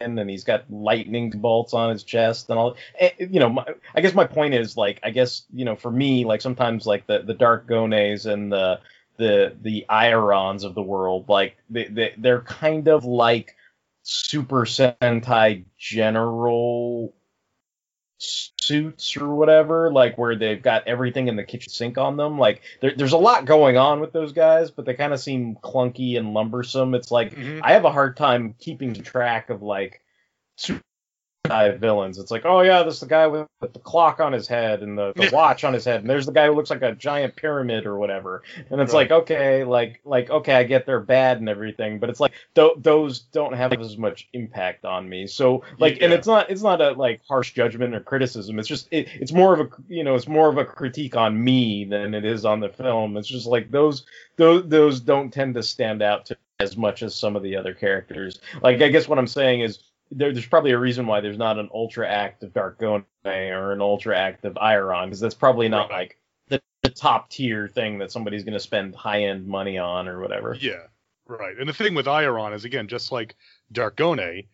and 0.00 0.30
he's 0.30 0.44
got 0.44 0.70
lightning 0.70 1.30
bolts 1.30 1.74
on 1.74 1.90
his 1.90 2.04
chest 2.04 2.50
and 2.50 2.58
all. 2.58 2.76
eh, 2.98 3.10
You 3.18 3.40
know, 3.40 3.48
my, 3.48 3.64
I 3.94 4.00
guess 4.00 4.14
my 4.14 4.24
point 4.26 4.54
is 4.54 4.76
like, 4.76 5.00
I 5.02 5.10
guess 5.10 5.42
you 5.52 5.64
know, 5.64 5.74
for 5.76 5.90
me, 5.90 6.24
like 6.24 6.40
sometimes 6.40 6.86
like 6.86 7.06
the 7.06 7.22
the 7.22 7.34
Darkgones 7.34 8.26
and 8.30 8.52
the 8.52 8.80
the 9.16 9.56
the 9.60 9.86
Irons 9.88 10.62
of 10.64 10.74
the 10.74 10.82
world, 10.82 11.28
like 11.28 11.56
they, 11.70 11.84
they 11.86 12.14
they're 12.18 12.42
kind 12.42 12.88
of 12.88 13.04
like 13.04 13.56
Super 14.02 14.64
Sentai 14.64 15.64
General 15.76 17.12
suits 18.18 19.16
or 19.16 19.34
whatever, 19.34 19.92
like 19.92 20.18
where 20.18 20.36
they've 20.36 20.62
got 20.62 20.86
everything 20.88 21.28
in 21.28 21.36
the 21.36 21.44
kitchen 21.44 21.70
sink 21.70 21.98
on 21.98 22.16
them. 22.16 22.38
Like 22.38 22.62
there, 22.80 22.92
there's 22.94 23.12
a 23.12 23.18
lot 23.18 23.44
going 23.44 23.76
on 23.76 24.00
with 24.00 24.12
those 24.12 24.32
guys, 24.32 24.70
but 24.70 24.84
they 24.84 24.94
kind 24.94 25.12
of 25.12 25.20
seem 25.20 25.56
clunky 25.56 26.18
and 26.18 26.34
lumbersome. 26.34 26.94
It's 26.94 27.10
like 27.10 27.34
Mhm. 27.34 27.60
I 27.62 27.72
have 27.72 27.84
a 27.84 27.92
hard 27.92 28.16
time 28.16 28.54
keeping 28.58 28.94
track 28.94 29.50
of 29.50 29.62
like 29.62 30.02
super 30.56 30.82
Villains. 31.78 32.18
It's 32.18 32.30
like, 32.30 32.44
oh 32.44 32.60
yeah, 32.60 32.82
this 32.82 32.94
is 32.94 33.00
the 33.00 33.06
guy 33.06 33.26
with, 33.26 33.46
the 33.60 33.68
clock 33.80 34.20
on 34.20 34.32
his 34.32 34.46
head 34.46 34.82
and 34.82 34.96
the, 34.96 35.12
the 35.16 35.30
watch 35.32 35.64
on 35.64 35.72
his 35.74 35.84
head, 35.84 36.00
and 36.00 36.08
there's 36.08 36.26
the 36.26 36.32
guy 36.32 36.46
who 36.46 36.52
looks 36.52 36.70
like 36.70 36.82
a 36.82 36.94
giant 36.94 37.34
pyramid 37.36 37.86
or 37.86 37.98
whatever. 37.98 38.42
And 38.70 38.80
it's 38.80 38.92
Right. 38.92 39.10
like, 39.10 39.22
okay, 39.22 39.64
like 39.64 40.00
like 40.04 40.30
okay, 40.30 40.54
I 40.54 40.62
get 40.64 40.86
they're 40.86 41.00
bad 41.00 41.38
and 41.38 41.48
everything, 41.48 41.98
but 41.98 42.08
it's 42.10 42.20
like 42.20 42.32
th- 42.54 42.72
those 42.78 43.18
don't 43.20 43.54
have 43.54 43.72
as 43.72 43.96
much 43.98 44.28
impact 44.32 44.84
on 44.84 45.08
me. 45.08 45.26
So 45.26 45.64
like, 45.78 46.00
and 46.00 46.12
it's 46.12 46.26
not 46.26 46.50
it's 46.50 46.62
not 46.62 46.80
a 46.80 46.92
like 46.92 47.20
harsh 47.28 47.52
judgment 47.52 47.94
or 47.94 48.00
criticism. 48.00 48.58
It's 48.58 48.68
just 48.68 48.88
it, 48.92 49.08
it's 49.14 49.32
more 49.32 49.52
of 49.54 49.60
a 49.60 49.68
you 49.88 50.04
know 50.04 50.14
it's 50.14 50.28
more 50.28 50.48
of 50.48 50.58
a 50.58 50.64
critique 50.64 51.16
on 51.16 51.42
me 51.42 51.84
than 51.84 52.14
it 52.14 52.24
is 52.24 52.44
on 52.44 52.60
the 52.60 52.68
film. 52.68 53.16
It's 53.16 53.28
just 53.28 53.46
like 53.46 53.70
those 53.70 54.04
those 54.36 54.68
those 54.68 55.00
don't 55.00 55.32
tend 55.32 55.54
to 55.54 55.62
stand 55.62 56.02
out 56.02 56.26
to 56.26 56.36
as 56.60 56.76
much 56.76 57.02
as 57.04 57.14
some 57.14 57.36
of 57.36 57.42
the 57.42 57.56
other 57.56 57.72
characters. 57.74 58.40
Like 58.62 58.80
I 58.82 58.88
guess 58.88 59.06
what 59.08 59.18
I'm 59.18 59.28
saying 59.28 59.60
is 59.60 59.78
there, 60.10 60.32
there's 60.32 60.46
probably 60.46 60.70
a 60.72 60.78
reason 60.78 61.06
why 61.06 61.20
there's 61.20 61.38
not 61.38 61.58
an 61.58 61.68
ultra 61.72 62.08
active 62.08 62.52
Darkgone 62.52 63.04
or 63.24 63.72
an 63.72 63.80
ultra 63.80 64.16
active 64.18 64.56
Iron 64.58 65.08
because 65.08 65.20
that's 65.20 65.34
probably 65.34 65.68
not 65.68 65.90
Right. 65.90 65.98
like 65.98 66.18
the, 66.48 66.62
the 66.82 66.90
top 66.90 67.30
tier 67.30 67.68
thing 67.68 67.98
that 67.98 68.10
somebody's 68.10 68.44
going 68.44 68.54
to 68.54 68.60
spend 68.60 68.94
high 68.94 69.24
end 69.24 69.46
money 69.46 69.78
on 69.78 70.08
or 70.08 70.20
whatever. 70.20 70.56
Yeah, 70.58 70.86
right. 71.26 71.56
And 71.58 71.68
the 71.68 71.74
thing 71.74 71.94
with 71.94 72.08
Iron 72.08 72.52
is 72.52 72.64
again, 72.64 72.88
just 72.88 73.12
like 73.12 73.36
Darkgone, 73.72 74.46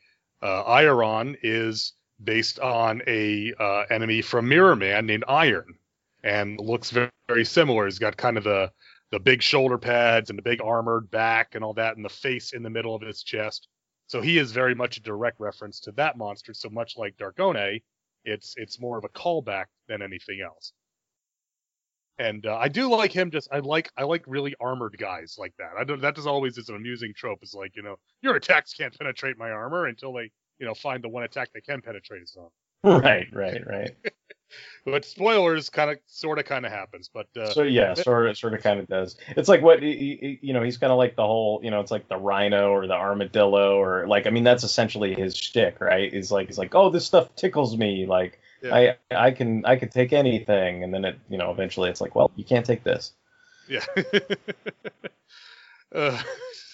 uh, 0.42 0.62
Iron 0.62 1.36
is 1.42 1.92
based 2.22 2.58
on 2.60 3.02
a 3.06 3.52
uh, 3.58 3.84
enemy 3.90 4.22
from 4.22 4.48
Mirror 4.48 4.76
Man 4.76 5.06
named 5.06 5.24
Iron, 5.28 5.74
and 6.22 6.58
looks 6.58 6.90
very, 6.90 7.10
very 7.28 7.44
similar. 7.44 7.84
He's 7.84 7.98
got 7.98 8.16
kind 8.16 8.36
of 8.38 8.44
the 8.44 8.70
the 9.10 9.20
big 9.20 9.42
shoulder 9.42 9.78
pads 9.78 10.30
and 10.30 10.38
the 10.38 10.42
big 10.42 10.60
armored 10.60 11.08
back 11.10 11.54
and 11.54 11.62
all 11.62 11.74
that, 11.74 11.96
and 11.96 12.04
the 12.04 12.08
face 12.08 12.52
in 12.52 12.62
the 12.64 12.70
middle 12.70 12.94
of 12.96 13.02
his 13.02 13.22
chest. 13.22 13.68
So 14.14 14.20
he 14.20 14.38
is 14.38 14.52
very 14.52 14.76
much 14.76 14.96
a 14.96 15.00
direct 15.00 15.40
reference 15.40 15.80
to 15.80 15.92
that 15.96 16.16
monster. 16.16 16.54
So 16.54 16.68
much 16.70 16.96
like 16.96 17.16
Darkgone, 17.16 17.82
it's 18.24 18.54
it's 18.56 18.78
more 18.78 18.96
of 18.96 19.02
a 19.02 19.08
callback 19.08 19.64
than 19.88 20.02
anything 20.02 20.40
else. 20.40 20.72
And 22.20 22.46
uh, 22.46 22.56
I 22.56 22.68
do 22.68 22.88
like 22.88 23.10
him. 23.10 23.32
Just 23.32 23.48
I 23.50 23.58
like 23.58 23.90
I 23.96 24.04
like 24.04 24.22
really 24.28 24.54
armored 24.60 24.96
guys 25.00 25.34
like 25.36 25.52
that. 25.58 25.72
I 25.76 25.82
don't. 25.82 26.00
That 26.00 26.14
just 26.14 26.28
always 26.28 26.56
is 26.58 26.68
an 26.68 26.76
amusing 26.76 27.12
trope. 27.16 27.40
Is 27.42 27.54
like 27.54 27.74
you 27.74 27.82
know 27.82 27.96
your 28.22 28.36
attacks 28.36 28.72
can't 28.72 28.96
penetrate 28.96 29.36
my 29.36 29.50
armor 29.50 29.86
until 29.86 30.12
they 30.12 30.30
you 30.60 30.66
know 30.66 30.74
find 30.74 31.02
the 31.02 31.08
one 31.08 31.24
attack 31.24 31.48
they 31.52 31.60
can 31.60 31.82
penetrate 31.82 32.22
is 32.22 32.36
on. 32.38 32.50
Right, 33.02 33.26
right, 33.32 33.66
right. 33.66 34.13
But 34.84 35.06
spoilers, 35.06 35.70
kind 35.70 35.90
of, 35.90 35.98
sort 36.06 36.38
of, 36.38 36.44
kind 36.44 36.66
of 36.66 36.72
happens. 36.72 37.08
But 37.12 37.26
uh, 37.36 37.50
so 37.50 37.62
yeah, 37.62 37.94
sort 37.94 38.28
of, 38.28 38.36
sort 38.36 38.52
of, 38.52 38.62
kind 38.62 38.78
of 38.78 38.86
does. 38.86 39.16
It's 39.28 39.48
like 39.48 39.62
what 39.62 39.82
you 39.82 40.52
know. 40.52 40.62
He's 40.62 40.76
kind 40.76 40.92
of 40.92 40.98
like 40.98 41.16
the 41.16 41.22
whole, 41.22 41.60
you 41.62 41.70
know, 41.70 41.80
it's 41.80 41.90
like 41.90 42.06
the 42.08 42.18
rhino 42.18 42.70
or 42.70 42.86
the 42.86 42.94
armadillo 42.94 43.80
or 43.80 44.06
like. 44.06 44.26
I 44.26 44.30
mean, 44.30 44.44
that's 44.44 44.62
essentially 44.62 45.14
his 45.14 45.34
shtick, 45.34 45.80
right? 45.80 46.12
He's 46.12 46.30
like, 46.30 46.48
he's 46.48 46.58
like, 46.58 46.74
oh, 46.74 46.90
this 46.90 47.06
stuff 47.06 47.34
tickles 47.34 47.76
me. 47.76 48.04
Like, 48.04 48.38
yeah. 48.62 48.96
I, 49.10 49.26
I 49.28 49.30
can, 49.30 49.64
I 49.64 49.76
can 49.76 49.88
take 49.88 50.12
anything, 50.12 50.84
and 50.84 50.92
then 50.92 51.06
it, 51.06 51.18
you 51.30 51.38
know, 51.38 51.50
eventually 51.50 51.88
it's 51.88 52.02
like, 52.02 52.14
well, 52.14 52.30
you 52.36 52.44
can't 52.44 52.66
take 52.66 52.84
this. 52.84 53.12
Yeah. 53.68 53.84
uh, 55.94 56.20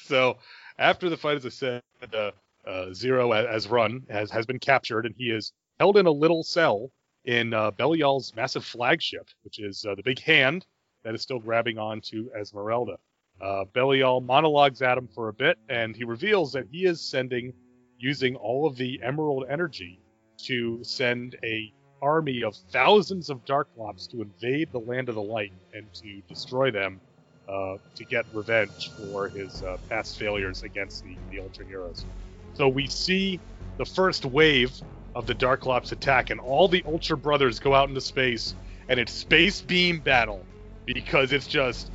so 0.05 0.39
after 0.79 1.09
the 1.09 1.17
fight, 1.17 1.37
as 1.37 1.47
I 1.47 1.51
said, 1.51 1.83
uh, 2.13 2.33
uh, 2.67 2.93
Zero 2.93 3.33
as 3.33 3.69
run 3.69 4.03
has 4.11 4.31
has 4.31 4.47
been 4.47 4.59
captured, 4.59 5.07
and 5.07 5.15
he 5.17 5.31
is 5.31 5.53
held 5.79 5.97
in 5.97 6.07
a 6.07 6.11
little 6.11 6.43
cell 6.43 6.91
in 7.25 7.53
uh, 7.53 7.71
Belial's 7.73 8.35
massive 8.35 8.65
flagship, 8.65 9.29
which 9.43 9.59
is 9.59 9.85
uh, 9.85 9.95
the 9.95 10.03
big 10.03 10.21
hand 10.21 10.67
that 11.05 11.15
is 11.15 11.23
still 11.23 11.39
grabbing 11.39 11.79
onto 11.79 12.31
Esmeralda. 12.39 12.97
Uh, 13.41 13.65
Belial 13.73 14.21
monologues 14.21 14.83
at 14.83 14.99
him 14.99 15.09
for 15.15 15.29
a 15.29 15.33
bit, 15.33 15.59
and 15.69 15.97
he 15.97 16.05
reveals 16.05 16.53
that 16.53 16.67
he 16.71 16.85
is 16.85 17.01
sending, 17.01 17.53
using 17.99 18.37
all 18.37 18.67
of 18.67 18.77
the 18.77 19.01
emerald 19.03 19.45
energy, 19.49 20.01
to 20.39 20.83
send 20.83 21.37
a 21.43 21.73
army 22.03 22.43
of 22.43 22.57
thousands 22.71 23.29
of 23.29 23.45
Darklops 23.45 24.11
to 24.11 24.23
invade 24.23 24.73
the 24.73 24.79
land 24.81 25.09
of 25.09 25.15
the 25.15 25.23
light 25.23 25.53
and 25.75 25.93
to 25.95 26.23
destroy 26.29 26.71
them 26.71 27.01
uh, 27.49 27.77
to 27.95 28.05
get 28.05 28.25
revenge 28.33 28.91
for 28.93 29.29
his 29.29 29.63
uh, 29.63 29.77
past 29.89 30.19
failures 30.19 30.63
against 30.63 31.05
the, 31.05 31.17
the 31.31 31.41
Ultra 31.41 31.67
Heroes. 31.67 32.07
So 32.55 32.69
we 32.69 32.87
see 32.87 33.39
the 33.77 33.85
first 33.85 34.25
wave 34.25 34.73
of 35.15 35.27
the 35.27 35.35
Dark 35.35 35.63
Darklops 35.63 35.93
attack, 35.93 36.31
and 36.31 36.41
all 36.41 36.69
the 36.69 36.83
Ultra 36.87 37.17
Brothers 37.17 37.59
go 37.59 37.75
out 37.75 37.89
into 37.89 38.01
space, 38.01 38.55
and 38.89 39.01
it's 39.01 39.13
space 39.13 39.61
beam 39.61 39.99
battle 40.01 40.45
because 40.87 41.33
it's 41.33 41.47
just 41.47 41.91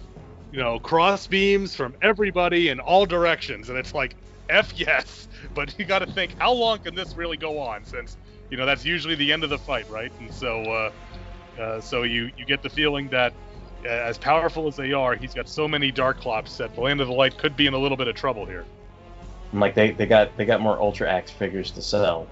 you 0.52 0.60
know 0.60 0.80
cross 0.80 1.28
beams 1.28 1.76
from 1.76 1.96
everybody 2.02 2.70
in 2.70 2.80
all 2.80 3.06
directions, 3.06 3.70
and 3.70 3.78
it's 3.78 3.94
like 3.94 4.16
f 4.50 4.74
yes, 4.76 5.28
but 5.54 5.78
you 5.78 5.86
got 5.86 6.00
to 6.00 6.12
think 6.12 6.38
how 6.40 6.52
long 6.52 6.80
can 6.80 6.96
this 6.96 7.16
really 7.16 7.38
go 7.38 7.60
on 7.60 7.86
since 7.86 8.18
you 8.50 8.58
know 8.58 8.66
that's 8.66 8.86
usually 8.86 9.16
the 9.16 9.32
end 9.32 9.44
of 9.44 9.50
the 9.50 9.60
fight, 9.60 9.90
right? 9.90 10.12
And 10.20 10.34
so 10.34 10.62
uh, 10.64 10.92
uh, 11.60 11.82
so 11.82 12.04
you 12.04 12.32
you 12.38 12.46
get 12.46 12.62
the 12.62 12.70
feeling 12.70 13.08
that 13.10 13.34
as 13.86 14.18
powerful 14.18 14.68
as 14.68 14.76
they 14.76 14.94
are, 14.94 15.16
he's 15.16 15.34
got 15.34 15.48
so 15.48 15.68
many 15.68 15.92
Dark 15.92 16.22
Darklops 16.22 16.58
that 16.58 16.74
the 16.76 16.82
Land 16.82 17.02
of 17.02 17.08
the 17.08 17.14
Light 17.14 17.38
could 17.38 17.56
be 17.56 17.68
in 17.68 17.74
a 17.74 17.78
little 17.78 17.98
bit 17.98 18.08
of 18.08 18.16
trouble 18.16 18.46
here. 18.46 18.66
I'm 19.56 19.62
like 19.62 19.74
they, 19.74 19.92
they 19.92 20.06
got 20.06 20.36
they 20.36 20.44
got 20.44 20.60
more 20.60 20.78
Ultra 20.82 21.10
Acts 21.10 21.32
figures 21.32 21.72
to 21.72 21.82
sell. 21.82 22.28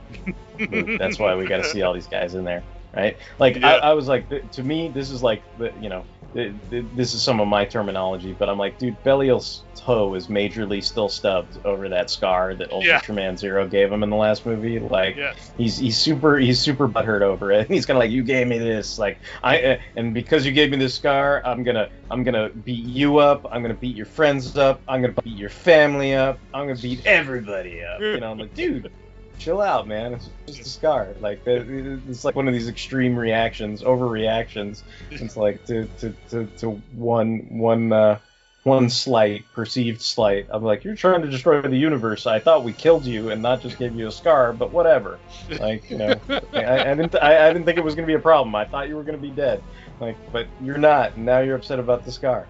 That's 0.99 1.17
why 1.17 1.35
we 1.35 1.47
got 1.47 1.57
to 1.57 1.63
see 1.63 1.81
all 1.81 1.93
these 1.93 2.05
guys 2.05 2.35
in 2.35 2.43
there, 2.43 2.61
right? 2.95 3.17
Like 3.39 3.57
yeah. 3.57 3.75
I, 3.75 3.89
I 3.89 3.93
was 3.93 4.07
like, 4.07 4.51
to 4.51 4.63
me, 4.63 4.89
this 4.89 5.09
is 5.09 5.23
like 5.23 5.41
you 5.81 5.89
know 5.89 6.05
this 6.33 7.13
is 7.13 7.21
some 7.21 7.39
of 7.39 7.47
my 7.47 7.65
terminology, 7.65 8.33
but 8.33 8.49
I'm 8.49 8.57
like, 8.57 8.79
dude, 8.79 9.01
Belial's 9.03 9.63
toe 9.75 10.15
is 10.15 10.27
majorly 10.27 10.83
still 10.83 11.09
stubbed 11.09 11.63
over 11.65 11.89
that 11.89 12.09
scar 12.09 12.55
that 12.55 12.71
Ultraman 12.71 13.17
yeah. 13.17 13.35
Zero 13.35 13.67
gave 13.67 13.91
him 13.91 14.01
in 14.01 14.09
the 14.09 14.15
last 14.15 14.45
movie. 14.45 14.79
Like, 14.79 15.15
yeah. 15.15 15.33
he's 15.57 15.77
he's 15.77 15.97
super 15.97 16.37
he's 16.37 16.59
super 16.59 16.87
butthurt 16.87 17.21
over 17.21 17.51
it. 17.51 17.67
He's 17.73 17.85
kind 17.85 17.97
of 17.97 18.01
like, 18.01 18.11
you 18.11 18.23
gave 18.23 18.47
me 18.47 18.57
this, 18.57 18.97
like 18.97 19.17
I 19.43 19.63
uh, 19.63 19.79
and 19.95 20.13
because 20.13 20.45
you 20.45 20.51
gave 20.51 20.71
me 20.71 20.77
this 20.77 20.95
scar, 20.95 21.41
I'm 21.45 21.63
gonna 21.63 21.89
I'm 22.09 22.23
gonna 22.23 22.49
beat 22.49 22.85
you 22.85 23.17
up. 23.17 23.45
I'm 23.51 23.61
gonna 23.61 23.73
beat 23.73 23.95
your 23.95 24.05
friends 24.05 24.57
up. 24.57 24.81
I'm 24.87 25.01
gonna 25.01 25.21
beat 25.23 25.37
your 25.37 25.49
family 25.49 26.13
up. 26.13 26.39
I'm 26.53 26.67
gonna 26.67 26.79
beat 26.79 27.05
everybody 27.05 27.83
up. 27.83 27.99
You 27.99 28.19
know, 28.19 28.31
I'm 28.31 28.39
like, 28.39 28.53
dude 28.55 28.91
chill 29.39 29.61
out, 29.61 29.87
man. 29.87 30.13
It's 30.13 30.29
just 30.47 30.61
a 30.61 30.65
scar. 30.65 31.09
Like 31.19 31.41
it's 31.45 32.23
like 32.23 32.35
one 32.35 32.47
of 32.47 32.53
these 32.53 32.67
extreme 32.67 33.15
reactions, 33.15 33.81
overreactions. 33.81 34.83
It's 35.11 35.37
like 35.37 35.65
to 35.65 35.87
to, 35.99 36.13
to, 36.29 36.45
to 36.57 36.81
one 36.95 37.47
one 37.49 37.91
uh, 37.91 38.19
one 38.63 38.89
slight 38.89 39.45
perceived 39.53 40.01
slight. 40.01 40.47
I'm 40.49 40.63
like, 40.63 40.83
you're 40.83 40.95
trying 40.95 41.21
to 41.21 41.29
destroy 41.29 41.61
the 41.61 41.75
universe. 41.75 42.25
I 42.25 42.39
thought 42.39 42.63
we 42.63 42.73
killed 42.73 43.05
you 43.05 43.29
and 43.29 43.41
not 43.41 43.61
just 43.61 43.77
gave 43.77 43.95
you 43.95 44.07
a 44.07 44.11
scar, 44.11 44.53
but 44.53 44.71
whatever. 44.71 45.19
Like 45.59 45.89
you 45.89 45.97
know, 45.97 46.15
I, 46.53 46.91
I, 46.91 46.93
didn't 46.95 47.15
I, 47.15 47.49
I 47.49 47.53
didn't 47.53 47.65
think 47.65 47.77
it 47.77 47.83
was 47.83 47.95
gonna 47.95 48.07
be 48.07 48.13
a 48.13 48.19
problem. 48.19 48.55
I 48.55 48.65
thought 48.65 48.87
you 48.87 48.95
were 48.95 49.03
gonna 49.03 49.17
be 49.17 49.31
dead. 49.31 49.61
Like, 49.99 50.17
but 50.31 50.47
you're 50.61 50.77
not. 50.77 51.15
And 51.15 51.25
now 51.25 51.39
you're 51.39 51.55
upset 51.55 51.79
about 51.79 52.05
the 52.05 52.11
scar. 52.11 52.47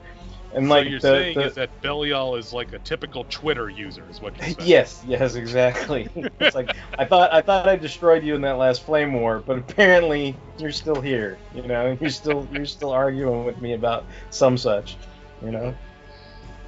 And 0.54 0.70
like 0.70 0.86
so 0.86 0.90
you're 0.90 1.00
the, 1.00 1.08
saying 1.08 1.38
the, 1.38 1.46
is 1.46 1.56
that 1.56 1.82
Belial 1.82 2.36
is 2.36 2.54
like 2.54 2.74
a 2.74 2.80
typical 2.80 3.26
Twitter 3.30 3.70
user, 3.70 4.06
is 4.10 4.22
what 4.22 4.38
you're 4.38 4.46
saying. 4.46 4.58
Yes, 4.62 5.04
yes, 5.08 5.36
exactly. 5.36 6.08
it's 6.40 6.56
like 6.56 6.76
I 6.98 7.06
thought 7.06 7.34
I 7.34 7.42
thought 7.42 7.68
I 7.68 7.76
destroyed 7.76 8.24
you 8.24 8.36
in 8.36 8.42
that 8.42 8.58
last 8.58 8.84
flame 8.84 9.14
war, 9.14 9.44
but 9.46 9.58
apparently 9.58 10.36
you're 10.60 10.72
still 10.72 11.02
here. 11.02 11.38
You 11.56 11.64
know, 11.64 11.98
you're 12.00 12.10
still 12.12 12.48
you're 12.52 12.66
still 12.66 12.92
arguing 12.92 13.46
with 13.46 13.60
me 13.62 13.74
about 13.74 14.06
some 14.30 14.58
such. 14.58 14.96
You 15.44 15.52
know. 15.52 15.76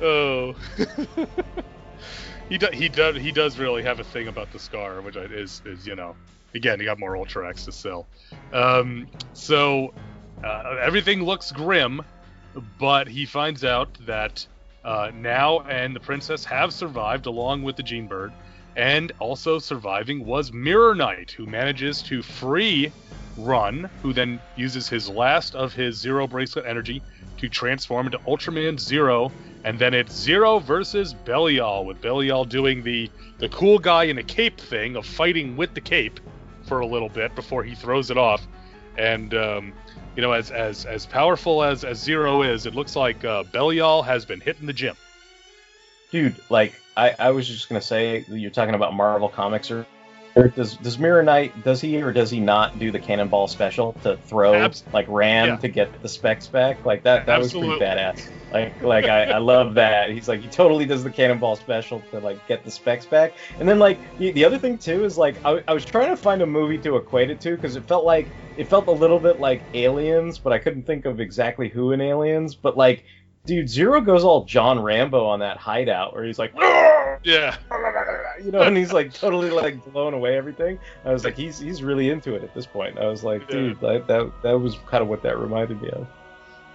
Oh. 0.01 0.55
he 2.49 2.57
does 2.57 2.73
he 2.73 2.89
does 2.89 3.15
he 3.17 3.31
does 3.31 3.57
really 3.57 3.83
have 3.83 3.99
a 3.99 4.03
thing 4.03 4.27
about 4.27 4.51
the 4.51 4.59
scar, 4.59 5.01
which 5.01 5.15
is 5.15 5.61
is 5.65 5.85
you 5.85 5.95
know 5.95 6.15
again 6.55 6.79
he 6.79 6.85
got 6.85 6.97
more 6.97 7.15
Ultra 7.15 7.47
Acts 7.47 7.65
to 7.65 7.71
sell. 7.71 8.07
Um, 8.51 9.07
so 9.33 9.93
uh, 10.43 10.77
everything 10.81 11.23
looks 11.23 11.51
grim 11.51 12.01
but 12.79 13.07
he 13.07 13.25
finds 13.25 13.63
out 13.63 13.89
that 14.05 14.45
uh, 14.83 15.11
Nao 15.13 15.59
and 15.69 15.95
the 15.95 15.99
princess 15.99 16.45
have 16.45 16.73
survived 16.73 17.25
along 17.25 17.63
with 17.63 17.75
the 17.75 17.83
Jean 17.83 18.07
Bird, 18.07 18.31
and 18.75 19.11
also 19.19 19.59
surviving 19.59 20.25
was 20.25 20.51
Mirror 20.51 20.95
Knight, 20.95 21.31
who 21.31 21.45
manages 21.45 22.01
to 22.03 22.21
free 22.21 22.91
Run, 23.37 23.89
who 24.01 24.13
then 24.13 24.39
uses 24.55 24.87
his 24.87 25.09
last 25.09 25.55
of 25.55 25.73
his 25.73 25.97
Zero 25.97 26.25
Bracelet 26.25 26.65
energy 26.65 27.01
to 27.37 27.49
transform 27.49 28.05
into 28.05 28.19
Ultraman 28.19 28.79
Zero, 28.79 29.29
and 29.65 29.77
then 29.77 29.93
it's 29.93 30.15
Zero 30.15 30.59
versus 30.59 31.13
Belial, 31.13 31.85
with 31.85 31.99
Belial 31.99 32.45
doing 32.45 32.81
the 32.83 33.09
the 33.39 33.49
cool 33.49 33.77
guy 33.77 34.05
in 34.05 34.17
a 34.19 34.23
cape 34.23 34.57
thing 34.57 34.95
of 34.95 35.05
fighting 35.05 35.57
with 35.57 35.73
the 35.73 35.81
cape 35.81 36.21
for 36.63 36.79
a 36.79 36.85
little 36.85 37.09
bit 37.09 37.35
before 37.35 37.63
he 37.63 37.75
throws 37.75 38.09
it 38.09 38.17
off, 38.17 38.47
and 38.97 39.33
um, 39.33 39.73
you 40.15 40.21
know, 40.21 40.31
as 40.31 40.51
as 40.51 40.85
as 40.85 41.05
powerful 41.05 41.63
as 41.63 41.83
as 41.83 41.99
Zero 41.99 42.41
is, 42.41 42.65
it 42.65 42.75
looks 42.75 42.95
like 42.95 43.23
uh, 43.25 43.43
Belial 43.43 44.03
has 44.03 44.25
been 44.25 44.39
hitting 44.39 44.65
the 44.65 44.73
gym. 44.73 44.95
Dude, 46.11 46.35
like 46.49 46.73
I, 46.95 47.15
I 47.19 47.31
was 47.31 47.47
just 47.47 47.67
gonna 47.67 47.81
say, 47.81 48.25
you're 48.29 48.51
talking 48.51 48.75
about 48.75 48.93
Marvel 48.93 49.29
Comics 49.29 49.71
or 50.35 50.49
does 50.49 50.77
does 50.77 50.99
Mirror 50.99 51.23
Knight 51.23 51.63
does 51.63 51.79
he 51.81 52.01
or 52.01 52.11
does 52.11 52.29
he 52.29 52.39
not 52.39 52.77
do 52.77 52.91
the 52.91 52.99
cannonball 52.99 53.47
special 53.47 53.93
to 54.03 54.17
throw 54.17 54.53
Abs- 54.53 54.83
like 54.91 55.05
ram 55.07 55.47
yeah. 55.47 55.55
to 55.57 55.67
get 55.67 56.01
the 56.01 56.09
specs 56.09 56.47
back? 56.47 56.83
Like 56.85 57.03
that 57.03 57.25
that 57.25 57.39
Absolutely. 57.39 57.69
was 57.69 57.77
pretty 57.79 57.95
badass. 57.95 58.29
Like 58.51 58.81
like 58.81 59.05
I, 59.05 59.25
I 59.25 59.37
love 59.37 59.73
that. 59.75 60.09
He's 60.09 60.27
like 60.27 60.41
he 60.41 60.49
totally 60.49 60.85
does 60.85 61.03
the 61.03 61.11
cannonball 61.11 61.55
special 61.55 62.01
to 62.11 62.19
like 62.19 62.45
get 62.47 62.63
the 62.63 62.71
specs 62.71 63.05
back. 63.05 63.35
And 63.59 63.67
then 63.67 63.79
like 63.79 63.99
the, 64.17 64.31
the 64.31 64.43
other 64.43 64.59
thing 64.59 64.77
too 64.77 65.05
is 65.05 65.17
like 65.17 65.39
I, 65.45 65.61
I 65.67 65.73
was 65.73 65.85
trying 65.85 66.09
to 66.09 66.17
find 66.17 66.41
a 66.41 66.45
movie 66.45 66.77
to 66.79 66.97
equate 66.97 67.29
it 67.29 67.39
to 67.41 67.55
because 67.55 67.75
it 67.75 67.87
felt 67.87 68.05
like 68.05 68.27
it 68.57 68.69
felt 68.69 68.87
a 68.87 68.91
little 68.91 69.19
bit 69.19 69.39
like 69.39 69.67
Aliens, 69.73 70.37
but 70.39 70.51
I 70.53 70.59
couldn't 70.59 70.83
think 70.83 71.05
of 71.05 71.19
exactly 71.19 71.69
who 71.69 71.91
in 71.91 72.01
Aliens. 72.01 72.55
But 72.55 72.77
like 72.77 73.05
dude, 73.45 73.69
Zero 73.69 74.01
goes 74.01 74.23
all 74.23 74.45
John 74.45 74.81
Rambo 74.81 75.25
on 75.25 75.39
that 75.39 75.57
hideout 75.57 76.13
where 76.13 76.23
he's 76.23 76.39
like, 76.39 76.53
yeah, 77.23 77.55
you 78.43 78.51
know, 78.51 78.61
and 78.61 78.77
he's 78.77 78.93
like 78.93 79.13
totally 79.13 79.49
like 79.49 79.83
blowing 79.91 80.13
away 80.13 80.37
everything. 80.37 80.79
I 81.05 81.11
was 81.11 81.23
like, 81.23 81.35
he's 81.35 81.59
he's 81.59 81.81
really 81.83 82.09
into 82.09 82.35
it 82.35 82.43
at 82.43 82.53
this 82.53 82.65
point. 82.65 82.97
I 82.97 83.07
was 83.07 83.23
like, 83.23 83.47
dude, 83.47 83.77
yeah. 83.81 83.93
that, 83.93 84.07
that 84.07 84.31
that 84.43 84.59
was 84.59 84.77
kind 84.87 85.01
of 85.01 85.07
what 85.07 85.21
that 85.23 85.37
reminded 85.37 85.81
me 85.81 85.89
of. 85.89 86.07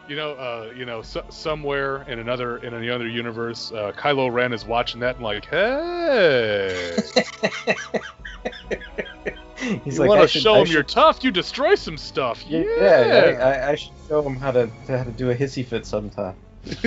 You 0.09 0.17
know, 0.17 0.33
uh, 0.33 0.73
you 0.75 0.85
know, 0.85 1.03
so, 1.03 1.25
somewhere 1.29 2.03
in 2.09 2.19
another 2.19 2.59
in 2.59 2.75
another 2.75 3.07
universe, 3.07 3.71
uh, 3.71 3.93
Kylo 3.97 4.33
Ren 4.33 4.53
is 4.53 4.65
watching 4.65 5.01
that 5.01 5.17
and 5.17 5.25
like, 5.25 5.45
hey. 5.45 6.97
He's 9.85 9.95
you 9.95 10.01
like, 10.01 10.09
want 10.09 10.23
to 10.23 10.27
show 10.27 10.63
him 10.63 10.69
you're 10.69 10.83
tough? 10.83 11.23
You 11.23 11.31
destroy 11.31 11.75
some 11.75 11.99
stuff. 11.99 12.43
Yeah, 12.49 12.65
yeah. 12.81 13.65
I, 13.67 13.73
I, 13.73 13.75
should 13.75 13.93
show 14.09 14.23
him 14.23 14.35
how 14.35 14.51
to 14.53 14.71
how 14.89 15.05
to 15.05 15.11
do 15.13 15.31
a 15.31 15.35
hissy 15.35 15.65
fit 15.65 15.85
sometime. 15.85 16.35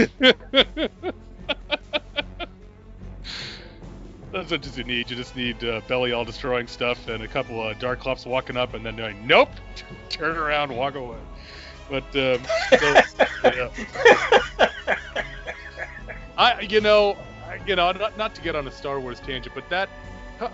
That's 4.32 4.50
what 4.50 4.78
you 4.78 4.84
need. 4.84 5.10
You 5.10 5.16
just 5.16 5.36
need 5.36 5.64
uh, 5.64 5.82
all 5.90 6.26
destroying 6.26 6.68
stuff 6.68 7.08
and 7.08 7.24
a 7.24 7.28
couple 7.28 7.62
of 7.62 7.78
Darklops 7.78 8.26
walking 8.26 8.58
up 8.58 8.74
and 8.74 8.86
then 8.86 8.96
going, 8.96 9.28
nope, 9.28 9.50
turn 10.10 10.38
around, 10.38 10.76
walk 10.76 10.96
away. 10.96 11.18
But 11.90 12.04
um, 12.16 12.42
so, 12.80 13.04
yeah. 13.44 13.70
I, 16.38 16.62
you 16.62 16.82
know, 16.82 17.18
you 17.68 17.76
know, 17.76 17.92
not, 17.92 18.18
not 18.18 18.34
to 18.36 18.42
get 18.42 18.56
on 18.56 18.68
a 18.68 18.72
Star 18.72 19.00
Wars 19.00 19.20
tangent, 19.20 19.54
but 19.54 19.70
that, 19.70 19.90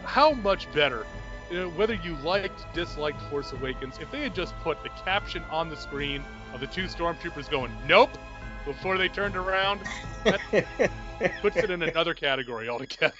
how 0.03 0.33
much 0.33 0.71
better 0.73 1.05
uh, 1.51 1.63
whether 1.69 1.95
you 1.95 2.15
liked, 2.17 2.71
disliked 2.73 3.21
Force 3.23 3.51
Awakens, 3.53 3.97
if 3.99 4.11
they 4.11 4.21
had 4.21 4.35
just 4.35 4.55
put 4.59 4.81
the 4.83 4.89
caption 5.03 5.43
on 5.49 5.69
the 5.69 5.77
screen 5.77 6.23
of 6.53 6.59
the 6.59 6.67
two 6.67 6.83
stormtroopers 6.83 7.49
going, 7.49 7.71
"Nope," 7.87 8.11
before 8.69 8.99
they 8.99 9.09
turned 9.09 9.35
around, 9.35 9.81
that 10.23 10.39
puts 11.41 11.57
it 11.57 11.71
in 11.71 11.81
another 11.81 12.13
category 12.13 12.69
altogether. 12.69 13.13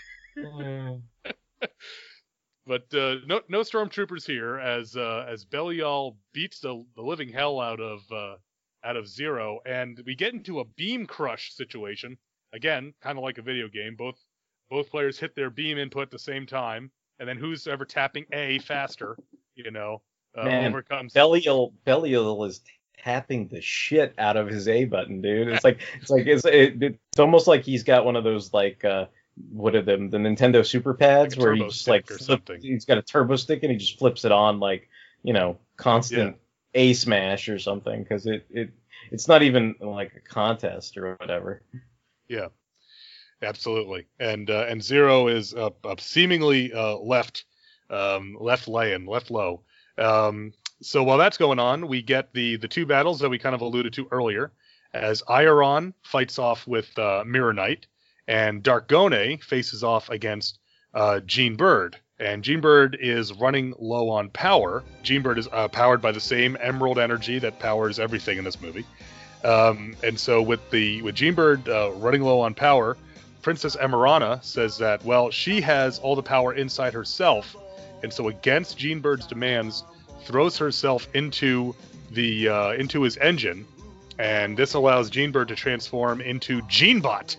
But 2.67 2.93
uh, 2.93 3.15
no, 3.25 3.41
no 3.49 3.61
stormtroopers 3.61 4.27
here, 4.27 4.59
as 4.59 4.95
uh, 4.95 5.25
as 5.27 5.43
Belial 5.43 6.17
beats 6.33 6.59
the, 6.59 6.85
the 6.95 7.01
living 7.01 7.29
hell 7.29 7.59
out 7.59 7.79
of 7.79 8.01
uh, 8.11 8.35
out 8.83 8.95
of 8.95 9.07
Zero, 9.07 9.59
and 9.65 9.99
we 10.05 10.13
get 10.13 10.35
into 10.35 10.59
a 10.59 10.65
beam 10.65 11.07
crush 11.07 11.51
situation 11.55 12.15
again, 12.53 12.93
kind 13.01 13.17
of 13.17 13.23
like 13.23 13.39
a 13.39 13.41
video 13.41 13.67
game. 13.69 13.95
Both 13.95 14.23
both 14.69 14.91
players 14.91 15.17
hit 15.17 15.35
their 15.35 15.49
beam 15.49 15.79
input 15.79 16.03
at 16.03 16.11
the 16.11 16.19
same 16.19 16.45
time, 16.45 16.91
and 17.17 17.27
then 17.27 17.37
who's 17.37 17.65
ever 17.65 17.85
tapping 17.85 18.27
A 18.33 18.59
faster, 18.59 19.17
you 19.55 19.71
know, 19.71 20.03
uh, 20.37 20.45
Man, 20.45 20.67
overcomes. 20.67 21.13
Belial 21.13 21.73
Belial 21.85 22.45
is 22.45 22.61
tapping 23.03 23.47
the 23.47 23.61
shit 23.61 24.13
out 24.17 24.37
of 24.37 24.47
his 24.47 24.67
A 24.67 24.85
button, 24.85 25.21
dude. 25.21 25.47
It's 25.49 25.63
like 25.63 25.79
it's 26.01 26.09
like 26.09 26.27
it's 26.27 26.45
it, 26.45 26.81
it's 26.81 27.19
almost 27.19 27.47
like 27.47 27.63
he's 27.63 27.83
got 27.83 28.05
one 28.05 28.15
of 28.15 28.23
those 28.23 28.53
like 28.53 28.83
uh 28.85 29.05
what 29.51 29.73
are 29.75 29.81
them 29.81 30.09
the 30.09 30.17
Nintendo 30.17 30.65
Super 30.65 30.93
Pads 30.93 31.37
Like 31.37 31.43
where 31.43 31.55
he 31.55 31.63
just 31.63 31.87
like 31.87 32.07
flip- 32.07 32.19
something. 32.21 32.61
he's 32.61 32.85
got 32.85 32.97
a 32.97 33.01
turbo 33.01 33.35
stick 33.35 33.63
and 33.63 33.71
he 33.71 33.77
just 33.77 33.97
flips 33.97 34.25
it 34.25 34.31
on 34.31 34.59
like 34.59 34.89
you 35.23 35.33
know 35.33 35.57
constant 35.77 36.35
A 36.73 36.93
smash 36.93 37.47
or 37.49 37.57
something 37.59 38.03
because 38.03 38.25
it 38.25 38.45
it 38.49 38.71
it's 39.11 39.27
not 39.27 39.41
even 39.43 39.75
like 39.79 40.13
a 40.15 40.19
contest 40.19 40.97
or 40.97 41.15
whatever. 41.15 41.61
Yeah. 42.27 42.47
Absolutely, 43.41 44.05
and 44.19 44.49
uh, 44.49 44.65
and 44.67 44.83
Zero 44.83 45.29
is 45.29 45.53
uh, 45.53 45.69
uh, 45.85 45.95
seemingly 45.97 46.73
uh, 46.73 46.97
left 46.97 47.45
um, 47.89 48.35
left 48.37 48.67
laying, 48.67 49.05
left 49.05 49.31
low. 49.31 49.61
Um, 49.97 50.51
so 50.81 51.03
while 51.03 51.17
that's 51.17 51.37
going 51.37 51.59
on, 51.59 51.87
we 51.87 52.01
get 52.01 52.33
the 52.33 52.57
the 52.57 52.67
two 52.67 52.85
battles 52.85 53.19
that 53.19 53.29
we 53.29 53.39
kind 53.39 53.55
of 53.55 53.61
alluded 53.61 53.93
to 53.93 54.07
earlier, 54.11 54.51
as 54.93 55.23
Iron 55.27 55.93
fights 56.03 56.39
off 56.39 56.67
with 56.67 56.97
uh, 56.97 57.23
Mirror 57.25 57.53
Knight, 57.53 57.87
and 58.27 58.63
Darkgone 58.63 59.43
faces 59.43 59.83
off 59.83 60.09
against 60.09 60.59
uh, 60.93 61.19
Jean 61.21 61.55
Bird. 61.55 61.97
And 62.19 62.43
Jean 62.43 62.59
Bird 62.59 62.97
is 62.99 63.31
running 63.31 63.73
low 63.79 64.09
on 64.09 64.29
power. 64.29 64.83
Jean 65.03 65.21
Bird 65.21 65.37
is 65.37 65.47
uh, 65.53 65.69
powered 65.69 66.01
by 66.01 66.11
the 66.11 66.19
same 66.19 66.57
Emerald 66.59 66.99
energy 66.99 67.39
that 67.39 67.59
powers 67.59 67.97
everything 67.97 68.37
in 68.37 68.43
this 68.43 68.59
movie. 68.59 68.85
Um, 69.43 69.95
and 70.03 70.19
so 70.19 70.41
with 70.41 70.69
the 70.69 71.01
with 71.01 71.15
Jean 71.15 71.33
Bird 71.33 71.67
uh, 71.69 71.91
running 71.93 72.21
low 72.21 72.41
on 72.41 72.53
power, 72.53 72.97
Princess 73.41 73.77
Emerana 73.77 74.43
says 74.43 74.77
that 74.79 75.03
well 75.05 75.31
she 75.31 75.61
has 75.61 75.99
all 75.99 76.15
the 76.15 76.23
power 76.23 76.53
inside 76.53 76.93
herself, 76.93 77.55
and 78.03 78.11
so 78.11 78.27
against 78.27 78.77
Jean 78.77 78.99
Bird's 78.99 79.25
demands, 79.25 79.83
throws 80.23 80.57
herself 80.57 81.07
into 81.13 81.75
the 82.11 82.49
uh, 82.49 82.71
into 82.71 83.03
his 83.03 83.17
engine, 83.17 83.65
and 84.17 84.57
this 84.57 84.73
allows 84.73 85.09
Jean 85.09 85.31
Bird 85.31 85.47
to 85.49 85.55
transform 85.55 86.21
into 86.21 86.61
Jean-bot. 86.63 87.35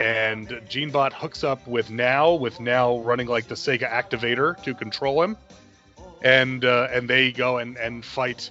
And 0.00 0.60
Jean-bot 0.68 1.12
hooks 1.12 1.44
up 1.44 1.66
with 1.68 1.90
Nao, 1.90 2.34
with 2.34 2.58
Nao 2.58 3.00
running 3.00 3.28
like 3.28 3.46
the 3.46 3.54
Sega 3.54 3.88
activator 3.88 4.60
to 4.64 4.74
control 4.74 5.22
him, 5.22 5.36
and 6.22 6.64
uh, 6.64 6.88
and 6.90 7.08
they 7.08 7.30
go 7.30 7.58
and 7.58 7.76
and 7.76 8.04
fight 8.04 8.50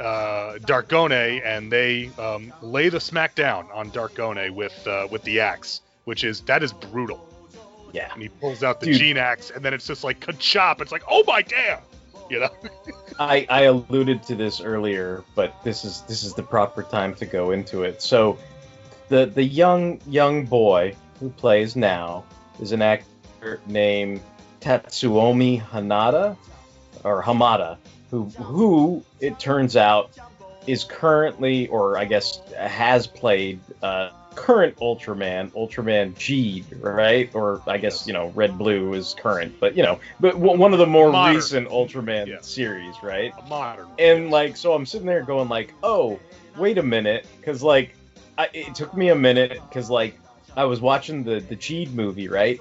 uh, 0.00 0.54
Darkgone, 0.60 1.42
and 1.44 1.70
they 1.70 2.10
um, 2.18 2.52
lay 2.62 2.88
the 2.88 3.00
smack 3.00 3.34
down 3.34 3.68
on 3.72 3.90
Darkgone 3.90 4.50
with 4.50 4.86
uh, 4.86 5.06
with 5.10 5.22
the 5.24 5.40
axe, 5.40 5.82
which 6.04 6.24
is 6.24 6.40
that 6.42 6.62
is 6.62 6.72
brutal. 6.72 7.24
Yeah. 7.92 8.12
And 8.12 8.22
he 8.22 8.28
pulls 8.28 8.62
out 8.62 8.80
the 8.80 8.86
Dude. 8.86 8.96
Gene 8.96 9.16
axe, 9.16 9.50
and 9.50 9.64
then 9.64 9.72
it's 9.72 9.86
just 9.86 10.04
like 10.04 10.20
ka-chop. 10.20 10.80
It's 10.80 10.92
like, 10.92 11.04
oh 11.08 11.22
my 11.26 11.42
damn, 11.42 11.80
you 12.30 12.40
know. 12.40 12.50
I, 13.18 13.46
I 13.48 13.62
alluded 13.62 14.22
to 14.24 14.34
this 14.34 14.60
earlier, 14.60 15.24
but 15.34 15.62
this 15.64 15.84
is 15.84 16.02
this 16.02 16.22
is 16.22 16.34
the 16.34 16.42
proper 16.42 16.82
time 16.82 17.14
to 17.16 17.26
go 17.26 17.50
into 17.50 17.82
it. 17.82 18.02
So, 18.02 18.38
the 19.08 19.26
the 19.26 19.42
young 19.42 20.00
young 20.06 20.44
boy 20.44 20.94
who 21.20 21.30
plays 21.30 21.76
Nao 21.76 22.24
is 22.60 22.72
an 22.72 22.82
actor 22.82 23.60
named 23.66 24.20
Tatsuomi 24.60 25.62
Hanada 25.62 26.36
or 27.04 27.22
Hamada, 27.22 27.78
who 28.10 28.24
who 28.24 29.02
it 29.20 29.38
turns 29.38 29.76
out 29.76 30.10
is 30.66 30.84
currently, 30.84 31.66
or 31.68 31.96
I 31.96 32.04
guess 32.04 32.40
has 32.56 33.06
played 33.06 33.60
uh, 33.82 34.10
current 34.38 34.76
Ultraman, 34.76 35.50
Ultraman 35.52 36.14
Jeed, 36.14 36.64
right? 36.82 37.30
Or 37.34 37.60
I 37.66 37.78
guess 37.78 38.06
you 38.06 38.12
know 38.12 38.28
Red 38.34 38.56
Blue 38.56 38.94
is 38.94 39.14
current, 39.18 39.54
but 39.60 39.76
you 39.76 39.82
know, 39.82 39.98
but 40.20 40.32
w- 40.32 40.58
one 40.58 40.72
of 40.72 40.78
the 40.78 40.86
more 40.86 41.10
Modern. 41.12 41.34
recent 41.36 41.68
Ultraman 41.68 42.26
Yeah. 42.26 42.40
series, 42.40 43.02
right? 43.02 43.32
A 43.38 43.48
modern. 43.48 43.86
and 43.98 44.30
like 44.30 44.56
so 44.56 44.72
i'm 44.74 44.86
sitting 44.86 45.06
there 45.06 45.22
going 45.22 45.48
like 45.48 45.74
oh 45.82 46.18
wait 46.56 46.78
a 46.78 46.82
minute 46.82 47.26
because 47.40 47.62
like 47.62 47.94
I, 48.36 48.48
it 48.52 48.74
took 48.74 48.94
me 48.94 49.08
a 49.08 49.14
minute 49.14 49.60
because 49.68 49.90
like 49.90 50.18
i 50.56 50.64
was 50.64 50.80
watching 50.80 51.24
the 51.24 51.40
the 51.40 51.56
Jeed 51.56 51.92
movie 51.92 52.28
right 52.28 52.60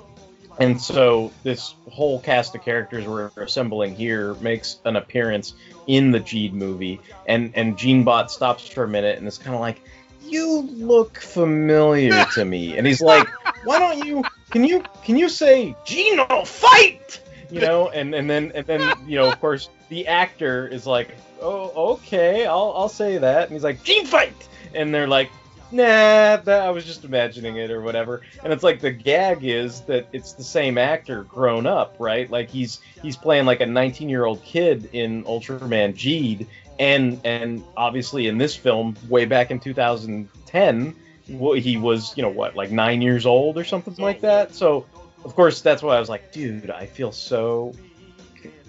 and 0.60 0.82
so 0.82 1.32
this 1.44 1.76
whole 1.92 2.20
cast 2.20 2.56
of 2.56 2.62
characters 2.64 3.06
we're 3.08 3.30
assembling 3.38 3.96
here 3.96 4.34
makes 4.36 4.80
an 4.86 4.96
appearance 4.96 5.54
in 5.88 6.12
the 6.12 6.20
Jeed 6.20 6.54
movie 6.54 7.00
and 7.28 7.52
and 7.56 7.78
Jean-bot 7.78 8.32
stops 8.32 8.68
for 8.68 8.84
a 8.84 8.88
minute 8.88 9.18
and 9.20 9.28
is 9.28 9.38
kind 9.38 9.54
of 9.56 9.62
like 9.62 9.82
you 10.30 10.62
look 10.74 11.18
familiar 11.20 12.26
to 12.34 12.46
me? 12.46 12.78
And 12.78 12.86
he's 12.86 13.02
like 13.02 13.28
why 13.64 13.80
don't 13.80 14.06
you 14.06 14.24
can 14.50 14.64
you 14.64 14.84
can 15.04 15.18
you 15.18 15.30
say 15.30 15.76
Gino 15.86 16.44
fight? 16.46 17.22
You 17.50 17.62
know 17.62 17.90
and 17.90 18.14
and 18.14 18.30
then 18.30 18.52
and 18.56 18.66
then 18.66 18.82
you 19.08 19.18
know 19.18 19.28
of 19.28 19.40
course 19.40 19.70
the 19.90 20.08
actor 20.08 20.68
is 20.68 20.86
like 20.86 21.16
oh 21.42 21.94
okay 21.94 22.46
I'll 22.46 22.74
I'll 22.76 22.90
say 22.90 23.18
that. 23.18 23.44
And 23.44 23.52
he's 23.54 23.64
like 23.64 23.84
Gene 23.84 24.06
fight! 24.06 24.36
And 24.74 24.94
they're 24.94 25.08
like 25.08 25.32
nah 25.70 26.38
that, 26.38 26.62
I 26.62 26.70
was 26.70 26.86
just 26.86 27.04
imagining 27.04 27.58
it 27.58 27.72
or 27.72 27.82
whatever. 27.82 28.22
And 28.44 28.54
it's 28.54 28.64
like 28.64 28.80
the 28.80 28.92
gag 28.92 29.44
is 29.44 29.82
that 29.82 30.08
it's 30.14 30.34
the 30.34 30.44
same 30.44 30.78
actor 30.78 31.24
grown 31.24 31.66
up 31.66 31.96
right? 32.00 32.30
Like 32.30 32.50
he's 32.50 32.80
he's 33.02 33.18
playing 33.18 33.46
like 33.46 33.62
a 33.62 33.66
19 33.66 34.10
year 34.10 34.26
old 34.26 34.44
kid 34.44 34.90
in 34.94 35.24
Ultraman 35.24 35.94
Jeed 35.94 36.48
and 36.80 37.20
and 37.24 37.64
obviously 37.76 38.28
in 38.28 38.38
this 38.38 38.56
film 38.56 38.96
way 39.10 39.26
back 39.26 39.52
in 39.52 39.60
2010 39.60 40.96
he 41.26 41.78
was 41.78 42.16
you 42.16 42.24
know 42.24 42.30
what 42.30 42.56
like 42.56 42.72
nine 42.72 43.02
years 43.02 43.26
old 43.26 43.58
or 43.58 43.64
something 43.64 43.96
like 43.98 44.22
that 44.22 44.54
so 44.56 44.86
of 45.26 45.36
course 45.36 45.62
that's 45.62 45.82
why 45.82 45.96
i 45.96 46.00
was 46.00 46.10
like 46.10 46.32
dude 46.32 46.70
i 46.70 46.86
feel 46.86 47.12
so 47.12 47.74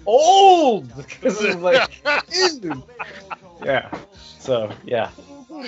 old 0.05 0.91
because 1.21 1.55
like 1.55 1.89
dude. 2.61 2.81
yeah 3.63 3.89
so 4.39 4.71
yeah 4.83 5.09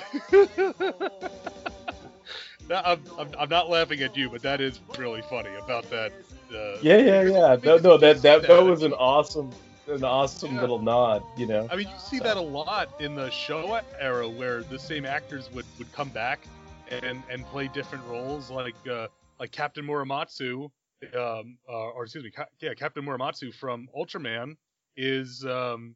That- 2.67 2.87
I'm, 2.87 3.01
I'm, 3.19 3.29
I'm 3.37 3.49
not 3.49 3.69
laughing 3.69 4.01
at 4.01 4.15
you, 4.15 4.29
but 4.29 4.41
that 4.43 4.61
is 4.61 4.79
really 4.97 5.21
funny 5.23 5.49
about 5.61 5.89
that. 5.89 6.13
Uh, 6.53 6.77
yeah 6.81 6.97
yeah 6.97 7.21
yeah 7.23 7.57
no 7.63 7.77
no 7.77 7.97
that, 7.97 8.21
that 8.21 8.43
that. 8.43 8.63
was 8.63 8.83
an 8.83 8.93
awesome 8.93 9.51
an 9.87 10.03
awesome 10.03 10.55
Yeah. 10.55 10.61
little 10.61 10.79
nod 10.79 11.23
you 11.37 11.47
know 11.47 11.67
I 11.71 11.75
mean, 11.75 11.87
you 11.87 11.97
see 11.99 12.19
that 12.19 12.37
a 12.37 12.41
lot 12.41 12.89
in 12.99 13.15
the 13.15 13.27
Showa 13.27 13.83
era, 13.99 14.27
where 14.27 14.61
the 14.63 14.77
same 14.79 15.05
actors 15.05 15.49
would, 15.51 15.65
would 15.77 15.91
come 15.93 16.09
back 16.09 16.47
and 16.89 17.23
and 17.29 17.45
play 17.47 17.67
different 17.69 18.03
roles, 18.05 18.49
like 18.49 18.75
uh, 18.89 19.07
like 19.39 19.51
Captain 19.51 19.85
Muramatsu, 19.85 20.69
um, 21.15 21.57
uh, 21.69 21.89
or 21.91 22.03
excuse 22.03 22.23
me, 22.23 22.31
Ca- 22.31 22.47
yeah, 22.59 22.73
Captain 22.73 23.03
Muramatsu 23.05 23.53
from 23.53 23.87
Ultraman 23.97 24.55
is 24.97 25.45
um 25.45 25.95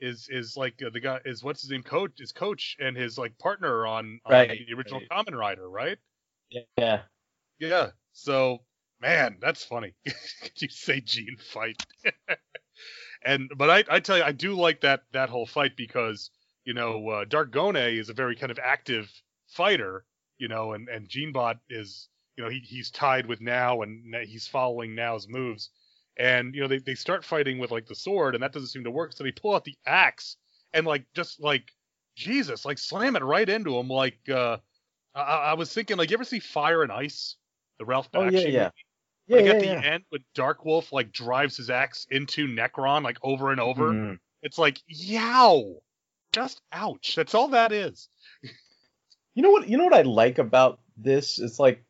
is 0.00 0.28
is 0.30 0.56
like 0.56 0.82
uh, 0.84 0.90
the 0.90 1.00
guy 1.00 1.20
is 1.24 1.44
what's 1.44 1.62
his 1.62 1.70
name 1.70 1.82
coach 1.82 2.20
is 2.20 2.32
coach 2.32 2.76
and 2.80 2.96
his 2.96 3.18
like 3.18 3.36
partner 3.38 3.86
on, 3.86 4.18
on 4.24 4.32
the 4.48 4.66
original 4.76 5.00
Right. 5.00 5.08
Kamen 5.10 5.38
Rider, 5.38 5.68
right? 5.68 5.98
yeah 6.76 7.02
Yeah. 7.58 7.90
So, 8.12 8.62
man, 9.00 9.38
that's 9.40 9.64
funny. 9.64 9.94
you 10.56 10.68
say 10.68 11.00
Gene 11.00 11.36
fight. 11.38 11.78
and 13.24 13.50
but 13.56 13.70
I, 13.70 13.84
I 13.96 14.00
tell 14.00 14.18
you, 14.18 14.24
I 14.24 14.32
do 14.32 14.54
like 14.54 14.80
that 14.82 15.02
that 15.12 15.28
whole 15.28 15.46
fight 15.46 15.76
because 15.76 16.30
you 16.64 16.74
know 16.74 17.08
uh, 17.08 17.24
is 17.86 18.08
a 18.08 18.14
very 18.14 18.36
kind 18.36 18.50
of 18.50 18.58
active 18.62 19.10
fighter, 19.48 20.04
you 20.38 20.48
know, 20.48 20.72
and 20.72 20.88
and 20.88 21.08
Jean-bot 21.08 21.58
is 21.68 22.08
you 22.36 22.44
know 22.44 22.50
he 22.50 22.60
he's 22.60 22.90
tied 22.90 23.26
with 23.26 23.40
Nao 23.40 23.82
and 23.82 24.14
he's 24.26 24.46
following 24.46 24.94
Nao's 24.94 25.28
moves, 25.28 25.70
and 26.16 26.54
you 26.54 26.60
know 26.60 26.68
they 26.68 26.78
they 26.78 26.94
start 26.94 27.24
fighting 27.24 27.58
with 27.58 27.70
like 27.70 27.86
the 27.86 27.94
sword 27.94 28.34
and 28.34 28.42
that 28.42 28.52
doesn't 28.52 28.68
seem 28.68 28.84
to 28.84 28.90
work, 28.90 29.12
so 29.12 29.24
they 29.24 29.32
pull 29.32 29.54
out 29.54 29.64
the 29.64 29.76
axe 29.86 30.36
and 30.72 30.86
like 30.86 31.04
just 31.14 31.40
like 31.40 31.70
Jesus, 32.16 32.64
like 32.64 32.78
slam 32.78 33.16
it 33.16 33.22
right 33.22 33.48
into 33.48 33.76
him 33.78 33.88
like. 33.88 34.28
uh 34.28 34.58
I, 35.14 35.20
I 35.50 35.54
was 35.54 35.72
thinking, 35.72 35.98
like, 35.98 36.10
you 36.10 36.14
ever 36.16 36.24
see 36.24 36.38
Fire 36.38 36.82
and 36.82 36.90
Ice, 36.90 37.36
the 37.78 37.84
Ralph 37.84 38.08
oh 38.14 38.20
Bakshi 38.20 38.30
yeah 38.30 38.48
movie? 38.48 38.52
yeah 38.52 38.70
yeah 39.26 39.36
Like 39.36 39.44
yeah, 39.46 39.52
at 39.52 39.60
the 39.60 39.66
yeah. 39.66 39.80
end, 39.94 40.04
when 40.10 40.24
Dark 40.34 40.64
Wolf 40.64 40.92
like 40.92 41.12
drives 41.12 41.56
his 41.56 41.70
axe 41.70 42.06
into 42.10 42.46
Necron, 42.48 43.02
like 43.02 43.18
over 43.22 43.50
and 43.50 43.60
over, 43.60 43.92
Mhm. 43.92 44.18
it's 44.42 44.58
like, 44.58 44.78
yow, 44.86 45.76
just 46.32 46.60
ouch. 46.72 47.14
That's 47.14 47.34
all 47.34 47.48
that 47.48 47.72
is. 47.72 48.08
You 49.34 49.42
know 49.42 49.50
what? 49.50 49.68
You 49.68 49.78
know 49.78 49.84
what 49.84 49.94
I 49.94 50.02
like 50.02 50.38
about 50.38 50.80
this? 50.96 51.38
It's 51.38 51.58
like 51.58 51.82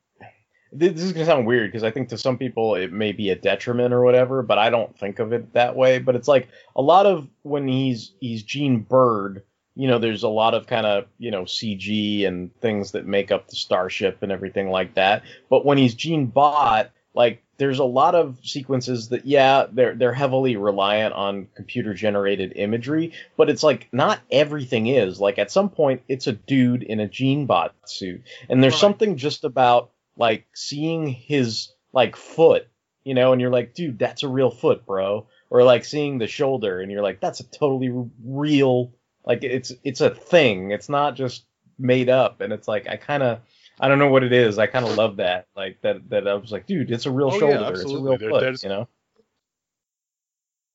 this 0.74 1.02
is 1.02 1.12
gonna 1.12 1.26
sound 1.26 1.46
weird 1.46 1.70
because 1.70 1.82
I 1.84 1.90
think 1.90 2.09
to 2.10 2.18
some 2.18 2.38
people 2.38 2.76
it 2.76 2.92
may 2.92 3.12
be 3.12 3.30
a 3.30 3.36
detriment 3.36 3.92
or 3.92 4.02
whatever, 4.02 4.42
but 4.42 4.59
I 4.59 4.70
don't 4.70 4.96
think 4.98 5.18
of 5.18 5.32
it 5.32 5.52
that 5.54 5.76
way. 5.76 5.98
But 5.98 6.14
it's 6.16 6.28
like 6.28 6.48
a 6.76 6.82
lot 6.82 7.04
of 7.06 7.28
when 7.42 7.66
he's 7.68 8.12
he's 8.20 8.42
Jean 8.42 8.80
Bird, 8.80 9.42
you 9.74 9.88
know, 9.88 9.98
there's 9.98 10.22
a 10.22 10.28
lot 10.28 10.54
of 10.54 10.66
kind 10.66 10.86
of 10.86 11.06
you 11.18 11.30
know 11.30 11.42
CG 11.42 12.26
and 12.26 12.54
things 12.60 12.92
that 12.92 13.06
make 13.06 13.30
up 13.32 13.48
the 13.48 13.56
starship 13.56 14.22
and 14.22 14.30
everything 14.32 14.70
like 14.70 14.94
that. 14.94 15.24
But 15.50 15.66
when 15.66 15.78
he's 15.78 15.94
Jean-bot, 15.94 16.90
like 17.14 17.43
there's 17.59 17.78
a 17.78 17.84
lot 17.84 18.14
of 18.14 18.39
sequences 18.43 19.10
that 19.10 19.24
yeah 19.26 19.66
they're 19.70 19.94
they're 19.94 20.12
heavily 20.14 20.56
reliant 20.56 21.14
on 21.14 21.47
computer 21.55 21.94
generated 21.94 22.55
imagery 22.56 23.12
but 23.36 23.48
it's 23.51 23.62
like 23.62 23.89
not 23.93 24.20
everything 24.30 24.86
is. 24.86 25.20
Like 25.20 25.39
at 25.39 25.51
some 25.51 25.68
point 25.68 26.02
it's 26.09 26.26
a 26.26 26.32
dude 26.32 26.82
in 26.82 27.01
a 27.01 27.09
Jean-bot 27.09 27.74
suit. 27.86 28.22
And 28.48 28.62
there's 28.62 28.74
Right. 28.74 28.80
something 28.80 29.16
just 29.16 29.44
about 29.44 29.90
like 30.16 30.47
seeing 30.55 31.06
his 31.06 31.72
like 31.93 32.16
foot 32.16 32.66
you 33.05 33.14
know 33.14 33.32
and 33.32 33.40
you're 33.40 33.51
like 33.51 33.74
dude 33.74 33.98
that's 33.98 34.22
a 34.22 34.28
real 34.28 34.51
foot 34.51 34.86
bro. 34.86 35.26
Or 35.51 35.64
like 35.64 35.84
seeing 35.84 36.16
the 36.18 36.26
shoulder 36.26 36.80
and 36.80 36.90
you're 36.90 37.02
like 37.02 37.20
that's 37.20 37.40
a 37.40 37.44
totally 37.51 37.93
real 38.24 38.94
like 39.24 39.44
it's 39.44 39.70
it's 39.84 40.01
a 40.01 40.10
thing. 40.10 40.70
It's 40.70 40.89
not 40.89 41.14
just 41.14 41.44
made 41.78 42.09
up. 42.09 42.40
And 42.40 42.52
it's 42.52 42.66
like 42.66 42.89
i 42.89 42.97
kind 42.97 43.22
of 43.22 43.40
I 43.81 43.89
don't 43.89 43.99
know 43.99 44.09
what 44.09 44.23
it 44.23 44.32
is. 44.32 44.59
I 44.59 44.66
kind 44.66 44.86
of 44.86 44.97
love 44.97 45.16
that. 45.16 45.49
Like 45.57 45.81
that. 45.82 46.09
That 46.11 46.28
I 46.28 46.35
was 46.35 46.53
like, 46.53 46.66
dude, 46.66 46.90
it's 46.90 47.07
a 47.07 47.11
real 47.11 47.28
Oh, 47.28 47.35
yeah, 47.35 47.39
shoulder. 47.39 47.73
it's 47.73 47.90
a 47.90 47.99
real 47.99 48.19
foot. 48.19 48.62
You 48.62 48.69
know. 48.69 48.89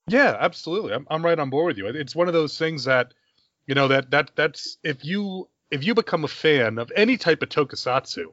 Yeah, 0.07 0.35
absolutely. 0.39 0.93
I'm 0.93 1.05
I'm 1.09 1.23
right 1.23 1.37
on 1.37 1.49
board 1.49 1.67
with 1.67 1.77
you. 1.77 1.87
It's 1.87 2.15
one 2.15 2.27
of 2.27 2.33
those 2.33 2.57
things 2.57 2.85
that, 2.85 3.13
you 3.65 3.75
know, 3.75 3.87
that 3.89 4.11
that 4.11 4.31
that's 4.35 4.77
if 4.83 5.03
you 5.03 5.49
if 5.69 5.83
you 5.83 5.93
become 5.93 6.23
a 6.23 6.29
fan 6.29 6.77
of 6.77 6.91
any 6.95 7.17
type 7.17 7.41
of 7.41 7.49
tokusatsu, 7.49 8.25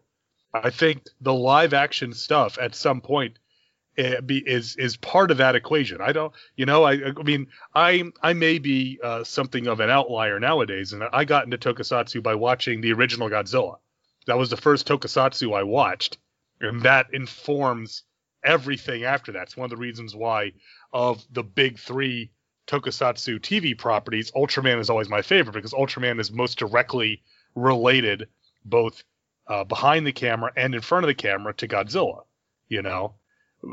I 0.53 0.70
think 0.70 1.05
the 1.20 1.35
live 1.35 1.74
action 1.74 2.12
stuff 2.12 2.59
at 2.61 2.77
some 2.77 3.01
point 3.01 3.39
eh, 3.99 4.20
be, 4.20 4.39
is 4.39 4.77
is 4.77 4.97
part 4.97 5.32
of 5.32 5.39
that 5.39 5.57
equation. 5.57 6.01
I 6.01 6.12
don't, 6.12 6.32
you 6.57 6.65
know, 6.65 6.85
I 6.85 6.93
I 6.93 7.23
mean, 7.24 7.49
I 7.74 8.05
I 8.23 8.35
may 8.35 8.59
be 8.61 9.01
uh, 9.03 9.24
something 9.24 9.66
of 9.66 9.81
an 9.81 9.91
outlier 9.91 10.39
nowadays, 10.39 10.93
and 10.93 11.03
I 11.12 11.24
got 11.24 11.45
into 11.45 11.59
tokusatsu 11.59 12.23
by 12.23 12.36
watching 12.36 12.81
the 12.81 12.93
original 12.93 13.28
Godzilla. 13.28 13.78
That 14.26 14.38
was 14.38 14.51
the 14.51 14.56
first 14.56 14.86
tokusatsu 14.86 15.55
I 15.55 15.62
watched, 15.62 16.18
and 16.60 16.82
that 16.82 17.06
informs 17.12 18.02
everything 18.44 19.05
after 19.05 19.32
that. 19.32 19.44
It's 19.44 19.56
one 19.56 19.64
of 19.64 19.70
the 19.70 19.76
reasons 19.76 20.14
why 20.14 20.52
of 20.92 21.24
the 21.30 21.42
big 21.42 21.78
three 21.78 22.30
tokusatsu 22.66 23.40
TV 23.40 23.76
properties, 23.76 24.30
Ultraman 24.32 24.80
is 24.80 24.90
always 24.90 25.09
my 25.09 25.22
favorite 25.22 25.52
because 25.52 25.72
Ultraman 25.72 26.20
is 26.20 26.32
most 26.32 26.59
directly 26.59 27.22
related, 27.55 28.28
both 28.64 29.02
uh, 29.46 29.64
behind 29.64 30.06
the 30.06 30.12
camera 30.12 30.51
and 30.56 30.74
in 30.74 30.80
front 30.80 31.05
of 31.05 31.09
the 31.09 31.14
camera, 31.14 31.52
to 31.55 31.68
Godzilla. 31.68 32.22
You 32.68 32.82
know, 32.82 33.14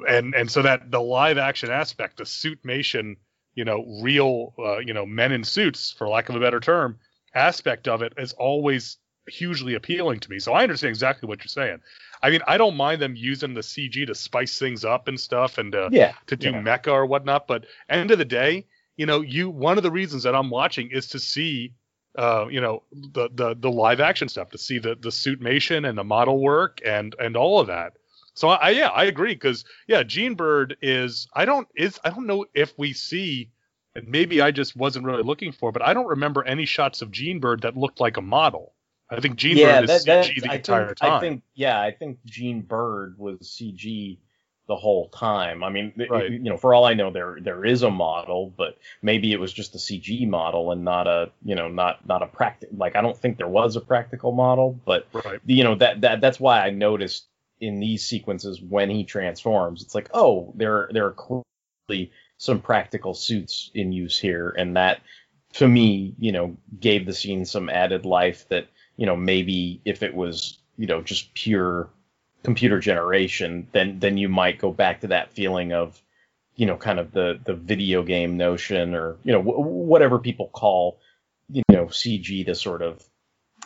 and 0.08 0.36
and 0.36 0.52
so 0.52 0.62
that 0.64 0.92
the 0.92 1.02
live 1.02 1.38
action 1.38 1.70
aspect, 1.70 2.18
the 2.18 2.24
suitmation, 2.24 3.16
you 3.56 3.64
know, 3.64 3.86
real, 4.02 4.54
uh, 4.60 4.80
you 4.80 4.94
know, 4.94 5.06
men 5.06 5.32
in 5.32 5.44
suits, 5.44 5.92
for 5.92 6.10
lack 6.10 6.30
of 6.30 6.36
a 6.36 6.40
better 6.40 6.60
term, 6.60 7.00
aspect 7.34 7.88
of 7.88 8.02
it 8.02 8.14
is 8.18 8.34
always 8.34 8.98
hugely 9.28 9.76
appealing 9.76 10.20
to 10.20 10.30
me. 10.30 10.40
So 10.40 10.54
I 10.54 10.64
understand 10.64 10.90
exactly 10.90 11.28
what 11.28 11.40
you're 11.40 11.48
saying. 11.48 11.80
I 12.24 12.30
mean, 12.30 12.42
I 12.48 12.58
don't 12.58 12.76
mind 12.76 13.02
them 13.02 13.16
using 13.16 13.54
the 13.54 13.62
CG 13.62 14.06
to 14.08 14.16
spice 14.16 14.60
things 14.60 14.86
up 14.86 15.08
and 15.08 15.20
stuff, 15.20 15.58
and 15.58 15.72
to, 15.72 15.90
Yeah. 15.92 16.14
to 16.28 16.36
do 16.36 16.52
yeah. 16.52 16.62
mecha 16.62 16.92
or 16.92 17.06
whatnot. 17.06 17.48
But 17.48 17.66
end 17.90 18.12
of 18.12 18.18
the 18.18 18.26
day, 18.26 18.66
you 18.98 19.06
know, 19.06 19.22
you 19.22 19.50
one 19.50 19.78
of 19.78 19.84
the 19.84 19.92
reasons 19.92 20.24
that 20.24 20.36
I'm 20.36 20.50
watching 20.50 20.92
is 20.92 21.08
to 21.10 21.20
see, 21.20 21.74
uh, 22.18 22.48
you 22.50 22.62
know, 22.62 22.84
the 22.92 23.30
the 23.34 23.56
the 23.56 23.72
live 23.72 24.00
action 24.00 24.28
stuff, 24.28 24.50
to 24.52 24.58
see 24.58 24.80
the 24.80 24.96
the 24.96 25.10
suitmation 25.10 25.88
and 25.88 25.98
the 25.98 26.04
model 26.04 26.40
work 26.40 26.80
and 26.86 27.16
and 27.20 27.36
all 27.38 27.60
of 27.60 27.68
that. 27.68 27.94
So 28.34 28.50
I 28.50 28.70
yeah 28.70 28.90
I 28.90 29.06
agree 29.06 29.34
because 29.34 29.66
yeah 29.88 30.04
Jean 30.04 30.36
Bird 30.36 30.78
is 30.82 31.28
I 31.34 31.46
don't 31.46 31.68
is 31.76 32.00
I 32.04 32.10
don't 32.10 32.28
know 32.28 32.46
if 32.54 32.78
we 32.78 32.94
see 32.94 33.50
and 33.96 34.08
maybe 34.08 34.42
I 34.42 34.52
just 34.52 34.76
wasn't 34.76 35.06
really 35.06 35.24
looking 35.24 35.52
for, 35.52 35.72
but 35.72 35.82
I 35.82 35.94
don't 35.94 36.08
remember 36.08 36.44
any 36.44 36.66
shots 36.66 37.02
of 37.02 37.12
Jean 37.12 37.40
Bird 37.40 37.62
that 37.64 37.76
looked 37.76 38.00
like 38.00 38.18
a 38.18 38.22
model. 38.22 38.74
I 39.12 39.20
think 39.20 39.36
Gene 39.36 39.58
yeah, 39.58 39.82
Bird 39.82 39.90
is 39.90 40.06
that, 40.06 40.26
CG 40.26 40.42
the 40.42 40.52
I 40.52 40.56
entire 40.56 40.86
think, 40.88 40.98
time. 40.98 41.14
I 41.14 41.20
think, 41.20 41.44
yeah, 41.54 41.80
I 41.80 41.92
think 41.92 42.20
Jean 42.26 42.62
Bird 42.62 43.16
was 43.18 43.40
CG 43.42 44.18
the 44.68 44.76
whole 44.76 45.10
time. 45.10 45.64
I 45.64 45.70
mean, 45.70 45.92
Right. 46.10 46.32
you 46.32 46.40
know, 46.40 46.56
for 46.56 46.74
all 46.74 46.86
I 46.86 46.94
know, 46.94 47.12
there 47.12 47.38
there 47.42 47.66
is 47.66 47.84
a 47.84 47.92
model, 47.92 48.54
but 48.56 48.78
maybe 49.02 49.34
it 49.34 49.40
was 49.40 49.52
just 49.52 49.76
a 49.76 49.78
CG 49.78 50.28
model 50.30 50.72
and 50.72 50.86
not 50.86 51.08
a, 51.08 51.30
you 51.44 51.56
know, 51.56 51.68
not 51.68 52.08
not 52.08 52.24
a 52.24 52.28
practical. 52.28 52.78
Like, 52.78 52.96
I 52.96 53.02
don't 53.02 53.18
think 53.18 53.38
there 53.38 53.50
was 53.50 53.76
a 53.76 53.82
practical 53.82 54.32
model, 54.32 54.80
but 54.86 55.08
right. 55.12 55.42
you 55.46 55.66
know 55.66 55.76
that 55.76 56.02
that 56.02 56.22
that's 56.22 56.40
why 56.40 56.66
I 56.66 56.70
noticed 56.70 57.26
in 57.60 57.82
these 57.82 58.06
sequences 58.06 58.62
when 58.62 58.90
he 58.90 59.04
transforms, 59.04 59.84
it's 59.84 59.94
like, 59.94 60.10
oh, 60.14 60.54
there 60.56 60.90
there 60.94 61.06
are 61.08 61.12
clearly 61.12 62.12
some 62.38 62.62
practical 62.62 63.14
suits 63.14 63.72
in 63.74 63.92
use 63.92 64.18
here, 64.18 64.56
and 64.58 64.78
that 64.78 65.02
to 65.54 65.68
me, 65.68 66.16
you 66.18 66.32
know, 66.32 66.56
gave 66.80 67.06
the 67.06 67.14
scene 67.14 67.46
some 67.46 67.68
added 67.70 68.06
life 68.06 68.48
that 68.48 68.68
you 68.98 69.06
know 69.06 69.16
maybe 69.16 69.82
if 69.86 70.04
it 70.04 70.14
was 70.16 70.60
you 70.78 70.88
know 70.88 71.02
just 71.02 71.34
pure 71.34 71.90
computer 72.44 72.80
generation, 72.80 73.68
then 73.72 74.00
then 74.00 74.18
you 74.18 74.30
might 74.30 74.60
go 74.60 74.72
back 74.72 75.02
to 75.02 75.08
that 75.08 75.32
feeling 75.34 75.74
of 75.74 76.02
you 76.56 76.66
know 76.66 76.78
kind 76.78 77.00
of 77.00 77.12
the 77.12 77.40
the 77.46 77.54
video 77.54 78.04
game 78.04 78.38
notion 78.38 78.94
or 78.96 79.18
you 79.24 79.32
know 79.32 79.40
w- 79.42 79.60
whatever 79.60 80.20
people 80.20 80.50
call 80.50 81.00
you 81.50 81.64
know 81.72 81.86
CG 81.88 82.44
to 82.46 82.56
sort 82.56 82.82
of 82.82 83.04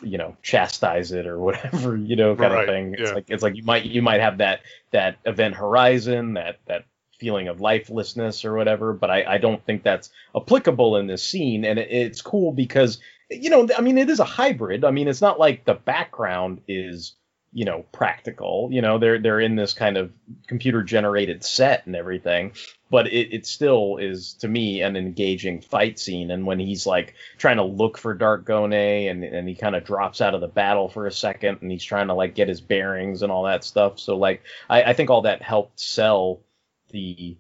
you 0.02 0.18
know 0.18 0.36
chastise 0.42 1.12
it 1.12 1.26
or 1.28 1.40
whatever 1.42 1.96
you 1.98 2.16
know 2.16 2.36
kind 2.36 2.54
Right, 2.54 2.60
of 2.60 2.66
thing. 2.66 2.96
It's 2.98 3.14
like 3.14 3.26
it's 3.30 3.44
like 3.44 3.56
you 3.56 3.64
might 3.64 3.86
you 3.86 4.02
might 4.02 4.22
have 4.22 4.40
that 4.40 4.62
that 4.92 5.18
event 5.26 5.56
horizon 5.56 6.34
that 6.34 6.60
that 6.68 6.86
feeling 7.20 7.48
of 7.48 7.62
lifelessness 7.62 8.44
or 8.44 8.56
whatever, 8.56 8.94
but 8.94 9.10
I 9.10 9.24
I 9.36 9.38
don't 9.38 9.64
think 9.66 9.84
that's 9.84 10.10
applicable 10.36 10.98
in 10.98 11.08
this 11.08 11.24
scene, 11.24 11.66
and 11.66 11.80
it, 11.80 11.90
it's 11.92 12.22
cool 12.22 12.52
because 12.52 13.00
you 13.30 13.50
know 13.50 13.68
I 13.78 13.82
mean 13.82 13.98
it 13.98 14.10
is 14.10 14.20
a 14.20 14.26
hybrid. 14.26 14.84
I 14.86 14.92
mean 14.92 15.08
it's 15.08 15.22
not 15.22 15.40
like 15.40 15.66
the 15.66 15.74
background 15.74 16.62
is 16.68 17.16
you 17.54 17.64
know 17.64 17.86
practical 17.94 18.68
you 18.72 18.82
know 18.82 18.98
they're 18.98 19.18
they're 19.18 19.40
in 19.40 19.56
this 19.56 19.74
kind 19.74 19.96
of 19.96 20.12
computer 20.46 20.84
generated 20.84 21.42
set 21.42 21.86
and 21.86 21.96
everything 21.96 22.52
but 22.92 23.08
it, 23.08 23.34
it 23.34 23.46
still 23.46 23.96
is 23.96 24.34
to 24.34 24.48
me 24.50 24.82
an 24.82 24.98
engaging 24.98 25.62
fight 25.62 25.98
scene 25.98 26.32
and 26.32 26.46
when 26.46 26.60
he's 26.60 26.86
like 26.86 27.14
trying 27.38 27.56
to 27.56 27.64
look 27.64 27.98
for 27.98 28.14
Darkgone 28.14 29.10
and 29.10 29.24
and 29.24 29.48
he 29.48 29.56
kind 29.56 29.74
of 29.74 29.86
drops 29.86 30.20
out 30.20 30.36
of 30.36 30.42
the 30.42 30.50
battle 30.50 30.90
for 30.90 31.08
a 31.08 31.12
second 31.12 31.60
and 31.62 31.72
he's 31.72 31.84
trying 31.84 32.08
to 32.08 32.14
like 32.14 32.36
get 32.36 32.50
his 32.50 32.60
bearings 32.60 33.22
and 33.22 33.32
all 33.32 33.44
that 33.44 33.64
stuff 33.64 34.00
so 34.00 34.18
like 34.18 34.42
i, 34.70 34.84
I 34.84 34.94
think 34.94 35.10
all 35.10 35.22
that 35.22 35.42
helped 35.42 35.80
sell 35.80 36.42
the 36.92 37.38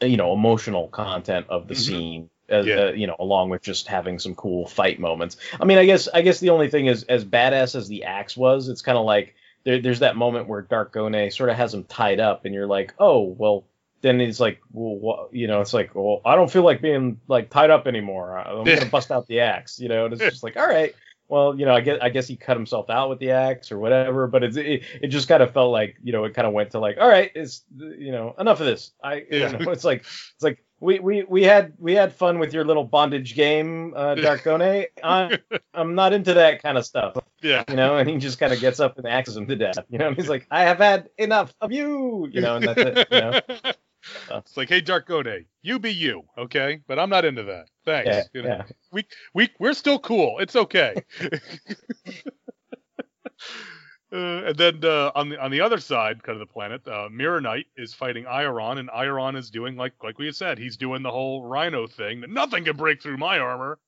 you 0.00 0.16
know 0.16 0.32
emotional 0.32 0.88
content 0.88 1.44
of 1.50 1.68
the 1.68 1.74
Mhm. 1.74 1.78
scene 1.78 2.30
as, 2.48 2.66
Yeah. 2.66 2.74
uh, 2.86 2.92
you 2.92 3.06
know 3.06 3.16
along 3.18 3.50
with 3.50 3.62
just 3.62 3.86
having 3.86 4.18
some 4.18 4.34
cool 4.34 4.66
fight 4.66 5.00
moments 5.00 5.36
i 5.60 5.64
mean 5.64 5.78
i 5.78 5.84
guess 5.86 6.08
i 6.12 6.20
guess 6.22 6.40
the 6.40 6.50
only 6.50 6.68
thing 6.68 6.86
is 6.86 7.02
as 7.04 7.24
badass 7.24 7.74
as 7.74 7.88
the 7.88 8.04
axe 8.04 8.36
was 8.36 8.68
it's 8.68 8.82
kind 8.82 8.98
of 8.98 9.04
like 9.04 9.34
there, 9.64 9.80
there's 9.80 10.00
that 10.00 10.14
moment 10.16 10.46
where 10.46 10.62
Darkgone 10.62 11.32
sort 11.32 11.48
of 11.48 11.56
has 11.56 11.72
him 11.72 11.84
tied 11.84 12.20
up 12.20 12.44
and 12.44 12.54
you're 12.54 12.66
like 12.66 12.94
oh 12.98 13.20
well 13.22 13.64
then 14.02 14.20
he's 14.20 14.40
like 14.40 14.60
well 14.72 15.28
you 15.32 15.46
know 15.46 15.62
it's 15.62 15.72
like 15.72 15.94
well 15.94 16.20
i 16.26 16.34
don't 16.34 16.50
feel 16.50 16.62
like 16.64 16.82
being 16.82 17.18
like 17.28 17.48
tied 17.48 17.70
up 17.70 17.86
anymore 17.86 18.38
i'm 18.38 18.64
gonna 18.64 18.84
bust 18.90 19.10
out 19.10 19.26
the 19.26 19.40
axe 19.40 19.80
you 19.80 19.88
know 19.88 20.04
and 20.04 20.12
it's 20.12 20.22
just 20.22 20.42
like 20.42 20.56
all 20.56 20.66
right 20.68 20.94
well, 21.26 21.58
you 21.58 21.64
know, 21.64 21.74
I 21.74 21.80
guess 21.80 21.98
I 22.02 22.10
guess 22.10 22.28
he 22.28 22.36
cut 22.36 22.54
himself 22.54 22.90
out 22.90 23.08
with 23.08 23.18
the 23.18 23.30
axe 23.30 23.72
or 23.72 23.78
whatever, 23.78 24.26
but 24.26 24.44
it's, 24.44 24.58
it 24.58 24.82
it 25.00 25.06
just 25.08 25.26
kind 25.26 25.42
of 25.42 25.54
felt 25.54 25.72
like 25.72 25.96
you 26.04 26.12
know 26.12 26.24
it 26.24 26.34
kind 26.34 26.46
of 26.46 26.52
went 26.52 26.72
to 26.72 26.78
like 26.78 26.98
all 27.00 27.08
right, 27.08 27.32
it's 27.34 27.62
you 27.78 28.12
know 28.12 28.34
enough 28.38 28.60
of 28.60 28.66
this. 28.66 28.92
I 29.02 29.24
Yeah. 29.30 29.50
you 29.50 29.58
know, 29.64 29.70
it's 29.72 29.84
like 29.84 30.02
it's 30.02 30.42
like 30.42 30.62
we, 30.80 30.98
we 30.98 31.24
we 31.24 31.42
had 31.44 31.72
we 31.78 31.94
had 31.94 32.12
fun 32.14 32.38
with 32.38 32.52
your 32.52 32.64
little 32.64 32.84
bondage 32.84 33.34
game, 33.34 33.94
uh, 33.96 34.14
Darkgone. 34.18 34.86
I'm 35.02 35.38
I'm 35.72 35.94
not 35.94 36.12
into 36.12 36.34
that 36.34 36.62
kind 36.62 36.76
of 36.76 36.84
stuff, 36.84 37.16
Yeah. 37.42 37.64
you 37.68 37.76
know. 37.76 37.96
And 37.96 38.08
he 38.08 38.16
just 38.18 38.38
kind 38.38 38.52
of 38.52 38.60
gets 38.60 38.80
up 38.80 38.98
and 38.98 39.06
axes 39.06 39.36
him 39.36 39.46
to 39.46 39.56
death, 39.56 39.78
you 39.88 39.98
know. 39.98 40.08
And 40.08 40.16
he's 40.16 40.28
like, 40.28 40.46
I 40.50 40.64
have 40.64 40.78
had 40.78 41.08
enough 41.18 41.54
of 41.60 41.72
you, 41.72 42.28
you 42.30 42.40
know, 42.40 42.56
and 42.56 42.66
that's 42.66 42.80
it, 42.80 43.08
you 43.10 43.20
know. 43.20 43.40
it's 44.38 44.56
like, 44.56 44.68
hey, 44.68 44.82
Darkgone, 44.82 45.46
you 45.62 45.78
be 45.78 45.92
you, 45.92 46.22
okay? 46.36 46.80
But 46.86 46.98
I'm 46.98 47.08
not 47.08 47.24
into 47.24 47.44
that. 47.44 47.68
Thanks. 47.84 48.08
Yeah, 48.08 48.22
You 48.32 48.42
know, 48.42 48.48
yeah. 48.48 48.64
We 48.92 49.06
we 49.32 49.48
we're 49.58 49.74
still 49.74 49.98
cool. 49.98 50.38
It's 50.40 50.56
okay. 50.56 50.94
Uh, 54.14 54.44
and 54.46 54.56
then 54.56 54.84
uh, 54.84 55.10
on 55.16 55.28
the 55.30 55.42
on 55.42 55.50
the 55.50 55.60
other 55.60 55.78
side, 55.80 56.22
kind 56.22 56.40
of 56.40 56.48
the 56.48 56.52
planet, 56.52 56.86
uh, 56.86 57.08
Mirror 57.10 57.40
Knight 57.42 57.66
is 57.76 57.94
fighting 57.94 58.26
Iron, 58.28 58.78
and 58.78 58.90
Iron 58.92 59.34
is 59.36 59.50
doing 59.50 59.76
like 59.76 59.94
like 60.04 60.18
we 60.18 60.26
had 60.26 60.36
said, 60.36 60.58
he's 60.58 60.76
doing 60.76 61.02
the 61.02 61.10
whole 61.10 61.42
Rhino 61.44 61.88
thing 61.88 62.20
that 62.20 62.30
nothing 62.30 62.64
can 62.64 62.76
break 62.76 63.02
through 63.02 63.18
my 63.18 63.40
armor, 63.40 63.80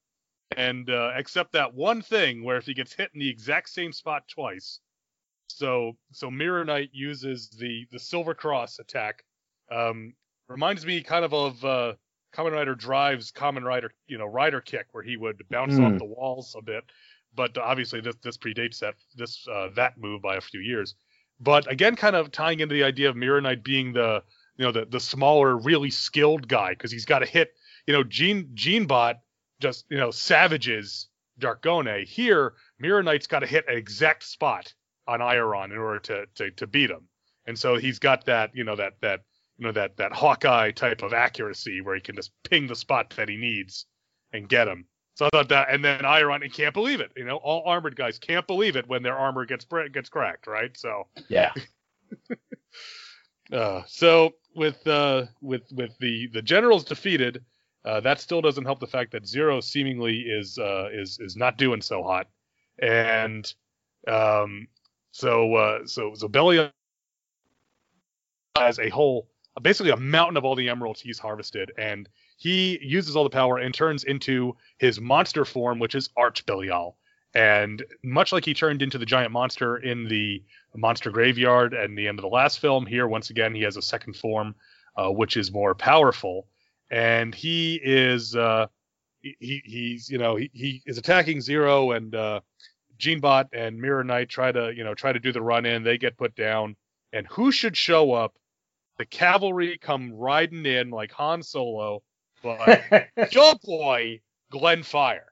and 0.57 0.90
uh, 0.90 1.12
except 1.16 1.53
that 1.53 1.74
one 1.74 2.03
thing 2.03 2.44
where 2.44 2.57
if 2.59 2.66
he 2.66 2.74
gets 2.74 2.94
hit 2.94 3.11
in 3.15 3.20
the 3.20 3.31
exact 3.31 3.70
same 3.70 3.93
spot 3.93 4.28
twice, 4.28 4.81
so 5.48 5.97
so 6.12 6.31
Mirror 6.31 6.65
Knight 6.66 6.90
uses 6.93 7.51
the 7.51 7.86
the 7.93 7.98
Silver 7.98 8.35
Cross 8.35 8.78
attack. 8.78 9.24
Um, 9.70 10.15
reminds 10.48 10.86
me 10.86 11.03
kind 11.03 11.24
of 11.24 11.35
of 11.35 11.65
uh, 11.65 11.94
Kamen 12.35 12.53
Rider 12.53 12.74
Drive's 12.74 13.32
Kamen 13.32 13.65
Rider, 13.65 13.93
you 14.07 14.19
know, 14.19 14.27
Rider 14.27 14.61
Kick, 14.61 14.89
where 14.93 15.05
he 15.05 15.16
would 15.16 15.43
bounce 15.51 15.78
Hmm. 15.78 15.81
off 15.81 15.98
the 15.98 16.05
walls 16.05 16.55
a 16.59 16.62
bit. 16.62 16.85
But 17.37 17.59
obviously, 17.59 18.01
this 18.01 18.17
this 18.23 18.37
predates 18.39 18.79
that 18.81 18.95
this 19.15 19.47
uh, 19.49 19.69
that 19.77 19.99
move 19.99 20.23
by 20.23 20.37
a 20.37 20.41
few 20.41 20.61
years. 20.61 20.95
but 21.39 21.71
again, 21.71 21.97
kind 21.97 22.17
of 22.17 22.33
tying 22.33 22.61
into 22.61 22.75
the 22.75 22.85
idea 22.85 23.11
of 23.11 23.17
Mirror 23.17 23.43
Knight 23.43 23.63
being 23.63 23.93
the 23.93 24.23
you 24.57 24.65
know 24.65 24.73
the 24.73 24.87
the 24.87 25.01
smaller, 25.01 25.57
really 25.57 25.91
skilled 25.91 26.49
guy 26.49 26.71
because 26.71 26.91
he's 26.91 27.05
got 27.05 27.21
to 27.21 27.27
hit. 27.27 27.55
You 27.87 27.95
know, 27.95 28.03
Gene 28.03 28.51
Jean-bot 28.55 29.21
just 29.61 29.85
you 29.91 29.99
know 29.99 30.11
savages 30.11 31.09
Darkgone. 31.41 32.07
Here, 32.07 32.55
Mirror 32.79 33.03
Knight's 33.03 33.27
got 33.27 33.41
to 33.41 33.47
hit 33.47 33.67
an 33.69 33.77
exact 33.77 34.25
spot 34.25 34.73
on 35.07 35.23
Iron 35.23 35.73
in 35.73 35.79
order 35.79 36.01
to, 36.01 36.27
to 36.37 36.51
to 36.53 36.67
beat 36.67 36.91
him, 36.91 37.09
and 37.47 37.59
so 37.59 37.77
he's 37.77 37.99
got 37.99 38.25
that 38.27 38.51
you 38.55 38.65
know 38.65 38.77
that 38.77 38.95
that 39.03 39.21
you 39.59 39.67
know 39.67 39.73
that 39.73 39.97
that 39.99 40.13
Hawkeye 40.13 40.73
type 40.73 41.03
of 41.03 41.13
accuracy 41.13 41.81
where 41.81 41.95
he 41.95 42.01
can 42.01 42.17
just 42.17 42.33
ping 42.43 42.67
the 42.67 42.77
spot 42.77 43.11
that 43.17 43.29
he 43.29 43.37
needs 43.37 43.87
and 44.33 44.49
get 44.49 44.69
him. 44.69 44.87
So 45.16 45.24
I 45.24 45.30
thought 45.30 45.48
that, 45.48 45.70
and 45.70 45.82
then 45.82 46.05
Iron, 46.05 46.43
he 46.43 46.51
can't 46.51 46.74
believe 46.74 47.01
it. 47.01 47.10
You 47.16 47.24
know, 47.24 47.36
all 47.36 47.62
armored 47.66 47.97
guys 47.97 48.18
can't 48.18 48.47
believe 48.47 48.76
it 48.76 48.86
when 48.86 49.02
their 49.02 49.16
armor 49.16 49.47
gets 49.47 49.66
gets 49.93 50.10
cracked, 50.10 50.47
right? 50.47 50.76
So 50.76 51.06
yeah. 51.28 51.55
uh, 53.52 53.82
so 53.86 54.34
with 54.55 54.86
uh, 54.86 55.24
with 55.40 55.62
with 55.72 55.97
the 56.01 56.28
the 56.34 56.43
generals 56.43 56.84
defeated, 56.84 57.43
uh, 57.86 58.01
that 58.01 58.20
still 58.20 58.43
doesn't 58.43 58.66
help 58.66 58.78
the 58.78 58.86
fact 58.86 59.10
that 59.12 59.26
Zero 59.26 59.60
seemingly 59.60 60.18
is 60.18 60.59
uh, 60.59 60.90
is 60.93 61.18
is 61.18 61.34
not 61.34 61.56
doing 61.56 61.80
so 61.80 62.02
hot, 62.02 62.28
and 62.78 63.55
um, 64.06 64.68
so 65.12 65.55
uh, 65.55 65.86
so 65.86 66.12
so 66.14 66.28
Belial 66.28 66.70
has 68.55 68.78
a 68.78 68.90
whole 68.90 69.28
basically 69.62 69.93
a 69.93 69.97
mountain 69.97 70.36
of 70.36 70.44
all 70.44 70.56
the 70.56 70.68
emeralds 70.68 71.01
he's 71.01 71.18
harvested, 71.18 71.72
and 71.78 72.06
he 72.37 72.79
uses 72.83 73.17
all 73.17 73.25
the 73.25 73.31
power 73.31 73.59
and 73.59 73.75
turns 73.75 74.05
into 74.05 74.57
his 74.79 75.01
monster 75.01 75.45
form, 75.45 75.79
which 75.79 75.95
is 75.95 76.11
Arch 76.17 76.45
Belial. 76.47 76.97
And 77.35 77.85
much 78.03 78.33
like 78.33 78.45
he 78.45 78.55
turned 78.55 78.83
into 78.83 78.99
the 78.99 79.07
giant 79.07 79.33
monster 79.33 79.77
in 79.77 80.09
the 80.09 80.43
monster 80.75 81.11
graveyard 81.11 81.75
and 81.75 81.97
the 81.97 82.09
end 82.09 82.19
of 82.19 82.23
the 82.23 82.29
last 82.29 82.61
film, 82.61 82.87
here 82.87 83.07
once 83.07 83.31
again 83.31 83.55
he 83.55 83.63
has 83.63 83.77
a 83.77 83.83
second 83.83 84.17
form, 84.17 84.55
uh, 84.97 85.11
which 85.11 85.37
is 85.37 85.53
more 85.53 85.75
powerful. 85.75 86.47
And 86.91 87.35
he 87.35 87.81
is 87.83 88.37
uh, 88.37 88.67
he 89.21 89.63
he's 89.65 90.09
you 90.09 90.19
know 90.19 90.37
he, 90.37 90.51
he 90.53 90.83
is 90.87 90.99
attacking 90.99 91.41
Zero 91.41 91.93
and 91.93 92.15
uh, 92.15 92.41
Jean-bot 92.99 93.49
and 93.53 93.81
Mirror 93.81 94.05
Knight 94.05 94.29
try 94.29 94.53
to 94.53 94.73
you 94.75 94.85
know 94.85 94.95
try 94.95 95.13
to 95.13 95.19
do 95.19 95.33
the 95.33 95.43
run 95.43 95.67
in. 95.67 95.83
They 95.83 95.99
get 95.99 96.17
put 96.17 96.35
down, 96.37 96.77
and 97.13 97.27
who 97.29 97.51
should 97.51 97.77
show 97.77 98.13
up? 98.13 98.35
The 98.99 99.07
cavalry 99.07 99.77
come 99.79 100.13
riding 100.15 100.65
in 100.65 100.91
like 100.91 101.13
Han 101.13 101.43
Solo 101.43 102.03
but 102.47 103.09
your 103.32 103.55
boy 103.64 104.20
Glenfire. 104.52 105.27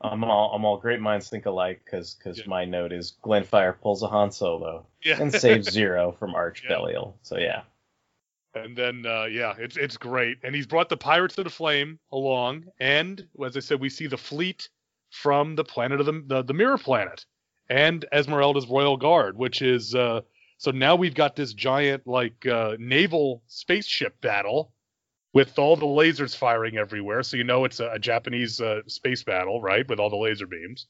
I'm 0.00 0.22
all 0.22 0.54
I'm 0.54 0.64
all 0.64 0.78
great 0.78 1.00
minds 1.00 1.30
think 1.30 1.46
alike 1.46 1.82
because 1.84 2.14
because 2.14 2.38
yeah. 2.38 2.44
my 2.46 2.64
note 2.64 2.92
is 2.92 3.14
Glenfire 3.24 3.74
pulls 3.80 4.02
a 4.02 4.08
Han 4.08 4.30
Solo 4.30 4.86
yeah. 5.02 5.20
and 5.20 5.32
saves 5.32 5.70
Zero 5.70 6.12
from 6.12 6.34
Arch 6.34 6.62
yeah. 6.62 6.76
Belial. 6.76 7.16
So 7.22 7.38
yeah. 7.38 7.62
And 8.54 8.76
then 8.76 9.04
uh, 9.06 9.24
yeah, 9.24 9.54
it's 9.58 9.76
it's 9.76 9.96
great. 9.96 10.38
And 10.44 10.54
he's 10.54 10.66
brought 10.66 10.88
the 10.88 10.96
Pirates 10.96 11.38
of 11.38 11.44
the 11.44 11.50
Flame 11.50 11.98
along, 12.12 12.66
and 12.78 13.26
as 13.44 13.56
I 13.56 13.60
said, 13.60 13.80
we 13.80 13.88
see 13.88 14.06
the 14.06 14.18
fleet 14.18 14.68
from 15.10 15.56
the 15.56 15.64
planet 15.64 16.00
of 16.00 16.06
the 16.06 16.22
the, 16.26 16.42
the 16.42 16.54
Mirror 16.54 16.78
Planet, 16.78 17.24
and 17.68 18.04
Esmeralda's 18.12 18.66
Royal 18.66 18.96
Guard, 18.96 19.36
which 19.36 19.62
is 19.62 19.94
uh, 19.94 20.20
so 20.58 20.70
now 20.70 20.96
we've 20.96 21.14
got 21.14 21.34
this 21.34 21.52
giant 21.52 22.06
like 22.06 22.46
uh, 22.46 22.76
naval 22.78 23.42
spaceship 23.46 24.20
battle 24.20 24.72
with 25.34 25.58
all 25.58 25.76
the 25.76 25.84
lasers 25.84 26.34
firing 26.34 26.78
everywhere. 26.78 27.22
So 27.22 27.36
you 27.36 27.44
know 27.44 27.66
it's 27.66 27.80
a, 27.80 27.90
a 27.90 27.98
Japanese 27.98 28.60
uh, 28.60 28.80
space 28.86 29.22
battle, 29.22 29.60
right? 29.60 29.86
With 29.86 30.00
all 30.00 30.08
the 30.08 30.16
laser 30.16 30.46
beams. 30.46 30.86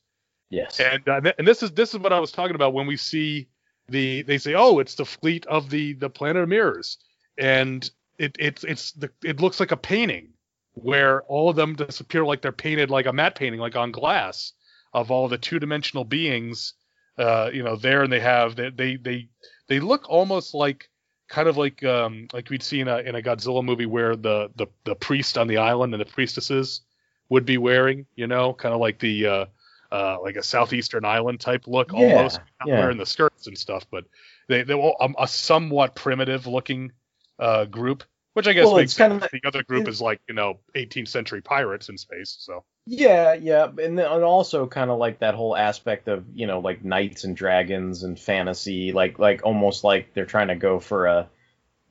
Yes. 0.50 0.78
And 0.78 1.08
uh, 1.08 1.32
and 1.38 1.48
this 1.48 1.62
is 1.62 1.72
this 1.72 1.94
is 1.94 1.98
what 1.98 2.12
I 2.12 2.20
was 2.20 2.30
talking 2.30 2.54
about 2.54 2.74
when 2.74 2.86
we 2.86 2.96
see 2.96 3.48
the 3.88 4.22
they 4.22 4.38
say 4.38 4.54
oh 4.54 4.78
it's 4.78 4.94
the 4.94 5.04
fleet 5.04 5.44
of 5.46 5.70
the 5.70 5.94
the 5.94 6.08
planet 6.08 6.42
of 6.42 6.48
mirrors 6.48 6.98
and 7.36 7.90
it 8.18 8.36
it's 8.38 8.64
it's 8.64 8.92
the 8.92 9.10
it 9.22 9.40
looks 9.40 9.60
like 9.60 9.72
a 9.72 9.76
painting 9.76 10.28
where 10.72 11.22
all 11.24 11.50
of 11.50 11.56
them 11.56 11.74
disappear 11.74 12.24
like 12.24 12.40
they're 12.40 12.52
painted 12.52 12.90
like 12.90 13.06
a 13.06 13.12
matte 13.12 13.34
painting 13.34 13.60
like 13.60 13.76
on 13.76 13.92
glass 13.92 14.52
of 14.94 15.10
all 15.10 15.28
the 15.28 15.36
two 15.36 15.58
dimensional 15.58 16.04
beings 16.04 16.74
uh 17.18 17.50
you 17.52 17.62
know 17.62 17.76
there 17.76 18.02
and 18.02 18.12
they 18.12 18.20
have 18.20 18.56
they 18.56 18.70
they 18.70 18.96
they, 18.96 19.28
they 19.68 19.80
look 19.80 20.08
almost 20.08 20.54
like 20.54 20.88
kind 21.28 21.48
of 21.48 21.56
like 21.56 21.82
um, 21.84 22.28
like 22.32 22.50
we'd 22.50 22.62
see 22.62 22.80
in 22.80 22.88
a 22.88 22.98
in 22.98 23.14
a 23.14 23.22
Godzilla 23.22 23.64
movie 23.64 23.86
where 23.86 24.16
the, 24.16 24.50
the 24.56 24.66
the 24.84 24.94
priest 24.94 25.38
on 25.38 25.46
the 25.46 25.58
island 25.58 25.94
and 25.94 26.00
the 26.00 26.06
priestesses 26.06 26.82
would 27.28 27.46
be 27.46 27.58
wearing, 27.58 28.06
you 28.14 28.26
know, 28.26 28.52
kind 28.52 28.74
of 28.74 28.80
like 28.80 28.98
the 28.98 29.26
uh, 29.26 29.44
uh, 29.90 30.18
like 30.22 30.36
a 30.36 30.42
southeastern 30.42 31.04
island 31.04 31.40
type 31.40 31.66
look 31.66 31.92
yeah, 31.92 32.16
almost, 32.16 32.40
not 32.60 32.68
yeah. 32.68 32.78
wearing 32.78 32.98
the 32.98 33.06
skirts 33.06 33.46
and 33.46 33.56
stuff, 33.56 33.86
but 33.90 34.04
they 34.48 34.62
they 34.62 34.74
were 34.74 34.92
a, 35.00 35.08
a 35.18 35.28
somewhat 35.28 35.94
primitive 35.94 36.46
looking 36.46 36.92
uh, 37.38 37.64
group, 37.64 38.04
which 38.34 38.46
I 38.46 38.52
guess 38.52 38.66
well, 38.66 38.76
makes 38.76 38.94
kind 38.94 39.12
of 39.12 39.28
the 39.32 39.40
other 39.46 39.62
group 39.62 39.88
is 39.88 40.00
like 40.00 40.20
you 40.28 40.34
know 40.34 40.58
18th 40.74 41.08
century 41.08 41.40
pirates 41.40 41.88
in 41.88 41.96
space, 41.96 42.36
so. 42.38 42.64
Yeah, 42.86 43.32
yeah, 43.32 43.64
and, 43.64 43.98
and 43.98 44.00
also 44.00 44.66
kind 44.66 44.90
of 44.90 44.98
like 44.98 45.20
that 45.20 45.34
whole 45.34 45.56
aspect 45.56 46.06
of 46.08 46.24
you 46.34 46.46
know 46.46 46.60
like 46.60 46.84
knights 46.84 47.24
and 47.24 47.34
dragons 47.34 48.02
and 48.02 48.20
fantasy, 48.20 48.92
like 48.92 49.18
like 49.18 49.40
almost 49.44 49.84
like 49.84 50.12
they're 50.12 50.26
trying 50.26 50.48
to 50.48 50.56
go 50.56 50.80
for 50.80 51.06
a 51.06 51.28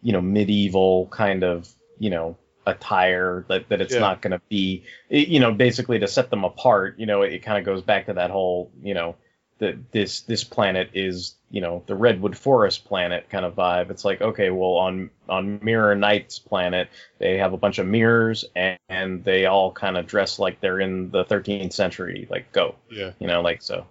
you 0.04 0.14
know 0.14 0.22
medieval 0.22 1.08
kind 1.08 1.44
of 1.44 1.68
you 1.98 2.12
know 2.12 2.38
attire 2.66 3.46
that 3.50 3.70
that 3.70 3.82
it's 3.82 3.94
yeah. 3.94 4.00
not 4.00 4.22
going 4.22 4.32
to 4.32 4.42
be 4.50 4.84
you 5.10 5.40
know 5.40 5.52
basically 5.52 6.00
to 6.00 6.08
set 6.08 6.30
them 6.30 6.44
apart. 6.44 7.00
You 7.00 7.06
know, 7.06 7.24
it, 7.24 7.34
it 7.34 7.40
kind 7.40 7.58
of 7.58 7.66
goes 7.66 7.82
back 7.82 8.06
to 8.08 8.14
that 8.14 8.30
whole 8.30 8.72
you 8.82 8.94
know 8.94 9.16
that 9.60 9.92
this 9.92 10.22
this 10.22 10.44
planet 10.44 10.92
is 10.94 11.36
you 11.54 11.62
know 11.62 11.84
the 11.86 11.94
redwood 11.94 12.36
forest 12.36 12.84
planet 12.84 13.30
kind 13.30 13.46
of 13.46 13.54
vibe. 13.54 13.92
It's 13.92 14.04
like 14.04 14.22
okay 14.22 14.50
well 14.50 14.72
on 14.72 15.12
on 15.30 15.60
mirror 15.62 15.94
knight's 15.96 16.40
planet 16.40 16.90
they 17.20 17.38
have 17.38 17.54
a 17.54 17.58
bunch 17.58 17.78
of 17.78 17.86
mirrors 17.86 18.44
and, 18.56 18.80
and 18.90 19.24
they 19.24 19.46
all 19.46 19.72
kind 19.72 19.96
of 19.96 20.08
dress 20.08 20.40
like 20.40 20.60
they're 20.60 20.80
in 20.80 21.12
the 21.12 21.24
13th 21.24 21.72
century 21.72 22.28
like 22.30 22.52
go 22.52 22.76
yeah. 22.92 23.12
you 23.20 23.28
know 23.28 23.42
like 23.42 23.62
so. 23.62 23.86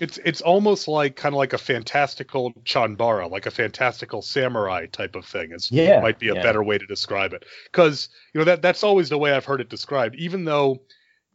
It's 0.00 0.18
it's 0.24 0.40
almost 0.40 0.88
like 0.88 1.14
kind 1.14 1.34
of 1.34 1.36
like 1.36 1.52
a 1.52 1.58
fantastical 1.58 2.54
chanbara 2.64 3.30
like 3.30 3.44
a 3.44 3.50
fantastical 3.50 4.22
samurai 4.22 4.86
type 4.86 5.14
of 5.14 5.26
thing 5.26 5.52
it's 5.52 5.70
yeah 5.70 6.00
might 6.00 6.18
be 6.18 6.30
a 6.30 6.34
yeah. 6.34 6.42
better 6.42 6.62
way 6.62 6.78
to 6.78 6.86
describe 6.86 7.34
it. 7.34 7.44
Because 7.66 8.08
you 8.32 8.38
know 8.38 8.46
that 8.46 8.62
that's 8.62 8.82
always 8.82 9.10
the 9.10 9.18
way 9.18 9.32
i've 9.32 9.44
heard 9.44 9.60
it 9.60 9.68
described. 9.68 10.14
Even 10.14 10.46
though 10.46 10.80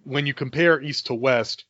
when 0.05 0.25
you 0.25 0.33
compare 0.33 0.81
east 0.81 1.05
to 1.05 1.13
west 1.13 1.65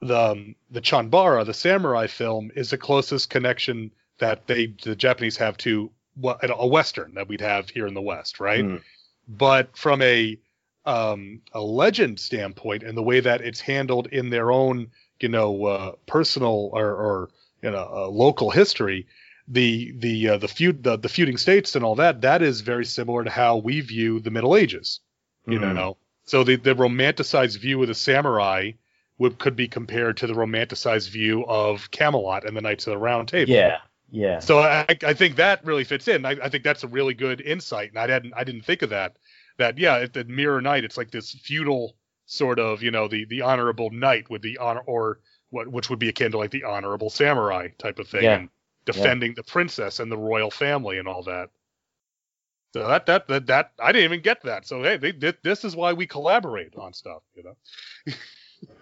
the 0.00 0.18
um, 0.18 0.54
the 0.70 0.80
Chanbara, 0.80 1.44
the 1.44 1.54
samurai 1.54 2.06
film, 2.06 2.50
is 2.54 2.70
the 2.70 2.78
closest 2.78 3.30
connection 3.30 3.90
that 4.18 4.46
they 4.46 4.74
the 4.82 4.96
Japanese 4.96 5.36
have 5.36 5.56
to 5.58 5.90
a 6.42 6.66
western 6.66 7.14
that 7.14 7.28
we'd 7.28 7.40
have 7.40 7.70
here 7.70 7.86
in 7.86 7.94
the 7.94 8.02
West, 8.02 8.40
right? 8.40 8.64
Mm. 8.64 8.82
But 9.28 9.76
from 9.76 10.02
a 10.02 10.38
um, 10.84 11.42
a 11.52 11.60
legend 11.60 12.18
standpoint 12.18 12.82
and 12.82 12.96
the 12.96 13.02
way 13.02 13.20
that 13.20 13.40
it's 13.40 13.60
handled 13.60 14.06
in 14.06 14.30
their 14.30 14.50
own, 14.50 14.88
you 15.20 15.28
know, 15.28 15.64
uh, 15.66 15.92
personal 16.06 16.70
or, 16.72 16.86
or 16.86 17.30
you 17.62 17.70
know, 17.70 17.88
uh, 17.92 18.08
local 18.08 18.50
history, 18.50 19.06
the 19.46 19.92
the 19.98 20.30
uh, 20.30 20.38
the 20.38 20.48
feud 20.48 20.82
the, 20.82 20.96
the 20.96 21.08
feuding 21.08 21.36
states 21.36 21.74
and 21.74 21.84
all 21.84 21.96
that 21.96 22.20
that 22.22 22.42
is 22.42 22.60
very 22.60 22.84
similar 22.84 23.24
to 23.24 23.30
how 23.30 23.56
we 23.56 23.80
view 23.80 24.20
the 24.20 24.30
Middle 24.30 24.56
Ages, 24.56 25.00
you 25.46 25.58
mm. 25.58 25.74
know. 25.74 25.96
So 26.24 26.44
the 26.44 26.56
the 26.56 26.74
romanticized 26.74 27.58
view 27.58 27.80
of 27.82 27.88
the 27.88 27.94
samurai 27.94 28.72
would 29.18 29.38
could 29.38 29.56
be 29.56 29.68
compared 29.68 30.16
to 30.18 30.26
the 30.26 30.32
romanticized 30.32 31.10
view 31.10 31.44
of 31.46 31.90
Camelot 31.90 32.46
and 32.46 32.56
the 32.56 32.60
Knights 32.60 32.86
of 32.86 32.92
the 32.92 32.98
Round 32.98 33.28
Table. 33.28 33.50
Yeah, 33.50 33.78
yeah. 34.10 34.38
So 34.38 34.60
I, 34.60 34.86
I 34.88 35.12
think 35.14 35.36
that 35.36 35.64
really 35.64 35.84
fits 35.84 36.08
in. 36.08 36.24
I, 36.24 36.36
I 36.42 36.48
think 36.48 36.64
that's 36.64 36.84
a 36.84 36.88
really 36.88 37.14
good 37.14 37.40
insight, 37.40 37.90
and 37.90 37.98
I 37.98 38.06
didn't 38.06 38.32
I 38.36 38.44
didn't 38.44 38.62
think 38.62 38.82
of 38.82 38.90
that. 38.90 39.18
That 39.58 39.76
yeah, 39.76 39.96
at 39.96 40.12
the 40.12 40.24
Mirror 40.24 40.62
Knight, 40.62 40.84
it's 40.84 40.96
like 40.96 41.10
this 41.10 41.32
feudal 41.32 41.96
sort 42.26 42.58
of 42.58 42.82
you 42.82 42.90
know 42.90 43.08
the 43.08 43.24
the 43.24 43.42
honorable 43.42 43.90
knight 43.90 44.30
with 44.30 44.42
the 44.42 44.58
honor 44.58 44.82
or 44.86 45.20
what 45.50 45.68
which 45.68 45.90
would 45.90 45.98
be 45.98 46.08
akin 46.08 46.30
to 46.30 46.38
like 46.38 46.50
the 46.50 46.64
honorable 46.64 47.10
samurai 47.10 47.68
type 47.78 47.98
of 47.98 48.08
thing, 48.08 48.22
yeah. 48.22 48.36
and 48.36 48.48
defending 48.84 49.32
yeah. 49.32 49.36
the 49.36 49.42
princess 49.42 49.98
and 49.98 50.12
the 50.12 50.16
royal 50.16 50.50
family 50.50 50.98
and 50.98 51.08
all 51.08 51.22
that. 51.24 51.50
So 52.72 52.86
that, 52.86 53.06
that 53.06 53.26
that 53.28 53.46
that 53.46 53.72
I 53.80 53.92
didn't 53.92 54.04
even 54.04 54.22
get 54.22 54.42
that. 54.42 54.66
So 54.66 54.82
hey, 54.82 54.96
they, 54.96 55.32
this 55.42 55.64
is 55.64 55.74
why 55.74 55.92
we 55.92 56.06
collaborate 56.06 56.76
on 56.76 56.92
stuff, 56.92 57.22
you 57.34 57.42
know. 57.42 57.56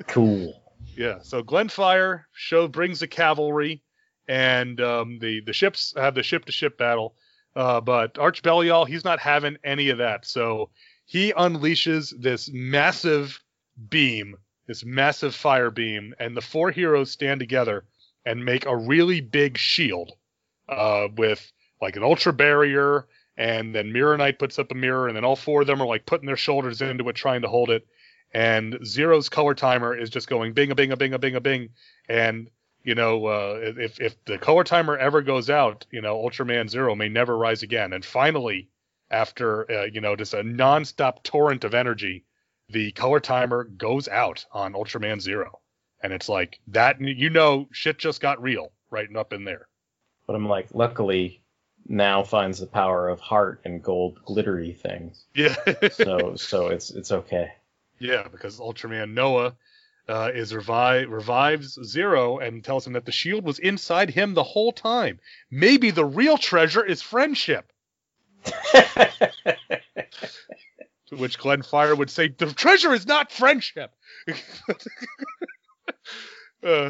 Cool. 0.06 0.62
Yeah. 0.96 1.18
So 1.22 1.42
Glenfire 1.42 2.24
show 2.32 2.68
brings 2.68 3.00
the 3.00 3.06
cavalry, 3.06 3.82
and 4.28 4.80
um, 4.80 5.18
the 5.18 5.40
the 5.40 5.52
ships 5.52 5.94
have 5.96 6.14
the 6.14 6.22
ship 6.22 6.44
to 6.46 6.52
ship 6.52 6.78
battle. 6.78 7.14
Uh, 7.54 7.80
but 7.80 8.18
Arch 8.18 8.42
Belial, 8.42 8.84
he's 8.84 9.04
not 9.04 9.18
having 9.18 9.56
any 9.64 9.88
of 9.88 9.98
that. 9.98 10.26
So 10.26 10.70
he 11.06 11.32
unleashes 11.32 12.12
this 12.20 12.50
massive 12.52 13.42
beam, 13.88 14.36
this 14.66 14.84
massive 14.84 15.34
fire 15.34 15.70
beam, 15.70 16.14
and 16.18 16.36
the 16.36 16.42
four 16.42 16.70
heroes 16.70 17.10
stand 17.10 17.40
together 17.40 17.84
and 18.26 18.44
make 18.44 18.66
a 18.66 18.76
really 18.76 19.20
big 19.20 19.56
shield 19.56 20.12
uh, 20.68 21.08
with 21.16 21.50
like 21.80 21.96
an 21.96 22.02
ultra 22.02 22.32
barrier. 22.32 23.06
And 23.38 23.74
then 23.74 23.92
Mirror 23.92 24.16
Knight 24.16 24.38
puts 24.38 24.58
up 24.58 24.72
a 24.72 24.74
mirror, 24.74 25.08
and 25.08 25.16
then 25.16 25.24
all 25.24 25.36
four 25.36 25.60
of 25.60 25.66
them 25.66 25.80
are 25.80 25.86
like 25.86 26.06
putting 26.06 26.26
their 26.26 26.36
shoulders 26.36 26.80
into 26.80 27.08
it, 27.08 27.16
trying 27.16 27.42
to 27.42 27.48
hold 27.48 27.70
it 27.70 27.86
and 28.32 28.78
Zero's 28.84 29.28
color 29.28 29.54
timer 29.54 29.96
is 29.96 30.10
just 30.10 30.28
going 30.28 30.52
bing 30.52 30.70
a 30.70 30.74
bing 30.74 30.92
a 30.92 30.96
bing 30.96 31.14
a 31.14 31.18
bing 31.18 31.36
a 31.36 31.40
bing, 31.40 31.70
and 32.08 32.50
you 32.82 32.94
know, 32.94 33.26
uh, 33.26 33.58
if 33.78 34.00
if 34.00 34.24
the 34.24 34.38
color 34.38 34.64
timer 34.64 34.96
ever 34.96 35.22
goes 35.22 35.50
out, 35.50 35.86
you 35.90 36.00
know, 36.00 36.16
Ultraman 36.16 36.68
Zero 36.68 36.94
may 36.94 37.08
never 37.08 37.36
rise 37.36 37.62
again. 37.62 37.92
And 37.92 38.04
finally, 38.04 38.68
after 39.10 39.70
uh, 39.70 39.84
you 39.84 40.00
know 40.00 40.16
just 40.16 40.34
a 40.34 40.42
nonstop 40.42 41.22
torrent 41.22 41.64
of 41.64 41.74
energy, 41.74 42.24
the 42.68 42.92
color 42.92 43.20
timer 43.20 43.64
goes 43.64 44.08
out 44.08 44.44
on 44.52 44.74
Ultraman 44.74 45.20
Zero, 45.20 45.60
and 46.02 46.12
it's 46.12 46.28
like 46.28 46.60
that. 46.68 47.00
You 47.00 47.30
know, 47.30 47.68
shit 47.72 47.98
just 47.98 48.20
got 48.20 48.42
real 48.42 48.72
right 48.90 49.14
up 49.16 49.32
in 49.32 49.44
there. 49.44 49.68
But 50.26 50.36
I'm 50.36 50.48
like, 50.48 50.68
luckily, 50.72 51.42
Nao 51.88 52.22
finds 52.22 52.58
the 52.58 52.66
power 52.66 53.08
of 53.08 53.20
heart 53.20 53.60
and 53.64 53.82
gold 53.82 54.20
glittery 54.24 54.72
things. 54.72 55.24
Yeah. 55.34 55.56
So 55.90 56.36
so 56.36 56.68
it's 56.68 56.90
it's 56.90 57.12
okay. 57.12 57.52
Yeah, 57.98 58.28
because 58.28 58.59
Ultraman 58.60 59.14
Noah 59.14 59.56
uh, 60.09 60.31
is 60.35 60.55
revive 60.55 61.09
revives 61.09 61.78
Zero 61.85 62.39
and 62.39 62.62
tells 62.62 62.86
him 62.86 62.93
that 62.93 63.05
the 63.05 63.12
shield 63.12 63.44
was 63.44 63.59
inside 63.59 64.10
him 64.10 64.35
the 64.35 64.43
whole 64.43 64.73
time. 64.73 65.18
Maybe 65.51 65.90
the 65.90 66.05
real 66.05 66.39
treasure 66.39 66.85
is 66.85 67.02
friendship. 67.02 67.73
To 71.09 71.16
which 71.16 71.39
Glenfire 71.39 71.97
would 71.97 72.10
say, 72.10 72.28
"The 72.28 72.52
treasure 72.52 72.93
is 72.93 73.06
not 73.06 73.31
friendship." 73.31 73.94
uh, 74.28 74.35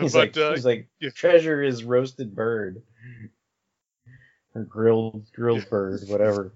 he's 0.01 0.15
but 0.15 0.19
like 0.19 0.37
uh, 0.39 0.53
he's 0.53 0.65
like 0.65 0.89
yeah. 1.01 1.11
treasure 1.11 1.62
is 1.62 1.85
roasted 1.85 2.35
bird 2.35 2.83
or 4.55 4.65
grilled 4.65 5.27
grilled 5.35 5.69
bird, 5.69 6.01
whatever. 6.07 6.55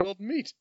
grilled 0.00 0.18
meat. 0.18 0.52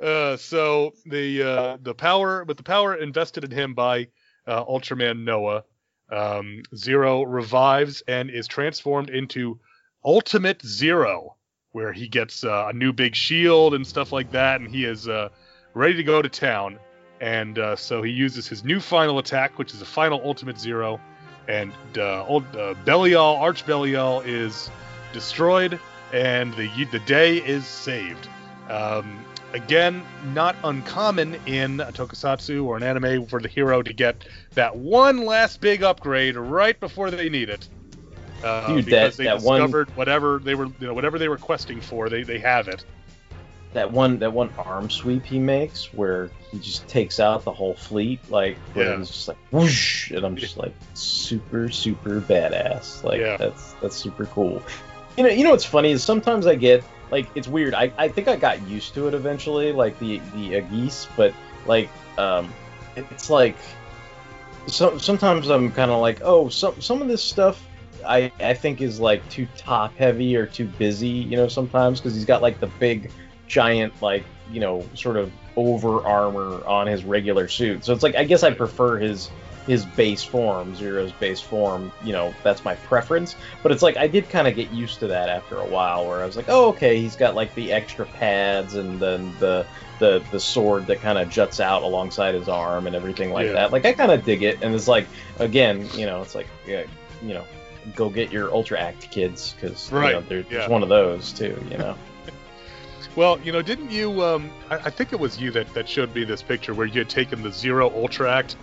Uh, 0.00 0.36
so 0.36 0.94
the 1.04 1.42
uh, 1.42 1.76
the 1.82 1.94
power, 1.94 2.44
but 2.44 2.56
the 2.56 2.62
power 2.62 2.94
invested 2.94 3.44
in 3.44 3.50
him 3.50 3.74
by 3.74 4.08
uh, 4.46 4.64
Ultraman 4.64 5.24
Noah, 5.24 5.64
um, 6.10 6.62
Zero 6.74 7.22
revives 7.22 8.02
and 8.08 8.30
is 8.30 8.48
transformed 8.48 9.10
into 9.10 9.60
Ultimate 10.04 10.64
Zero, 10.64 11.36
where 11.72 11.92
he 11.92 12.08
gets 12.08 12.44
uh, 12.44 12.68
a 12.70 12.72
new 12.72 12.92
big 12.92 13.14
shield 13.14 13.74
and 13.74 13.86
stuff 13.86 14.12
like 14.12 14.32
that, 14.32 14.60
and 14.60 14.74
he 14.74 14.84
is 14.84 15.06
uh, 15.06 15.28
ready 15.74 15.94
to 15.94 16.02
go 16.02 16.22
to 16.22 16.28
town. 16.28 16.78
And 17.20 17.58
uh, 17.58 17.76
so 17.76 18.02
he 18.02 18.10
uses 18.10 18.48
his 18.48 18.64
new 18.64 18.80
final 18.80 19.18
attack, 19.18 19.58
which 19.58 19.74
is 19.74 19.82
a 19.82 19.86
final 19.86 20.22
Ultimate 20.24 20.58
Zero, 20.58 20.98
and 21.46 21.72
uh, 21.98 22.24
old 22.24 22.44
uh, 22.56 22.74
Belial, 22.86 23.36
Arch 23.36 23.66
Belial, 23.66 24.22
is 24.22 24.70
destroyed, 25.12 25.78
and 26.14 26.54
the 26.54 26.70
the 26.90 27.00
day 27.00 27.36
is 27.36 27.66
saved. 27.66 28.26
Um, 28.70 29.24
again, 29.52 30.02
not 30.34 30.56
uncommon 30.64 31.34
in 31.46 31.80
a 31.80 31.92
tokusatsu 31.92 32.64
or 32.64 32.76
an 32.76 32.82
anime 32.82 33.26
for 33.26 33.40
the 33.40 33.48
hero 33.48 33.82
to 33.82 33.92
get 33.92 34.24
that 34.54 34.76
one 34.76 35.24
last 35.24 35.60
big 35.60 35.82
upgrade 35.82 36.36
right 36.36 36.78
before 36.78 37.10
they 37.10 37.28
need 37.28 37.48
it. 37.50 37.68
Uh, 38.44 38.68
Dude, 38.68 38.84
because 38.86 39.16
that- 39.16 39.22
they 39.22 39.28
that 39.28 39.42
one- 39.42 39.60
discovered 39.60 39.90
whatever 39.96 40.38
they 40.42 40.54
were, 40.54 40.66
you 40.66 40.86
know, 40.86 40.94
whatever 40.94 41.18
they 41.18 41.28
were 41.28 41.36
questing 41.36 41.80
for, 41.80 42.08
they, 42.08 42.22
they 42.22 42.38
have 42.38 42.68
it. 42.68 42.84
That 43.72 43.92
one 43.92 44.18
that 44.18 44.32
one 44.32 44.50
arm 44.58 44.90
sweep 44.90 45.24
he 45.24 45.38
makes 45.38 45.94
where 45.94 46.28
he 46.50 46.58
just 46.58 46.88
takes 46.88 47.20
out 47.20 47.44
the 47.44 47.52
whole 47.52 47.74
fleet, 47.74 48.18
like 48.28 48.56
Yeah. 48.74 48.96
he's 48.96 49.06
just 49.08 49.28
like 49.28 49.36
whoosh, 49.52 50.10
and 50.10 50.24
I'm 50.26 50.34
just 50.34 50.56
like 50.56 50.74
super 50.94 51.68
super 51.70 52.20
badass. 52.20 53.04
Like 53.04 53.20
Yeah. 53.20 53.36
that's 53.36 53.74
that's 53.74 53.94
super 53.94 54.26
cool. 54.26 54.60
You 55.16 55.24
know, 55.24 55.30
you 55.30 55.44
know 55.44 55.50
what's 55.50 55.64
funny 55.64 55.90
is 55.92 56.02
sometimes 56.02 56.46
I 56.46 56.54
get 56.54 56.84
like 57.10 57.28
it's 57.34 57.48
weird. 57.48 57.74
I, 57.74 57.92
I 57.98 58.08
think 58.08 58.28
I 58.28 58.36
got 58.36 58.62
used 58.62 58.94
to 58.94 59.08
it 59.08 59.14
eventually, 59.14 59.72
like 59.72 59.98
the 59.98 60.20
the 60.34 60.56
Aegis, 60.56 61.08
but 61.16 61.34
like 61.66 61.90
um, 62.18 62.52
it- 62.96 63.06
it's 63.10 63.28
like 63.30 63.56
so, 64.66 64.98
sometimes 64.98 65.48
I'm 65.48 65.72
kind 65.72 65.90
of 65.90 66.00
like, 66.00 66.20
oh, 66.22 66.48
some 66.48 66.80
some 66.80 67.02
of 67.02 67.08
this 67.08 67.22
stuff 67.22 67.66
I 68.06 68.30
I 68.40 68.54
think 68.54 68.80
is 68.80 69.00
like 69.00 69.28
too 69.28 69.46
top 69.56 69.96
heavy 69.96 70.36
or 70.36 70.46
too 70.46 70.66
busy, 70.66 71.08
you 71.08 71.36
know, 71.36 71.48
sometimes 71.48 72.00
because 72.00 72.14
he's 72.14 72.24
got 72.24 72.42
like 72.42 72.60
the 72.60 72.68
big 72.78 73.10
giant 73.46 74.00
like 74.00 74.24
you 74.50 74.60
know 74.60 74.84
sort 74.94 75.16
of 75.16 75.32
over 75.56 76.06
armor 76.06 76.64
on 76.66 76.86
his 76.86 77.04
regular 77.04 77.48
suit. 77.48 77.84
So 77.84 77.92
it's 77.92 78.02
like 78.02 78.14
I 78.14 78.24
guess 78.24 78.42
I 78.42 78.52
prefer 78.52 78.98
his 78.98 79.28
his 79.70 79.84
base 79.86 80.24
form, 80.24 80.74
Zero's 80.74 81.12
base 81.12 81.40
form, 81.40 81.92
you 82.04 82.12
know, 82.12 82.34
that's 82.42 82.64
my 82.64 82.74
preference. 82.74 83.36
But 83.62 83.70
it's 83.70 83.82
like 83.82 83.96
I 83.96 84.08
did 84.08 84.28
kind 84.28 84.48
of 84.48 84.56
get 84.56 84.70
used 84.72 84.98
to 85.00 85.06
that 85.06 85.28
after 85.28 85.56
a 85.58 85.64
while, 85.64 86.08
where 86.08 86.20
I 86.22 86.26
was 86.26 86.36
like, 86.36 86.46
oh, 86.48 86.70
okay, 86.70 87.00
he's 87.00 87.14
got 87.14 87.34
like 87.36 87.54
the 87.54 87.72
extra 87.72 88.04
pads 88.04 88.74
and 88.74 88.98
then 88.98 89.32
the 89.38 89.64
the 90.00 90.22
the 90.32 90.40
sword 90.40 90.86
that 90.88 91.00
kind 91.00 91.18
of 91.18 91.28
juts 91.30 91.60
out 91.60 91.82
alongside 91.84 92.34
his 92.34 92.48
arm 92.48 92.86
and 92.88 92.96
everything 92.96 93.32
like 93.32 93.46
Yeah. 93.46 93.52
that. 93.52 93.70
Like 93.72 93.84
I 93.84 93.92
kind 93.92 94.10
of 94.10 94.24
dig 94.24 94.42
it, 94.42 94.58
and 94.62 94.74
it's 94.74 94.88
like 94.88 95.06
again, 95.38 95.88
you 95.94 96.04
know, 96.06 96.20
it's 96.22 96.34
like 96.34 96.48
yeah, 96.66 96.82
you 97.22 97.32
know, 97.34 97.44
go 97.94 98.10
get 98.10 98.32
your 98.32 98.52
Ultra 98.52 98.80
Act 98.80 99.10
kids 99.12 99.54
because 99.54 99.92
Right, 99.92 100.08
you 100.08 100.12
know, 100.14 100.20
there, 100.28 100.38
yeah. 100.38 100.44
there's 100.50 100.68
one 100.68 100.82
of 100.82 100.88
those 100.88 101.32
too, 101.32 101.56
you 101.70 101.78
know. 101.78 101.96
Well, 103.16 103.40
you 103.40 103.50
know, 103.50 103.60
didn't 103.60 103.90
you? 103.90 104.22
Um, 104.22 104.50
I, 104.70 104.76
I 104.76 104.90
think 104.90 105.12
it 105.12 105.18
was 105.18 105.36
you 105.40 105.50
that, 105.50 105.72
that 105.74 105.88
showed 105.88 106.14
me 106.14 106.22
this 106.22 106.42
picture 106.42 106.74
where 106.74 106.86
you 106.86 107.00
had 107.00 107.08
taken 107.08 107.42
the 107.42 107.50
Zero 107.50 107.90
Ultra 107.90 108.32
Act, 108.32 108.54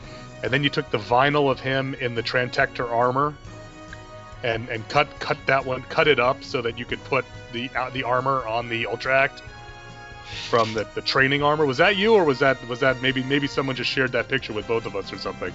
and 0.43 0.51
then 0.51 0.63
you 0.63 0.69
took 0.69 0.89
the 0.91 0.97
vinyl 0.97 1.49
of 1.49 1.59
him 1.59 1.93
in 1.95 2.15
the 2.15 2.23
Trantector 2.23 2.89
armor, 2.89 3.33
and 4.43 4.69
and 4.69 4.87
cut 4.89 5.07
cut 5.19 5.37
that 5.47 5.65
one, 5.65 5.81
cut 5.83 6.07
it 6.07 6.19
up 6.19 6.43
so 6.43 6.61
that 6.61 6.77
you 6.77 6.85
could 6.85 7.03
put 7.05 7.25
the 7.51 7.69
uh, 7.75 7.89
the 7.89 8.03
armor 8.03 8.45
on 8.47 8.69
the 8.69 8.85
Ultra 8.85 9.19
Act 9.19 9.41
from 10.49 10.73
the, 10.73 10.85
the 10.93 11.01
training 11.01 11.41
armor. 11.41 11.65
Was 11.65 11.77
that 11.77 11.95
you, 11.95 12.13
or 12.13 12.23
was 12.23 12.39
that 12.39 12.65
was 12.67 12.79
that 12.81 13.01
maybe 13.01 13.23
maybe 13.23 13.47
someone 13.47 13.75
just 13.75 13.89
shared 13.89 14.11
that 14.11 14.27
picture 14.27 14.53
with 14.53 14.67
both 14.67 14.85
of 14.85 14.95
us 14.95 15.11
or 15.11 15.17
something? 15.17 15.53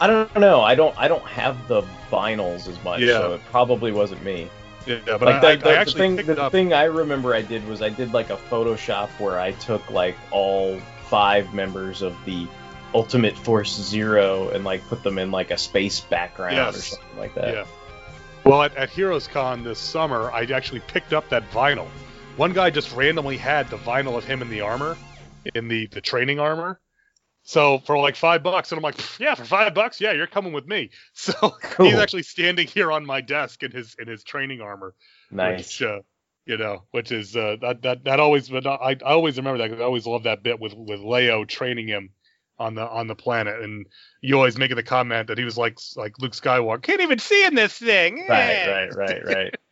I 0.00 0.06
don't 0.06 0.34
know. 0.36 0.60
I 0.60 0.74
don't. 0.74 0.96
I 0.98 1.08
don't 1.08 1.24
have 1.26 1.68
the 1.68 1.82
vinyls 2.10 2.68
as 2.68 2.82
much, 2.84 3.00
Yeah. 3.00 3.18
so 3.18 3.34
it 3.34 3.40
probably 3.50 3.92
wasn't 3.92 4.22
me. 4.22 4.50
Yeah, 4.86 4.98
but 5.06 5.22
like 5.22 5.44
I, 5.44 5.56
the, 5.56 5.68
I, 5.70 5.72
I 5.72 5.76
actually 5.76 6.16
the 6.16 6.22
thing, 6.24 6.34
the 6.34 6.42
up. 6.42 6.52
thing 6.52 6.72
I 6.72 6.84
remember 6.84 7.34
I 7.34 7.42
did 7.42 7.66
was 7.66 7.80
I 7.80 7.88
did 7.88 8.12
like 8.12 8.30
a 8.30 8.36
Photoshop 8.36 9.08
where 9.18 9.38
I 9.40 9.52
took 9.52 9.90
like 9.90 10.16
all 10.30 10.78
five 11.08 11.54
members 11.54 12.02
of 12.02 12.16
the 12.26 12.46
Ultimate 12.94 13.36
Force 13.36 13.74
Zero 13.74 14.48
and 14.50 14.64
like 14.64 14.86
put 14.88 15.02
them 15.02 15.18
in 15.18 15.30
like 15.30 15.50
a 15.50 15.58
space 15.58 16.00
background 16.00 16.76
or 16.76 16.78
something 16.78 17.18
like 17.18 17.34
that. 17.34 17.54
Yeah. 17.54 17.64
Well, 18.44 18.62
at, 18.62 18.76
at 18.76 18.90
Heroes 18.90 19.26
Con 19.26 19.64
this 19.64 19.78
summer, 19.78 20.30
I 20.30 20.44
actually 20.44 20.80
picked 20.80 21.12
up 21.12 21.28
that 21.30 21.50
vinyl. 21.50 21.86
One 22.36 22.52
guy 22.52 22.70
just 22.70 22.92
randomly 22.92 23.36
had 23.36 23.68
the 23.70 23.78
vinyl 23.78 24.16
of 24.16 24.24
him 24.24 24.42
in 24.42 24.50
the 24.50 24.60
armor, 24.60 24.96
in 25.54 25.68
the, 25.68 25.86
the 25.86 26.00
training 26.00 26.38
armor. 26.40 26.80
So 27.42 27.78
for 27.80 27.98
like 27.98 28.16
five 28.16 28.42
bucks, 28.42 28.72
and 28.72 28.78
I'm 28.78 28.82
like, 28.82 28.96
yeah, 29.20 29.34
for 29.34 29.44
five 29.44 29.74
bucks, 29.74 30.00
yeah, 30.00 30.12
you're 30.12 30.26
coming 30.26 30.52
with 30.52 30.66
me. 30.66 30.90
So 31.14 31.32
Cool. 31.62 31.86
he's 31.86 31.98
actually 31.98 32.22
standing 32.22 32.66
here 32.66 32.90
on 32.92 33.04
my 33.04 33.20
desk 33.20 33.62
in 33.62 33.70
his 33.70 33.96
in 33.98 34.08
his 34.08 34.22
training 34.24 34.60
armor, 34.60 34.94
Nice. 35.30 35.58
which 35.58 35.82
uh, 35.82 36.00
you 36.46 36.56
know, 36.58 36.84
which 36.90 37.12
is 37.12 37.36
uh, 37.36 37.56
that 37.60 37.82
that 37.82 38.04
that 38.04 38.20
always, 38.20 38.48
but 38.48 38.66
I, 38.66 38.96
I 39.04 39.12
always 39.12 39.36
remember 39.36 39.58
that 39.58 39.70
'cause 39.70 39.80
I 39.80 39.84
always 39.84 40.06
love 40.06 40.22
that 40.24 40.42
bit 40.42 40.58
with 40.60 40.74
with 40.74 41.00
Leo 41.00 41.44
training 41.44 41.86
him 41.88 42.10
on 42.58 42.74
the 42.74 42.86
on 42.88 43.06
the 43.06 43.14
planet, 43.14 43.60
and 43.60 43.86
you 44.20 44.36
always 44.36 44.58
making 44.58 44.76
the 44.76 44.82
comment 44.82 45.28
that 45.28 45.38
he 45.38 45.44
was 45.44 45.58
like 45.58 45.78
like 45.96 46.18
Luke 46.20 46.32
Skywalker, 46.32 46.82
can't 46.82 47.00
even 47.00 47.18
see 47.18 47.44
in 47.44 47.54
this 47.54 47.74
thing. 47.74 48.26
Right, 48.28 48.50
Eh." 48.50 48.70
right, 48.70 48.94
right, 48.96 49.24
right. 49.24 49.54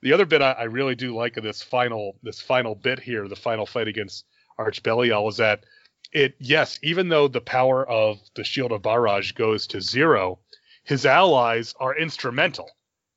The 0.00 0.12
other 0.12 0.26
bit 0.26 0.42
I, 0.42 0.52
I 0.52 0.62
really 0.64 0.94
do 0.94 1.14
like 1.14 1.36
of 1.36 1.44
this 1.44 1.62
final 1.62 2.16
this 2.22 2.40
final 2.40 2.74
bit 2.74 3.00
here, 3.00 3.26
the 3.26 3.36
final 3.36 3.66
fight 3.66 3.88
against 3.88 4.24
Arch 4.56 4.82
Belial, 4.82 5.28
is 5.28 5.38
that 5.38 5.64
it 6.12 6.36
yes, 6.38 6.78
even 6.82 7.08
though 7.08 7.28
the 7.28 7.40
power 7.40 7.88
of 7.88 8.20
the 8.34 8.44
Shield 8.44 8.72
of 8.72 8.82
Baraj 8.82 9.34
goes 9.34 9.66
to 9.68 9.80
zero, 9.80 10.38
his 10.84 11.04
allies 11.04 11.74
are 11.80 11.98
instrumental 11.98 12.70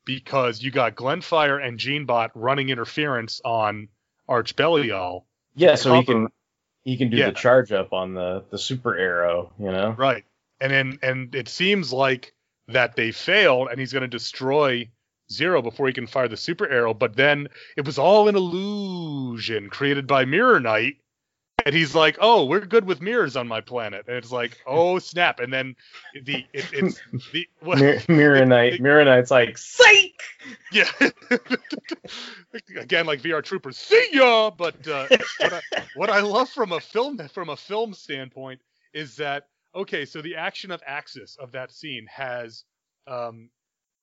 because 0.05 0.61
you 0.61 0.71
got 0.71 0.95
Glenfire 0.95 1.63
and 1.63 1.77
Genebot 1.77 2.31
running 2.33 2.69
interference 2.69 3.41
on 3.45 3.87
Arch 4.27 4.55
Belial. 4.55 5.27
Yeah, 5.55 5.75
so 5.75 5.93
he 5.93 6.03
can 6.03 6.29
he 6.83 6.97
can 6.97 7.09
do 7.09 7.17
Yeah. 7.17 7.27
the 7.27 7.31
charge 7.33 7.71
up 7.71 7.93
on 7.93 8.13
the 8.13 8.43
the 8.49 8.57
super 8.57 8.97
arrow, 8.97 9.51
you 9.59 9.71
know. 9.71 9.91
Right. 9.97 10.25
And 10.59 10.71
then 10.71 10.99
and 11.01 11.33
it 11.35 11.47
seems 11.47 11.91
like 11.93 12.33
that 12.67 12.95
they 12.95 13.11
failed 13.11 13.69
and 13.69 13.79
he's 13.79 13.91
going 13.93 14.01
to 14.01 14.07
destroy 14.07 14.89
Zero 15.31 15.61
before 15.61 15.87
he 15.87 15.93
can 15.93 16.07
fire 16.07 16.27
the 16.27 16.35
super 16.37 16.67
arrow, 16.67 16.93
but 16.93 17.15
then 17.15 17.47
it 17.77 17.85
was 17.85 17.97
all 17.97 18.27
an 18.27 18.35
illusion 18.35 19.69
created 19.69 20.05
by 20.05 20.25
Mirror 20.25 20.59
Knight. 20.59 20.97
And 21.65 21.75
he's 21.75 21.95
like, 21.95 22.17
"Oh, 22.21 22.45
we're 22.45 22.65
good 22.65 22.85
with 22.85 23.01
mirrors 23.01 23.35
on 23.35 23.47
my 23.47 23.61
planet." 23.61 24.05
And 24.07 24.17
it's 24.17 24.31
like, 24.31 24.57
"Oh, 24.65 24.99
snap." 24.99 25.39
And 25.39 25.51
then 25.51 25.75
the 26.23 26.45
it, 26.53 26.65
it's 26.73 27.01
the 27.31 27.47
what, 27.59 27.79
Mir- 27.79 28.01
Mirror 28.07 28.45
Knight, 28.45 28.81
Mirror 28.81 29.05
Knight's 29.05 29.31
like, 29.31 29.57
psych. 29.57 30.21
yeah. 30.71 30.89
Again, 32.77 33.05
like 33.05 33.21
VR 33.21 33.43
Troopers, 33.43 33.77
see 33.77 34.09
ya. 34.11 34.51
But 34.51 34.87
uh, 34.87 35.07
what, 35.39 35.53
I, 35.53 35.61
what 35.95 36.09
I 36.09 36.19
love 36.21 36.49
from 36.49 36.71
a 36.71 36.79
film 36.79 37.17
from 37.29 37.49
a 37.49 37.57
film 37.57 37.93
standpoint 37.93 38.61
is 38.93 39.15
that 39.17 39.47
okay, 39.75 40.05
so 40.05 40.21
the 40.21 40.35
action 40.35 40.71
of 40.71 40.81
Axis 40.85 41.37
of 41.39 41.51
that 41.53 41.71
scene 41.71 42.05
has, 42.09 42.63
um, 43.07 43.49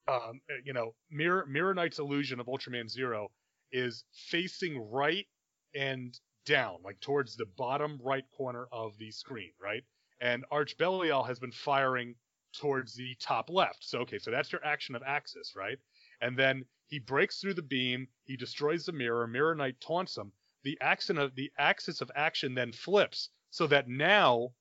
um, 0.07 0.41
you 0.65 0.73
know, 0.73 0.95
Mirror 1.11 1.47
Mirror 1.47 1.75
Knight's 1.75 1.99
illusion 1.99 2.41
of 2.41 2.47
Ultraman 2.47 2.89
Zero 2.89 3.31
is 3.73 4.05
facing 4.13 4.91
right 4.91 5.27
and 5.75 6.19
down, 6.45 6.79
like 6.85 7.01
towards 7.01 7.37
the 7.37 7.47
bottom 7.57 7.99
right 8.03 8.25
corner 8.37 8.67
of 8.73 8.97
the 8.99 9.11
screen, 9.11 9.53
right? 9.61 9.85
And 10.21 10.45
Arch 10.51 10.77
Belial 10.79 11.25
has 11.25 11.39
been 11.39 11.53
firing 11.53 12.15
towards 12.59 12.95
the 12.95 13.15
top 13.21 13.51
left. 13.51 13.85
So 13.85 14.01
okay, 14.01 14.19
so 14.19 14.31
that's 14.31 14.53
your 14.53 14.65
action 14.65 14.95
of 14.95 15.03
Axis, 15.07 15.55
right? 15.57 15.79
And 16.21 16.37
then 16.37 16.65
he 16.87 16.99
breaks 16.99 17.41
through 17.41 17.55
the 17.55 17.63
beam, 17.63 18.09
he 18.25 18.37
destroys 18.37 18.87
the 18.87 18.93
mirror, 18.93 19.27
Mirror 19.27 19.57
Knight 19.57 19.81
taunts 19.81 20.17
him. 20.17 20.33
The 20.65 20.79
action 20.81 21.19
of 21.19 21.35
the 21.35 21.53
axis 21.59 22.01
of 22.01 22.11
action 22.15 22.55
then 22.55 22.73
flips 22.73 23.31
so 23.51 23.67
that 23.69 23.89
now 23.89 24.53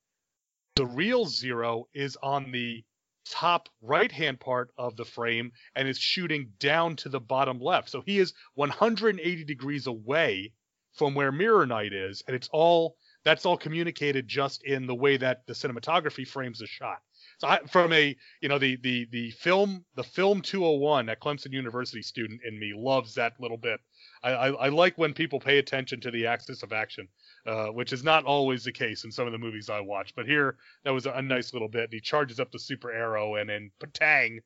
the 0.76 0.86
real 0.86 1.26
zero 1.26 1.88
is 1.94 2.18
on 2.22 2.52
the 2.52 2.84
top 3.30 3.68
right 3.82 4.12
hand 4.12 4.40
part 4.40 4.72
of 4.78 4.96
the 4.96 5.06
frame 5.06 5.52
and 5.76 5.88
is 5.88 5.98
shooting 5.98 6.54
down 6.60 6.96
to 6.98 7.10
the 7.10 7.20
bottom 7.20 7.60
left. 7.60 7.90
So 7.90 8.02
he 8.02 8.20
is 8.20 8.34
180 8.56 9.44
degrees 9.44 9.88
away 9.88 10.54
from 10.98 11.14
where 11.14 11.32
Mirror 11.32 11.68
Knight 11.68 11.94
is, 11.94 12.24
and 12.28 12.36
it's 12.36 12.50
all 12.52 12.98
that's 13.24 13.46
all 13.46 13.58
communicated 13.58 14.28
just 14.28 14.64
in 14.64 14.88
the 14.88 14.96
way 14.96 15.18
that 15.18 15.46
the 15.48 15.54
cinematography 15.54 16.28
frames 16.28 16.60
the 16.60 16.68
shot. 16.68 17.00
So 17.40 17.48
I, 17.48 17.60
from 17.68 17.94
a 17.94 18.16
you 18.42 18.50
know 18.50 18.58
the 18.58 18.78
the 18.78 19.08
the 19.12 19.32
film 19.32 19.86
the 19.96 20.04
film 20.04 20.42
201 20.42 21.10
at 21.10 21.20
Clemson 21.20 21.52
University 21.52 22.02
student 22.02 22.42
in 22.44 22.60
me 22.60 22.74
loves 22.76 23.14
that 23.16 23.34
little 23.40 23.58
bit. 23.58 23.80
I, 24.24 24.32
I, 24.32 24.48
I 24.50 24.70
like 24.70 24.98
when 24.98 25.14
people 25.14 25.40
pay 25.40 25.60
attention 25.60 26.00
to 26.02 26.12
the 26.12 26.26
axis 26.26 26.64
of 26.64 26.74
action, 26.74 27.08
uh, 27.46 27.68
which 27.68 27.94
is 27.94 28.04
not 28.04 28.26
always 28.26 28.64
the 28.64 28.72
case 28.72 29.04
in 29.04 29.12
some 29.12 29.28
of 29.28 29.34
the 29.34 29.38
movies 29.38 29.70
I 29.70 29.82
watch. 29.82 30.14
But 30.16 30.26
here 30.26 30.58
that 30.84 30.94
was 30.94 31.06
a, 31.06 31.22
nice 31.22 31.54
little 31.54 31.70
bit. 31.70 31.86
And 31.86 31.94
he 31.94 32.02
charges 32.02 32.40
up 32.40 32.52
the 32.52 32.60
super 32.60 32.92
arrow 32.92 33.36
and 33.36 33.50
then 33.50 33.72
patang. 33.80 34.40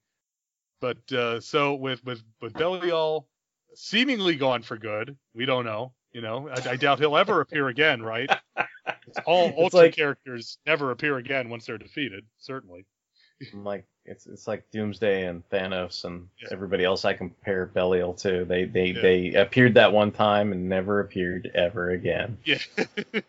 But 0.81 1.11
uh, 1.13 1.39
so 1.39 1.75
with 1.75 2.03
with 2.03 2.21
with 2.41 2.53
Belial 2.53 3.27
seemingly 3.75 4.35
gone 4.35 4.63
for 4.63 4.77
good, 4.77 5.17
we 5.33 5.45
don't 5.45 5.65
know. 5.65 5.93
You 6.13 6.21
know, 6.21 6.49
I, 6.49 6.71
I 6.71 6.75
doubt 6.75 6.99
he'll 6.99 7.15
ever 7.17 7.39
appear 7.41 7.67
again, 7.69 8.01
right? 8.03 8.29
It's 9.07 9.17
all 9.25 9.47
It's 9.49 9.57
Ultra 9.57 9.79
like- 9.79 9.95
characters 9.95 10.57
never 10.65 10.91
appear 10.91 11.17
again 11.17 11.49
once 11.49 11.65
they're 11.65 11.77
defeated, 11.77 12.25
certainly. 12.37 12.85
Like 13.53 13.85
it's 14.05 14.27
it's 14.27 14.47
like 14.47 14.69
Doomsday 14.71 15.25
and 15.25 15.43
Thanos 15.49 16.05
and 16.05 16.27
Yeah. 16.39 16.49
everybody 16.51 16.83
else 16.83 17.05
I 17.05 17.13
compare 17.13 17.65
Belial 17.65 18.13
to. 18.15 18.45
They 18.45 18.65
they 18.65 18.87
Yeah. 18.91 19.01
they 19.01 19.33
appeared 19.33 19.73
that 19.75 19.91
one 19.93 20.11
time 20.11 20.51
and 20.51 20.69
never 20.69 20.99
appeared 20.99 21.49
ever 21.55 21.89
again. 21.89 22.37
Yeah. 22.45 22.59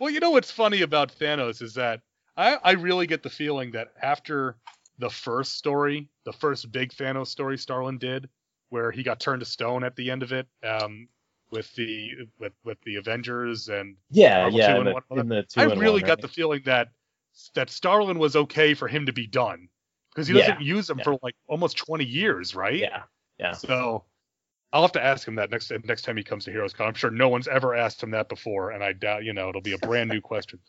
well, 0.00 0.10
you 0.10 0.18
know 0.20 0.30
what's 0.30 0.50
funny 0.50 0.82
about 0.82 1.12
Thanos 1.18 1.62
is 1.62 1.74
that 1.74 2.00
I, 2.36 2.56
I 2.62 2.72
really 2.72 3.06
get 3.06 3.22
the 3.22 3.30
feeling 3.30 3.72
that 3.72 3.92
after 4.02 4.56
the 4.98 5.10
first 5.10 5.56
story, 5.56 6.08
the 6.24 6.32
first 6.32 6.70
big 6.72 6.90
Thanos 6.92 7.28
story 7.28 7.58
Starlin 7.58 7.98
did, 7.98 8.28
where 8.70 8.90
he 8.90 9.02
got 9.02 9.20
turned 9.20 9.40
to 9.40 9.46
stone 9.46 9.84
at 9.84 9.94
the 9.96 10.10
end 10.10 10.22
of 10.22 10.32
it, 10.32 10.46
um, 10.64 11.08
with 11.50 11.72
the 11.74 12.10
with 12.38 12.52
with 12.64 12.80
the 12.82 12.96
Avengers 12.96 13.68
and 13.68 13.96
Yeah, 14.10 14.42
Marvel 14.42 14.58
yeah. 14.58 14.74
two 14.74 14.80
In 14.80 14.86
and 14.86 14.96
the, 15.10 15.20
in 15.20 15.28
the 15.28 15.42
two 15.42 15.60
I 15.60 15.64
really 15.64 15.92
one, 15.94 16.00
got 16.02 16.08
right? 16.10 16.20
the 16.22 16.28
feeling 16.28 16.62
that 16.64 16.88
that 17.54 17.70
Starlin 17.70 18.18
was 18.18 18.36
okay 18.36 18.74
for 18.74 18.88
him 18.88 19.06
to 19.06 19.12
be 19.12 19.26
done 19.26 19.68
because 20.14 20.26
he 20.26 20.34
doesn't 20.34 20.60
use 20.60 20.86
them 20.86 20.98
yeah. 20.98 21.04
for 21.04 21.18
like 21.22 21.36
almost 21.46 21.76
20 21.76 22.04
years, 22.04 22.54
right? 22.54 22.78
Yeah, 22.78 23.02
yeah. 23.38 23.52
So 23.52 24.04
I'll 24.72 24.82
have 24.82 24.92
to 24.92 25.02
ask 25.02 25.26
him 25.26 25.36
that 25.36 25.50
next 25.50 25.72
next 25.84 26.02
time 26.02 26.16
he 26.16 26.22
comes 26.24 26.44
to 26.44 26.50
Heroes 26.50 26.72
Con. 26.72 26.86
I'm 26.86 26.94
sure 26.94 27.10
no 27.10 27.28
one's 27.28 27.48
ever 27.48 27.74
asked 27.74 28.02
him 28.02 28.10
that 28.12 28.28
before, 28.28 28.70
and 28.70 28.82
I 28.84 28.92
doubt 28.92 29.24
you 29.24 29.32
know 29.32 29.48
it'll 29.48 29.60
be 29.60 29.72
a 29.72 29.78
brand 29.78 30.10
new 30.10 30.20
question. 30.20 30.60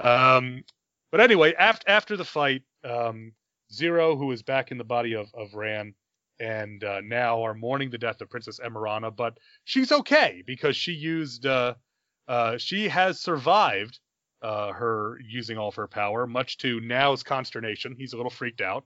Um, 0.00 0.64
but 1.10 1.20
anyway, 1.20 1.54
after 1.54 1.88
after 1.88 2.16
the 2.16 2.24
fight, 2.24 2.62
um, 2.84 3.32
Zero, 3.72 4.16
who 4.16 4.30
is 4.32 4.42
back 4.42 4.70
in 4.70 4.78
the 4.78 4.84
body 4.84 5.14
of 5.14 5.28
of 5.34 5.54
Ran, 5.54 5.94
and 6.40 6.84
uh, 6.84 7.00
now 7.02 7.42
are 7.44 7.54
mourning 7.54 7.90
the 7.90 7.98
death 7.98 8.20
of 8.20 8.30
Princess 8.30 8.60
Emerana, 8.60 9.10
but 9.14 9.38
she's 9.64 9.92
okay 9.92 10.42
because 10.46 10.76
she 10.76 10.92
used 10.92 11.46
uh, 11.46 11.74
uh, 12.28 12.58
she 12.58 12.88
has 12.88 13.20
survived 13.20 13.98
uh, 14.42 14.72
her 14.72 15.18
using 15.26 15.58
all 15.58 15.68
of 15.68 15.74
her 15.76 15.88
power, 15.88 16.26
much 16.26 16.58
to 16.58 16.80
Nao's 16.80 17.22
consternation. 17.22 17.94
He's 17.96 18.12
a 18.12 18.16
little 18.16 18.30
freaked 18.30 18.60
out. 18.60 18.84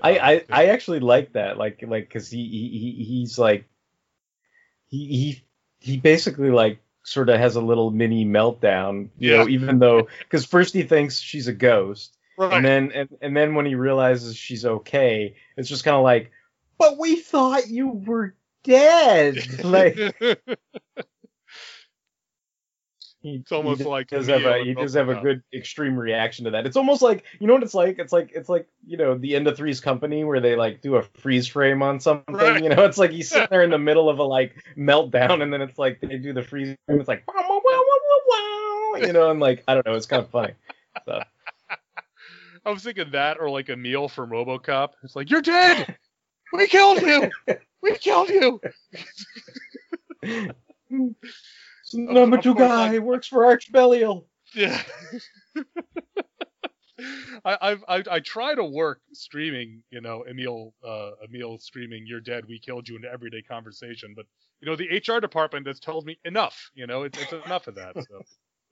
I, 0.00 0.18
Uh, 0.18 0.18
I, 0.18 0.44
I 0.50 0.66
actually 0.66 1.00
like 1.00 1.32
that, 1.32 1.58
like 1.58 1.82
like 1.86 2.08
because 2.08 2.30
he, 2.30 2.46
he 2.48 2.78
he 2.78 3.04
he's 3.04 3.38
like 3.38 3.64
he 4.88 5.06
he 5.06 5.44
he 5.80 5.96
basically 5.98 6.50
like 6.50 6.80
sort 7.04 7.28
of 7.28 7.38
has 7.38 7.56
a 7.56 7.60
little 7.60 7.90
mini 7.90 8.24
meltdown, 8.24 9.08
you 9.18 9.30
Yeah. 9.30 9.36
know, 9.36 9.48
even 9.48 9.78
though 9.78 10.08
because 10.20 10.44
first 10.44 10.74
he 10.74 10.82
thinks 10.82 11.18
she's 11.20 11.48
a 11.48 11.52
ghost, 11.52 12.16
right. 12.36 12.52
and 12.52 12.64
then 12.64 12.92
and, 12.92 13.08
and 13.20 13.36
then 13.36 13.54
when 13.54 13.66
he 13.66 13.74
realizes 13.74 14.36
she's 14.36 14.64
okay, 14.64 15.36
it's 15.56 15.68
just 15.68 15.84
kind 15.84 15.96
of 15.96 16.02
like, 16.02 16.30
but 16.78 16.98
we 16.98 17.16
thought 17.16 17.68
you 17.68 17.88
were 17.88 18.34
dead, 18.64 19.36
like 19.64 19.96
he, 23.26 23.34
It's 23.36 23.50
almost 23.50 23.80
he 23.80 23.86
like 23.86 24.06
does 24.06 24.28
have 24.28 24.44
a 24.44 24.62
he 24.62 24.72
does 24.72 24.94
have 24.94 25.08
a 25.08 25.16
good 25.16 25.42
extreme 25.52 25.96
reaction 25.96 26.44
to 26.44 26.52
that. 26.52 26.64
It's 26.64 26.76
almost 26.76 27.02
like 27.02 27.24
you 27.40 27.48
know 27.48 27.54
what 27.54 27.64
it's 27.64 27.74
like. 27.74 27.98
It's 27.98 28.12
like 28.12 28.30
it's 28.34 28.48
like 28.48 28.68
you 28.86 28.96
know 28.96 29.18
the 29.18 29.34
end 29.34 29.48
of 29.48 29.56
Three's 29.56 29.80
Company 29.80 30.22
where 30.22 30.38
they 30.38 30.54
like 30.54 30.80
do 30.80 30.94
a 30.94 31.02
freeze 31.02 31.48
frame 31.48 31.82
on 31.82 31.98
something. 31.98 32.34
Right. 32.34 32.62
You 32.62 32.68
know, 32.68 32.84
it's 32.84 32.98
like 32.98 33.10
he's 33.10 33.28
sitting 33.28 33.48
there 33.50 33.62
in 33.62 33.70
the 33.70 33.78
middle 33.90 34.08
of 34.08 34.20
a 34.20 34.22
like 34.22 34.54
meltdown, 34.76 35.42
and 35.42 35.52
then 35.52 35.60
it's 35.60 35.78
like 35.78 36.00
they 36.00 36.18
do 36.18 36.32
the 36.32 36.42
freeze 36.42 36.76
frame. 36.86 37.00
It's 37.00 37.08
like 37.08 37.24
wow, 37.26 37.42
wow, 37.42 37.48
wow, 37.48 37.60
wow, 37.64 38.20
wow, 38.28 38.90
wow, 38.92 39.06
you 39.06 39.12
know, 39.12 39.30
and 39.30 39.40
like 39.40 39.64
I 39.66 39.74
don't 39.74 39.84
know, 39.84 39.94
it's 39.94 40.06
kind 40.06 40.22
of 40.22 40.30
funny. 40.30 40.52
So 41.04 41.20
I 42.64 42.70
was 42.70 42.84
thinking 42.84 43.10
that 43.10 43.38
or 43.40 43.50
like 43.50 43.68
Emil 43.68 44.08
from 44.08 44.30
RoboCop. 44.30 44.90
It's 45.02 45.16
like 45.16 45.30
you're 45.30 45.42
dead. 45.42 45.96
We 46.52 46.66
killed 46.68 47.02
you. 47.02 47.30
We 47.82 47.96
killed 47.98 48.30
you. 48.30 48.60
number 51.92 52.38
two 52.38 52.54
guy 52.54 52.94
I- 52.94 52.98
works 52.98 53.28
for 53.28 53.44
Archbelial. 53.44 54.24
Yeah. 54.54 54.82
I, 57.44 57.76
I, 57.88 58.02
I 58.10 58.20
try 58.20 58.54
to 58.54 58.64
work 58.64 59.02
streaming, 59.12 59.82
you 59.90 60.00
know, 60.00 60.24
Emil 60.28 60.72
uh, 60.84 61.10
Emil 61.24 61.58
streaming 61.58 62.06
"You're 62.06 62.20
dead, 62.22 62.44
we 62.48 62.58
killed 62.58 62.88
you" 62.88 62.96
into 62.96 63.10
everyday 63.10 63.42
conversation, 63.42 64.14
but 64.16 64.24
you 64.60 64.66
know 64.66 64.76
the 64.76 64.88
HR 64.96 65.20
department 65.20 65.66
has 65.66 65.78
told 65.78 66.06
me 66.06 66.18
enough. 66.24 66.70
You 66.74 66.86
know, 66.86 67.02
it's, 67.02 67.20
it's 67.20 67.32
enough 67.32 67.66
of 67.66 67.74
that. 67.74 67.94
So, 67.94 68.22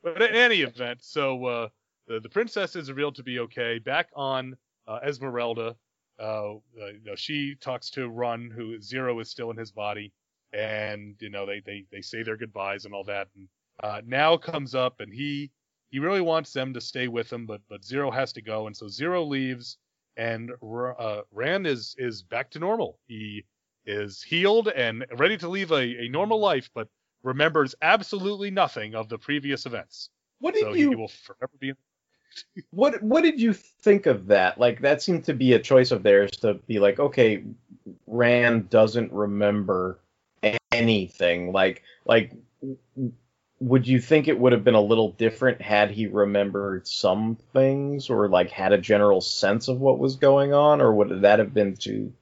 but 0.02 0.22
in 0.22 0.34
any 0.34 0.62
event, 0.62 1.00
so 1.02 1.44
uh, 1.44 1.68
the 2.08 2.20
the 2.20 2.30
princess 2.30 2.76
is 2.76 2.88
revealed 2.88 3.14
to 3.16 3.22
be 3.22 3.40
okay. 3.40 3.78
Back 3.78 4.08
on 4.16 4.56
uh, 4.88 5.00
Esmeralda, 5.04 5.76
uh, 6.20 6.54
uh, 6.54 6.86
you 6.92 7.04
know, 7.04 7.14
she 7.16 7.54
talks 7.60 7.90
to 7.90 8.08
Ran, 8.08 8.50
who 8.50 8.80
Zero 8.80 9.18
is 9.20 9.30
still 9.30 9.50
in 9.50 9.56
his 9.56 9.72
body, 9.72 10.12
and 10.52 11.16
you 11.20 11.30
know 11.30 11.46
they 11.46 11.60
they 11.60 11.84
they 11.90 12.00
say 12.00 12.22
their 12.22 12.36
goodbyes 12.36 12.84
and 12.84 12.94
all 12.94 13.04
that. 13.04 13.28
And 13.34 13.48
uh, 13.82 14.00
Nao 14.06 14.36
comes 14.36 14.74
up, 14.74 15.00
and 15.00 15.12
he 15.12 15.50
he 15.90 15.98
really 15.98 16.20
wants 16.20 16.52
them 16.52 16.72
to 16.74 16.80
stay 16.80 17.08
with 17.08 17.32
him, 17.32 17.46
but 17.46 17.60
but 17.68 17.84
Zero 17.84 18.10
has 18.10 18.32
to 18.34 18.42
go, 18.42 18.66
and 18.66 18.76
so 18.76 18.88
Zero 18.88 19.24
leaves, 19.24 19.78
and 20.16 20.52
R- 20.62 21.00
uh, 21.00 21.22
Ran 21.30 21.66
is 21.66 21.94
is 21.98 22.22
back 22.22 22.50
to 22.52 22.58
normal. 22.58 22.98
He 23.06 23.44
is 23.86 24.22
healed 24.22 24.68
and 24.68 25.04
ready 25.16 25.36
to 25.38 25.48
live 25.48 25.70
a, 25.72 26.04
a 26.04 26.08
normal 26.08 26.38
life, 26.40 26.70
but 26.74 26.88
remembers 27.22 27.74
absolutely 27.82 28.50
nothing 28.50 28.94
of 28.94 29.08
the 29.08 29.18
previous 29.18 29.66
events. 29.66 30.10
What 30.38 30.54
did 30.54 30.62
So 30.64 30.72
you 30.72 30.90
he 30.90 30.96
will 30.96 31.08
forever 31.08 31.52
be. 31.58 31.72
What 32.70 33.02
what 33.02 33.22
did 33.22 33.40
you 33.40 33.52
think 33.52 34.06
of 34.06 34.26
that? 34.28 34.58
Like 34.58 34.80
that 34.80 35.02
seemed 35.02 35.24
to 35.24 35.34
be 35.34 35.52
a 35.52 35.58
choice 35.58 35.90
of 35.90 36.02
theirs 36.02 36.30
to 36.42 36.54
be 36.54 36.78
like, 36.78 36.98
okay, 36.98 37.44
Ran 38.06 38.66
doesn't 38.68 39.12
remember 39.12 40.00
anything. 40.72 41.52
Like 41.52 41.82
like 42.04 42.32
would 43.60 43.86
you 43.86 44.00
think 44.00 44.28
it 44.28 44.38
would 44.38 44.52
have 44.52 44.64
been 44.64 44.74
a 44.74 44.80
little 44.80 45.12
different 45.12 45.60
had 45.62 45.90
he 45.90 46.06
remembered 46.06 46.86
some 46.86 47.36
things 47.52 48.10
or 48.10 48.28
like 48.28 48.50
had 48.50 48.72
a 48.72 48.78
general 48.78 49.20
sense 49.20 49.68
of 49.68 49.80
what 49.80 49.98
was 49.98 50.16
going 50.16 50.52
on 50.52 50.80
or 50.80 50.92
would 50.92 51.22
that 51.22 51.38
have 51.38 51.54
been 51.54 51.76
too 51.76 52.12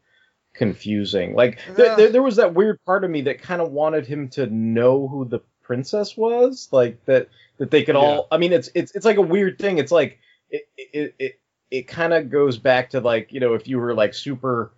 confusing? 0.54 1.34
Like 1.34 1.58
there, 1.74 2.10
there 2.10 2.22
was 2.22 2.36
that 2.36 2.54
weird 2.54 2.78
part 2.84 3.04
of 3.04 3.10
me 3.10 3.22
that 3.22 3.42
kind 3.42 3.62
of 3.62 3.72
wanted 3.72 4.06
him 4.06 4.28
to 4.30 4.46
know 4.46 5.08
who 5.08 5.24
the 5.24 5.40
princess 5.62 6.16
was, 6.16 6.68
like 6.72 7.04
that 7.06 7.28
that 7.58 7.70
they 7.70 7.82
could 7.82 7.96
all. 7.96 8.28
I 8.30 8.38
mean, 8.38 8.52
it's 8.52 8.70
it's 8.74 8.92
it's 8.94 9.04
like 9.04 9.16
a 9.16 9.22
weird 9.22 9.58
thing. 9.58 9.78
It's 9.78 9.92
like 9.92 10.18
it 10.50 10.68
it 10.76 11.14
it, 11.18 11.40
it 11.70 11.88
kind 11.88 12.12
of 12.12 12.30
goes 12.30 12.58
back 12.58 12.90
to 12.90 13.00
like 13.00 13.32
you 13.32 13.40
know 13.40 13.54
if 13.54 13.66
you 13.66 13.78
were 13.78 13.94
like 13.94 14.14
super 14.14 14.72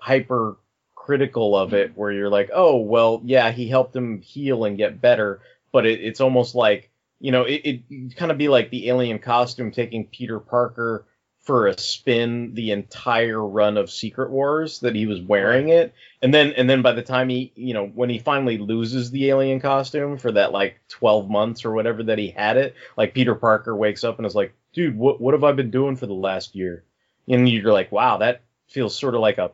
hyper 0.00 0.56
critical 0.94 1.56
of 1.56 1.72
it 1.72 1.92
where 1.96 2.12
you're 2.12 2.28
like 2.28 2.50
oh 2.52 2.76
well 2.76 3.22
yeah 3.24 3.50
he 3.50 3.68
helped 3.68 3.96
him 3.96 4.20
heal 4.20 4.64
and 4.64 4.76
get 4.76 5.00
better 5.00 5.40
but 5.72 5.86
it, 5.86 6.00
it's 6.00 6.20
almost 6.20 6.54
like 6.54 6.90
you 7.20 7.32
know 7.32 7.44
it, 7.44 7.82
it 7.88 8.16
kind 8.16 8.30
of 8.30 8.36
be 8.36 8.48
like 8.48 8.70
the 8.70 8.88
alien 8.88 9.18
costume 9.18 9.70
taking 9.70 10.06
peter 10.06 10.38
parker 10.38 11.06
for 11.50 11.66
a 11.66 11.76
spin 11.76 12.54
the 12.54 12.70
entire 12.70 13.44
run 13.44 13.76
of 13.76 13.90
secret 13.90 14.30
wars 14.30 14.78
that 14.78 14.94
he 14.94 15.04
was 15.04 15.20
wearing 15.20 15.70
it. 15.70 15.92
And 16.22 16.32
then 16.32 16.52
and 16.52 16.70
then 16.70 16.80
by 16.80 16.92
the 16.92 17.02
time 17.02 17.28
he 17.28 17.50
you 17.56 17.74
know 17.74 17.86
when 17.88 18.08
he 18.08 18.20
finally 18.20 18.56
loses 18.56 19.10
the 19.10 19.30
alien 19.30 19.58
costume 19.58 20.16
for 20.16 20.30
that 20.30 20.52
like 20.52 20.80
12 20.90 21.28
months 21.28 21.64
or 21.64 21.72
whatever 21.72 22.04
that 22.04 22.18
he 22.18 22.30
had 22.30 22.56
it 22.56 22.76
like 22.96 23.14
peter 23.14 23.34
parker 23.34 23.74
wakes 23.74 24.04
up 24.04 24.18
and 24.18 24.26
is 24.26 24.36
like 24.36 24.54
dude 24.72 24.96
what 24.96 25.20
what 25.20 25.34
have 25.34 25.42
i 25.42 25.50
been 25.50 25.72
doing 25.72 25.96
for 25.96 26.06
the 26.06 26.14
last 26.14 26.54
year? 26.54 26.84
And 27.28 27.48
you're 27.48 27.72
like 27.72 27.90
wow 27.90 28.18
that 28.18 28.42
feels 28.68 28.96
sort 28.96 29.16
of 29.16 29.20
like 29.20 29.38
a 29.38 29.50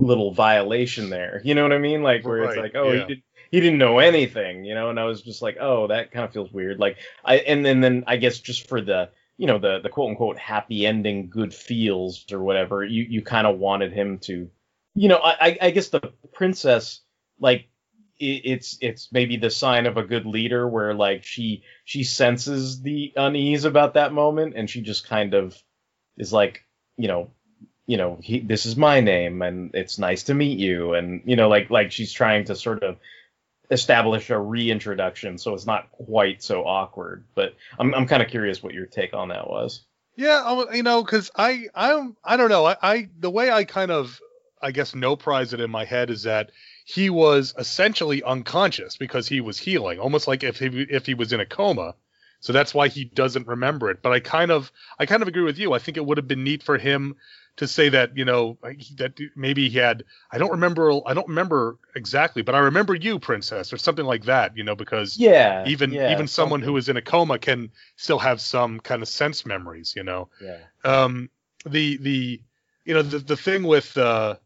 little 0.00 0.34
violation 0.34 1.08
there. 1.08 1.40
You 1.44 1.54
know 1.54 1.62
what 1.62 1.72
i 1.72 1.78
mean? 1.78 2.02
Like 2.02 2.24
where 2.24 2.42
it's 2.42 2.56
like 2.56 2.74
oh 2.74 2.90
yeah. 2.90 3.02
he 3.02 3.14
did 3.14 3.22
he 3.52 3.60
didn't 3.60 3.78
know 3.78 4.00
anything 4.00 4.64
you 4.64 4.74
know? 4.74 4.90
And 4.90 4.98
i 4.98 5.04
was 5.04 5.22
just 5.22 5.40
like 5.40 5.56
oh 5.60 5.86
that 5.86 6.10
kind 6.10 6.24
of 6.24 6.32
feels 6.32 6.50
weird. 6.50 6.80
Like 6.80 6.96
i 7.24 7.36
and 7.36 7.64
then 7.64 7.80
then 7.80 8.02
i 8.08 8.16
guess 8.16 8.40
just 8.40 8.68
for 8.68 8.80
the 8.80 9.10
you 9.38 9.46
know 9.46 9.58
the 9.58 9.80
the 9.82 9.88
quote 9.88 10.10
unquote 10.10 10.38
happy 10.38 10.84
ending, 10.84 11.30
good 11.30 11.54
feels 11.54 12.26
or 12.30 12.42
whatever. 12.42 12.84
You 12.84 13.04
you 13.08 13.22
kind 13.22 13.46
of 13.46 13.58
wanted 13.58 13.92
him 13.92 14.18
to, 14.24 14.50
you 14.94 15.08
know, 15.08 15.20
I 15.22 15.56
I 15.60 15.70
guess 15.70 15.88
the 15.88 16.12
princess 16.34 17.00
like 17.40 17.68
it's 18.20 18.76
it's 18.80 19.12
maybe 19.12 19.36
the 19.36 19.50
sign 19.50 19.86
of 19.86 19.96
a 19.96 20.02
good 20.02 20.26
leader 20.26 20.68
where 20.68 20.92
like 20.92 21.24
she 21.24 21.62
she 21.84 22.02
senses 22.02 22.82
the 22.82 23.12
unease 23.16 23.64
about 23.64 23.94
that 23.94 24.12
moment 24.12 24.54
and 24.56 24.68
she 24.68 24.80
just 24.80 25.06
kind 25.06 25.34
of 25.34 25.56
is 26.16 26.32
like 26.32 26.64
you 26.96 27.06
know 27.06 27.30
you 27.86 27.96
know 27.96 28.18
he, 28.20 28.40
this 28.40 28.66
is 28.66 28.76
my 28.76 29.00
name 29.00 29.40
and 29.42 29.70
it's 29.74 30.00
nice 30.00 30.24
to 30.24 30.34
meet 30.34 30.58
you 30.58 30.94
and 30.94 31.22
you 31.26 31.36
know 31.36 31.48
like 31.48 31.70
like 31.70 31.92
she's 31.92 32.12
trying 32.12 32.44
to 32.44 32.56
sort 32.56 32.82
of 32.82 32.96
establish 33.70 34.30
a 34.30 34.38
reintroduction 34.38 35.36
so 35.36 35.54
it's 35.54 35.66
not 35.66 35.90
quite 35.92 36.42
so 36.42 36.64
awkward 36.64 37.24
but 37.34 37.54
i'm, 37.78 37.94
I'm 37.94 38.06
kind 38.06 38.22
of 38.22 38.28
curious 38.28 38.62
what 38.62 38.74
your 38.74 38.86
take 38.86 39.14
on 39.14 39.28
that 39.28 39.48
was. 39.48 39.84
Yeah 40.16 40.64
you 40.72 40.82
know 40.82 41.02
because 41.04 41.30
i 41.36 41.66
i'm 41.74 42.16
i 42.24 42.36
don't 42.36 42.48
know 42.48 42.64
I, 42.64 42.76
I 42.82 43.08
the 43.18 43.30
way 43.30 43.50
i 43.50 43.64
kind 43.64 43.90
of 43.90 44.20
i 44.62 44.70
guess 44.70 44.94
no 44.94 45.16
prize 45.16 45.52
it 45.52 45.60
in 45.60 45.70
my 45.70 45.84
head 45.84 46.10
is 46.10 46.22
that 46.22 46.50
he 46.84 47.10
was 47.10 47.54
essentially 47.58 48.22
unconscious 48.22 48.96
because 48.96 49.28
he 49.28 49.42
was 49.42 49.58
healing 49.58 49.98
almost 49.98 50.26
like 50.26 50.42
if 50.42 50.58
he 50.58 50.66
if 50.66 51.04
he 51.04 51.12
was 51.12 51.34
in 51.34 51.40
a 51.40 51.46
coma. 51.46 51.94
So 52.40 52.52
that's 52.52 52.72
why 52.72 52.88
he 52.88 53.04
doesn't 53.04 53.46
remember 53.46 53.90
it 53.90 54.00
but 54.00 54.12
i 54.12 54.20
kind 54.20 54.50
of 54.50 54.72
i 54.98 55.04
kind 55.04 55.20
of 55.20 55.28
agree 55.28 55.42
with 55.42 55.58
you. 55.58 55.74
I 55.74 55.78
think 55.78 55.98
it 55.98 56.06
would 56.06 56.16
have 56.16 56.28
been 56.28 56.44
neat 56.44 56.62
for 56.62 56.78
him 56.78 57.16
to 57.58 57.66
say 57.66 57.88
that 57.88 58.16
you 58.16 58.24
know 58.24 58.56
that 58.96 59.18
maybe 59.36 59.68
he 59.68 59.78
had 59.78 60.04
I 60.30 60.38
don't 60.38 60.52
remember 60.52 61.00
I 61.06 61.12
don't 61.12 61.28
remember 61.28 61.78
exactly, 61.94 62.42
but 62.42 62.54
I 62.54 62.60
remember 62.60 62.94
you, 62.94 63.18
princess, 63.18 63.72
or 63.72 63.76
something 63.78 64.06
like 64.06 64.24
that. 64.24 64.56
You 64.56 64.64
know, 64.64 64.74
because 64.74 65.18
yeah, 65.18 65.64
even 65.66 65.92
yeah, 65.92 66.10
even 66.12 66.26
someone 66.28 66.62
who 66.62 66.76
is 66.76 66.88
in 66.88 66.96
a 66.96 67.02
coma 67.02 67.38
can 67.38 67.70
still 67.96 68.18
have 68.20 68.40
some 68.40 68.80
kind 68.80 69.02
of 69.02 69.08
sense 69.08 69.44
memories. 69.44 69.94
You 69.96 70.04
know, 70.04 70.28
yeah. 70.40 70.58
Um, 70.84 71.30
the 71.66 71.96
the 71.98 72.40
you 72.84 72.94
know 72.94 73.02
the 73.02 73.18
the 73.18 73.36
thing 73.36 73.64
with 73.64 73.96
uh, 73.98 74.36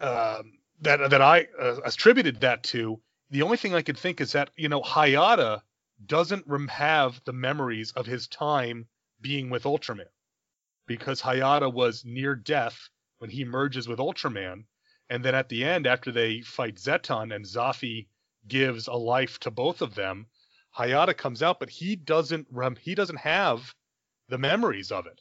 uh 0.00 0.42
that 0.82 1.10
that 1.10 1.22
I 1.22 1.46
uh, 1.58 1.80
attributed 1.84 2.40
that 2.40 2.62
to 2.64 3.00
the 3.30 3.42
only 3.42 3.56
thing 3.56 3.74
I 3.74 3.82
could 3.82 3.98
think 3.98 4.20
is 4.20 4.32
that 4.32 4.50
you 4.56 4.68
know 4.68 4.82
Hayata 4.82 5.62
doesn't 6.04 6.46
rem- 6.46 6.68
have 6.68 7.20
the 7.24 7.32
memories 7.32 7.92
of 7.92 8.04
his 8.06 8.28
time 8.28 8.86
being 9.20 9.48
with 9.48 9.64
Ultraman 9.64 10.06
because 10.88 11.22
Hayata 11.22 11.72
was 11.72 12.04
near 12.04 12.34
death 12.34 12.88
when 13.18 13.30
he 13.30 13.44
merges 13.44 13.86
with 13.86 14.00
Ultraman. 14.00 14.64
And 15.10 15.24
then 15.24 15.34
at 15.34 15.48
the 15.48 15.64
end, 15.64 15.86
after 15.86 16.10
they 16.10 16.40
fight 16.40 16.76
Zetton 16.76 17.34
and 17.34 17.44
Zoffy 17.44 18.08
gives 18.48 18.88
a 18.88 18.94
life 18.94 19.38
to 19.40 19.50
both 19.50 19.80
of 19.82 19.94
them, 19.94 20.26
Hayata 20.76 21.16
comes 21.16 21.42
out, 21.42 21.60
but 21.60 21.70
he 21.70 21.94
doesn't 21.96 22.46
rem- 22.50 22.76
he 22.76 22.94
doesn't 22.94 23.18
have 23.18 23.74
the 24.28 24.38
memories 24.38 24.90
of 24.92 25.06
it 25.06 25.20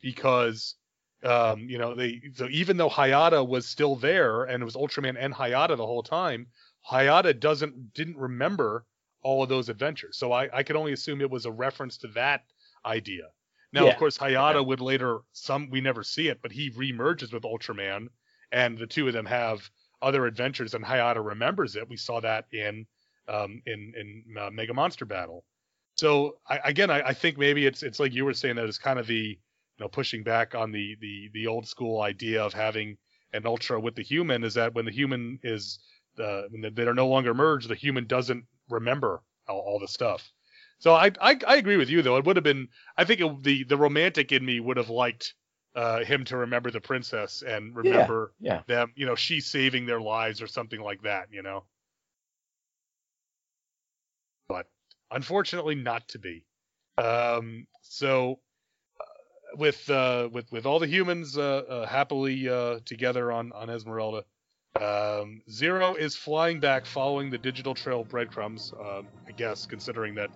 because 0.00 0.76
um, 1.22 1.60
you 1.60 1.78
know 1.78 1.94
they 1.94 2.20
so 2.34 2.48
even 2.50 2.76
though 2.76 2.88
Hayata 2.88 3.46
was 3.46 3.66
still 3.66 3.96
there 3.96 4.44
and 4.44 4.62
it 4.62 4.64
was 4.64 4.76
Ultraman 4.76 5.16
and 5.18 5.34
Hayata 5.34 5.76
the 5.76 5.86
whole 5.86 6.02
time, 6.02 6.46
Hayata 6.90 7.38
doesn't 7.38 7.92
didn't 7.94 8.16
remember 8.16 8.86
all 9.22 9.42
of 9.42 9.48
those 9.48 9.68
adventures. 9.68 10.18
So 10.18 10.32
I, 10.32 10.48
I 10.52 10.62
could 10.62 10.76
only 10.76 10.92
assume 10.92 11.20
it 11.20 11.30
was 11.30 11.46
a 11.46 11.52
reference 11.52 11.96
to 11.98 12.08
that 12.08 12.44
idea. 12.84 13.24
Now, 13.74 13.86
yeah. 13.86 13.90
of 13.90 13.98
course, 13.98 14.16
Hayata 14.16 14.54
okay. 14.54 14.66
would 14.66 14.80
later 14.80 15.18
some 15.32 15.68
we 15.68 15.80
never 15.80 16.04
see 16.04 16.28
it, 16.28 16.40
but 16.40 16.52
he 16.52 16.70
remerges 16.70 17.32
with 17.32 17.42
Ultraman, 17.42 18.06
and 18.52 18.78
the 18.78 18.86
two 18.86 19.08
of 19.08 19.12
them 19.12 19.26
have 19.26 19.68
other 20.00 20.26
adventures, 20.26 20.74
and 20.74 20.84
Hayata 20.84 21.24
remembers 21.24 21.74
it. 21.74 21.88
We 21.88 21.96
saw 21.96 22.20
that 22.20 22.46
in 22.52 22.86
um, 23.26 23.60
in 23.66 23.92
in 23.96 24.36
uh, 24.38 24.50
Mega 24.50 24.72
Monster 24.72 25.04
Battle. 25.04 25.44
So 25.96 26.36
I, 26.48 26.60
again, 26.64 26.88
I, 26.88 27.08
I, 27.08 27.14
think 27.14 27.36
maybe 27.36 27.66
it's 27.66 27.82
it's 27.82 27.98
like 27.98 28.14
you 28.14 28.24
were 28.24 28.34
saying 28.34 28.56
that 28.56 28.66
it's 28.66 28.78
kind 28.78 28.98
of 28.98 29.08
the 29.08 29.14
you 29.14 29.80
know 29.80 29.88
pushing 29.88 30.22
back 30.22 30.54
on 30.54 30.70
the 30.70 30.96
the 31.00 31.30
the 31.34 31.48
old 31.48 31.66
school 31.66 32.00
idea 32.00 32.44
of 32.44 32.52
having 32.52 32.96
an 33.32 33.44
ultra 33.44 33.80
with 33.80 33.96
the 33.96 34.02
human 34.02 34.44
is 34.44 34.54
that 34.54 34.74
when 34.74 34.84
the 34.84 34.92
human 34.92 35.40
is 35.42 35.80
uh, 36.22 36.42
when 36.50 36.72
they 36.74 36.82
are 36.84 36.94
no 36.94 37.08
longer 37.08 37.34
merged, 37.34 37.68
the 37.68 37.74
human 37.74 38.06
doesn't 38.06 38.44
remember 38.68 39.20
all, 39.48 39.58
all 39.58 39.78
the 39.80 39.88
stuff. 39.88 40.30
So 40.78 40.94
I, 40.94 41.12
I, 41.20 41.38
I 41.46 41.56
agree 41.56 41.76
with 41.76 41.88
you 41.88 42.02
though. 42.02 42.16
It 42.16 42.24
would 42.26 42.36
have 42.36 42.44
been 42.44 42.68
I 42.96 43.04
think 43.04 43.20
it, 43.20 43.42
the 43.42 43.64
the 43.64 43.76
romantic 43.76 44.32
in 44.32 44.44
me 44.44 44.60
would 44.60 44.76
have 44.76 44.90
liked 44.90 45.34
uh, 45.74 46.04
him 46.04 46.24
to 46.24 46.36
remember 46.36 46.70
the 46.70 46.80
princess 46.80 47.42
and 47.42 47.74
remember 47.74 48.32
yeah, 48.40 48.54
yeah. 48.54 48.62
them, 48.66 48.92
you 48.94 49.06
know, 49.06 49.14
she 49.14 49.40
saving 49.40 49.86
their 49.86 50.00
lives 50.00 50.40
or 50.40 50.46
something 50.46 50.80
like 50.80 51.02
that, 51.02 51.26
you 51.32 51.42
know. 51.42 51.64
But 54.48 54.66
unfortunately, 55.10 55.74
not 55.74 56.06
to 56.08 56.18
be. 56.18 56.44
Um, 56.98 57.66
so 57.82 58.38
uh, 59.00 59.56
with 59.56 59.88
uh, 59.90 60.28
with 60.30 60.50
with 60.52 60.64
all 60.64 60.78
the 60.78 60.86
humans 60.86 61.36
uh, 61.36 61.62
uh 61.68 61.86
happily 61.86 62.48
uh, 62.48 62.78
together 62.84 63.32
on 63.32 63.50
on 63.52 63.68
Esmeralda, 63.68 64.24
um, 64.80 65.42
Zero 65.50 65.94
is 65.94 66.14
flying 66.14 66.60
back 66.60 66.86
following 66.86 67.30
the 67.30 67.38
digital 67.38 67.74
trail 67.74 68.04
breadcrumbs. 68.04 68.72
Um, 68.78 69.08
I 69.28 69.32
guess 69.32 69.66
considering 69.66 70.14
that 70.16 70.30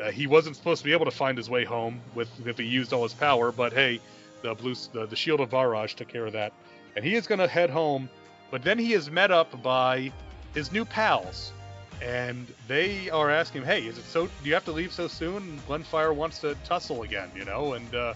uh, 0.00 0.10
he 0.10 0.26
wasn't 0.26 0.56
supposed 0.56 0.80
to 0.80 0.84
be 0.84 0.92
able 0.92 1.04
to 1.04 1.10
find 1.10 1.36
his 1.36 1.50
way 1.50 1.64
home 1.64 2.00
with 2.14 2.28
if 2.46 2.58
he 2.58 2.64
used 2.64 2.92
all 2.92 3.02
his 3.02 3.14
power, 3.14 3.50
but 3.50 3.72
hey, 3.72 4.00
the 4.42 4.54
blue 4.54 4.74
the, 4.92 5.06
the 5.06 5.16
shield 5.16 5.40
of 5.40 5.50
Baraj 5.50 5.94
took 5.94 6.08
care 6.08 6.26
of 6.26 6.32
that, 6.32 6.52
and 6.96 7.04
he 7.04 7.14
is 7.14 7.26
going 7.26 7.40
to 7.40 7.48
head 7.48 7.70
home. 7.70 8.08
But 8.50 8.62
then 8.62 8.78
he 8.78 8.94
is 8.94 9.10
met 9.10 9.30
up 9.30 9.62
by 9.62 10.10
his 10.54 10.72
new 10.72 10.84
pals, 10.84 11.52
and 12.00 12.46
they 12.66 13.10
are 13.10 13.30
asking 13.30 13.62
him, 13.62 13.66
"Hey, 13.66 13.86
is 13.86 13.98
it 13.98 14.04
so? 14.04 14.26
Do 14.26 14.32
you 14.44 14.54
have 14.54 14.64
to 14.66 14.72
leave 14.72 14.92
so 14.92 15.08
soon?" 15.08 15.60
Glenfire 15.68 16.14
wants 16.14 16.38
to 16.40 16.54
tussle 16.64 17.02
again, 17.02 17.30
you 17.34 17.44
know, 17.44 17.74
and 17.74 17.94
uh, 17.94 18.14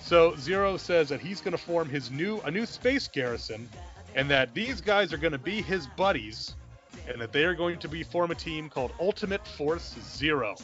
so 0.00 0.36
Zero 0.36 0.76
says 0.76 1.08
that 1.08 1.20
he's 1.20 1.40
going 1.40 1.52
to 1.52 1.62
form 1.62 1.88
his 1.88 2.10
new 2.10 2.40
a 2.44 2.50
new 2.50 2.66
space 2.66 3.08
garrison, 3.08 3.68
and 4.14 4.30
that 4.30 4.54
these 4.54 4.80
guys 4.80 5.12
are 5.12 5.18
going 5.18 5.32
to 5.32 5.38
be 5.38 5.60
his 5.60 5.88
buddies, 5.96 6.54
and 7.08 7.20
that 7.20 7.32
they 7.32 7.44
are 7.44 7.54
going 7.54 7.78
to 7.80 7.88
be 7.88 8.04
form 8.04 8.30
a 8.30 8.34
team 8.36 8.68
called 8.68 8.92
Ultimate 9.00 9.46
Force 9.46 9.96
Zero 10.00 10.54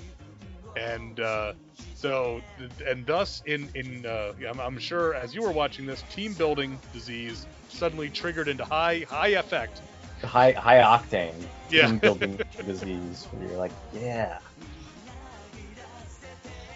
and 0.77 1.20
uh, 1.20 1.53
so 1.94 2.40
and 2.86 3.07
thus 3.07 3.43
in 3.47 3.69
in 3.74 4.07
uh, 4.07 4.32
I'm, 4.49 4.61
I'm, 4.61 4.78
sure 4.78 5.15
as 5.15 5.35
you 5.35 5.43
were 5.43 5.53
watching 5.53 5.86
this 5.86 6.03
team 6.11 6.35
building 6.35 6.78
disease 6.93 7.47
suddenly 7.69 8.09
triggered 8.09 8.49
into 8.49 8.65
high 8.65 9.05
high 9.09 9.28
effect. 9.28 9.81
High 10.23 10.53
high 10.53 10.78
octane. 10.78 11.35
Yeah. 11.70 11.86
team 11.86 11.99
building 11.99 12.40
disease 12.66 13.27
where 13.31 13.49
you're 13.49 13.59
like 13.59 13.73
yeah. 13.93 14.39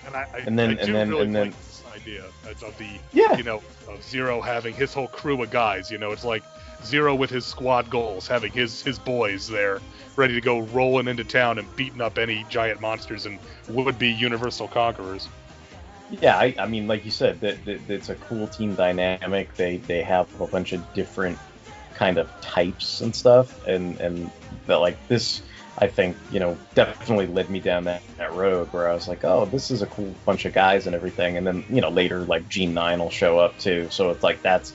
And 0.07 0.15
I, 0.15 0.27
I 0.33 0.39
and 0.39 0.59
then 0.59 0.79
I 0.79 0.83
and 0.83 0.95
then 0.95 1.09
really 1.09 1.25
and 1.25 1.35
then 1.35 1.55
idea 1.95 2.25
of 2.45 2.79
the 2.79 2.89
yeah. 3.13 3.37
you 3.37 3.43
know 3.43 3.63
of 3.89 4.03
Zero 4.03 4.41
having 4.41 4.75
his 4.75 4.93
whole 4.93 5.09
crew 5.09 5.43
of 5.43 5.51
guys 5.51 5.91
you 5.91 5.99
know 5.99 6.13
it's 6.13 6.25
like 6.25 6.43
Zero 6.85 7.15
with 7.15 7.31
his 7.31 7.45
squad 7.45 7.91
goals 7.91 8.29
having 8.29 8.53
his 8.53 8.83
his 8.83 8.99
boys 8.99 9.49
there 9.49 9.81
ready 10.17 10.35
to 10.35 10.41
go 10.41 10.61
rolling 10.61 11.09
into 11.09 11.25
town 11.25 11.59
and 11.59 11.77
beating 11.77 12.01
up 12.01 12.19
any 12.19 12.45
giant 12.49 12.81
monsters 12.81 13.27
and 13.27 13.39
would 13.69 13.99
be 13.99 14.11
universal 14.11 14.69
conquerors. 14.69 15.29
Yeah, 16.11 16.37
I, 16.37 16.55
I 16.59 16.67
mean, 16.67 16.87
like 16.87 17.05
you 17.05 17.11
said, 17.11 17.41
that, 17.41 17.65
that 17.65 17.91
it's 17.91 18.09
a 18.09 18.15
cool 18.15 18.47
team 18.47 18.75
dynamic. 18.75 19.55
They 19.57 19.79
they 19.79 20.03
have 20.03 20.29
a 20.41 20.47
bunch 20.47 20.73
of 20.73 20.93
different 20.95 21.37
kind 21.95 22.19
of 22.19 22.31
types 22.41 23.01
and 23.01 23.15
stuff, 23.15 23.67
and 23.67 24.01
and 24.01 24.31
that 24.67 24.77
like 24.77 24.97
this, 25.09 25.43
I 25.79 25.89
think 25.89 26.17
you 26.31 26.39
know 26.39 26.57
definitely 26.75 27.27
led 27.27 27.51
me 27.51 27.59
down 27.59 27.85
that, 27.85 28.03
that 28.19 28.33
road 28.35 28.73
where 28.73 28.89
I 28.89 28.95
was 28.95 29.09
like, 29.09 29.25
oh, 29.25 29.47
this 29.47 29.73
is 29.73 29.83
a 29.83 29.87
cool 29.87 30.15
bunch 30.25 30.45
of 30.45 30.53
guys 30.53 30.87
and 30.87 30.95
everything, 30.95 31.37
and 31.37 31.45
then 31.45 31.65
you 31.69 31.81
know 31.81 31.91
later 31.91 32.21
like 32.21 32.49
Jean 32.49 32.73
Nine 32.73 33.01
will 33.01 33.11
show 33.11 33.41
up 33.41 33.59
too, 33.59 33.89
so 33.91 34.11
it's 34.11 34.23
like 34.23 34.43
that's 34.43 34.73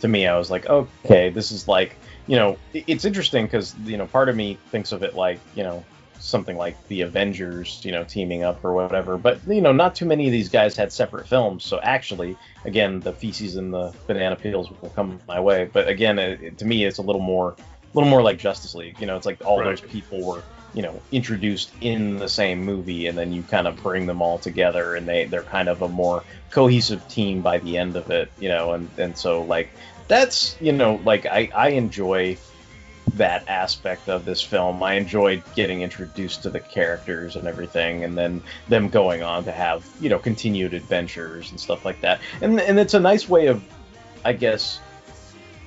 to 0.00 0.08
me, 0.08 0.26
I 0.26 0.36
was 0.36 0.50
like, 0.50 0.66
okay, 0.66 1.30
this 1.30 1.50
is 1.50 1.66
like 1.66 1.96
you 2.26 2.36
know, 2.36 2.56
it's 2.72 3.04
interesting 3.04 3.44
because 3.44 3.74
you 3.84 3.96
know 3.96 4.06
part 4.06 4.28
of 4.28 4.36
me 4.36 4.58
thinks 4.70 4.92
of 4.92 5.02
it 5.02 5.14
like 5.14 5.40
you 5.54 5.62
know 5.62 5.84
something 6.24 6.56
like 6.56 6.76
the 6.88 7.02
Avengers, 7.02 7.84
you 7.84 7.92
know, 7.92 8.02
teaming 8.02 8.42
up 8.42 8.64
or 8.64 8.72
whatever. 8.72 9.18
But 9.18 9.46
you 9.46 9.60
know, 9.60 9.72
not 9.72 9.94
too 9.94 10.06
many 10.06 10.26
of 10.26 10.32
these 10.32 10.48
guys 10.48 10.74
had 10.76 10.92
separate 10.92 11.28
films, 11.28 11.64
so 11.64 11.80
actually, 11.82 12.36
again, 12.64 13.00
the 13.00 13.12
feces 13.12 13.56
and 13.56 13.72
the 13.72 13.94
banana 14.06 14.36
peels 14.36 14.70
will 14.80 14.90
come 14.90 15.20
my 15.28 15.38
way. 15.38 15.68
But 15.70 15.88
again, 15.88 16.18
it, 16.18 16.58
to 16.58 16.64
me, 16.64 16.84
it's 16.84 16.98
a 16.98 17.02
little 17.02 17.20
more, 17.20 17.50
a 17.50 17.56
little 17.94 18.08
more 18.08 18.22
like 18.22 18.38
Justice 18.38 18.74
League. 18.74 18.98
You 19.00 19.06
know, 19.06 19.16
it's 19.16 19.26
like 19.26 19.44
all 19.44 19.58
right. 19.58 19.66
those 19.66 19.80
people 19.82 20.24
were, 20.24 20.42
you 20.72 20.82
know, 20.82 21.00
introduced 21.12 21.70
in 21.82 22.16
the 22.16 22.28
same 22.28 22.64
movie, 22.64 23.06
and 23.06 23.18
then 23.18 23.32
you 23.32 23.42
kind 23.42 23.66
of 23.66 23.76
bring 23.82 24.06
them 24.06 24.22
all 24.22 24.38
together, 24.38 24.94
and 24.94 25.06
they 25.06 25.26
they're 25.26 25.42
kind 25.42 25.68
of 25.68 25.82
a 25.82 25.88
more 25.88 26.24
cohesive 26.50 27.06
team 27.08 27.42
by 27.42 27.58
the 27.58 27.76
end 27.76 27.96
of 27.96 28.10
it. 28.10 28.32
You 28.38 28.48
know, 28.48 28.72
and 28.72 28.88
and 28.96 29.18
so 29.18 29.42
like 29.42 29.68
that's 30.08 30.56
you 30.60 30.72
know 30.72 31.00
like 31.04 31.26
I 31.26 31.50
I 31.54 31.68
enjoy 31.70 32.36
that 33.14 33.48
aspect 33.48 34.08
of 34.08 34.24
this 34.24 34.42
film. 34.42 34.82
I 34.82 34.94
enjoyed 34.94 35.42
getting 35.54 35.82
introduced 35.82 36.42
to 36.42 36.50
the 36.50 36.60
characters 36.60 37.36
and 37.36 37.46
everything, 37.46 38.04
and 38.04 38.16
then 38.16 38.42
them 38.68 38.88
going 38.88 39.22
on 39.22 39.44
to 39.44 39.52
have 39.52 39.86
you 40.00 40.08
know 40.08 40.18
continued 40.18 40.74
adventures 40.74 41.50
and 41.50 41.60
stuff 41.60 41.84
like 41.84 42.00
that. 42.00 42.20
And 42.40 42.60
and 42.60 42.78
it's 42.78 42.94
a 42.94 43.00
nice 43.00 43.28
way 43.28 43.46
of, 43.46 43.62
I 44.24 44.32
guess, 44.32 44.80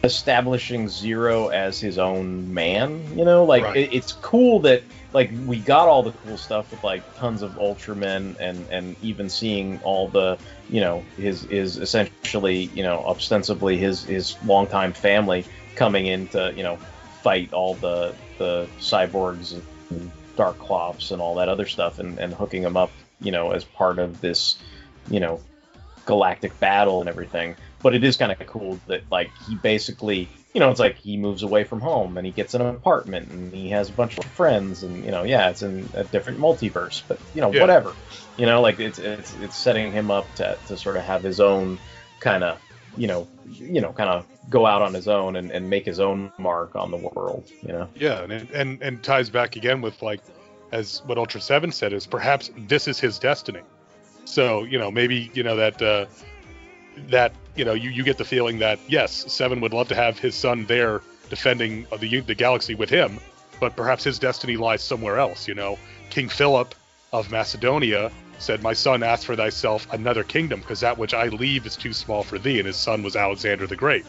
establishing 0.07 0.89
Zero 0.89 1.49
as 1.49 1.79
his 1.79 1.97
own 1.99 2.51
man. 2.53 3.05
You 3.15 3.25
know, 3.25 3.45
like 3.45 3.63
Right. 3.63 3.77
it, 3.77 3.93
it's 3.93 4.13
cool 4.13 4.59
that 4.61 4.81
like 5.13 5.31
we 5.45 5.59
got 5.59 5.87
all 5.87 6.03
the 6.03 6.11
cool 6.11 6.37
stuff 6.37 6.71
with 6.71 6.83
like 6.83 7.01
tons 7.17 7.41
of 7.41 7.51
Ultramen 7.57 8.35
and 8.39 8.65
and 8.71 8.95
even 9.01 9.29
seeing 9.29 9.79
all 9.83 10.07
the 10.07 10.37
you 10.69 10.81
know 10.81 11.03
his 11.17 11.45
is 11.45 11.77
essentially 11.77 12.69
you 12.73 12.83
know 12.83 13.03
ostensibly 13.05 13.77
his 13.77 14.03
his 14.03 14.35
longtime 14.45 14.93
family 14.93 15.45
coming 15.75 16.07
in 16.07 16.27
to 16.29 16.53
you 16.57 16.63
know 16.63 16.77
fight 17.21 17.53
all 17.53 17.75
the 17.75 18.13
the 18.37 18.67
cyborgs 18.79 19.53
and 19.89 20.11
Darklops 20.35 21.11
and 21.11 21.21
all 21.21 21.35
that 21.35 21.49
other 21.49 21.65
stuff 21.65 21.99
and, 21.99 22.19
and 22.19 22.33
hooking 22.33 22.61
them 22.61 22.77
up 22.77 22.91
you 23.21 23.31
know 23.31 23.51
as 23.51 23.63
part 23.63 23.97
of 23.99 24.21
this 24.21 24.57
you 25.09 25.19
know 25.19 25.39
galactic 26.05 26.57
battle 26.59 26.99
and 26.99 27.09
everything 27.09 27.55
but 27.81 27.93
it 27.95 28.03
is 28.03 28.17
kind 28.17 28.31
of 28.31 28.39
cool 28.47 28.79
that 28.87 29.03
like 29.11 29.31
he 29.35 29.55
basically 29.55 30.29
you 30.53 30.59
know 30.59 30.69
it's 30.71 30.79
like 30.79 30.97
he 30.97 31.17
moves 31.17 31.43
away 31.43 31.63
from 31.63 31.79
home 31.79 32.17
and 32.17 32.25
he 32.25 32.31
gets 32.31 32.53
an 32.53 32.61
apartment 32.61 33.29
and 33.29 33.53
he 33.53 33.69
has 33.69 33.89
a 33.89 33.93
bunch 33.93 34.17
of 34.17 34.25
friends 34.25 34.83
and 34.83 35.03
you 35.05 35.11
know 35.11 35.23
yeah 35.23 35.49
it's 35.49 35.61
in 35.61 35.87
a 35.93 36.03
different 36.05 36.39
multiverse 36.39 37.03
but 37.07 37.19
you 37.33 37.41
know 37.41 37.51
Yeah. 37.51 37.61
whatever 37.61 37.93
you 38.37 38.45
know 38.45 38.61
like 38.61 38.79
it's 38.79 38.99
it's 38.99 39.33
it's 39.35 39.55
setting 39.55 39.91
him 39.91 40.09
up 40.11 40.33
to 40.35 40.57
to 40.67 40.77
sort 40.77 40.97
of 40.97 41.03
have 41.03 41.23
his 41.23 41.39
own 41.39 41.79
kind 42.19 42.43
of 42.43 42.59
you 42.97 43.07
know 43.07 43.27
you 43.45 43.79
know 43.81 43.91
kind 43.93 44.09
of 44.09 44.25
go 44.49 44.65
out 44.65 44.81
on 44.81 44.93
his 44.93 45.07
own 45.07 45.35
and, 45.35 45.51
and 45.51 45.69
make 45.69 45.85
his 45.85 45.99
own 45.99 46.31
mark 46.39 46.75
on 46.75 46.89
the 46.89 46.97
world 46.97 47.51
you 47.61 47.71
know 47.71 47.87
Yeah, 47.95 48.23
and 48.23 48.31
it- 48.33 48.49
and 48.51 48.81
and 48.81 49.03
ties 49.03 49.29
back 49.29 49.55
again 49.55 49.81
with 49.81 50.01
like 50.01 50.21
as 50.71 51.01
what 51.05 51.17
Ultra 51.17 51.39
Seven 51.39 51.71
said 51.71 51.93
is 51.93 52.05
perhaps 52.07 52.49
this 52.67 52.87
is 52.89 52.99
his 52.99 53.19
destiny. 53.19 53.61
So 54.25 54.63
you 54.63 54.77
know 54.79 54.89
maybe 54.91 55.31
you 55.33 55.43
know 55.43 55.55
that 55.55 55.81
uh, 55.81 56.05
that 57.09 57.33
you 57.55 57.65
know 57.65 57.73
you, 57.73 57.89
you 57.89 58.03
get 58.03 58.17
the 58.17 58.25
feeling 58.25 58.59
that 58.59 58.79
yes 58.87 59.31
Seven 59.31 59.61
would 59.61 59.73
love 59.73 59.87
to 59.89 59.95
have 59.95 60.19
his 60.19 60.35
son 60.35 60.65
there 60.65 61.01
defending 61.29 61.85
the 61.99 62.21
the 62.21 62.35
galaxy 62.35 62.75
with 62.75 62.89
him, 62.89 63.19
but 63.59 63.75
perhaps 63.75 64.03
his 64.03 64.19
destiny 64.19 64.57
lies 64.57 64.81
somewhere 64.81 65.17
else. 65.17 65.47
You 65.47 65.55
know, 65.55 65.77
King 66.09 66.29
Philip 66.29 66.73
of 67.13 67.31
Macedonia 67.31 68.11
said, 68.39 68.61
"My 68.61 68.73
son, 68.73 69.03
ask 69.03 69.25
for 69.25 69.35
thyself 69.35 69.87
another 69.91 70.23
kingdom, 70.23 70.59
because 70.61 70.79
that 70.81 70.97
which 70.97 71.13
I 71.13 71.27
leave 71.27 71.65
is 71.65 71.75
too 71.75 71.93
small 71.93 72.23
for 72.23 72.37
thee." 72.37 72.59
And 72.59 72.67
his 72.67 72.77
son 72.77 73.03
was 73.03 73.15
Alexander 73.15 73.67
the 73.67 73.75
Great. 73.75 74.05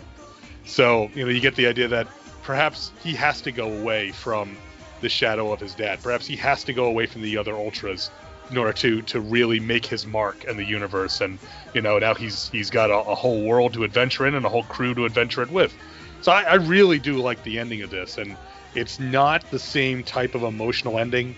So 0.64 1.10
you 1.14 1.24
know 1.24 1.30
you 1.30 1.40
get 1.40 1.56
the 1.56 1.66
idea 1.66 1.88
that 1.88 2.06
perhaps 2.42 2.92
he 3.02 3.14
has 3.14 3.40
to 3.42 3.52
go 3.52 3.72
away 3.72 4.12
from 4.12 4.56
the 5.00 5.08
shadow 5.08 5.52
of 5.52 5.60
his 5.60 5.74
dad. 5.74 6.02
Perhaps 6.02 6.26
he 6.26 6.36
has 6.36 6.64
to 6.64 6.72
go 6.72 6.84
away 6.86 7.06
from 7.06 7.22
the 7.22 7.36
other 7.36 7.54
ultras 7.54 8.10
in 8.50 8.56
order 8.56 8.72
to 8.72 9.02
to 9.02 9.20
really 9.20 9.60
make 9.60 9.86
his 9.86 10.06
mark 10.06 10.44
in 10.44 10.56
the 10.56 10.64
universe. 10.64 11.20
And 11.20 11.38
you 11.74 11.80
know 11.80 11.98
now 11.98 12.14
he's 12.14 12.48
he's 12.48 12.70
got 12.70 12.90
a, 12.90 12.98
a 12.98 13.14
whole 13.14 13.42
world 13.42 13.74
to 13.74 13.84
adventure 13.84 14.26
in 14.26 14.34
and 14.34 14.44
a 14.44 14.48
whole 14.48 14.64
crew 14.64 14.94
to 14.94 15.04
adventure 15.04 15.42
it 15.42 15.50
with. 15.50 15.74
So 16.20 16.32
I, 16.32 16.42
I 16.42 16.54
really 16.54 16.98
do 16.98 17.18
like 17.18 17.42
the 17.44 17.58
ending 17.58 17.82
of 17.82 17.90
this, 17.90 18.18
and 18.18 18.36
it's 18.74 18.98
not 18.98 19.48
the 19.50 19.58
same 19.58 20.02
type 20.02 20.34
of 20.34 20.42
emotional 20.42 20.98
ending 20.98 21.34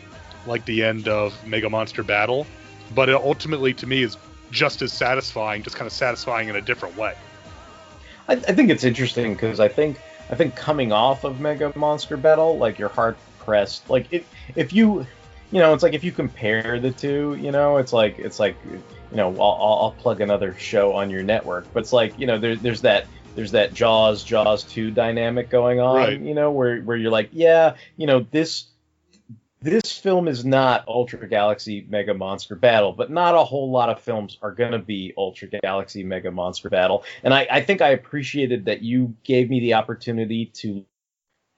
like 0.47 0.65
the 0.65 0.83
end 0.83 1.07
of 1.07 1.47
Mega 1.47 1.69
Monster 1.69 2.03
Battle, 2.03 2.47
but 2.95 3.09
it 3.09 3.15
ultimately 3.15 3.75
to 3.75 3.87
me 3.87 4.03
is 4.03 4.17
just 4.51 4.83
as 4.83 4.93
satisfying, 4.93 5.63
just 5.63 5.77
kind 5.77 5.87
of 5.87 5.93
satisfying 5.93 6.49
in 6.49 6.57
a 6.57 6.61
different 6.61 6.97
way. 6.97 7.15
I, 8.29 8.35
I 8.35 8.37
think 8.37 8.71
it's 8.71 8.85
interesting 8.85 9.35
because 9.35 9.61
I 9.61 9.69
think 9.69 9.99
I 10.31 10.37
think 10.37 10.55
coming 10.55 10.93
off 10.93 11.25
of 11.25 11.41
Mega 11.41 11.73
Monster 11.77 12.17
Battle, 12.17 12.57
like 12.59 12.79
you're 12.79 12.89
hard 12.89 13.17
pressed. 13.39 13.89
Like 13.91 14.07
if 14.11 14.25
if 14.55 14.73
you, 14.73 15.07
you 15.51 15.59
know, 15.59 15.75
it's 15.75 15.83
like 15.83 15.95
if 15.95 16.05
you 16.05 16.13
compare 16.13 16.79
the 16.79 16.91
two, 16.91 17.37
you 17.41 17.51
know, 17.51 17.79
it's 17.79 17.93
like 17.93 18.19
it's 18.19 18.39
like, 18.39 18.57
you 18.65 19.17
know, 19.17 19.29
I'll, 19.41 19.79
I'll, 19.83 19.95
plug 19.99 20.21
another 20.21 20.55
show 20.55 20.93
on 20.95 21.11
your 21.11 21.23
network, 21.23 21.67
but 21.73 21.81
it's 21.81 21.93
like 21.93 22.19
you 22.19 22.27
know, 22.27 22.39
there, 22.39 22.57
there's 22.57 22.83
that 22.83 23.07
there's 23.35 23.53
that 23.53 23.75
Jaws 23.75 24.23
Jaws 24.23 24.63
two 24.63 24.91
dynamic 24.91 25.51
going 25.51 25.81
on, 25.81 25.97
Right. 25.97 26.21
you 26.21 26.35
know, 26.35 26.51
where 26.51 26.81
where 26.81 26.97
you're 26.97 27.11
like, 27.11 27.31
yeah, 27.33 27.75
you 27.97 28.07
know, 28.07 28.27
this 28.31 28.67
this 29.63 29.99
film 29.99 30.27
is 30.27 30.45
not 30.45 30.87
Ultra 30.89 31.29
Galaxy 31.29 31.87
Mega 31.89 32.15
Monster 32.15 32.55
Battle, 32.55 32.93
but 32.93 33.11
not 33.11 33.35
a 33.35 33.45
whole 33.45 33.71
lot 33.71 33.91
of 33.91 34.01
films 34.01 34.39
are 34.41 34.53
going 34.53 34.73
to 34.73 34.79
be 34.79 35.13
Ultra 35.19 35.49
Galaxy 35.49 36.03
Mega 36.03 36.31
Monster 36.31 36.71
Battle. 36.71 37.05
And 37.23 37.35
I, 37.35 37.47
I 37.51 37.61
think 37.61 37.83
I 37.83 37.91
appreciated 37.91 38.65
that 38.65 38.83
you 38.83 39.15
gave 39.23 39.51
me 39.51 39.61
the 39.61 39.75
opportunity 39.75 40.47
to 40.47 40.85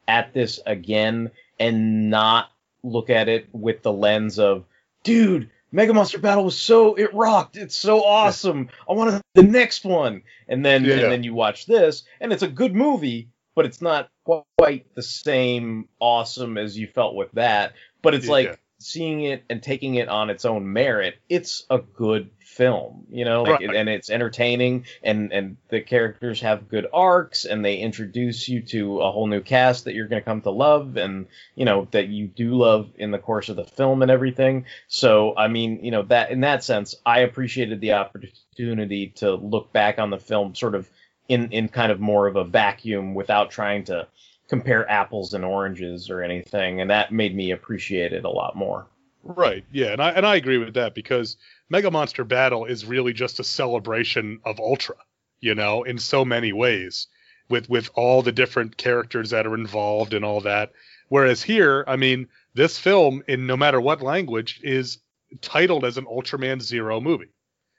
at 0.08 0.34
this 0.34 0.58
again 0.66 1.30
and 1.60 2.10
not 2.10 2.50
look 2.82 3.10
at 3.10 3.28
it 3.28 3.48
with 3.52 3.82
the 3.82 3.92
lens 3.92 4.38
of, 4.38 4.64
dude, 5.04 5.50
Mega 5.70 5.94
Monster 5.94 6.18
Battle 6.18 6.44
was 6.44 6.58
so 6.58 6.94
it 6.94 7.12
rocked, 7.14 7.56
it's 7.56 7.76
so 7.76 8.04
awesome. 8.04 8.68
I 8.88 8.92
want 8.92 9.22
the 9.34 9.42
next 9.42 9.84
one. 9.84 10.22
And 10.48 10.64
then 10.64 10.84
Yeah. 10.84 10.94
and 10.94 11.12
then 11.12 11.24
you 11.24 11.34
watch 11.34 11.66
this, 11.66 12.04
and 12.20 12.32
it's 12.32 12.42
a 12.42 12.48
good 12.48 12.74
movie, 12.74 13.28
but 13.54 13.64
it's 13.64 13.80
not 13.80 14.10
quite 14.24 14.94
the 14.94 15.02
same 15.02 15.88
awesome 15.98 16.58
as 16.58 16.78
you 16.78 16.86
felt 16.86 17.14
with 17.14 17.32
that. 17.32 17.72
But 18.02 18.14
it's 18.14 18.26
Yeah. 18.26 18.32
like 18.32 18.61
seeing 18.82 19.22
it 19.22 19.44
and 19.48 19.62
taking 19.62 19.94
it 19.94 20.08
on 20.08 20.30
its 20.30 20.44
own 20.44 20.72
merit. 20.72 21.16
It's 21.28 21.64
a 21.70 21.78
good 21.78 22.30
film, 22.40 23.06
you 23.10 23.24
know, 23.24 23.44
like, 23.44 23.60
Right. 23.60 23.74
and 23.76 23.88
it's 23.88 24.10
entertaining, 24.10 24.84
and 25.02 25.32
and 25.32 25.56
the 25.68 25.80
characters 25.80 26.40
have 26.42 26.68
good 26.68 26.86
arcs, 26.92 27.44
and 27.46 27.64
they 27.64 27.76
introduce 27.76 28.48
you 28.48 28.60
to 28.62 29.00
a 29.00 29.10
whole 29.10 29.26
new 29.26 29.40
cast 29.40 29.84
that 29.84 29.94
you're 29.94 30.08
going 30.08 30.20
to 30.20 30.24
come 30.24 30.42
to 30.42 30.50
love, 30.50 30.96
and 30.98 31.26
you 31.54 31.64
know 31.64 31.88
that 31.92 32.08
you 32.08 32.26
do 32.26 32.54
love 32.54 32.90
in 32.96 33.10
the 33.10 33.18
course 33.18 33.48
of 33.48 33.56
the 33.56 33.64
film 33.64 34.02
and 34.02 34.10
everything. 34.10 34.66
So 34.88 35.34
I 35.36 35.48
mean, 35.48 35.82
you 35.84 35.90
know 35.90 36.02
that 36.02 36.30
in 36.30 36.40
that 36.40 36.62
sense, 36.62 36.94
I 37.06 37.20
appreciated 37.20 37.80
the 37.80 37.92
opportunity 37.92 39.08
to 39.16 39.34
look 39.34 39.72
back 39.72 39.98
on 39.98 40.10
the 40.10 40.18
film 40.18 40.54
sort 40.54 40.74
of 40.74 40.88
in 41.28 41.52
in 41.52 41.68
kind 41.68 41.90
of 41.92 42.00
more 42.00 42.26
of 42.26 42.36
a 42.36 42.44
vacuum 42.44 43.14
without 43.14 43.50
trying 43.50 43.84
to 43.84 44.06
compare 44.52 44.86
apples 44.90 45.32
and 45.32 45.46
oranges 45.46 46.10
or 46.10 46.20
anything, 46.20 46.82
and 46.82 46.90
that 46.90 47.10
made 47.10 47.34
me 47.34 47.52
appreciate 47.52 48.12
it 48.12 48.26
a 48.26 48.28
lot 48.28 48.54
more. 48.54 48.86
Right. 49.22 49.64
Yeah, 49.72 49.92
and 49.92 50.02
I 50.02 50.10
and 50.10 50.26
I 50.26 50.36
agree 50.36 50.58
with 50.58 50.74
that 50.74 50.94
because 50.94 51.38
Mega 51.70 51.90
Monster 51.90 52.22
Battle 52.22 52.66
is 52.66 52.84
really 52.84 53.14
just 53.14 53.40
a 53.40 53.44
celebration 53.44 54.40
of 54.44 54.60
Ultra, 54.60 54.96
you 55.40 55.54
know, 55.54 55.84
in 55.84 55.98
so 55.98 56.22
many 56.22 56.52
ways, 56.52 57.06
with 57.48 57.70
with 57.70 57.88
all 57.94 58.20
the 58.20 58.30
different 58.30 58.76
characters 58.76 59.30
that 59.30 59.46
are 59.46 59.54
involved 59.54 60.12
and 60.12 60.22
all 60.22 60.42
that. 60.42 60.72
Whereas 61.08 61.42
here, 61.42 61.82
I 61.88 61.96
mean, 61.96 62.28
this 62.52 62.76
film, 62.76 63.22
in 63.26 63.46
no 63.46 63.56
matter 63.56 63.80
what 63.80 64.02
language, 64.02 64.60
is 64.62 64.98
titled 65.40 65.86
as 65.86 65.96
an 65.96 66.04
Ultraman 66.04 66.60
Zero 66.60 67.00
movie, 67.00 67.32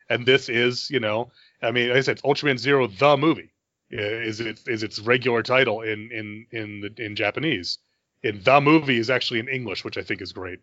and 0.09 0.25
this 0.25 0.49
is, 0.49 0.89
you 0.89 0.99
know, 0.99 1.31
I 1.61 1.69
mean, 1.69 1.89
like 1.89 1.97
I 1.99 2.01
said, 2.01 2.13
it's 2.13 2.23
Ultraman 2.23 2.57
Zero 2.57 2.87
the 2.87 3.15
movie 3.15 3.52
is 3.99 4.39
it 4.39 4.59
is 4.67 4.83
its 4.83 4.99
regular 4.99 5.43
title 5.43 5.81
in 5.81 6.09
in 6.11 6.45
in 6.51 6.81
the 6.81 7.05
in 7.05 7.15
Japanese. 7.15 7.77
In 8.23 8.41
the 8.41 8.61
movie 8.61 8.97
is 8.97 9.09
actually 9.09 9.39
in 9.39 9.49
English, 9.49 9.83
which 9.83 9.97
I 9.97 10.03
think 10.03 10.21
is 10.21 10.31
great. 10.31 10.59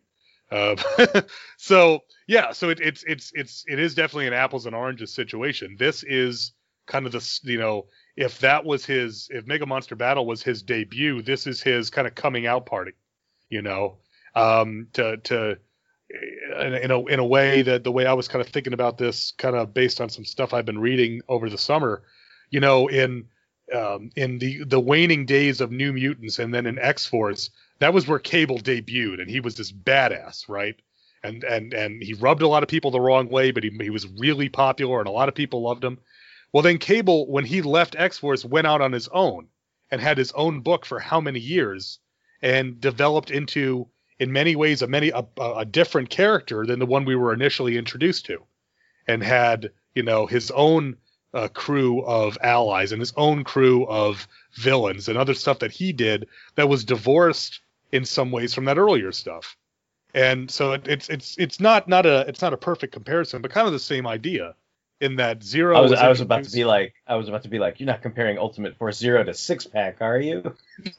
Uh, 0.51 0.77
so 1.57 2.01
yeah, 2.27 2.53
so 2.53 2.71
it, 2.71 2.81
it's 2.81 3.05
it's 3.05 3.31
it's 3.35 3.65
it 3.69 3.79
is 3.79 3.95
definitely 3.95 4.27
an 4.27 4.33
apples 4.33 4.67
and 4.67 4.75
oranges 4.75 5.15
situation. 5.15 5.77
This 5.79 6.03
is 6.03 6.53
kind 6.87 7.07
of 7.07 7.13
the 7.13 7.41
you 7.45 7.59
know 7.59 7.87
if 8.17 8.39
that 8.41 8.65
was 8.65 8.85
his 8.85 9.29
if 9.31 9.47
Mega 9.47 9.67
Monster 9.67 9.95
Battle 9.95 10.27
was 10.27 10.43
his 10.43 10.63
debut, 10.63 11.23
this 11.23 11.47
is 11.47 11.63
his 11.63 11.91
kind 11.91 12.09
of 12.09 12.15
coming 12.15 12.47
out 12.47 12.67
party, 12.67 12.93
you 13.49 13.63
know, 13.63 13.99
um, 14.35 14.89
to 14.95 15.19
to 15.19 15.59
in 16.11 16.91
a 16.91 17.05
in 17.07 17.21
a 17.21 17.25
way 17.25 17.63
that 17.63 17.85
the 17.85 17.93
way 17.93 18.07
I 18.07 18.15
was 18.15 18.27
kind 18.27 18.45
of 18.45 18.49
thinking 18.49 18.73
about 18.73 18.99
this, 18.99 19.33
kind 19.39 19.55
of 19.55 19.73
based 19.73 20.01
on 20.01 20.09
some 20.09 20.25
stuff 20.25 20.53
I've 20.53 20.67
been 20.67 20.81
reading 20.81 21.21
over 21.29 21.49
the 21.49 21.59
summer, 21.59 22.03
you 22.51 22.61
know, 22.61 22.89
in 22.89 23.27
um, 23.75 24.11
in 24.17 24.39
the 24.39 24.65
the 24.65 24.81
waning 24.81 25.27
days 25.27 25.61
of 25.61 25.71
New 25.71 25.93
Mutants 25.93 26.39
and 26.39 26.53
then 26.53 26.67
in 26.67 26.79
X 26.79 27.07
Force, 27.07 27.51
that 27.79 27.95
was 27.95 28.07
where 28.07 28.19
Cable 28.19 28.59
debuted, 28.59 29.21
and 29.21 29.31
he 29.31 29.41
was 29.41 29.55
this 29.55 29.73
badass, 29.73 30.49
right? 30.49 30.77
And 31.23 31.45
and 31.45 31.73
and 31.73 32.03
he 32.03 32.15
rubbed 32.15 32.43
a 32.43 32.49
lot 32.49 32.63
of 32.63 32.69
people 32.69 32.91
the 32.91 33.01
wrong 33.01 33.29
way, 33.29 33.51
but 33.51 33.63
he 33.63 33.71
he 33.81 33.91
was 33.91 34.07
really 34.07 34.49
popular, 34.49 34.99
and 34.99 35.09
a 35.09 35.13
lot 35.13 35.29
of 35.29 35.35
people 35.35 35.63
loved 35.63 35.85
him. 35.85 35.99
Well, 36.53 36.63
then 36.63 36.79
Cable, 36.79 37.31
when 37.31 37.45
he 37.45 37.63
left 37.63 37.95
X 37.97 38.19
Force, 38.19 38.45
went 38.45 38.67
out 38.67 38.81
on 38.81 38.93
his 38.93 39.09
own 39.09 39.49
and 39.91 40.01
had 40.01 40.19
his 40.19 40.33
own 40.33 40.61
book 40.61 40.85
for 40.85 40.99
how 40.99 41.21
many 41.21 41.39
years, 41.41 41.99
and 42.43 42.81
developed 42.81 43.31
into, 43.31 43.89
in 44.19 44.33
many 44.33 44.57
ways, 44.57 44.83
a 44.83 44.89
many 44.89 45.11
a, 45.11 45.25
a 45.39 45.53
a 45.59 45.65
different 45.65 46.11
character 46.11 46.67
than 46.67 46.81
the 46.81 46.87
one 46.87 47.05
we 47.05 47.15
were 47.15 47.33
initially 47.33 47.77
introduced 47.77 48.27
to, 48.27 48.43
and 49.07 49.23
had 49.23 49.71
you 49.95 50.03
know 50.03 50.27
his 50.27 50.51
own 50.51 50.97
uh, 51.33 51.49
crew 51.49 52.03
of 52.03 52.37
allies 52.43 52.93
and 52.93 53.01
his 53.01 53.13
own 53.17 53.45
crew 53.45 53.87
of 53.87 54.27
villains 54.55 55.09
and 55.09 55.17
other 55.17 55.35
stuff 55.35 55.61
that 55.61 55.71
he 55.71 55.93
did 55.93 56.29
that 56.57 56.69
was 56.69 56.85
divorced 56.85 57.61
in 57.93 58.05
some 58.05 58.31
ways 58.31 58.55
from 58.55 58.65
that 58.65 58.79
earlier 58.79 59.13
stuff. 59.13 59.57
And 60.13 60.51
so 60.51 60.73
it, 60.73 60.89
it's 60.89 61.09
it's 61.09 61.37
it's 61.39 61.61
not 61.61 61.87
not 61.87 62.05
a 62.05 62.25
it's 62.27 62.43
not 62.43 62.53
a 62.53 62.57
perfect 62.57 62.93
comparison, 62.93 63.43
but 63.43 63.53
kind 63.53 63.67
of 63.69 63.73
the 63.73 63.79
same 63.79 64.09
idea 64.09 64.57
in 65.01 65.17
that 65.17 65.43
zero. 65.43 65.77
I 65.77 65.81
was 65.81 65.93
I 65.93 66.09
was 66.09 66.21
about 66.21 66.45
to 66.45 66.53
be 66.53 66.65
like 66.65 66.95
I 67.07 67.15
was 67.15 67.29
about 67.29 67.45
to 67.45 67.49
be 67.49 67.59
like 67.59 67.81
you're 67.81 67.87
not 67.87 68.03
comparing 68.03 68.37
Ultimate 68.39 68.77
Force 68.77 68.99
Zero 68.99 69.23
to 69.23 69.33
Six 69.35 69.67
Pack, 69.67 69.99
are 70.01 70.19
you? 70.19 70.57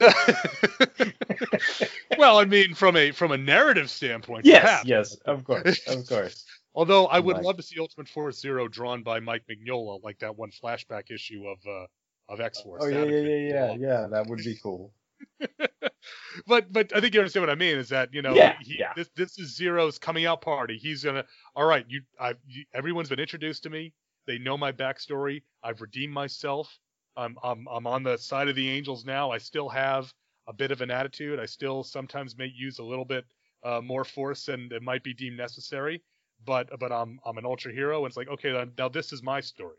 well, 2.18 2.38
I 2.38 2.46
mean, 2.46 2.74
from 2.74 2.96
a 2.96 3.12
from 3.12 3.32
a 3.32 3.38
narrative 3.38 3.90
standpoint, 3.90 4.46
yes, 4.46 4.62
perhaps. 4.62 4.86
yes, 4.86 5.14
of 5.26 5.44
course, 5.44 5.86
of 5.86 6.06
course. 6.06 6.44
Although 6.74 7.06
I 7.06 7.20
would 7.20 7.38
love 7.38 7.56
to 7.58 7.62
see 7.62 7.78
Ultimate 7.78 8.08
Force 8.08 8.40
Zero 8.40 8.66
drawn 8.68 9.02
by 9.02 9.20
Mike 9.20 9.44
Mignola, 9.50 10.02
like 10.02 10.18
that 10.20 10.36
one 10.36 10.50
flashback 10.50 11.10
issue 11.10 11.46
of 11.46 11.58
uh, 11.66 11.86
of 12.32 12.40
X 12.40 12.62
Force. 12.62 12.82
Oh 12.84 12.88
yeah, 12.88 13.04
yeah, 13.04 13.20
yeah, 13.20 13.36
yeah, 13.36 13.76
yeah. 13.78 14.06
That 14.10 14.26
would 14.26 14.38
be 14.38 14.58
cool. 14.62 14.92
but 16.46 16.72
but 16.72 16.94
I 16.94 17.00
think 17.00 17.14
you 17.14 17.20
understand 17.20 17.42
what 17.42 17.50
I 17.50 17.54
mean. 17.54 17.76
Is 17.78 17.88
that 17.90 18.12
you 18.12 18.22
know 18.22 18.34
Yeah, 18.34 18.56
he, 18.60 18.78
yeah. 18.78 18.92
this 18.96 19.10
this 19.16 19.38
is 19.38 19.54
Zero's 19.54 19.98
coming 19.98 20.26
out 20.26 20.40
party. 20.40 20.78
He's 20.78 21.04
gonna 21.04 21.24
all 21.54 21.64
right. 21.64 21.84
You 21.88 22.02
I 22.18 22.34
everyone's 22.74 23.08
been 23.08 23.20
introduced 23.20 23.62
to 23.64 23.70
me. 23.70 23.92
They 24.26 24.38
know 24.38 24.56
my 24.56 24.72
backstory. 24.72 25.42
I've 25.62 25.80
redeemed 25.80 26.12
myself. 26.12 26.78
I'm 27.16 27.36
I'm 27.42 27.66
I'm 27.68 27.86
on 27.86 28.02
the 28.02 28.16
side 28.16 28.48
of 28.48 28.56
the 28.56 28.68
angels 28.68 29.04
now. 29.04 29.30
I 29.30 29.38
still 29.38 29.68
have 29.68 30.12
a 30.48 30.52
bit 30.52 30.70
of 30.70 30.80
an 30.80 30.90
attitude. 30.90 31.38
I 31.38 31.46
still 31.46 31.84
sometimes 31.84 32.36
may 32.36 32.50
use 32.54 32.78
a 32.78 32.84
little 32.84 33.04
bit 33.04 33.24
uh, 33.62 33.80
more 33.80 34.04
force 34.04 34.46
than 34.46 34.68
it 34.72 34.82
might 34.82 35.04
be 35.04 35.14
deemed 35.14 35.36
necessary. 35.36 36.02
But 36.44 36.70
but 36.78 36.92
I'm 36.92 37.18
I'm 37.24 37.38
an 37.38 37.46
ultra 37.46 37.72
hero. 37.72 37.98
And 37.98 38.06
it's 38.06 38.16
like 38.16 38.28
okay 38.28 38.66
now 38.78 38.88
this 38.88 39.12
is 39.12 39.22
my 39.22 39.40
story. 39.40 39.76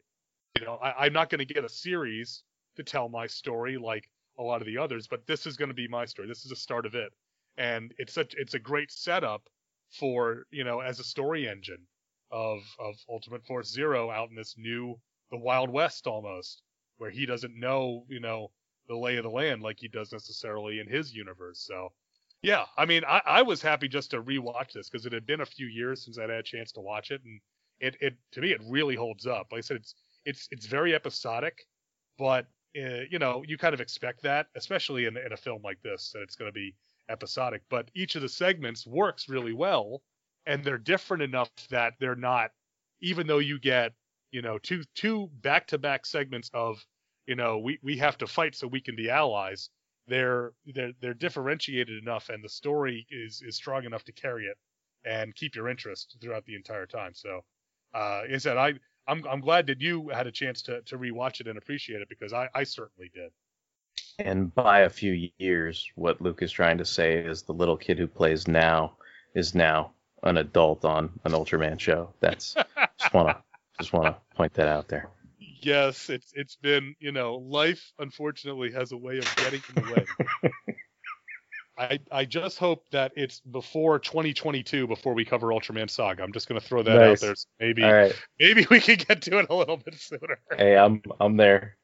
You 0.60 0.66
know 0.66 0.76
I, 0.76 1.06
I'm 1.06 1.14
not 1.14 1.30
going 1.30 1.46
to 1.46 1.54
get 1.54 1.64
a 1.64 1.70
series 1.70 2.44
to 2.76 2.84
tell 2.84 3.10
my 3.10 3.28
story 3.28 3.78
like 3.78 4.10
a 4.38 4.44
lot 4.44 4.62
of 4.62 4.68
the 4.68 4.78
others, 4.78 5.08
but 5.08 5.26
this 5.28 5.46
is 5.46 5.58
going 5.58 5.70
to 5.70 5.76
be 5.76 5.88
my 5.88 6.06
story. 6.06 6.28
This 6.28 6.44
is 6.44 6.50
the 6.50 6.56
start 6.56 6.86
of 6.86 6.96
it, 6.96 7.14
and 7.58 7.94
it's 7.98 8.14
such 8.14 8.34
it's 8.36 8.54
a 8.54 8.60
great 8.60 8.92
setup 8.92 9.48
for 9.92 10.46
you 10.52 10.64
know 10.64 10.80
as 10.80 11.00
a 11.00 11.04
story 11.04 11.48
engine 11.48 11.86
of 12.32 12.60
of 12.80 12.96
Ultimate 13.10 13.46
Force 13.46 13.72
Zero 13.72 14.10
out 14.10 14.30
in 14.30 14.36
this 14.36 14.56
new 14.58 15.00
the 15.32 15.38
Wild 15.38 15.70
West 15.70 16.08
almost, 16.08 16.62
where 16.98 17.12
he 17.12 17.26
doesn't 17.26 17.60
know 17.60 18.06
you 18.10 18.20
know 18.20 18.52
the 18.88 18.98
lay 18.98 19.18
of 19.18 19.24
the 19.24 19.30
land 19.30 19.62
like 19.62 19.80
he 19.80 19.88
does 19.88 20.12
necessarily 20.12 20.80
in 20.80 20.88
his 20.88 21.14
universe. 21.14 21.60
So 21.66 21.90
yeah, 22.44 22.66
I 22.78 22.86
mean 22.86 23.04
I, 23.06 23.22
I 23.26 23.42
was 23.42 23.62
happy 23.62 23.88
just 23.88 24.12
to 24.12 24.22
rewatch 24.22 24.74
this 24.74 24.90
because 24.90 25.06
it 25.06 25.14
had 25.14 25.26
been 25.26 25.42
a 25.42 25.46
few 25.46 25.68
years 25.68 26.06
since 26.06 26.20
I'd 26.20 26.30
had 26.30 26.40
a 26.40 26.44
chance 26.44 26.72
to 26.74 26.82
watch 26.82 27.10
it, 27.12 27.22
and 27.24 27.40
it 27.80 27.98
it 28.02 28.16
to 28.34 28.42
me 28.42 28.52
it 28.52 28.62
really 28.68 28.96
holds 28.96 29.26
up. 29.26 29.48
Like 29.52 29.60
I 29.60 29.62
said, 29.62 29.78
it's 29.78 29.96
it's 30.26 30.48
it's 30.52 30.66
very 30.68 30.94
episodic, 30.94 31.66
but 32.18 32.48
uh, 32.78 33.02
you 33.10 33.20
know, 33.20 33.44
you 33.48 33.58
kind 33.58 33.74
of 33.74 33.82
expect 33.82 34.24
that, 34.24 34.48
especially 34.56 35.06
in, 35.06 35.16
in 35.18 35.32
a 35.34 35.38
film 35.38 35.62
like 35.64 35.82
this, 35.84 36.12
that 36.14 36.22
it's 36.22 36.36
going 36.36 36.50
to 36.50 36.54
be 36.54 36.76
episodic. 37.10 37.62
But 37.70 37.90
each 37.94 38.16
of 38.16 38.22
the 38.22 38.30
segments 38.30 38.88
works 38.88 39.30
really 39.30 39.54
well, 39.54 40.02
and 40.46 40.64
they're 40.64 40.78
different 40.78 41.24
enough 41.24 41.52
that 41.70 41.94
they're 42.00 42.16
not, 42.16 42.52
even 43.02 43.28
though 43.28 43.40
you 43.40 43.60
get, 43.60 43.94
you 44.32 44.42
know, 44.42 44.58
two 44.58 44.84
two 44.96 45.30
back 45.42 45.68
to 45.68 45.78
back 45.78 46.06
segments 46.06 46.50
of, 46.54 46.84
you 47.28 47.36
know, 47.36 47.60
we 47.60 47.80
we 47.84 47.98
have 47.98 48.18
to 48.18 48.28
fight 48.28 48.56
so 48.56 48.68
we 48.68 48.82
can 48.82 48.96
be 48.96 49.10
allies. 49.10 49.70
They're 50.08 50.54
they're 50.66 50.92
they're 51.00 51.14
differentiated 51.14 52.02
enough, 52.02 52.30
and 52.30 52.44
the 52.44 52.50
story 52.50 53.06
is 53.10 53.42
is 53.42 53.56
strong 53.56 53.86
enough 53.86 54.04
to 54.06 54.12
carry 54.12 54.46
it 54.46 54.58
and 55.06 55.36
keep 55.36 55.56
your 55.56 55.70
interest 55.70 56.18
throughout 56.22 56.46
the 56.46 56.56
entire 56.56 56.86
time. 56.86 57.14
So, 57.14 57.42
uh, 57.94 58.22
like 58.24 58.32
I 58.34 58.38
said, 58.38 58.58
I 58.58 58.74
I'm 59.08 59.26
I'm 59.28 59.42
glad 59.42 59.68
that 59.68 59.82
you 59.82 60.10
had 60.10 60.28
a 60.28 60.32
chance 60.32 60.62
to 60.64 60.82
to 60.84 60.98
rewatch 60.98 61.40
it 61.40 61.48
and 61.48 61.58
appreciate 61.58 62.02
it 62.02 62.10
because 62.10 62.34
I 62.34 62.50
I 62.54 62.64
certainly 62.64 63.12
did. 63.14 63.32
And 64.20 64.54
by 64.54 64.82
a 64.82 64.90
few 64.90 65.30
years, 65.38 65.90
what 65.96 66.22
Luke 66.22 66.42
is 66.42 66.52
trying 66.52 66.78
to 66.78 66.86
say 66.86 67.18
is 67.18 67.44
the 67.44 67.54
little 67.54 67.78
kid 67.78 67.98
who 67.98 68.08
plays 68.08 68.48
Nao 68.48 68.96
is 69.34 69.56
now 69.56 69.94
an 70.24 70.38
adult 70.38 70.86
on 70.86 71.20
an 71.26 71.32
Ultraman 71.32 71.80
show. 71.80 72.14
That's 72.20 72.56
just 73.00 73.14
wanna 73.14 73.42
just 73.80 73.94
wanna 73.94 74.18
point 74.36 74.54
that 74.54 74.68
out 74.68 74.88
there. 74.88 75.10
Yes, 75.64 76.10
it's 76.10 76.32
it's 76.36 76.56
been 76.56 76.96
you 77.00 77.12
know 77.12 77.36
life 77.36 77.94
unfortunately 78.00 78.72
has 78.72 78.92
a 78.92 78.98
way 78.98 79.18
of 79.18 79.36
getting 79.36 79.62
in 79.76 79.84
the 79.84 79.94
way. 79.94 80.74
I 81.78 82.00
I 82.12 82.26
just 82.26 82.60
hope 82.60 82.86
that 82.92 83.14
it's 83.16 83.40
before 83.40 84.00
2022 84.00 84.88
before 84.88 85.14
we 85.14 85.26
cover 85.26 85.48
Ultraman 85.48 85.90
Saga. 85.90 86.24
I'm 86.24 86.34
just 86.34 86.48
gonna 86.48 86.62
throw 86.62 86.84
that 86.84 87.02
out 87.02 87.20
there. 87.20 87.36
So 87.36 87.48
maybe 87.60 87.84
right. 87.84 88.14
maybe 88.40 88.68
we 88.70 88.80
can 88.80 88.98
get 88.98 89.22
to 89.24 89.40
it 89.40 89.48
a 89.50 89.56
little 89.56 89.78
bit 89.78 89.96
sooner. 89.96 90.40
Hey, 90.56 90.78
I'm 90.78 91.02
I'm 91.20 91.38
there. 91.38 91.78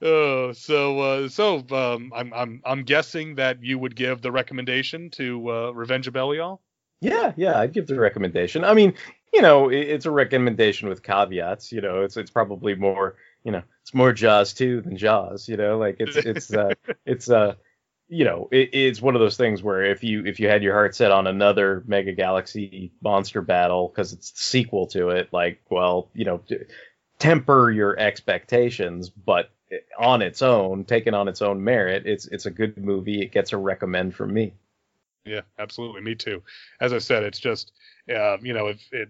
Oh, 0.00 0.52
so 0.52 1.00
uh, 1.00 1.28
so 1.28 1.64
um, 1.70 2.12
I'm 2.14 2.32
I'm 2.32 2.62
I'm 2.64 2.82
guessing 2.84 3.36
that 3.36 3.62
you 3.62 3.78
would 3.78 3.96
give 3.96 4.22
the 4.22 4.32
recommendation 4.32 5.10
to 5.10 5.50
uh, 5.50 5.70
Revenge 5.70 6.06
of 6.06 6.14
Belial. 6.14 6.60
Yeah, 7.00 7.32
yeah, 7.36 7.58
I'd 7.58 7.72
give 7.72 7.86
the 7.86 7.98
recommendation. 7.98 8.64
I 8.64 8.74
mean, 8.74 8.94
you 9.32 9.42
know, 9.42 9.68
it's 9.70 10.06
a 10.06 10.10
recommendation 10.10 10.88
with 10.88 11.02
caveats. 11.02 11.72
You 11.72 11.80
know, 11.80 12.02
it's 12.02 12.16
it's 12.16 12.30
probably 12.30 12.74
more, 12.74 13.16
you 13.44 13.52
know, 13.52 13.62
it's 13.82 13.94
more 13.94 14.12
Jaws 14.12 14.54
two 14.54 14.80
than 14.80 14.96
Jaws. 14.96 15.48
You 15.48 15.56
know, 15.56 15.78
like 15.78 15.96
it's 15.98 16.16
it's 16.16 16.52
uh, 16.52 16.74
it's 17.06 17.30
uh, 17.30 17.54
you 18.08 18.24
know, 18.24 18.48
it, 18.50 18.70
it's 18.72 19.02
one 19.02 19.14
of 19.14 19.20
those 19.20 19.36
things 19.36 19.62
where 19.62 19.84
if 19.84 20.02
you 20.02 20.24
if 20.24 20.40
you 20.40 20.48
had 20.48 20.62
your 20.62 20.72
heart 20.72 20.94
set 20.94 21.12
on 21.12 21.26
another 21.26 21.82
Mega 21.86 22.12
Galaxy 22.12 22.92
monster 23.02 23.42
battle 23.42 23.88
because 23.88 24.12
it's 24.12 24.30
the 24.32 24.40
sequel 24.40 24.86
to 24.88 25.10
it, 25.10 25.28
like, 25.32 25.60
well, 25.70 26.10
you 26.14 26.24
know, 26.24 26.40
temper 27.18 27.70
your 27.70 27.98
expectations, 27.98 29.10
but 29.10 29.50
on 29.98 30.22
its 30.22 30.40
own, 30.40 30.84
taken 30.84 31.14
on 31.14 31.28
its 31.28 31.42
own 31.42 31.62
merit, 31.62 32.06
it's 32.06 32.26
it's 32.26 32.46
a 32.46 32.50
good 32.50 32.78
movie. 32.78 33.20
It 33.20 33.32
gets 33.32 33.52
a 33.52 33.58
recommend 33.58 34.14
from 34.14 34.32
me. 34.32 34.54
Yeah, 35.24 35.42
absolutely. 35.58 36.00
Me 36.00 36.14
too. 36.14 36.42
As 36.80 36.92
I 36.92 36.98
said, 36.98 37.22
it's 37.22 37.38
just, 37.38 37.72
uh, 38.08 38.38
you 38.40 38.54
know, 38.54 38.68
if 38.68 38.80
it, 38.92 39.00
it, 39.00 39.08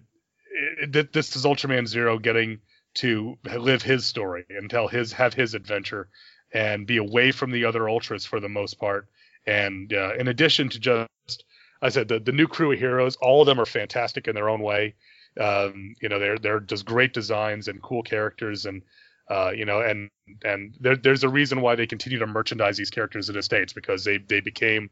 it, 0.59 1.13
this 1.13 1.37
is 1.37 1.45
Ultraman 1.45 1.87
Zero 1.87 2.19
getting 2.19 2.61
to 2.95 3.39
live 3.57 3.83
his 3.83 4.07
story 4.07 4.45
and 4.49 4.69
tell 4.69 4.89
his, 4.89 5.13
have 5.13 5.35
his 5.35 5.55
adventure 5.55 6.09
and 6.53 6.87
be 6.87 6.97
away 6.97 7.31
from 7.33 7.51
the 7.51 7.65
other 7.65 7.89
Ultras 7.89 8.25
for 8.25 8.41
the 8.41 8.49
most 8.49 8.79
part. 8.79 9.09
And 9.47 9.93
uh, 9.93 10.15
in 10.19 10.29
addition 10.29 10.69
to 10.71 10.79
just, 10.79 11.45
I 11.81 11.91
said, 11.91 12.09
the, 12.09 12.19
the 12.19 12.33
new 12.33 12.49
crew 12.49 12.73
of 12.73 12.79
heroes, 12.79 13.17
all 13.17 13.41
of 13.41 13.47
them 13.47 13.61
are 13.61 13.67
fantastic 13.67 14.27
in 14.27 14.35
their 14.35 14.49
own 14.49 14.61
way. 14.61 14.95
Um, 15.39 15.95
you 16.01 16.09
know, 16.09 16.19
they're, 16.19 16.39
they're 16.39 16.61
just 16.61 16.85
great 16.85 17.15
designs 17.15 17.69
and 17.69 17.83
cool 17.83 18.03
characters 18.03 18.67
and, 18.67 18.83
uh, 19.31 19.53
you 19.55 19.65
know, 19.65 19.81
and 19.81 20.11
and 20.45 20.75
there, 20.81 20.97
there's 20.97 21.25
a 21.25 21.29
reason 21.29 21.61
why 21.61 21.75
they 21.75 21.87
continue 21.87 22.19
to 22.19 22.27
merchandise 22.27 22.77
these 22.77 22.91
characters 22.91 23.29
in 23.29 23.35
the 23.35 23.43
states 23.43 23.73
because 23.73 24.05
they 24.05 24.19
they 24.19 24.41
became, 24.41 24.89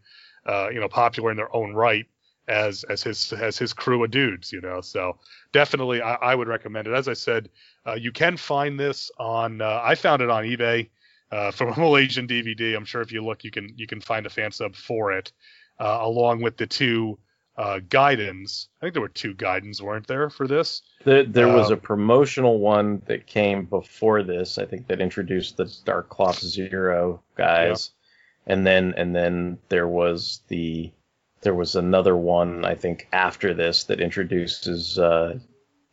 uh, 0.47 0.69
you 0.69 0.79
know, 0.79 0.89
popular 0.89 1.31
in 1.31 1.37
their 1.37 1.55
own 1.55 1.73
right 1.73 2.07
as 2.49 2.85
as 2.85 3.03
his 3.03 3.33
as 3.33 3.59
his 3.59 3.73
crew 3.73 4.05
of 4.05 4.11
dudes, 4.11 4.53
you 4.53 4.61
know. 4.61 4.81
So 4.81 5.19
definitely, 5.53 6.01
I, 6.03 6.15
I 6.15 6.35
would 6.35 6.49
recommend 6.49 6.87
it. 6.87 6.95
As 6.95 7.09
I 7.09 7.15
said, 7.15 7.49
uh, 7.87 7.95
you 7.95 8.13
can 8.13 8.37
find 8.37 8.79
this 8.79 9.11
on. 9.19 9.61
Uh, 9.61 9.81
I 9.83 9.95
found 9.95 10.23
it 10.23 10.31
on 10.31 10.45
eBay 10.45 10.89
uh, 11.33 11.51
from 11.51 11.73
a 11.73 11.81
Malaysian 11.81 12.27
DVD. 12.27 12.77
I'm 12.77 12.85
sure 12.85 13.01
if 13.03 13.13
you 13.13 13.25
look, 13.25 13.45
you 13.45 13.51
can 13.51 13.71
you 13.77 13.87
can 13.87 14.01
find 14.01 14.27
a 14.27 14.31
fan 14.31 14.53
sub 14.53 14.75
for 14.77 15.13
it, 15.13 15.33
uh, 15.81 15.99
along 16.01 16.43
with 16.43 16.57
the 16.57 16.67
two 16.67 17.19
uh, 17.57 17.81
guidons. 17.89 18.69
I 18.81 18.85
think 18.85 18.93
there 18.95 19.03
were 19.03 19.09
two 19.09 19.35
guidons, 19.35 19.81
weren't 19.83 20.07
there, 20.07 20.29
for 20.29 20.47
this? 20.47 20.83
There, 21.05 21.25
there 21.25 21.49
was 21.49 21.71
a 21.71 21.75
Um, 21.75 21.81
promotional 21.81 22.59
one 22.59 23.03
that 23.07 23.27
came 23.27 23.65
before 23.65 24.23
this. 24.23 24.59
I 24.59 24.67
think 24.67 24.87
that 24.89 25.01
introduced 25.01 25.57
the 25.57 25.65
Darklops 25.65 26.45
Zero 26.45 27.23
guys, 27.35 27.91
and 28.47 28.67
then 28.67 28.95
and 28.97 29.17
then 29.17 29.59
there 29.71 29.89
was 29.89 30.43
the 30.49 30.93
there 31.47 31.55
was 31.55 31.77
another 31.77 32.17
one 32.17 32.65
I 32.65 32.75
think 32.75 33.07
after 33.13 33.55
this 33.55 33.85
that 33.85 34.01
introduces 34.01 34.99
uh, 34.99 35.39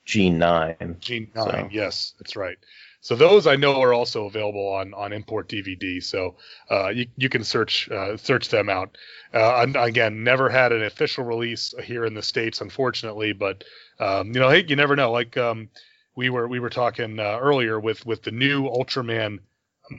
G9. 0.07 0.99
Jean 0.99 1.27
So- 1.35 1.45
Nine. 1.45 1.69
Yes, 1.71 2.15
that's 2.17 2.35
right. 2.35 2.57
So 3.01 3.15
those 3.15 3.45
I 3.47 3.55
know 3.57 3.79
are 3.81 3.93
also 3.93 4.25
available 4.25 4.67
on 4.69 4.93
on 4.95 5.13
import 5.13 5.47
DVD. 5.49 6.01
So 6.01 6.37
uh, 6.71 6.87
you 6.89 7.05
you 7.17 7.29
can 7.29 7.43
search 7.43 7.87
uh, 7.91 8.17
search 8.17 8.49
them 8.49 8.67
out. 8.69 8.97
Uh, 9.33 9.67
again, 9.75 10.23
never 10.23 10.49
had 10.49 10.71
an 10.71 10.83
official 10.83 11.23
release 11.23 11.73
here 11.83 12.05
in 12.05 12.13
the 12.15 12.21
states, 12.23 12.61
unfortunately. 12.61 13.33
But 13.33 13.63
um, 13.99 14.27
you 14.33 14.39
know, 14.39 14.49
hey, 14.49 14.65
you 14.67 14.75
never 14.75 14.95
know. 14.95 15.11
Like 15.11 15.35
um, 15.37 15.69
we 16.15 16.29
were 16.31 16.47
we 16.47 16.59
were 16.61 16.69
talking 16.71 17.19
uh, 17.19 17.37
earlier 17.39 17.77
with 17.79 18.05
with 18.07 18.23
the 18.23 18.31
new 18.31 18.63
Ultraman 18.69 19.39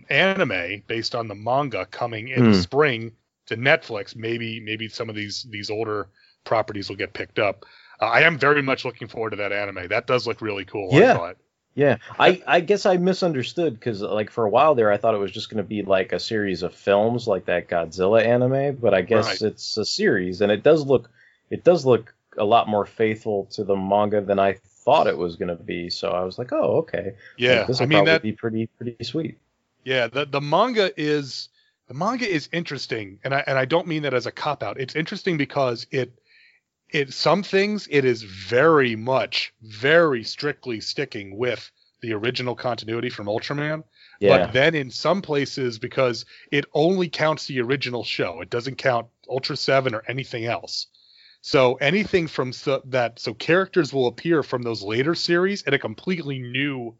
anime 0.08 0.82
based 0.86 1.14
on 1.14 1.28
the 1.28 1.34
manga 1.34 1.86
coming 1.86 2.28
in 2.28 2.42
the 2.44 2.50
Hmm. 2.56 2.60
spring 2.62 3.12
to 3.46 3.56
Netflix. 3.56 4.16
Maybe 4.16 4.60
maybe 4.60 4.88
some 4.88 5.08
of 5.08 5.14
these 5.16 5.44
these 5.50 5.70
older 5.70 6.08
properties 6.44 6.88
will 6.88 6.96
get 6.96 7.12
picked 7.14 7.38
up. 7.38 7.64
Uh, 8.00 8.06
I 8.06 8.20
am 8.22 8.38
very 8.38 8.62
much 8.62 8.84
looking 8.84 9.08
forward 9.08 9.30
to 9.30 9.36
that 9.36 9.52
anime. 9.52 9.88
That 9.88 10.06
does 10.06 10.26
look 10.26 10.40
really 10.40 10.64
cool. 10.64 10.96
I 10.96 11.04
Yeah. 11.04 11.06
thought. 11.06 11.36
Yeah, 11.76 11.96
I, 12.18 12.40
I 12.46 12.60
guess 12.60 12.86
I 12.86 12.98
misunderstood 12.98 13.74
because 13.74 14.00
like 14.00 14.30
for 14.30 14.44
a 14.44 14.48
while 14.50 14.76
there 14.76 14.92
I 14.92 14.96
thought 14.96 15.14
it 15.14 15.18
was 15.18 15.32
just 15.32 15.50
going 15.50 15.58
to 15.58 15.68
be 15.68 15.82
like 15.82 16.12
a 16.12 16.20
series 16.20 16.62
of 16.62 16.72
films 16.74 17.26
like 17.26 17.46
that 17.46 17.68
Godzilla 17.68 18.24
anime, 18.24 18.76
but 18.76 18.94
I 18.94 19.02
guess 19.02 19.26
Right. 19.26 19.42
it's 19.42 19.76
a 19.76 19.84
series 19.84 20.40
and 20.40 20.52
it 20.52 20.62
does 20.62 20.86
look 20.86 21.10
it 21.50 21.64
does 21.64 21.84
look 21.84 22.14
a 22.38 22.44
lot 22.44 22.68
more 22.68 22.86
faithful 22.86 23.46
to 23.52 23.64
the 23.64 23.74
manga 23.76 24.20
than 24.20 24.38
I 24.38 24.52
thought 24.84 25.08
it 25.08 25.18
was 25.18 25.34
going 25.36 25.56
to 25.56 25.62
be. 25.64 25.90
So 25.90 26.10
I 26.10 26.22
was 26.24 26.38
like, 26.38 26.52
oh 26.52 26.76
okay, 26.78 27.14
Yeah, 27.36 27.56
Like, 27.56 27.66
this 27.66 27.80
I 27.80 27.86
mean 27.86 28.04
probably 28.04 28.04
that. 28.04 28.22
be 28.22 28.32
pretty 28.32 28.68
pretty 28.78 29.02
sweet. 29.02 29.38
Yeah, 29.84 30.08
the 30.08 30.24
the 30.26 30.40
manga 30.40 30.92
is 31.00 31.48
the 31.88 31.94
manga 31.94 32.28
is 32.28 32.48
interesting, 32.52 33.18
and 33.24 33.34
I 33.34 33.44
and 33.46 33.58
I 33.58 33.64
don't 33.64 33.86
mean 33.86 34.02
that 34.02 34.14
as 34.14 34.26
a 34.26 34.32
cop 34.32 34.62
out. 34.62 34.80
It's 34.80 34.96
interesting 34.96 35.36
because 35.36 35.86
it 35.90 36.18
it 36.88 37.12
some 37.12 37.42
things 37.42 37.88
it 37.90 38.04
is 38.04 38.22
very 38.22 38.96
much 38.96 39.52
very 39.62 40.24
strictly 40.24 40.80
sticking 40.80 41.36
with 41.36 41.70
the 42.00 42.12
original 42.12 42.54
continuity 42.54 43.10
from 43.10 43.26
Ultraman. 43.26 43.82
Yeah, 44.20 44.38
But 44.38 44.52
then 44.52 44.74
in 44.74 44.90
some 44.90 45.22
places, 45.22 45.78
because 45.78 46.24
it 46.52 46.66
only 46.72 47.08
counts 47.08 47.46
the 47.46 47.60
original 47.60 48.04
show, 48.04 48.40
it 48.40 48.50
doesn't 48.50 48.76
count 48.76 49.08
Ultra 49.28 49.56
Seven 49.56 49.94
or 49.94 50.04
anything 50.06 50.44
else. 50.44 50.86
So 51.40 51.74
anything 51.74 52.26
from 52.26 52.52
so, 52.52 52.82
that, 52.86 53.18
so 53.18 53.34
characters 53.34 53.92
will 53.92 54.06
appear 54.06 54.42
from 54.42 54.62
those 54.62 54.82
later 54.82 55.14
series 55.14 55.62
in 55.62 55.74
a 55.74 55.78
completely 55.78 56.38
new, 56.38 56.94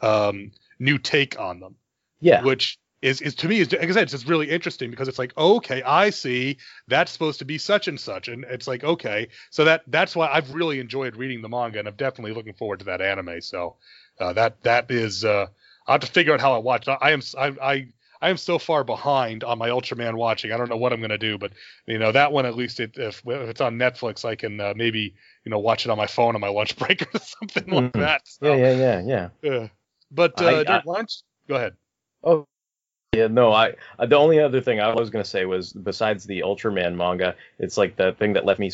um, 0.00 0.52
new 0.78 0.96
take 0.98 1.38
on 1.40 1.60
them. 1.60 1.76
Yeah. 2.20 2.42
which 2.44 2.78
is, 3.02 3.20
is 3.20 3.34
to 3.36 3.48
me 3.48 3.60
is 3.60 3.72
like 3.72 3.82
I 3.88 3.92
said, 3.92 4.02
it's 4.04 4.12
just 4.12 4.28
really 4.28 4.50
interesting 4.50 4.90
because 4.90 5.08
it's 5.08 5.18
like 5.18 5.36
okay, 5.36 5.82
I 5.82 6.10
see 6.10 6.58
that's 6.88 7.10
supposed 7.12 7.38
to 7.40 7.44
be 7.44 7.58
such 7.58 7.88
and 7.88 7.98
such, 7.98 8.28
and 8.28 8.44
it's 8.44 8.66
like 8.66 8.84
okay, 8.84 9.28
so 9.50 9.64
that 9.64 9.82
that's 9.86 10.14
why 10.16 10.28
I've 10.28 10.52
really 10.54 10.80
enjoyed 10.80 11.16
reading 11.16 11.42
the 11.42 11.48
manga, 11.48 11.78
and 11.78 11.88
I'm 11.88 11.94
definitely 11.96 12.32
looking 12.34 12.54
forward 12.54 12.80
to 12.80 12.84
that 12.86 13.00
anime. 13.00 13.40
So 13.40 13.76
uh, 14.20 14.32
that 14.34 14.62
that 14.62 14.90
is 14.90 15.24
uh, 15.24 15.46
I 15.86 15.92
have 15.92 16.00
to 16.02 16.06
figure 16.06 16.32
out 16.34 16.40
how 16.40 16.52
I 16.54 16.58
watch. 16.58 16.88
I, 16.88 16.98
I 17.00 17.10
am 17.12 17.22
I, 17.38 17.46
I 17.62 17.86
I 18.22 18.28
am 18.28 18.36
so 18.36 18.58
far 18.58 18.84
behind 18.84 19.44
on 19.44 19.58
my 19.58 19.70
Ultraman 19.70 20.14
watching. 20.14 20.52
I 20.52 20.58
don't 20.58 20.68
know 20.68 20.76
what 20.76 20.92
I'm 20.92 21.00
gonna 21.00 21.16
do, 21.18 21.38
but 21.38 21.52
you 21.86 21.98
know 21.98 22.12
that 22.12 22.32
one 22.32 22.44
at 22.46 22.54
least 22.56 22.80
it, 22.80 22.98
if, 22.98 23.22
if 23.26 23.48
it's 23.48 23.60
on 23.62 23.78
Netflix, 23.78 24.24
I 24.26 24.34
can 24.34 24.60
uh, 24.60 24.74
maybe 24.76 25.14
you 25.44 25.50
know 25.50 25.58
watch 25.58 25.86
it 25.86 25.90
on 25.90 25.96
my 25.96 26.06
phone 26.06 26.34
on 26.34 26.40
my 26.40 26.48
lunch 26.48 26.76
break 26.78 27.02
or 27.14 27.18
something 27.18 27.64
like 27.68 27.92
Mhm. 27.92 27.92
that. 27.94 28.22
So, 28.26 28.54
Yeah, 28.54 28.72
yeah, 28.72 28.72
yeah, 28.72 29.00
yeah. 29.06 29.28
yeah. 29.42 29.68
But 30.10 30.40
uh, 30.42 30.46
I- 30.46 30.74
I- 30.76 30.82
why 30.84 31.02
go 31.48 31.54
ahead. 31.56 31.76
Oh, 32.22 32.46
yeah. 33.14 33.26
No, 33.26 33.52
I. 33.52 33.74
I- 33.98 34.06
The 34.06 34.16
only 34.16 34.38
other 34.40 34.60
thing 34.60 34.80
I 34.80 34.94
was 34.94 35.10
gonna 35.10 35.24
say 35.24 35.44
was 35.44 35.72
besides 35.72 36.24
the 36.24 36.40
Ultraman 36.40 36.94
manga, 36.96 37.34
it's 37.58 37.76
like 37.76 37.96
the 37.96 38.12
thing 38.12 38.32
that 38.34 38.44
left 38.44 38.60
me 38.60 38.70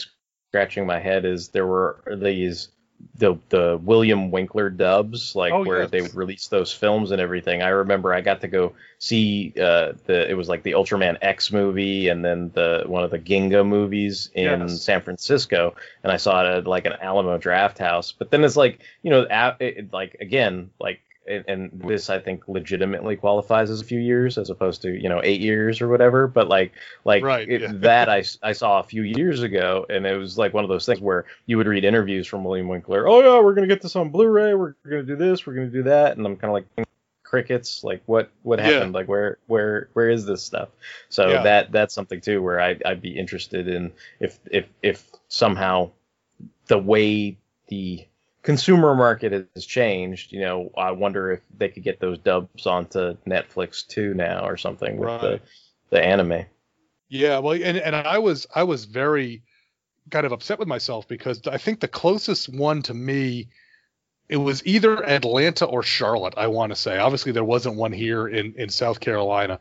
scratching 0.50 0.86
my 0.86 0.98
head 0.98 1.24
is 1.24 1.48
there 1.48 1.66
were 1.66 2.02
these 2.20 2.68
the 3.16 3.36
the 3.50 3.78
William 3.82 4.30
Winkler 4.30 4.70
dubs, 4.70 5.34
like 5.36 5.52
Oh, 5.52 5.64
where 5.64 5.82
yes. 5.82 5.90
they 5.90 6.00
would 6.00 6.14
release 6.14 6.48
those 6.48 6.72
films 6.72 7.10
and 7.10 7.20
everything. 7.20 7.62
I 7.62 7.68
remember 7.68 8.12
I 8.14 8.22
got 8.22 8.40
to 8.42 8.48
go 8.48 8.72
see 8.98 9.52
uh, 9.60 9.92
the 10.06 10.30
it 10.30 10.34
was 10.34 10.48
like 10.48 10.62
the 10.62 10.72
Ultraman 10.72 11.18
X 11.20 11.52
movie 11.52 12.08
and 12.08 12.24
then 12.24 12.50
the 12.54 12.84
one 12.86 13.04
of 13.04 13.10
the 13.10 13.18
Ginga 13.18 13.66
movies 13.66 14.30
in 14.34 14.60
Yes. 14.60 14.82
San 14.82 15.02
Francisco, 15.02 15.74
and 16.02 16.12
I 16.12 16.16
saw 16.16 16.42
it 16.44 16.58
at 16.58 16.66
like 16.66 16.86
an 16.86 16.94
Alamo 17.00 17.36
Drafthouse. 17.38 18.14
But 18.18 18.30
then 18.30 18.44
it's 18.44 18.56
like 18.56 18.80
you 19.02 19.10
know, 19.10 19.26
it- 19.60 19.92
like 19.92 20.16
again, 20.20 20.70
like 20.80 21.00
and, 21.28 21.44
and 21.48 21.82
this 21.84 22.08
I 22.10 22.18
think 22.18 22.46
legitimately 22.48 23.16
qualifies 23.16 23.70
as 23.70 23.80
a 23.80 23.84
few 23.84 23.98
years 24.00 24.38
as 24.38 24.50
opposed 24.50 24.82
to 24.82 24.90
you 24.90 25.08
know 25.08 25.20
eight 25.24 25.40
years 25.40 25.80
or 25.80 25.88
whatever. 25.88 26.26
But 26.26 26.48
like 26.48 26.72
like 27.04 27.22
Right, 27.24 27.48
it- 27.48 27.60
yeah. 27.62 27.72
that 27.74 28.08
I, 28.08 28.24
I 28.42 28.52
saw 28.52 28.80
a 28.80 28.84
few 28.84 29.02
years 29.02 29.42
ago, 29.42 29.86
and 29.88 30.06
it 30.06 30.16
was 30.16 30.38
like 30.38 30.54
one 30.54 30.64
of 30.64 30.68
those 30.70 30.86
things 30.86 31.00
where 31.00 31.24
you 31.46 31.56
would 31.58 31.66
read 31.66 31.84
interviews 31.84 32.26
from 32.26 32.44
William 32.44 32.68
Winkler. 32.68 33.08
Oh 33.08 33.20
yeah, 33.20 33.42
we're 33.42 33.54
gonna 33.54 33.66
get 33.66 33.82
this 33.82 33.96
on 33.96 34.10
Blu-ray. 34.10 34.54
We're 34.54 34.74
gonna 34.88 35.02
do 35.02 35.16
this. 35.16 35.46
We're 35.46 35.54
gonna 35.54 35.66
do 35.68 35.82
that. 35.84 36.16
And 36.16 36.26
I'm 36.26 36.36
kind 36.36 36.50
of 36.50 36.54
like 36.54 36.66
hmm, 36.76 36.82
crickets. 37.22 37.82
Like 37.84 38.02
what 38.06 38.30
what 38.42 38.58
Yeah. 38.58 38.66
happened? 38.66 38.92
Like 38.94 39.08
where 39.08 39.38
where 39.46 39.88
where 39.94 40.10
is 40.10 40.26
this 40.26 40.42
stuff? 40.42 40.68
So 41.08 41.28
Yeah. 41.28 41.42
that 41.42 41.72
that's 41.72 41.94
something 41.94 42.20
too 42.20 42.42
where 42.42 42.60
I 42.60 42.76
I'd 42.84 43.02
be 43.02 43.18
interested 43.18 43.68
in 43.68 43.92
if 44.20 44.38
if 44.50 44.66
if 44.82 45.10
somehow 45.28 45.90
the 46.68 46.78
way 46.78 47.36
the 47.68 48.06
consumer 48.46 48.94
market 48.94 49.48
has 49.56 49.66
changed, 49.66 50.30
you 50.30 50.40
know, 50.40 50.70
I 50.78 50.92
wonder 50.92 51.32
if 51.32 51.40
they 51.58 51.68
could 51.68 51.82
get 51.82 51.98
those 51.98 52.16
dubs 52.18 52.64
onto 52.64 53.16
Netflix 53.26 53.84
too 53.84 54.14
now 54.14 54.46
or 54.46 54.56
something 54.56 54.96
with 54.98 55.20
the 55.20 55.30
Right. 55.30 55.42
the 55.90 56.00
anime. 56.02 56.46
Yeah, 57.08 57.40
well, 57.40 57.54
and 57.54 57.76
and 57.76 57.96
I 57.96 58.18
was 58.18 58.46
I 58.54 58.62
was 58.62 58.84
very 58.84 59.42
kind 60.10 60.24
of 60.24 60.30
upset 60.30 60.60
with 60.60 60.68
myself 60.68 61.08
because 61.08 61.40
I 61.46 61.58
think 61.58 61.80
the 61.80 61.88
closest 61.88 62.48
one 62.48 62.82
to 62.82 62.94
me 62.94 63.48
it 64.28 64.36
was 64.36 64.64
either 64.64 65.04
Atlanta 65.04 65.64
or 65.64 65.82
Charlotte. 65.82 66.34
I 66.36 66.46
want 66.46 66.70
to 66.70 66.76
say. 66.76 66.98
Obviously, 66.98 67.32
there 67.32 67.44
wasn't 67.44 67.76
one 67.76 67.92
here 67.92 68.28
in 68.28 68.54
in 68.56 68.68
South 68.68 69.00
Carolina, 69.00 69.58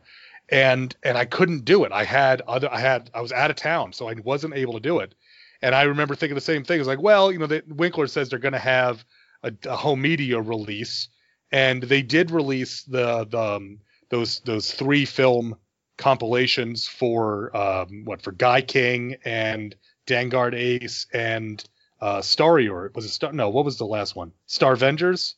and 0.48 0.94
and 1.02 1.18
I 1.18 1.24
couldn't 1.24 1.64
do 1.64 1.82
it. 1.84 1.90
I 1.90 2.04
had 2.04 2.40
other 2.42 2.72
I 2.72 2.78
had 2.78 3.10
I 3.12 3.20
was 3.20 3.32
out 3.32 3.50
of 3.50 3.56
town, 3.56 3.92
so 3.92 4.08
I 4.08 4.14
wasn't 4.14 4.54
able 4.54 4.74
to 4.74 4.80
do 4.80 5.00
it. 5.00 5.14
And 5.62 5.74
I 5.74 5.82
remember 5.82 6.14
thinking 6.14 6.34
the 6.34 6.40
same 6.40 6.64
thing. 6.64 6.80
It's 6.80 6.88
like, 6.88 7.02
well, 7.02 7.32
you 7.32 7.38
know, 7.38 7.46
the, 7.46 7.62
Winkler 7.68 8.06
says 8.06 8.28
they're 8.28 8.38
going 8.38 8.52
to 8.52 8.58
have 8.58 9.04
a, 9.42 9.52
a 9.66 9.76
home 9.76 10.02
media 10.02 10.40
release, 10.40 11.08
and 11.52 11.82
they 11.82 12.02
did 12.02 12.30
release 12.30 12.82
the 12.82 13.24
the 13.24 13.40
um, 13.40 13.78
those 14.10 14.40
those 14.40 14.72
three 14.72 15.04
film 15.04 15.56
compilations 15.96 16.86
for 16.86 17.56
um, 17.56 18.04
what 18.04 18.22
for 18.22 18.32
Gaiking 18.32 19.18
and 19.24 19.74
Dangard 20.06 20.54
Ace 20.54 21.06
and 21.12 21.64
uh, 22.00 22.20
Starior. 22.20 22.94
Was 22.94 23.04
it 23.04 23.10
Star? 23.10 23.32
No, 23.32 23.48
what 23.48 23.64
was 23.64 23.78
the 23.78 23.86
last 23.86 24.14
one? 24.14 24.32
Star 24.46 24.76
Vengers, 24.76 25.34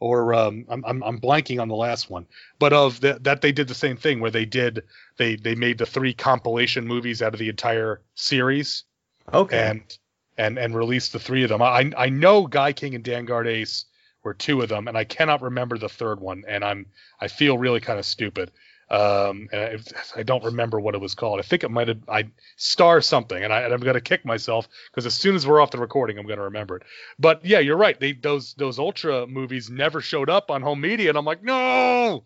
or 0.00 0.34
um, 0.34 0.66
I'm, 0.68 0.84
I'm 0.84 1.02
I'm 1.02 1.20
blanking 1.20 1.60
on 1.60 1.68
the 1.68 1.74
last 1.74 2.10
one. 2.10 2.26
But 2.58 2.72
of 2.72 3.00
the, 3.00 3.18
that 3.22 3.40
they 3.40 3.52
did 3.52 3.68
the 3.68 3.74
same 3.74 3.96
thing 3.96 4.20
where 4.20 4.30
they 4.30 4.44
did 4.44 4.82
they 5.16 5.36
they 5.36 5.54
made 5.54 5.78
the 5.78 5.86
three 5.86 6.12
compilation 6.12 6.86
movies 6.86 7.22
out 7.22 7.32
of 7.32 7.40
the 7.40 7.48
entire 7.48 8.02
series 8.14 8.84
Okay. 9.32 9.58
and 9.58 9.98
and 10.36 10.58
and 10.58 10.76
released 10.76 11.12
the 11.12 11.18
three 11.18 11.42
of 11.42 11.48
them. 11.48 11.62
I 11.62 11.90
I 11.96 12.08
know 12.08 12.46
Gaiking 12.46 12.94
and 12.94 13.04
Dangard 13.04 13.46
Ace 13.46 13.86
were 14.22 14.34
two 14.34 14.62
of 14.62 14.68
them, 14.68 14.88
and 14.88 14.96
I 14.96 15.04
cannot 15.04 15.42
remember 15.42 15.78
the 15.78 15.88
third 15.88 16.20
one, 16.20 16.44
and 16.48 16.64
I'm 16.64 16.86
I 17.20 17.28
feel 17.28 17.58
really 17.58 17.80
kind 17.80 17.98
of 17.98 18.06
stupid. 18.06 18.50
Um, 18.90 19.48
and 19.50 19.82
I, 20.16 20.20
I 20.20 20.22
don't 20.24 20.44
remember 20.44 20.78
what 20.78 20.94
it 20.94 21.00
was 21.00 21.14
called. 21.14 21.40
I 21.40 21.42
think 21.42 21.64
it 21.64 21.70
might 21.70 21.88
have 21.88 22.02
I 22.08 22.28
star 22.56 23.00
something, 23.00 23.42
and 23.42 23.52
I 23.52 23.62
and 23.62 23.72
I'm 23.72 23.80
gonna 23.80 24.00
kick 24.00 24.24
myself 24.24 24.68
because 24.90 25.06
as 25.06 25.14
soon 25.14 25.34
as 25.34 25.46
we're 25.46 25.60
off 25.60 25.70
the 25.70 25.78
recording, 25.78 26.18
I'm 26.18 26.26
gonna 26.26 26.42
remember 26.42 26.76
it. 26.76 26.82
But 27.18 27.44
yeah, 27.44 27.60
you're 27.60 27.76
right. 27.78 27.98
They 27.98 28.12
those 28.12 28.54
those 28.54 28.78
Ultra 28.78 29.26
movies 29.26 29.70
never 29.70 30.00
showed 30.00 30.28
up 30.28 30.50
on 30.50 30.62
home 30.62 30.80
media, 30.80 31.08
and 31.08 31.18
I'm 31.18 31.24
like, 31.24 31.42
no, 31.42 32.24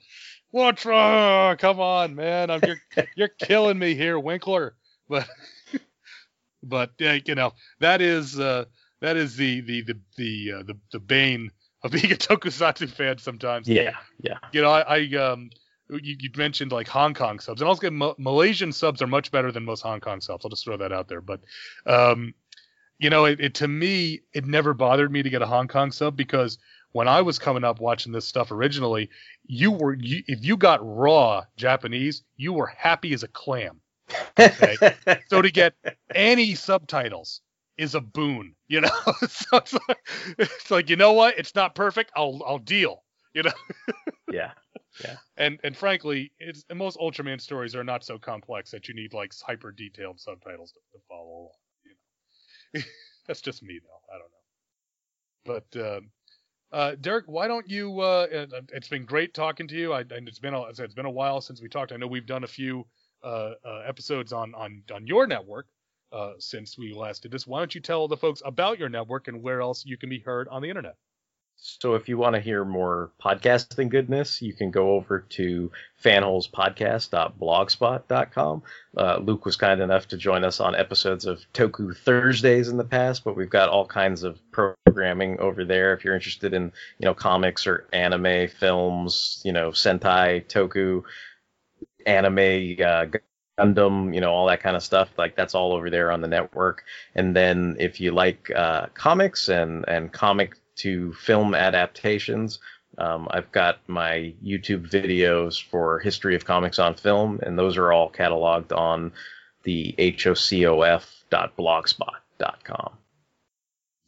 wrong? 0.85 1.57
Come 1.59 1.81
on, 1.81 2.15
man, 2.15 2.51
I'm 2.51 2.61
you're 2.67 3.07
you're 3.17 3.29
killing 3.29 3.79
me 3.79 3.95
here, 3.95 4.19
Winkler. 4.19 4.75
But 5.09 5.29
but 6.63 6.93
yeah, 6.99 7.19
you 7.25 7.35
know 7.35 7.53
that 7.81 8.01
is 8.01 8.39
uh, 8.39 8.65
that 9.01 9.17
is 9.17 9.37
the 9.37 9.61
the 9.61 9.83
the 9.83 9.99
the 10.17 10.53
uh, 10.53 10.63
the, 10.65 10.77
the 10.93 11.01
bane 11.01 11.51
of 11.83 11.91
being 11.93 12.13
a 12.13 12.17
tokusatsu 12.17 12.89
fan 12.89 13.19
sometimes. 13.19 13.69
yeah. 13.69 13.97
Yeah. 14.21 14.39
You 14.53 14.63
know, 14.63 14.71
I, 14.71 14.81
I 14.81 15.15
um 15.17 15.51
you, 15.91 16.17
you 16.19 16.31
mentioned 16.37 16.73
like 16.73 16.89
Hong 16.89 17.15
Kong 17.15 17.39
subs, 17.41 17.61
and 17.61 17.69
also 17.69 17.91
Ma- 17.91 18.15
Malaysian 18.19 18.73
subs 18.73 19.01
are 19.01 19.07
much 19.07 19.31
better 19.31 19.51
than 19.51 19.65
most 19.65 19.83
Hong 19.83 20.01
Kong 20.01 20.21
subs. 20.21 20.45
I'll 20.45 20.51
just 20.51 20.65
throw 20.65 20.77
that 20.77 20.93
out 20.93 21.09
there. 21.09 21.21
But 21.21 21.41
um, 21.87 22.35
you 22.99 23.11
know, 23.11 23.25
it, 23.25 23.41
it 23.41 23.55
to 23.55 23.69
me 23.69 24.21
it 24.33 24.47
never 24.47 24.75
bothered 24.75 25.11
me 25.11 25.23
to 25.23 25.31
get 25.31 25.43
a 25.43 25.47
Hong 25.47 25.69
Kong 25.69 25.93
sub 25.93 26.17
because 26.17 26.59
when 26.93 27.09
I 27.09 27.23
was 27.23 27.39
coming 27.39 27.65
up 27.65 27.81
watching 27.81 28.13
this 28.13 28.27
stuff 28.27 28.51
originally, 28.51 29.11
you 29.47 29.71
were 29.71 29.95
you, 29.95 30.23
if 30.27 30.45
you 30.45 30.57
got 30.57 30.81
raw 30.83 31.45
Japanese, 31.57 32.23
you 32.37 32.53
were 32.53 32.67
happy 32.67 33.13
as 33.13 33.23
a 33.23 33.29
clam. 33.29 33.81
Okay. 34.39 34.77
So 35.29 35.43
to 35.43 35.51
get 35.51 35.75
any 36.15 36.55
subtitles 36.55 37.41
is 37.77 37.95
a 37.95 38.01
boon, 38.01 38.55
you 38.69 38.81
know. 38.81 38.89
so 39.29 39.59
it's 39.59 39.73
like, 39.73 40.09
it's 40.39 40.71
like 40.71 40.91
you 40.91 40.97
know 40.97 41.13
what? 41.13 41.39
It's 41.39 41.55
not 41.55 41.75
perfect. 41.75 42.13
I'll 42.17 42.43
I'll 42.47 42.59
deal. 42.59 43.05
You 43.35 43.45
know. 43.45 43.53
yeah. 44.33 44.53
Yeah. 45.05 45.17
And 45.37 45.61
and 45.63 45.77
frankly, 45.77 46.33
it's 46.39 46.65
and 46.71 46.79
most 46.79 46.99
Ultraman 46.99 47.41
stories 47.41 47.75
are 47.77 47.85
not 47.85 48.05
so 48.05 48.19
complex 48.19 48.71
that 48.71 48.89
you 48.89 48.95
need 48.95 49.13
like 49.13 49.33
hyper 49.47 49.73
detailed 49.73 50.21
subtitles 50.21 50.73
to, 50.73 50.79
to 50.93 51.05
follow 51.09 51.29
along. 51.29 51.51
You 51.85 52.81
know? 52.81 52.85
That's 53.27 53.41
just 53.41 53.63
me 53.63 53.79
though. 53.83 54.15
I 54.15 54.19
don't 54.19 54.31
know. 55.55 55.61
But 55.75 55.97
um, 55.97 56.11
uh, 56.73 56.95
Derek, 57.01 57.27
why 57.27 57.49
don't 57.49 57.69
you? 57.69 58.01
Uh, 58.01 58.27
it, 58.31 58.53
it's 58.73 58.89
been 58.89 59.05
great 59.05 59.35
talking 59.35 59.69
to 59.69 59.75
you. 59.77 59.93
I, 59.93 60.01
and 60.01 60.29
it's 60.29 60.39
been 60.39 60.55
a, 60.55 60.63
it's 60.65 60.95
been 60.95 61.07
a 61.07 61.11
while 61.11 61.41
since 61.41 61.63
we 61.63 61.69
talked. 61.69 61.93
I 61.93 61.97
know 61.97 62.07
we've 62.07 62.27
done 62.27 62.45
a 62.45 62.49
few 62.49 62.87
uh, 63.23 63.53
uh, 63.65 63.83
episodes 63.87 64.33
on 64.33 64.55
on 64.55 64.83
on 64.95 65.07
your 65.07 65.27
network 65.27 65.67
uh, 66.13 66.33
since 66.39 66.79
we 66.79 66.93
last 66.93 67.23
did 67.23 67.33
this. 67.33 67.47
Why 67.47 67.61
don't 67.61 67.75
you 67.75 67.81
tell 67.81 68.09
the 68.09 68.17
folks 68.17 68.43
about 68.45 68.79
your 68.79 68.89
network 68.89 69.29
and 69.29 69.43
where 69.43 69.61
else 69.61 69.85
you 69.85 69.97
can 69.97 70.09
be 70.09 70.21
heard 70.21 70.49
on 70.49 70.63
the 70.63 70.69
internet? 70.69 70.97
So 71.61 71.97
if 71.97 72.09
you 72.09 72.17
want 72.17 72.37
to 72.37 72.41
hear 72.41 72.65
more 72.65 73.11
podcasting 73.21 73.89
goodness, 73.89 74.41
you 74.41 74.53
can 74.53 74.71
go 74.71 74.93
over 74.93 75.27
to 75.31 75.73
fanholespodcast.blogspot.com. 76.05 78.63
Uh, 78.97 79.19
Luke 79.19 79.45
was 79.45 79.57
kind 79.57 79.81
enough 79.81 80.07
to 80.09 80.17
join 80.17 80.45
us 80.45 80.61
on 80.61 80.77
episodes 80.77 81.27
of 81.27 81.41
Toku 81.53 81.97
Thursdays 81.97 82.69
in 82.69 82.77
the 82.77 82.85
past, 82.85 83.25
but 83.25 83.37
we've 83.37 83.51
got 83.51 83.71
all 83.71 83.87
kinds 83.87 84.23
of 84.23 84.39
programming 84.53 85.41
over 85.41 85.65
there. 85.65 85.95
If 85.95 86.05
you're 86.05 86.15
interested 86.15 86.55
in, 86.55 86.71
you 87.01 87.07
know, 87.07 87.15
comics 87.15 87.67
or 87.67 87.89
anime, 87.93 88.47
films, 88.47 89.43
you 89.45 89.51
know, 89.51 89.71
Sentai, 89.71 90.47
Toku, 90.47 91.03
anime, 92.07 92.39
uh, 92.39 93.07
Gundam, 93.59 94.15
you 94.15 94.21
know, 94.21 94.33
all 94.33 94.47
that 94.47 94.61
kind 94.61 94.77
of 94.77 94.83
stuff. 94.83 95.09
Like 95.17 95.37
that's 95.37 95.55
all 95.55 95.73
over 95.73 95.91
there 95.91 96.13
on 96.13 96.21
the 96.21 96.29
network. 96.29 96.85
And 97.15 97.35
then 97.35 97.77
if 97.79 98.01
you 98.01 98.13
like 98.13 98.51
uh, 98.55 98.87
comics 98.95 99.49
and 99.49 99.85
and 99.89 100.13
comic 100.13 100.57
to 100.77 101.13
film 101.15 101.55
adaptations, 101.55 102.61
um, 102.99 103.27
I've 103.31 103.51
got 103.53 103.79
my 103.87 104.35
YouTube 104.45 104.91
videos 104.91 105.63
for 105.63 106.01
history 106.01 106.35
of 106.35 106.45
comics 106.45 106.79
on 106.79 106.95
film, 106.95 107.41
and 107.43 107.59
those 107.59 107.77
are 107.77 107.93
all 107.93 108.11
cataloged 108.11 108.77
on 108.77 109.13
the 109.63 109.95
hocof.blogspot.com. 109.99 112.93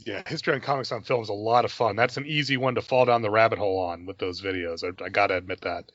Yeah, 0.07 0.23
History 0.27 0.55
on 0.55 0.63
Comics 0.63 0.93
on 0.93 1.03
Film 1.03 1.23
is 1.23 1.29
a 1.29 1.35
lot 1.35 1.67
of 1.67 1.73
fun. 1.73 1.95
That's 1.95 2.17
an 2.17 2.25
easy 2.25 2.57
one 2.57 2.77
to 2.77 2.83
fall 2.83 3.05
down 3.05 3.21
the 3.21 3.31
rabbit 3.31 3.59
hole 3.59 3.81
on 3.81 4.07
with 4.07 4.17
those 4.17 4.41
videos. 4.41 4.83
I, 4.83 4.93
I 5.05 5.11
gotta 5.11 5.37
admit 5.37 5.61
that. 5.61 5.93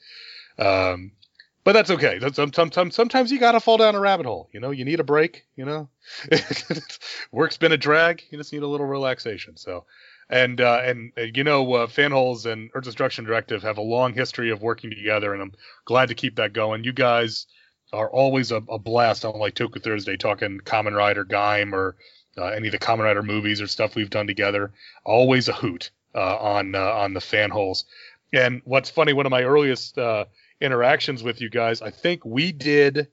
Um, 0.63 1.13
but 1.65 1.73
that's 1.73 1.89
okay. 1.89 2.19
Sometimes, 2.31 2.95
sometimes 2.95 3.31
you 3.31 3.39
gotta 3.39 3.59
fall 3.59 3.77
down 3.77 3.95
a 3.95 3.99
rabbit 3.99 4.27
hole. 4.27 4.49
You 4.53 4.61
know, 4.61 4.71
you 4.71 4.85
need 4.85 5.01
a 5.01 5.03
break. 5.03 5.45
You 5.57 5.65
know, 5.65 5.89
work's 7.31 7.57
been 7.57 7.73
a 7.73 7.77
drag. 7.77 8.23
You 8.29 8.37
just 8.37 8.53
need 8.53 8.61
a 8.63 8.67
little 8.67 8.85
relaxation. 8.85 9.57
So, 9.57 9.85
And 10.29 10.61
uh, 10.61 10.81
and 10.83 11.11
uh, 11.17 11.23
you 11.33 11.43
know, 11.43 11.73
uh, 11.73 11.87
Fanholes 11.87 12.45
and 12.45 12.69
Earth 12.75 12.83
Destruction 12.83 13.25
Directive 13.25 13.63
have 13.63 13.79
a 13.79 13.81
long 13.81 14.13
history 14.13 14.51
of 14.51 14.61
working 14.61 14.91
together, 14.91 15.33
and 15.33 15.41
I'm 15.41 15.53
glad 15.85 16.09
to 16.09 16.15
keep 16.15 16.35
that 16.37 16.53
going. 16.53 16.83
You 16.83 16.93
guys 16.93 17.47
are 17.91 18.09
always 18.09 18.51
a, 18.51 18.57
a 18.69 18.77
blast 18.77 19.25
on 19.25 19.39
like 19.39 19.55
Toku 19.55 19.81
Thursday, 19.81 20.17
talking 20.17 20.59
Kamen 20.59 20.95
Rider, 20.95 21.25
Gaim, 21.25 21.73
or 21.73 21.95
uh, 22.37 22.45
any 22.45 22.67
of 22.67 22.73
the 22.73 22.79
Kamen 22.79 23.03
Rider 23.03 23.23
movies 23.23 23.59
or 23.59 23.67
stuff 23.67 23.95
we've 23.95 24.09
done 24.11 24.27
together. 24.27 24.71
Always 25.03 25.47
a 25.47 25.53
hoot 25.53 25.89
uh, 26.13 26.37
on 26.37 26.75
uh, 26.75 26.79
on 26.79 27.13
the 27.15 27.19
Fanholes. 27.19 27.85
And 28.33 28.61
what's 28.65 28.89
funny, 28.89 29.13
one 29.13 29.25
of 29.25 29.31
my 29.31 29.43
earliest 29.43 29.97
uh, 29.97 30.25
interactions 30.61 31.23
with 31.23 31.41
you 31.41 31.49
guys, 31.49 31.81
I 31.81 31.91
think 31.91 32.25
we 32.25 32.51
did 32.51 33.07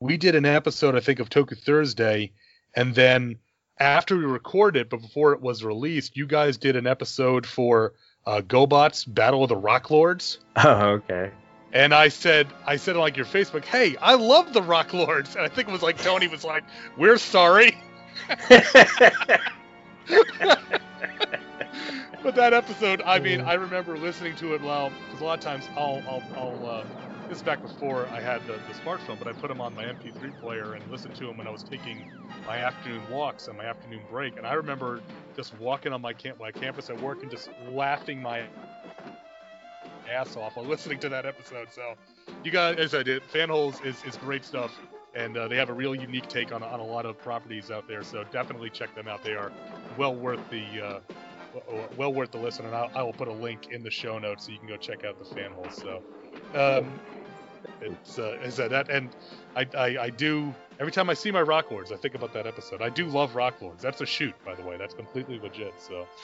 we 0.00 0.16
did 0.16 0.34
an 0.36 0.44
episode, 0.44 0.94
I 0.94 1.00
think, 1.00 1.18
of 1.18 1.28
Toku 1.28 1.58
Thursday, 1.58 2.32
and 2.74 2.94
then 2.94 3.38
after 3.80 4.16
we 4.16 4.24
recorded 4.24 4.82
it, 4.82 4.90
but 4.90 5.00
before 5.00 5.32
it 5.32 5.40
was 5.40 5.64
released, 5.64 6.16
you 6.16 6.26
guys 6.26 6.56
did 6.56 6.76
an 6.76 6.86
episode 6.86 7.46
for 7.46 7.94
uh, 8.26 8.40
GoBots 8.40 9.12
Battle 9.12 9.42
of 9.42 9.48
the 9.48 9.56
Rock 9.56 9.90
Lords. 9.90 10.38
Oh, 10.56 11.00
okay. 11.08 11.30
And 11.72 11.94
I 11.94 12.08
said, 12.08 12.48
I 12.66 12.76
said 12.76 12.96
on 12.96 13.02
like 13.02 13.16
your 13.16 13.26
Facebook, 13.26 13.64
hey, 13.64 13.96
I 14.00 14.14
love 14.14 14.52
the 14.52 14.62
Rock 14.62 14.92
Lords. 14.92 15.36
And 15.36 15.44
I 15.44 15.48
think 15.48 15.68
it 15.68 15.72
was 15.72 15.82
like 15.82 15.98
Tony 15.98 16.26
was 16.26 16.44
like, 16.44 16.64
we're 16.96 17.18
sorry. 17.18 17.78
but 22.22 22.34
that 22.34 22.52
episode, 22.52 23.02
I 23.04 23.18
mean, 23.18 23.40
I 23.40 23.54
remember 23.54 23.96
listening 23.96 24.34
to 24.36 24.54
it 24.54 24.60
while, 24.60 24.90
because 25.06 25.20
a 25.20 25.24
lot 25.24 25.38
of 25.38 25.44
times 25.44 25.68
I'll, 25.76 26.02
I'll, 26.08 26.22
I'll 26.36 26.66
uh, 26.66 26.84
this 27.28 27.38
is 27.38 27.42
back 27.42 27.60
before 27.60 28.06
I 28.06 28.20
had 28.20 28.40
the, 28.46 28.54
the 28.54 28.74
smartphone, 28.82 29.18
but 29.18 29.28
I 29.28 29.32
put 29.32 29.48
them 29.48 29.60
on 29.60 29.74
my 29.74 29.84
MP3 29.84 30.40
player 30.40 30.72
and 30.72 30.90
listened 30.90 31.14
to 31.16 31.26
them 31.26 31.36
when 31.36 31.46
I 31.46 31.50
was 31.50 31.62
taking 31.62 32.10
my 32.46 32.56
afternoon 32.56 33.02
walks 33.10 33.48
and 33.48 33.58
my 33.58 33.66
afternoon 33.66 34.00
break. 34.10 34.38
And 34.38 34.46
I 34.46 34.54
remember 34.54 35.02
just 35.36 35.58
walking 35.60 35.92
on 35.92 36.00
my 36.00 36.14
camp, 36.14 36.40
my 36.40 36.50
campus 36.50 36.88
at 36.88 36.98
work 37.02 37.22
and 37.22 37.30
just 37.30 37.50
laughing 37.70 38.22
my 38.22 38.44
ass 40.10 40.36
off 40.36 40.56
while 40.56 40.64
listening 40.64 40.98
to 41.00 41.10
that 41.10 41.26
episode. 41.26 41.68
So, 41.70 41.96
you 42.44 42.50
guys, 42.50 42.78
as 42.78 42.94
I 42.94 43.02
did, 43.02 43.22
Fanholes 43.24 43.84
is, 43.84 44.02
is 44.04 44.16
great 44.16 44.42
stuff, 44.42 44.72
and 45.14 45.36
uh, 45.36 45.48
they 45.48 45.56
have 45.56 45.68
a 45.68 45.74
real 45.74 45.94
unique 45.94 46.28
take 46.28 46.50
on, 46.50 46.62
on 46.62 46.80
a 46.80 46.86
lot 46.86 47.04
of 47.04 47.18
properties 47.18 47.70
out 47.70 47.86
there. 47.86 48.02
So 48.02 48.24
definitely 48.32 48.70
check 48.70 48.94
them 48.94 49.06
out. 49.06 49.22
They 49.22 49.34
are 49.34 49.52
well 49.98 50.14
worth 50.14 50.40
the 50.48 50.64
uh, 50.82 51.00
well 51.96 52.12
worth 52.12 52.30
the 52.30 52.38
listen, 52.38 52.66
and 52.66 52.74
I'll, 52.74 52.90
I 52.94 53.02
will 53.02 53.12
put 53.12 53.28
a 53.28 53.32
link 53.32 53.68
in 53.70 53.82
the 53.82 53.90
show 53.90 54.18
notes 54.18 54.46
so 54.46 54.52
you 54.52 54.58
can 54.58 54.68
go 54.68 54.76
check 54.76 55.04
out 55.04 55.18
the 55.18 55.34
Fanholes. 55.34 55.74
So, 55.74 56.02
um, 56.54 57.00
it's 57.80 58.18
uh, 58.18 58.38
is 58.42 58.56
that 58.56 58.70
that 58.70 58.90
and 58.90 59.10
I, 59.56 59.66
I 59.76 59.98
I 60.04 60.10
do 60.10 60.54
every 60.80 60.92
time 60.92 61.10
I 61.10 61.14
see 61.14 61.30
my 61.30 61.42
Rock 61.42 61.70
Lords, 61.70 61.92
I 61.92 61.96
think 61.96 62.14
about 62.14 62.32
that 62.34 62.46
episode. 62.46 62.82
I 62.82 62.88
do 62.88 63.06
love 63.06 63.34
Rock 63.34 63.60
Lords. 63.60 63.82
That's 63.82 64.00
a 64.00 64.06
shoot, 64.06 64.34
by 64.44 64.54
the 64.54 64.62
way. 64.62 64.76
That's 64.76 64.94
completely 64.94 65.38
legit. 65.38 65.74
So. 65.78 66.06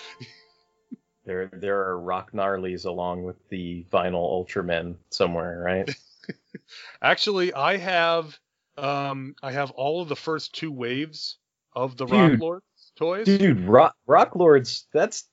There, 1.26 1.46
there 1.54 1.80
are 1.80 1.98
rock 1.98 2.32
gnarlies 2.32 2.84
along 2.84 3.24
with 3.24 3.36
the 3.48 3.84
vinyl 3.90 4.46
Ultramen 4.46 4.96
somewhere, 5.08 5.62
right? 5.64 5.96
Actually, 7.02 7.52
I 7.54 7.78
have, 7.78 8.38
um, 8.76 9.34
I 9.42 9.52
have 9.52 9.70
all 9.70 10.02
of 10.02 10.10
the 10.10 10.16
first 10.16 10.54
two 10.54 10.70
waves 10.70 11.38
of 11.74 11.96
the 11.96 12.06
Rock 12.06 12.32
Dude. 12.32 12.40
Lords 12.40 12.64
toys. 12.96 13.26
Dude, 13.26 13.60
rock, 13.60 13.94
rock 14.06 14.36
lords. 14.36 14.86
That's 14.92 15.28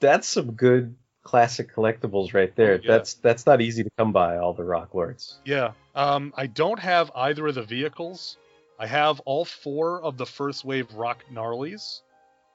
that's 0.00 0.28
some 0.28 0.52
good 0.52 0.96
classic 1.22 1.74
collectibles 1.74 2.32
right 2.32 2.54
there. 2.56 2.80
Yeah. 2.80 2.92
That's 2.92 3.14
that's 3.14 3.46
not 3.46 3.60
easy 3.60 3.84
to 3.84 3.90
come 3.98 4.12
by. 4.12 4.38
All 4.38 4.54
the 4.54 4.64
rock 4.64 4.94
lords. 4.94 5.38
Yeah. 5.44 5.72
Um, 5.94 6.32
I 6.36 6.46
don't 6.46 6.78
have 6.78 7.10
either 7.14 7.46
of 7.46 7.54
the 7.54 7.62
vehicles. 7.62 8.36
I 8.78 8.86
have 8.86 9.20
all 9.20 9.44
four 9.44 10.00
of 10.02 10.16
the 10.16 10.26
first 10.26 10.64
wave 10.64 10.92
Rock 10.94 11.24
Gnarlies. 11.32 12.00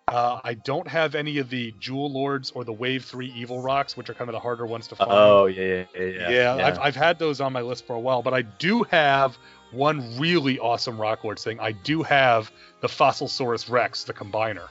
Uh, 0.07 0.39
I 0.43 0.53
don't 0.53 0.87
have 0.87 1.15
any 1.15 1.37
of 1.37 1.49
the 1.49 1.73
Jewel 1.79 2.11
Lords 2.11 2.51
or 2.51 2.63
the 2.65 2.73
Wave 2.73 3.05
Three 3.05 3.31
Evil 3.35 3.61
Rocks, 3.61 3.95
which 3.95 4.09
are 4.09 4.13
kind 4.13 4.29
of 4.29 4.33
the 4.33 4.39
harder 4.39 4.65
ones 4.65 4.87
to 4.87 4.95
find. 4.95 5.09
Oh 5.11 5.45
yeah, 5.45 5.85
yeah, 5.95 6.03
yeah. 6.03 6.29
yeah, 6.29 6.65
I've, 6.65 6.79
I've 6.79 6.95
had 6.95 7.19
those 7.19 7.39
on 7.39 7.53
my 7.53 7.61
list 7.61 7.87
for 7.87 7.95
a 7.95 7.99
while, 7.99 8.21
but 8.21 8.33
I 8.33 8.41
do 8.41 8.83
have 8.83 9.37
one 9.73 10.17
really 10.19 10.59
awesome 10.59 10.99
Rock 10.99 11.23
Lords 11.23 11.43
thing. 11.43 11.59
I 11.59 11.71
do 11.71 12.03
have 12.03 12.51
the 12.81 12.87
Fossilsaurus 12.87 13.69
Rex, 13.69 14.03
the 14.03 14.13
Combiner, 14.13 14.67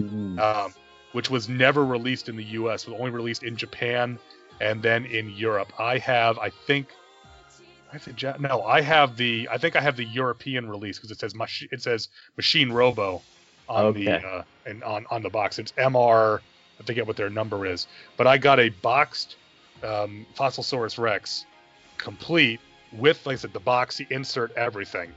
Mm. 0.00 0.38
um, 0.40 0.74
which 1.12 1.30
was 1.30 1.48
never 1.48 1.84
released 1.84 2.28
in 2.28 2.36
the 2.36 2.44
U.S. 2.44 2.82
It 2.84 2.90
was 2.90 2.98
only 2.98 3.12
released 3.12 3.44
in 3.44 3.56
Japan 3.56 4.18
and 4.60 4.82
then 4.82 5.04
in 5.06 5.30
Europe. 5.30 5.72
I 5.78 5.98
have, 5.98 6.36
I 6.38 6.50
think, 6.50 6.88
I 7.92 8.00
Ja- 8.18 8.36
no, 8.40 8.62
I 8.64 8.80
have 8.80 9.16
the, 9.16 9.48
I 9.52 9.58
think 9.58 9.76
I 9.76 9.80
have 9.80 9.96
the 9.96 10.04
European 10.04 10.68
release 10.68 10.98
because 10.98 11.12
it 11.12 11.20
says 11.20 11.34
mach- 11.36 11.70
it 11.70 11.80
says 11.82 12.08
Machine 12.36 12.72
Robo 12.72 13.22
on 13.68 13.94
the 13.94 14.08
uh, 14.10 14.42
and 14.66 14.82
on 14.82 15.06
on 15.10 15.22
the 15.22 15.30
box. 15.30 15.60
It's 15.60 15.70
MR. 15.72 16.40
I 16.80 16.82
forget 16.82 17.06
what 17.06 17.16
their 17.16 17.30
number 17.30 17.64
is, 17.66 17.86
but 18.16 18.26
I 18.26 18.36
got 18.36 18.58
a 18.58 18.70
boxed 18.70 19.36
um, 19.84 20.26
Fossilsaurus 20.36 20.98
Rex, 20.98 21.46
complete 21.98 22.58
with, 22.98 23.24
like 23.26 23.34
I 23.34 23.36
said, 23.36 23.52
the 23.52 23.60
box, 23.60 23.98
the 23.98 24.06
insert, 24.10 24.52
everything. 24.56 25.12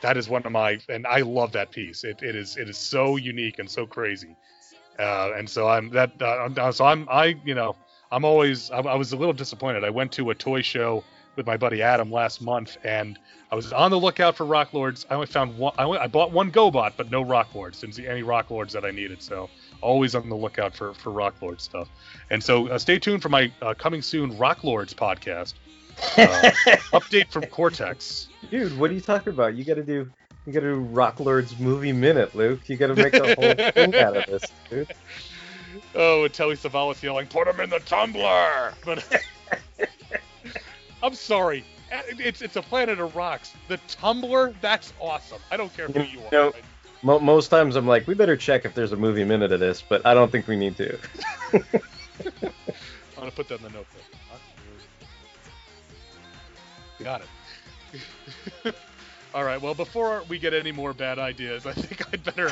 That 0.00 0.16
is 0.16 0.28
one 0.28 0.42
of 0.44 0.52
my, 0.52 0.78
and 0.88 1.06
I 1.06 1.20
love 1.20 1.52
that 1.52 1.70
piece. 1.70 2.04
It, 2.04 2.22
it 2.22 2.34
is 2.34 2.56
it 2.56 2.68
is 2.68 2.76
so 2.76 3.16
unique 3.16 3.58
and 3.60 3.70
so 3.70 3.86
crazy, 3.86 4.34
uh, 4.98 5.30
and 5.36 5.48
so 5.48 5.68
I'm 5.68 5.90
that. 5.90 6.20
Uh, 6.20 6.72
so 6.72 6.84
I'm 6.84 7.08
I 7.08 7.36
you 7.44 7.54
know 7.54 7.76
I'm 8.10 8.24
always 8.24 8.70
I, 8.72 8.78
I 8.78 8.96
was 8.96 9.12
a 9.12 9.16
little 9.16 9.32
disappointed. 9.32 9.84
I 9.84 9.90
went 9.90 10.10
to 10.12 10.30
a 10.30 10.34
toy 10.34 10.62
show 10.62 11.04
with 11.36 11.46
my 11.46 11.56
buddy 11.56 11.82
Adam 11.82 12.10
last 12.10 12.42
month, 12.42 12.78
and 12.82 13.16
I 13.52 13.54
was 13.54 13.72
on 13.72 13.92
the 13.92 13.98
lookout 13.98 14.36
for 14.36 14.44
Rock 14.44 14.74
Lords. 14.74 15.06
I 15.08 15.14
only 15.14 15.28
found 15.28 15.56
one. 15.56 15.72
I, 15.78 15.86
I 15.86 16.06
bought 16.08 16.32
one 16.32 16.50
GoBot, 16.50 16.94
but 16.96 17.12
no 17.12 17.22
Rock 17.22 17.54
Lords. 17.54 17.80
Didn't 17.80 17.94
see 17.94 18.08
any 18.08 18.24
Rock 18.24 18.50
Lords 18.50 18.72
that 18.72 18.84
I 18.84 18.90
needed. 18.90 19.22
So 19.22 19.48
always 19.80 20.16
on 20.16 20.28
the 20.28 20.36
lookout 20.36 20.74
for 20.74 20.94
for 20.94 21.10
Rock 21.10 21.36
Lord 21.40 21.60
stuff. 21.60 21.88
And 22.30 22.42
so 22.42 22.66
uh, 22.68 22.78
stay 22.78 22.98
tuned 22.98 23.22
for 23.22 23.28
my 23.28 23.52
uh, 23.62 23.74
coming 23.74 24.02
soon 24.02 24.36
Rock 24.36 24.64
Lords 24.64 24.92
podcast 24.92 25.54
uh, 26.16 26.50
update 26.92 27.30
from 27.30 27.46
Cortex. 27.46 28.28
Dude, 28.50 28.76
what 28.78 28.90
are 28.90 28.94
you 28.94 29.00
talking 29.00 29.32
about? 29.32 29.54
You 29.54 29.64
got 29.64 29.74
to 29.74 29.82
do. 29.82 30.10
You 30.46 30.52
got 30.52 30.60
to 30.60 30.74
do 30.74 30.80
Rock 30.80 31.20
Lords 31.20 31.58
movie 31.58 31.92
minute, 31.92 32.34
Luke. 32.34 32.68
You 32.68 32.76
got 32.76 32.88
to 32.88 32.96
make 32.96 33.14
a 33.14 33.34
whole 33.34 33.70
thing 33.72 33.94
out 33.94 34.16
of 34.16 34.26
this, 34.26 34.44
dude. 34.68 34.92
Oh, 35.94 36.24
and 36.24 36.34
Telly 36.34 36.56
Savalas 36.56 37.02
yelling, 37.02 37.26
"Put 37.28 37.46
him 37.46 37.60
in 37.60 37.70
the 37.70 37.78
tumbler!" 37.80 38.74
But 38.84 39.22
I'm 41.02 41.14
sorry, 41.14 41.64
it's 41.90 42.42
it's 42.42 42.56
a 42.56 42.62
planet 42.62 42.98
of 42.98 43.14
rocks. 43.14 43.52
The 43.68 43.78
tumbler, 43.88 44.54
that's 44.60 44.92
awesome. 45.00 45.40
I 45.50 45.56
don't 45.56 45.74
care 45.74 45.86
who 45.88 46.02
you 46.02 46.20
are. 46.20 46.32
No. 46.32 46.52
Mo- 47.04 47.18
most 47.18 47.48
times 47.48 47.74
I'm 47.74 47.86
like, 47.86 48.06
we 48.06 48.14
better 48.14 48.36
check 48.36 48.64
if 48.64 48.74
there's 48.74 48.92
a 48.92 48.96
movie 48.96 49.24
minute 49.24 49.50
of 49.50 49.58
this, 49.58 49.82
but 49.86 50.06
I 50.06 50.14
don't 50.14 50.30
think 50.30 50.46
we 50.46 50.54
need 50.56 50.76
to. 50.76 50.96
I'm 51.52 51.62
gonna 53.16 53.30
put 53.32 53.48
that 53.48 53.56
in 53.56 53.62
the 53.64 53.70
notebook. 53.70 54.02
Got 57.04 57.22
it. 58.64 58.74
All 59.34 59.44
right. 59.44 59.60
Well, 59.60 59.74
before 59.74 60.22
we 60.28 60.38
get 60.38 60.52
any 60.52 60.72
more 60.72 60.92
bad 60.92 61.18
ideas, 61.18 61.66
I 61.66 61.72
think 61.72 62.12
I'd 62.12 62.24
better, 62.24 62.50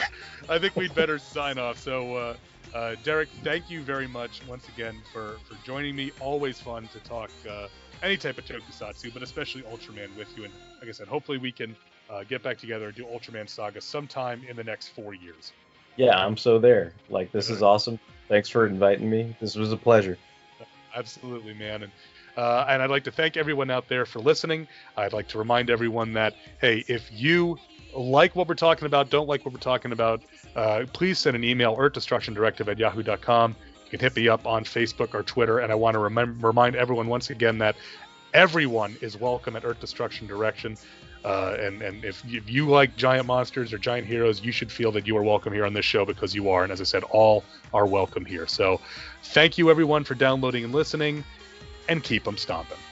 I 0.49 0.59
think 0.59 0.77
we'd 0.77 0.95
better 0.95 1.19
sign 1.19 1.59
off. 1.59 1.79
So, 1.79 2.15
uh, 2.17 2.37
uh, 2.75 2.95
Derek, 3.03 3.29
thank 3.43 3.69
you 3.69 3.83
very 3.83 4.07
much 4.07 4.43
once 4.49 4.69
again 4.69 4.97
for 5.13 5.37
for 5.49 5.57
joining 5.65 5.97
me. 5.97 6.13
Always 6.21 6.61
fun 6.61 6.89
to 6.93 7.01
talk 7.01 7.31
uh, 7.49 7.67
any 8.03 8.17
type 8.17 8.39
of 8.39 8.45
tokusatsu, 8.45 9.13
but 9.13 9.23
especially 9.23 9.63
Ultraman 9.63 10.17
with 10.17 10.37
you. 10.37 10.45
And 10.45 10.53
like 10.81 10.89
I 10.89 10.93
said, 10.93 11.09
hopefully 11.09 11.39
we 11.39 11.53
can 11.53 11.77
uh, 12.09 12.25
get 12.25 12.43
back 12.43 12.59
together 12.59 12.87
and 12.87 12.95
do 12.95 13.05
Ultraman 13.05 13.49
Saga 13.49 13.81
sometime 13.81 14.43
in 14.49 14.57
the 14.57 14.65
next 14.65 14.89
four 14.89 15.15
years. 15.15 15.53
Yeah, 15.97 16.17
I'm 16.17 16.37
so 16.37 16.59
there. 16.59 16.95
Like, 17.09 17.33
this 17.33 17.51
is 17.51 17.63
awesome. 17.63 17.99
Thanks 18.29 18.49
for 18.49 18.67
inviting 18.67 19.11
me. 19.11 19.35
This 19.41 19.57
was 19.57 19.73
a 19.73 19.77
pleasure. 19.77 20.17
Absolutely, 20.95 21.55
man. 21.55 21.83
And 21.83 21.93
uh, 22.37 22.67
and 22.69 22.83
I'd 22.83 22.91
like 22.91 23.05
to 23.05 23.11
thank 23.11 23.37
everyone 23.37 23.71
out 23.71 23.89
there 23.89 24.07
for 24.07 24.21
listening. 24.21 24.67
I'd 24.97 25.13
like 25.13 25.29
to 25.29 25.39
remind 25.39 25.71
everyone 25.71 26.13
that 26.15 26.35
hey, 26.61 26.85
if 26.89 27.11
you 27.13 27.59
like 27.95 28.37
what 28.37 28.49
we're 28.49 28.55
talking 28.55 28.87
about, 28.87 29.11
don't 29.11 29.29
like 29.29 29.45
what 29.45 29.53
we're 29.53 29.61
talking 29.61 29.93
about, 29.93 30.23
uh, 30.57 30.85
please 30.93 31.19
send 31.19 31.37
an 31.37 31.45
email 31.45 31.77
earthdestructiondirective 31.77 32.69
at 32.69 32.79
yahoo.com. 32.79 33.57
You 33.85 33.91
can 33.91 34.01
hit 34.01 34.17
me 34.17 34.29
up 34.29 34.47
on 34.47 34.65
Facebook 34.65 35.15
or 35.15 35.23
Twitter. 35.23 35.59
And 35.59 35.73
I 35.73 35.75
want 35.75 35.95
to 35.95 35.99
remind 35.99 36.77
everyone 36.77 37.09
once 37.09 37.31
again 37.31 37.59
that 37.59 37.77
everyone 38.33 38.97
is 39.01 39.19
welcome 39.19 39.57
at 39.57 39.65
Earth 39.65 39.81
Destruction 39.81 40.27
Direction. 40.27 40.77
Uh, 41.23 41.55
and 41.61 41.83
and 41.83 42.03
if 42.03 42.25
if 42.33 42.49
you 42.49 42.67
like 42.67 42.97
giant 42.97 43.27
monsters 43.27 43.75
or 43.75 43.79
giant 43.79 44.07
heroes, 44.07 44.43
you 44.43 44.51
should 44.51 44.73
feel 44.73 44.91
that 44.91 45.07
you 45.07 45.15
are 45.19 45.23
welcome 45.23 45.53
here 45.53 45.67
on 45.67 45.75
this 45.75 45.85
show 45.85 46.07
because 46.07 46.35
you 46.35 46.49
are. 46.49 46.63
And 46.63 46.73
as 46.73 46.81
I 46.81 46.85
said, 46.85 47.03
all 47.05 47.45
are 47.75 47.85
welcome 47.85 48.25
here. 48.25 48.47
So 48.47 48.81
thank 49.25 49.59
you 49.59 49.71
everyone 49.71 50.05
for 50.05 50.15
downloading 50.15 50.65
and 50.65 50.73
listening, 50.73 51.23
and 51.91 52.03
keep 52.05 52.25
them 52.25 52.37
stomping.「 52.37 52.90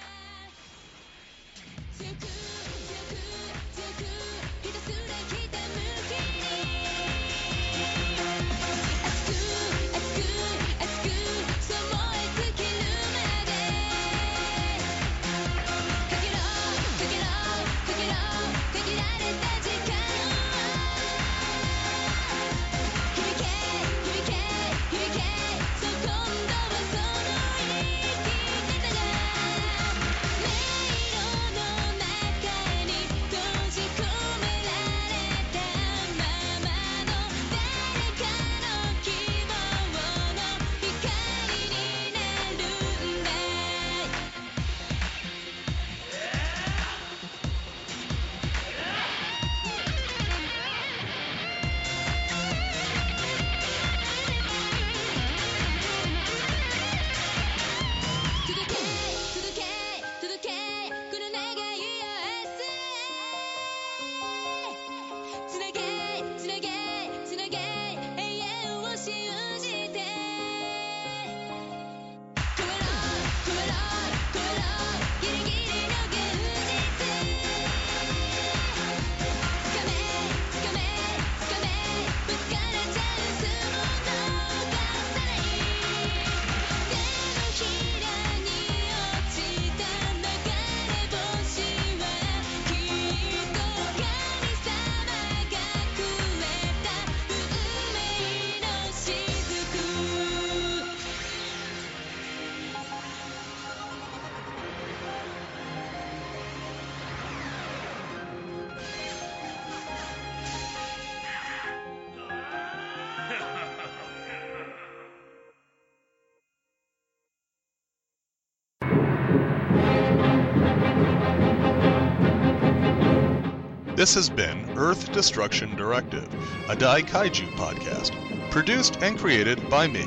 This 124.09 124.14
has 124.14 124.30
been 124.30 124.78
Earth 124.78 125.12
Destruction 125.12 125.76
Directive, 125.76 126.26
a 126.70 126.74
Dai 126.74 127.02
Kaiju 127.02 127.47
podcast, 127.56 128.12
produced 128.51 129.02
and 129.02 129.18
created 129.18 129.68
by 129.68 129.86
me, 129.86 130.06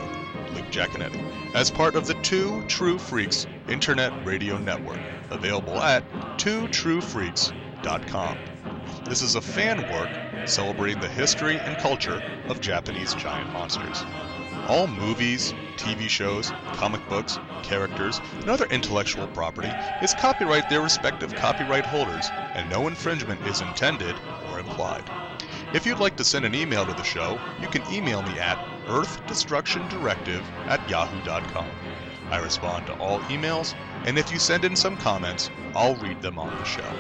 Luke 0.56 0.72
Jaconetti, 0.72 1.24
as 1.54 1.70
part 1.70 1.96
of 1.96 2.08
the 2.08 2.16
Two 2.16 2.64
True 2.64 2.98
Freaks 2.98 3.46
Internet 3.70 4.12
Radio 4.26 4.58
Network, 4.58 4.98
available 5.30 5.80
at 5.84 6.04
twotruefreaks.com. 6.40 8.40
This 9.06 9.22
is 9.22 9.36
a 9.36 9.42
fan 9.42 9.88
work 9.88 10.10
celebrating 10.46 11.00
the 11.00 11.08
history 11.08 11.62
and 11.64 11.78
culture 11.78 12.24
of 12.48 12.60
Japanese 12.60 13.14
giant 13.14 13.54
monsters. 13.54 14.04
All 14.68 14.88
movies, 14.88 15.54
TV 15.78 16.10
shows, 16.10 16.52
comic 16.74 17.08
books, 17.08 17.38
characters, 17.62 18.20
and 18.40 18.50
other 18.50 18.66
intellectual 18.72 19.28
property 19.28 19.72
is 20.02 20.16
copyright 20.16 20.70
their 20.70 20.82
respective 20.82 21.36
copyright 21.36 21.86
holders, 21.86 22.32
and 22.54 22.70
no 22.70 22.88
infringement 22.88 23.46
is 23.48 23.62
intended 23.62 24.16
or 24.50 24.60
implied. 24.60 25.10
If 25.74 25.86
you'd 25.86 26.00
like 26.00 26.18
to 26.18 26.24
send 26.24 26.46
an 26.46 26.54
email 26.54 26.86
to 26.86 26.94
the 26.94 27.04
show, 27.04 27.40
you 27.62 27.68
can 27.68 27.84
email 27.94 28.22
me 28.22 28.38
at 28.40 28.58
earthdestructiondirective 28.88 30.44
at 30.68 30.88
yahoo.com. 30.90 31.68
I 32.30 32.38
respond 32.38 32.88
to 32.88 32.98
all 32.98 33.20
emails, 33.22 33.74
and 34.06 34.18
if 34.18 34.32
you 34.32 34.40
send 34.40 34.66
in 34.66 34.76
some 34.76 34.98
comments, 34.98 35.50
I'll 35.76 35.96
read 35.96 36.22
them 36.22 36.40
on 36.40 36.56
the 36.58 36.64
show. 36.64 36.94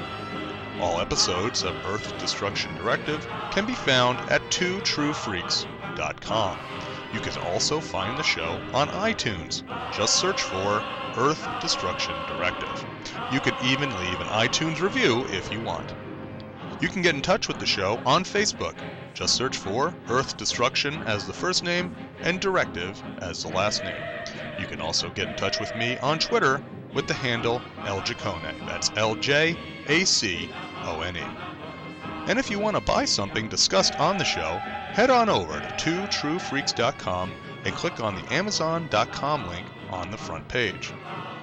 All 0.79 0.99
episodes 0.99 1.63
of 1.63 1.75
Earth 1.85 2.17
Destruction 2.17 2.75
Directive 2.75 3.27
can 3.51 3.65
be 3.65 3.73
found 3.73 4.19
at 4.29 4.41
twotruefreaks.com. 4.51 6.57
You 7.13 7.19
can 7.19 7.37
also 7.43 7.79
find 7.79 8.17
the 8.17 8.23
show 8.23 8.59
on 8.73 8.87
iTunes. 8.89 9.63
Just 9.93 10.15
search 10.15 10.41
for 10.41 10.83
Earth 11.17 11.47
Destruction 11.59 12.15
Directive. 12.27 12.85
You 13.31 13.39
can 13.39 13.55
even 13.63 13.89
leave 13.97 14.19
an 14.19 14.27
iTunes 14.27 14.81
review 14.81 15.25
if 15.29 15.51
you 15.53 15.61
want. 15.61 15.93
You 16.81 16.89
can 16.89 17.01
get 17.01 17.15
in 17.15 17.21
touch 17.21 17.47
with 17.47 17.59
the 17.59 17.65
show 17.65 17.97
on 18.05 18.25
Facebook. 18.25 18.75
Just 19.13 19.35
search 19.35 19.55
for 19.55 19.93
Earth 20.09 20.35
Destruction 20.35 21.01
as 21.03 21.25
the 21.25 21.33
first 21.33 21.63
name 21.63 21.95
and 22.21 22.41
Directive 22.41 23.01
as 23.19 23.43
the 23.43 23.49
last 23.49 23.83
name. 23.83 24.03
You 24.59 24.65
can 24.65 24.81
also 24.81 25.09
get 25.11 25.29
in 25.29 25.35
touch 25.35 25.59
with 25.59 25.73
me 25.75 25.97
on 25.99 26.19
Twitter 26.19 26.61
with 26.93 27.07
the 27.07 27.13
handle 27.13 27.61
Ljacone. 27.85 28.65
That's 28.67 28.91
L 28.97 29.15
J 29.15 29.57
A 29.87 30.03
C 30.05 30.49
O 30.83 31.01
N 31.01 31.15
E. 31.15 31.23
And 32.27 32.37
if 32.37 32.51
you 32.51 32.59
want 32.59 32.75
to 32.75 32.81
buy 32.81 33.05
something 33.05 33.47
discussed 33.47 33.97
on 33.99 34.17
the 34.17 34.25
show, 34.25 34.57
head 34.93 35.09
on 35.09 35.29
over 35.29 35.59
to 35.59 35.67
twotruefreaks.com 35.67 37.31
and 37.63 37.75
click 37.75 38.01
on 38.01 38.15
the 38.15 38.33
amazon.com 38.33 39.47
link 39.47 39.65
on 39.89 40.11
the 40.11 40.17
front 40.17 40.47
page. 40.47 40.93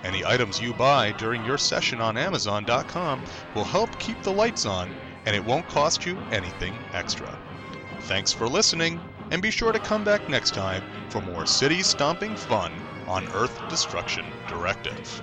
Any 0.05 0.25
items 0.25 0.61
you 0.61 0.73
buy 0.75 1.13
during 1.13 1.45
your 1.45 1.59
session 1.59 2.01
on 2.01 2.17
amazon.com 2.17 3.25
will 3.55 3.65
help 3.65 3.99
keep 3.99 4.23
the 4.23 4.33
lights 4.33 4.65
on 4.67 4.95
and 5.27 5.35
it 5.35 5.45
won't 5.45 5.69
cost 5.69 6.07
you 6.07 6.19
anything 6.31 6.75
extra. 6.93 7.39
Thanks 8.03 8.33
for 8.33 8.49
listening, 8.49 9.01
and 9.31 9.43
be 9.43 9.51
sure 9.51 9.73
to 9.73 9.79
come 9.79 10.05
back 10.05 10.27
next 10.29 10.55
time 10.55 10.83
for 11.11 11.21
more 11.21 11.45
city 11.45 11.83
stomping 11.83 12.35
fun 12.37 12.73
on 13.07 13.27
Earth 13.33 13.61
Destruction 13.69 14.25
Directive. 14.49 15.23